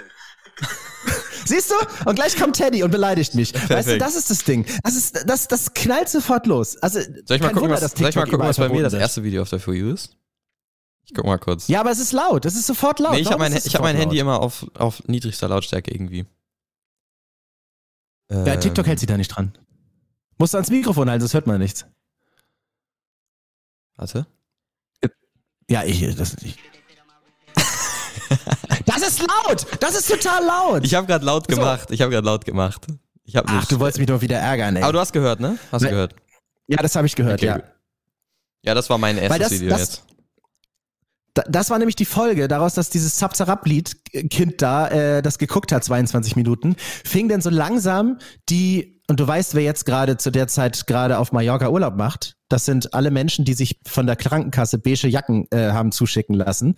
Siehst 1.45 1.71
du? 1.71 1.75
Und 2.09 2.15
gleich 2.15 2.35
kommt 2.37 2.55
Teddy 2.55 2.83
und 2.83 2.91
beleidigt 2.91 3.35
mich. 3.35 3.53
Weißt 3.53 3.63
du, 3.63 3.67
Perfekt. 3.67 4.01
das 4.01 4.15
ist 4.15 4.29
das 4.29 4.43
Ding. 4.43 4.65
Das 4.83 4.95
ist, 4.95 5.29
das, 5.29 5.47
das 5.47 5.73
knallt 5.73 6.09
sofort 6.09 6.47
los. 6.47 6.77
Also, 6.77 6.99
Soll 7.01 7.37
ich 7.37 7.41
mal 7.41 7.49
gucken, 7.49 7.69
Wunder, 7.69 7.81
was, 7.81 7.91
soll 7.91 8.09
ich 8.09 8.15
mal 8.15 8.23
TikTok 8.23 8.31
gucken, 8.31 8.47
was 8.47 8.57
bei 8.57 8.65
überall 8.65 8.77
mir 8.81 8.83
das 8.83 8.93
erste 8.93 9.23
Video 9.23 9.41
auf 9.41 9.49
der 9.49 9.59
For 9.59 9.73
You 9.73 9.93
ist? 9.93 10.17
Ich 11.05 11.13
guck 11.13 11.25
mal 11.25 11.37
kurz. 11.37 11.67
Ja, 11.67 11.81
aber 11.81 11.91
es 11.91 11.99
ist 11.99 12.13
laut. 12.13 12.45
Es 12.45 12.55
ist 12.55 12.65
sofort 12.65 12.99
laut. 12.99 13.13
nee, 13.13 13.19
ich 13.19 13.29
habe 13.29 13.39
mein, 13.39 13.53
ist 13.53 13.67
ich 13.67 13.75
hab 13.75 13.83
mein 13.83 13.95
Handy 13.95 14.15
laut? 14.17 14.21
immer 14.21 14.41
auf, 14.41 14.65
auf 14.73 15.03
niedrigster 15.07 15.47
Lautstärke 15.47 15.91
irgendwie. 15.91 16.25
Ja, 18.31 18.55
TikTok 18.55 18.85
Ähm, 18.85 18.87
hält 18.87 18.99
sich 18.99 19.07
da 19.07 19.17
nicht 19.17 19.27
dran. 19.27 19.55
Musst 20.39 20.53
du 20.53 20.57
ans 20.57 20.71
Mikrofon 20.71 21.09
halten, 21.09 21.21
sonst 21.21 21.35
hört 21.35 21.47
man 21.47 21.59
nichts. 21.59 21.85
Warte. 23.97 24.25
Ja, 25.69 25.83
ich, 25.83 26.15
das 26.15 26.35
ich. 26.41 26.57
Das 28.99 29.09
ist 29.09 29.19
laut! 29.21 29.65
Das 29.79 29.95
ist 29.95 30.09
total 30.09 30.43
laut! 30.45 30.85
Ich 30.85 30.93
habe 30.95 31.05
gerade 31.07 31.25
laut 31.25 31.47
gemacht. 31.47 31.89
Ich 31.91 32.01
habe 32.01 32.11
gerade 32.11 32.25
laut 32.25 32.45
gemacht. 32.45 32.85
Ich 33.23 33.35
habe 33.35 33.47
Ach, 33.49 33.55
nicht. 33.61 33.71
du 33.71 33.79
wolltest 33.79 33.97
mich 33.99 34.07
doch 34.07 34.21
wieder 34.21 34.37
ärgern, 34.37 34.75
ey. 34.75 34.83
Aber 34.83 34.93
du 34.93 34.99
hast 34.99 35.11
gehört, 35.13 35.39
ne? 35.39 35.57
Hast 35.71 35.81
du 35.81 35.85
Ne, 35.87 35.91
gehört? 35.91 36.15
ja, 36.67 36.77
das 36.77 36.95
habe 36.95 37.07
ich 37.07 37.15
gehört, 37.15 37.39
Okay, 37.39 37.45
ja. 37.47 37.59
Ja, 38.63 38.73
das 38.73 38.89
war 38.89 38.97
mein 38.97 39.17
erstes 39.17 39.39
das- 39.39 39.51
Video 39.51 39.69
das- 39.69 39.79
jetzt. 39.79 40.03
Da- 41.33 41.43
Das 41.49 41.69
war 41.69 41.77
nämlich 41.79 41.95
die 41.97 42.05
Folge 42.05 42.47
daraus, 42.47 42.75
dass 42.75 42.89
dieses 42.89 43.15
Zap-Zarab-Lied-Kind 43.17 44.61
da 44.61 44.87
äh, 44.87 45.21
das 45.21 45.37
geguckt 45.37 45.71
hat, 45.73 45.83
22 45.83 46.35
Minuten, 46.37 46.75
fing 47.03 47.27
dann 47.27 47.41
so 47.41 47.49
langsam 47.49 48.19
die, 48.49 49.01
und 49.09 49.19
du 49.19 49.27
weißt, 49.27 49.53
wer 49.53 49.63
jetzt 49.63 49.85
gerade 49.85 50.15
zu 50.17 50.31
der 50.31 50.47
Zeit 50.47 50.87
gerade 50.87 51.17
auf 51.19 51.31
Mallorca 51.33 51.67
Urlaub 51.69 51.95
macht, 51.97 52.37
das 52.47 52.65
sind 52.65 52.93
alle 52.93 53.11
Menschen, 53.11 53.43
die 53.43 53.53
sich 53.53 53.79
von 53.85 54.07
der 54.07 54.15
Krankenkasse 54.15 54.77
beige 54.77 55.07
Jacken 55.09 55.45
äh, 55.51 55.71
haben 55.71 55.91
zuschicken 55.91 56.35
lassen 56.35 56.75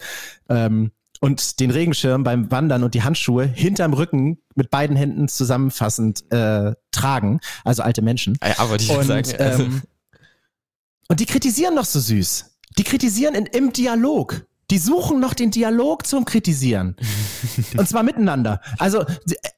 ähm, 0.49 0.91
und 1.19 1.59
den 1.59 1.71
Regenschirm 1.71 2.23
beim 2.23 2.51
Wandern 2.51 2.83
und 2.83 2.93
die 2.93 3.03
Handschuhe 3.03 3.45
hinterm 3.45 3.93
Rücken 3.93 4.39
mit 4.55 4.69
beiden 4.69 4.95
Händen 4.95 5.27
zusammenfassend 5.27 6.31
äh, 6.31 6.73
tragen, 6.91 7.39
also 7.63 7.83
alte 7.83 8.01
Menschen. 8.01 8.37
Ah 8.41 8.49
Ja, 8.49 8.53
ich 8.83 8.89
jetzt 8.89 8.97
Und, 8.97 9.07
sagen. 9.07 9.41
Also, 9.41 9.63
ähm, 9.63 9.81
und 11.07 11.19
die 11.19 11.25
kritisieren 11.25 11.75
noch 11.75 11.85
so 11.85 11.99
süß. 11.99 12.57
Die 12.77 12.83
kritisieren 12.83 13.35
in, 13.35 13.45
im 13.45 13.73
Dialog. 13.73 14.45
Die 14.69 14.77
suchen 14.77 15.19
noch 15.19 15.33
den 15.33 15.51
Dialog 15.51 16.05
zum 16.05 16.25
Kritisieren. 16.25 16.97
und 17.77 17.87
zwar 17.87 18.03
miteinander. 18.03 18.61
Also 18.77 19.05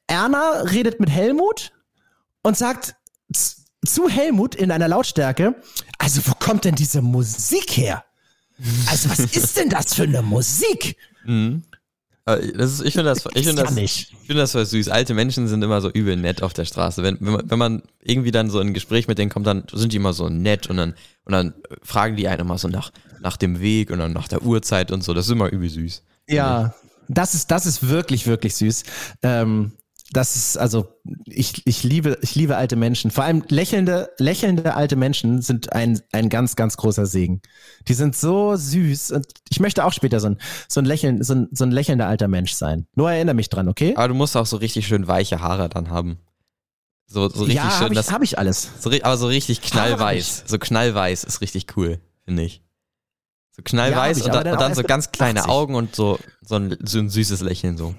Erna 0.08 0.62
redet 0.62 1.00
mit 1.00 1.10
Helmut 1.10 1.72
und 2.44 2.58
sagt 2.58 2.96
zu 3.86 4.10
Helmut 4.10 4.56
in 4.56 4.72
einer 4.72 4.88
Lautstärke, 4.88 5.56
also 5.98 6.22
wo 6.26 6.34
kommt 6.34 6.66
denn 6.66 6.76
diese 6.76 7.02
Musik 7.02 7.72
her? 7.78 8.04
Also 8.88 9.10
was 9.10 9.20
ist 9.20 9.58
denn 9.58 9.70
das 9.70 9.94
für 9.94 10.04
eine 10.04 10.22
Musik? 10.22 10.98
Mhm. 11.30 11.64
Ist, 12.36 12.82
ich 12.82 12.94
finde 12.94 13.10
das, 13.10 13.26
ich 13.34 13.48
finde 13.48 13.64
das, 13.64 13.76
ich 13.76 14.16
finde 14.28 14.42
das 14.42 14.52
voll 14.52 14.66
süß. 14.66 14.90
Alte 14.90 15.14
Menschen 15.14 15.48
sind 15.48 15.64
immer 15.64 15.82
so 15.82 15.90
übel 15.90 16.16
nett 16.16 16.44
auf 16.44 16.54
der 16.54 16.66
Straße. 16.66 17.02
Wenn, 17.02 17.18
wenn, 17.20 17.34
man, 17.34 17.50
wenn 17.50 17.60
man 17.60 17.84
irgendwie 18.04 18.32
dann 18.32 18.50
so 18.50 18.60
in 18.60 18.68
ein 18.68 18.74
Gespräch 18.74 19.08
mit 19.08 19.18
denen 19.18 19.32
kommt, 19.32 19.48
dann 19.48 19.64
sind 19.72 19.94
die 19.94 19.98
immer 19.98 20.14
so 20.14 20.30
nett 20.30 20.68
und 20.68 20.78
dann, 20.78 20.94
und 21.26 21.32
dann 21.32 21.54
fragen 21.82 22.16
die 22.16 22.28
einen 22.28 22.42
immer 22.42 22.58
so 22.58 22.68
nach, 22.68 22.92
nach 23.22 23.38
dem 23.38 23.60
Weg 23.62 23.90
und 23.90 24.00
dann 24.00 24.14
nach 24.14 24.28
der 24.28 24.44
Uhrzeit 24.44 24.92
und 24.92 25.04
so. 25.04 25.14
Das 25.14 25.26
ist 25.26 25.32
immer 25.32 25.50
übel 25.50 25.70
süß. 25.70 26.04
Ja, 26.28 26.76
das 27.08 27.34
ist, 27.34 27.50
das 27.50 27.66
ist 27.66 27.90
wirklich, 27.90 28.28
wirklich 28.28 28.56
süß. 28.56 28.84
Ähm, 29.24 29.72
das 30.12 30.36
ist, 30.36 30.58
also, 30.58 30.88
ich, 31.26 31.62
ich 31.68 31.84
liebe, 31.84 32.18
ich 32.22 32.34
liebe 32.34 32.58
alte 32.58 32.76
Menschen. 32.76 33.12
Vor 33.12 33.24
allem 33.24 33.44
lächelnde, 33.48 34.10
lächelnde 34.18 34.74
alte 34.74 34.96
Menschen 34.96 35.42
sind 35.42 35.72
ein, 35.74 36.02
ein 36.12 36.30
ganz, 36.30 36.56
ganz 36.56 36.78
großer 36.78 37.06
Segen. 37.06 37.42
Die 37.88 37.94
sind 37.94 38.16
so 38.16 38.56
süß 38.56 39.12
und 39.12 39.28
ich 39.50 39.60
möchte 39.60 39.86
auch 39.86 39.94
später 39.94 40.20
so 40.20 40.30
ein, 40.30 40.38
so 40.68 40.82
ein 40.82 40.86
lächeln, 40.86 41.24
so 41.24 41.36
ein, 41.36 41.48
so 41.52 41.64
ein 41.64 41.72
lächelnder 41.72 42.08
alter 42.08 42.28
Mensch 42.28 42.54
sein. 42.54 42.88
Nur 42.96 43.12
erinnere 43.12 43.36
mich 43.36 43.50
dran, 43.50 43.68
okay? 43.68 43.94
Aber 43.96 44.08
du 44.08 44.16
musst 44.16 44.36
auch 44.36 44.48
so 44.48 44.58
richtig 44.58 44.88
schön 44.88 45.08
weiche 45.08 45.42
Haare 45.42 45.70
dann 45.70 45.90
haben. 45.90 46.18
So, 47.06 47.30
so 47.30 47.44
richtig 47.44 47.56
ja, 47.56 47.70
schön, 47.70 47.86
habe 47.86 47.96
das, 47.96 48.08
ich, 48.08 48.14
hab 48.14 48.22
ich 48.24 48.38
alles. 48.40 48.70
so, 48.80 48.90
aber 48.90 49.18
so 49.18 49.28
richtig 49.28 49.60
hab 49.60 49.72
knallweiß. 49.72 50.44
So 50.48 50.58
knallweiß 50.58 51.24
ist 51.24 51.42
richtig 51.42 51.78
cool, 51.78 52.00
finde 52.24 52.44
ich. 52.44 52.64
So 53.52 53.62
Ja, 53.62 53.64
knallwweiß 53.64 54.18
hab 54.18 54.18
ich, 54.18 54.24
und, 54.26 54.34
dann, 54.34 54.44
dann 54.44 54.54
und 54.54 54.62
dann 54.62 54.76
so 54.76 54.84
ganz 54.84 55.12
kleine 55.12 55.42
80. 55.42 55.52
Augen 55.52 55.76
und 55.76 55.96
so, 55.96 56.18
so, 56.42 56.56
ein, 56.56 56.78
so 56.84 56.98
ein 56.98 57.10
süßes 57.10 57.42
Lächeln 57.42 57.78
so. 57.78 57.94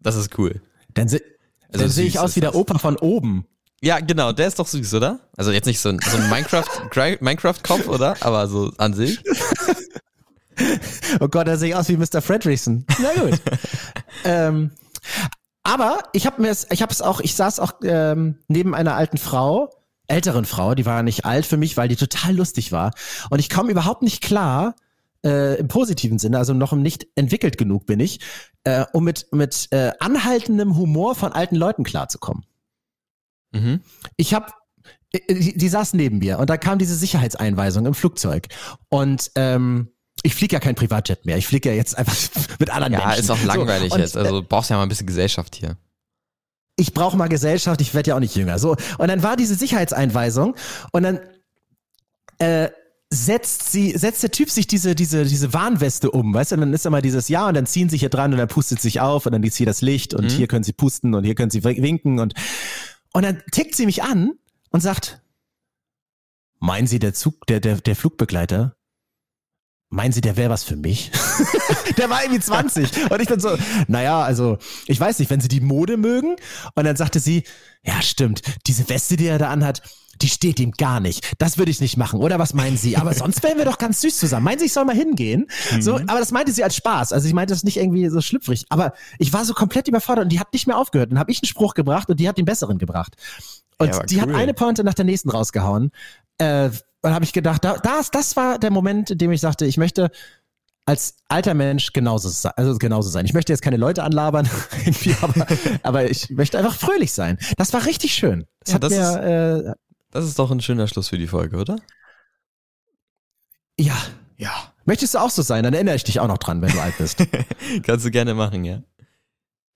Das 0.00 0.16
ist 0.16 0.38
cool. 0.38 0.60
Dann, 0.94 1.08
se 1.08 1.20
Also 1.68 1.84
dann 1.84 1.90
sehe 1.90 2.06
ich 2.06 2.18
aus 2.18 2.36
wie 2.36 2.40
der. 2.40 2.54
Opa 2.54 2.78
von 2.78 2.96
oben. 2.96 3.46
Ja, 3.80 3.98
genau, 3.98 4.32
der 4.32 4.46
ist 4.46 4.58
doch 4.58 4.66
süß, 4.68 4.94
oder? 4.94 5.20
Also 5.36 5.50
jetzt 5.50 5.66
nicht 5.66 5.80
so 5.80 5.88
ein, 5.88 5.98
so 5.98 6.16
ein 6.16 6.30
Minecraft, 6.30 6.64
Minecraft-Kopf, 7.20 7.88
oder? 7.88 8.16
Aber 8.20 8.46
so 8.46 8.70
an 8.78 8.94
sich. 8.94 9.20
Oh 11.20 11.28
Gott, 11.28 11.48
da 11.48 11.56
sehe 11.56 11.70
ich 11.70 11.74
aus 11.74 11.88
wie 11.88 11.96
Mr. 11.96 12.22
Fredrickson. 12.22 12.84
Na 13.00 13.12
gut. 13.14 13.40
ähm, 14.24 14.70
aber 15.64 15.98
ich 16.12 16.26
habe 16.26 16.42
mir 16.42 16.48
es, 16.50 16.66
ich 16.70 16.82
habe 16.82 16.92
es 16.92 17.02
auch, 17.02 17.20
ich 17.20 17.34
saß 17.34 17.60
auch 17.60 17.72
ähm, 17.82 18.38
neben 18.48 18.74
einer 18.74 18.94
alten 18.94 19.18
Frau, 19.18 19.70
älteren 20.06 20.44
Frau, 20.44 20.74
die 20.74 20.86
war 20.86 21.02
nicht 21.02 21.24
alt 21.24 21.46
für 21.46 21.56
mich, 21.56 21.76
weil 21.76 21.88
die 21.88 21.96
total 21.96 22.36
lustig 22.36 22.72
war. 22.72 22.92
Und 23.30 23.38
ich 23.38 23.48
komme 23.48 23.70
überhaupt 23.70 24.02
nicht 24.02 24.22
klar, 24.22 24.74
äh, 25.24 25.58
im 25.58 25.68
positiven 25.68 26.18
Sinne, 26.18 26.38
also 26.38 26.54
noch 26.54 26.72
nicht 26.72 27.06
entwickelt 27.14 27.58
genug 27.58 27.86
bin 27.86 28.00
ich, 28.00 28.20
äh, 28.64 28.84
um 28.92 29.04
mit, 29.04 29.26
mit 29.32 29.68
äh, 29.70 29.92
anhaltendem 30.00 30.76
Humor 30.76 31.14
von 31.14 31.32
alten 31.32 31.56
Leuten 31.56 31.84
klarzukommen. 31.84 32.44
Mhm. 33.52 33.80
Ich 34.16 34.34
habe 34.34 34.46
die, 35.14 35.56
die 35.56 35.68
saß 35.68 35.92
neben 35.94 36.18
mir 36.18 36.38
und 36.38 36.48
da 36.48 36.56
kam 36.56 36.78
diese 36.78 36.94
Sicherheitseinweisung 36.96 37.84
im 37.86 37.94
Flugzeug. 37.94 38.48
Und 38.88 39.30
ähm, 39.34 39.88
ich 40.22 40.34
fliege 40.34 40.54
ja 40.56 40.60
kein 40.60 40.74
Privatjet 40.74 41.26
mehr. 41.26 41.36
Ich 41.36 41.46
fliege 41.46 41.68
ja 41.68 41.74
jetzt 41.74 41.98
einfach 41.98 42.14
mit 42.58 42.70
anderen 42.70 42.94
Ja, 42.94 43.06
Menschen. 43.06 43.20
ist 43.20 43.30
auch 43.30 43.42
langweilig 43.42 43.90
so, 43.90 43.96
und, 43.96 44.00
jetzt. 44.00 44.16
Also 44.16 44.42
brauchst 44.42 44.70
ja 44.70 44.76
mal 44.76 44.84
ein 44.84 44.88
bisschen 44.88 45.06
Gesellschaft 45.06 45.54
hier. 45.56 45.76
ich 46.76 46.94
brauche 46.94 47.16
mal 47.16 47.28
Gesellschaft, 47.28 47.80
ich 47.82 47.92
werde 47.92 48.10
ja 48.10 48.16
auch 48.16 48.20
nicht 48.20 48.34
jünger. 48.34 48.58
So, 48.58 48.76
und 48.98 49.08
dann 49.08 49.22
war 49.22 49.36
diese 49.36 49.54
Sicherheitseinweisung 49.54 50.56
und 50.92 51.02
dann 51.02 51.20
äh, 52.38 52.70
setzt 53.14 53.70
sie, 53.70 53.92
setzt 53.92 54.22
der 54.22 54.30
Typ 54.30 54.48
sich 54.48 54.66
diese, 54.66 54.94
diese, 54.94 55.24
diese 55.24 55.52
Warnweste 55.52 56.10
um, 56.10 56.32
weißt 56.32 56.52
du, 56.52 56.54
und 56.56 56.60
dann 56.62 56.72
ist 56.72 56.86
immer 56.86 57.02
dieses 57.02 57.28
Ja 57.28 57.46
und 57.46 57.54
dann 57.54 57.66
ziehen 57.66 57.90
sie 57.90 57.98
hier 57.98 58.08
dran 58.08 58.32
und 58.32 58.38
dann 58.38 58.48
pustet 58.48 58.80
sich 58.80 59.00
auf 59.00 59.26
und 59.26 59.32
dann 59.32 59.42
ist 59.42 59.56
hier 59.56 59.66
das 59.66 59.82
Licht 59.82 60.14
und 60.14 60.24
Mhm. 60.24 60.28
hier 60.30 60.46
können 60.48 60.64
sie 60.64 60.72
pusten 60.72 61.14
und 61.14 61.24
hier 61.24 61.34
können 61.34 61.50
sie 61.50 61.62
winken 61.62 62.18
und, 62.20 62.32
und 63.12 63.22
dann 63.22 63.42
tickt 63.52 63.74
sie 63.74 63.84
mich 63.84 64.02
an 64.02 64.32
und 64.70 64.80
sagt, 64.80 65.20
meinen 66.58 66.86
Sie, 66.86 66.98
der 67.00 67.12
Zug, 67.12 67.46
der, 67.48 67.60
der, 67.60 67.76
der 67.80 67.96
Flugbegleiter, 67.96 68.76
meinen 69.90 70.12
Sie, 70.12 70.20
der 70.22 70.36
wäre 70.36 70.48
was 70.48 70.64
für 70.64 70.76
mich? 70.76 71.10
der 71.98 72.08
war 72.08 72.22
irgendwie 72.22 72.40
20. 72.40 73.10
Und 73.10 73.20
ich 73.20 73.28
dann 73.28 73.40
so, 73.40 73.58
naja, 73.88 74.22
also, 74.22 74.58
ich 74.86 74.98
weiß 74.98 75.18
nicht, 75.18 75.28
wenn 75.30 75.40
Sie 75.40 75.48
die 75.48 75.60
Mode 75.60 75.96
mögen. 75.96 76.36
Und 76.74 76.84
dann 76.84 76.96
sagte 76.96 77.20
sie, 77.20 77.42
ja, 77.82 78.00
stimmt, 78.00 78.42
diese 78.66 78.88
Weste, 78.88 79.16
die 79.16 79.26
er 79.26 79.38
da 79.38 79.50
anhat, 79.50 79.82
die 80.20 80.28
steht 80.28 80.60
ihm 80.60 80.72
gar 80.72 81.00
nicht. 81.00 81.32
Das 81.38 81.58
würde 81.58 81.70
ich 81.70 81.80
nicht 81.80 81.96
machen. 81.96 82.20
Oder 82.20 82.38
was 82.38 82.54
meinen 82.54 82.76
Sie? 82.76 82.96
Aber 82.96 83.14
sonst 83.14 83.42
wären 83.42 83.58
wir 83.58 83.64
doch 83.64 83.78
ganz 83.78 84.00
süß 84.00 84.18
zusammen. 84.18 84.44
Meinen 84.44 84.58
Sie, 84.58 84.66
ich 84.66 84.72
soll 84.72 84.84
mal 84.84 84.94
hingehen? 84.94 85.46
So, 85.80 85.96
aber 85.96 86.18
das 86.18 86.30
meinte 86.32 86.52
sie 86.52 86.62
als 86.64 86.76
Spaß. 86.76 87.12
Also 87.12 87.26
ich 87.26 87.34
meinte 87.34 87.54
das 87.54 87.64
nicht 87.64 87.76
irgendwie 87.78 88.08
so 88.08 88.20
schlüpfrig. 88.20 88.66
Aber 88.68 88.92
ich 89.18 89.32
war 89.32 89.44
so 89.44 89.54
komplett 89.54 89.88
überfordert 89.88 90.24
und 90.24 90.32
die 90.32 90.40
hat 90.40 90.52
nicht 90.52 90.66
mehr 90.66 90.76
aufgehört. 90.78 91.10
Dann 91.10 91.18
habe 91.18 91.30
ich 91.30 91.38
einen 91.42 91.48
Spruch 91.48 91.74
gebracht 91.74 92.08
und 92.10 92.20
die 92.20 92.28
hat 92.28 92.38
den 92.38 92.44
besseren 92.44 92.78
gebracht. 92.78 93.16
Und 93.78 93.88
Ja, 93.88 94.02
die 94.04 94.20
hat 94.20 94.28
cool. 94.28 94.34
eine 94.36 94.54
Pointe 94.54 94.84
nach 94.84 94.94
der 94.94 95.04
nächsten 95.04 95.30
rausgehauen. 95.30 95.90
Äh, 96.38 96.70
und 97.04 97.12
habe 97.12 97.24
ich 97.24 97.32
gedacht, 97.32 97.64
da, 97.64 97.78
das, 97.78 98.10
das 98.10 98.36
war 98.36 98.58
der 98.58 98.70
Moment, 98.70 99.10
in 99.10 99.18
dem 99.18 99.32
ich 99.32 99.40
sagte, 99.40 99.66
ich 99.66 99.76
möchte 99.76 100.10
als 100.84 101.14
alter 101.28 101.54
Mensch 101.54 101.92
genauso, 101.92 102.48
also 102.56 102.76
genauso 102.78 103.08
sein. 103.08 103.24
Ich 103.24 103.34
möchte 103.34 103.52
jetzt 103.52 103.62
keine 103.62 103.76
Leute 103.76 104.02
anlabern, 104.02 104.48
aber, 105.22 105.46
aber 105.82 106.10
ich 106.10 106.30
möchte 106.30 106.58
einfach 106.58 106.74
fröhlich 106.74 107.12
sein. 107.12 107.38
Das 107.56 107.72
war 107.72 107.86
richtig 107.86 108.14
schön. 108.14 108.46
Das 108.60 108.68
Ja, 108.70 108.74
hat 108.74 108.82
das 108.84 108.90
mir, 108.92 109.66
äh, 109.68 109.72
Das 110.12 110.24
ist 110.24 110.38
doch 110.38 110.50
ein 110.52 110.60
schöner 110.60 110.86
Schluss 110.86 111.08
für 111.08 111.18
die 111.18 111.26
Folge, 111.26 111.56
oder? 111.56 111.76
ja. 113.78 113.96
Ja. 114.38 114.72
Möchtest 114.84 115.14
du 115.14 115.18
auch 115.18 115.30
so 115.30 115.42
sein? 115.42 115.62
Dann 115.62 115.72
erinnere 115.74 115.94
ich 115.94 116.02
dich 116.02 116.18
auch 116.18 116.26
noch 116.26 116.38
dran, 116.38 116.60
wenn 116.62 116.72
du 116.72 116.80
alt 116.80 116.98
bist. 116.98 117.16
Kannst 117.84 118.04
du 118.04 118.10
gerne 118.10 118.34
machen, 118.34 118.64
ja. 118.64 118.82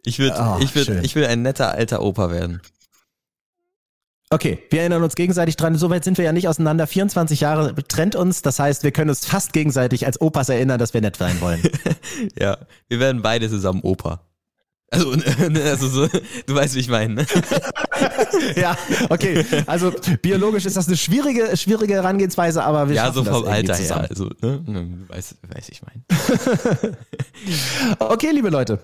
Ich 0.04 0.18
würde, 0.18 0.36
Oh, 0.40 0.58
ich 0.60 0.70
schön. 0.72 1.04
ich 1.04 1.14
will 1.14 1.24
ein 1.26 1.42
netter 1.42 1.70
alter 1.70 2.02
Opa 2.02 2.30
werden. 2.30 2.60
Okay, 4.30 4.58
wir 4.70 4.80
erinnern 4.80 5.04
uns 5.04 5.14
gegenseitig 5.14 5.54
dran. 5.54 5.76
Soweit 5.76 6.02
sind 6.02 6.18
wir 6.18 6.24
ja 6.24 6.32
nicht 6.32 6.48
auseinander. 6.48 6.88
24 6.88 7.40
Jahre 7.40 7.74
trennt 7.76 8.16
uns. 8.16 8.42
Das 8.42 8.58
heißt, 8.58 8.82
wir 8.82 8.90
können 8.90 9.10
uns 9.10 9.24
fast 9.24 9.52
gegenseitig 9.52 10.04
als 10.04 10.20
Opas 10.20 10.48
erinnern, 10.48 10.80
dass 10.80 10.94
wir 10.94 11.00
nett 11.00 11.16
sein 11.16 11.40
wollen. 11.40 11.62
Ja, 12.38 12.58
wir 12.88 12.98
werden 12.98 13.22
beide 13.22 13.48
zusammen 13.48 13.82
Opa. 13.82 14.20
Also, 14.90 15.10
ne, 15.48 15.62
also 15.64 15.88
so, 15.88 16.06
du 16.46 16.54
weißt, 16.54 16.74
wie 16.76 16.78
ich 16.80 16.88
meine. 16.88 17.14
Ne? 17.14 17.26
ja, 18.56 18.76
okay. 19.08 19.44
Also 19.66 19.92
biologisch 20.22 20.64
ist 20.64 20.76
das 20.76 20.86
eine 20.86 20.96
schwierige, 20.96 21.56
schwierige 21.56 21.94
Herangehensweise, 21.94 22.62
aber 22.62 22.88
wir 22.88 22.94
Ja, 22.94 23.06
schaffen 23.06 23.14
so 23.16 23.22
das 23.24 23.32
vom 23.34 23.44
irgendwie 23.46 23.70
Alter 23.70 23.74
her. 23.74 23.82
zusammen. 23.82 24.06
Also, 24.08 24.24
ne? 24.40 24.96
Du 25.06 25.08
weißt, 25.08 25.34
du 25.42 25.54
weißt, 25.54 25.68
wie 25.68 25.72
ich 25.72 25.82
meine. 25.82 26.96
Okay, 27.98 28.30
liebe 28.30 28.48
Leute, 28.48 28.78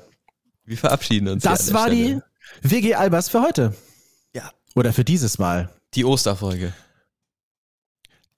Wir 0.65 0.77
verabschieden 0.77 1.29
uns. 1.29 1.43
das 1.43 1.73
war 1.73 1.87
Stelle. 1.89 2.23
die 2.63 2.71
WG 2.71 2.95
Albers 2.95 3.29
für 3.29 3.43
heute. 3.43 3.75
Ja. 4.35 4.51
Oder 4.75 4.93
für 4.93 5.05
dieses 5.05 5.39
Mal. 5.39 5.71
die 5.95 6.05
Osterfolge. 6.05 6.73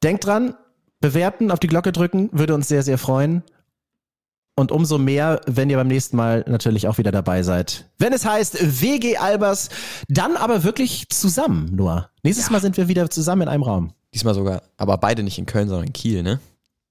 Denkt 0.02 0.26
dran, 0.26 0.54
bewerten, 1.00 1.50
auf 1.50 1.58
die 1.60 1.66
Glocke 1.66 1.92
drücken, 1.92 2.28
würde 2.32 2.54
uns 2.54 2.68
sehr, 2.68 2.82
sehr 2.82 2.98
freuen. 2.98 3.42
Und 4.56 4.70
umso 4.70 4.98
mehr, 4.98 5.40
wenn 5.46 5.68
ihr 5.68 5.76
beim 5.76 5.88
nächsten 5.88 6.16
Mal 6.16 6.44
natürlich 6.46 6.86
auch 6.86 6.98
wieder 6.98 7.10
dabei 7.10 7.42
seid. 7.42 7.90
Wenn 7.98 8.12
es 8.12 8.24
heißt 8.24 8.80
WG 8.80 9.16
Albers, 9.16 9.68
dann 10.08 10.36
aber 10.36 10.62
wirklich 10.62 11.08
zusammen 11.08 11.70
nur. 11.74 12.08
Nächstes 12.22 12.46
Ja. 12.46 12.52
Mal 12.52 12.60
sind 12.60 12.76
wir 12.76 12.86
wieder 12.86 13.10
zusammen 13.10 13.42
in 13.42 13.48
einem 13.48 13.64
Raum. 13.64 13.92
Diesmal 14.14 14.34
sogar, 14.34 14.62
aber 14.76 14.96
beide 14.98 15.24
nicht 15.24 15.38
in 15.38 15.46
Köln, 15.46 15.68
sondern 15.68 15.88
in 15.88 15.92
Kiel, 15.92 16.22
ne? 16.22 16.38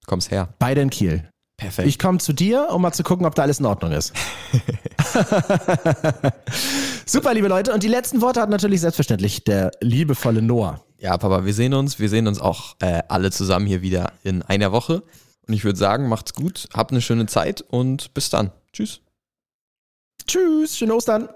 Du 0.02 0.08
kommst 0.08 0.30
her. 0.30 0.50
Beide 0.60 0.82
in 0.82 0.90
Kiel. 0.90 1.30
Perfekt. 1.56 1.88
Ich 1.88 1.98
komme 2.00 2.18
zu 2.18 2.34
dir, 2.34 2.68
um 2.72 2.82
mal 2.82 2.92
zu 2.92 3.04
gucken, 3.04 3.26
ob 3.26 3.36
da 3.36 3.44
alles 3.44 3.62
in 3.62 3.66
Ordnung 3.66 3.94
ist. 3.94 4.12
Super, 7.06 7.34
liebe 7.34 7.48
Leute. 7.48 7.74
Und 7.74 7.84
die 7.84 7.88
letzten 7.88 8.22
Worte 8.22 8.42
hat 8.42 8.50
natürlich 8.50 8.82
selbstverständlich 8.82 9.44
der 9.46 9.72
liebevolle 9.82 10.42
Noah. 10.42 10.82
ja, 11.00 11.18
Papa, 11.18 11.46
wir 11.46 11.54
sehen 11.54 11.74
uns. 11.74 12.00
Wir 12.00 12.10
sehen 12.10 12.28
uns 12.28 12.40
auch 12.42 12.76
äh, 12.80 13.04
alle 13.08 13.32
zusammen 13.32 13.66
hier 13.68 13.82
wieder 13.82 14.12
in 14.24 14.42
einer 14.42 14.72
Woche. 14.72 15.04
Und 15.48 15.54
ich 15.54 15.64
würde 15.64 15.78
sagen, 15.78 16.08
macht's 16.08 16.34
gut, 16.34 16.68
habt 16.74 16.92
eine 16.92 17.02
schöne 17.02 17.26
Zeit 17.26 17.62
und 17.62 18.14
bis 18.14 18.30
dann. 18.30 18.52
Tschüss. 18.72 19.02
Tschüss, 20.26 20.78
schöne 20.78 20.96
Ostern. 20.96 21.30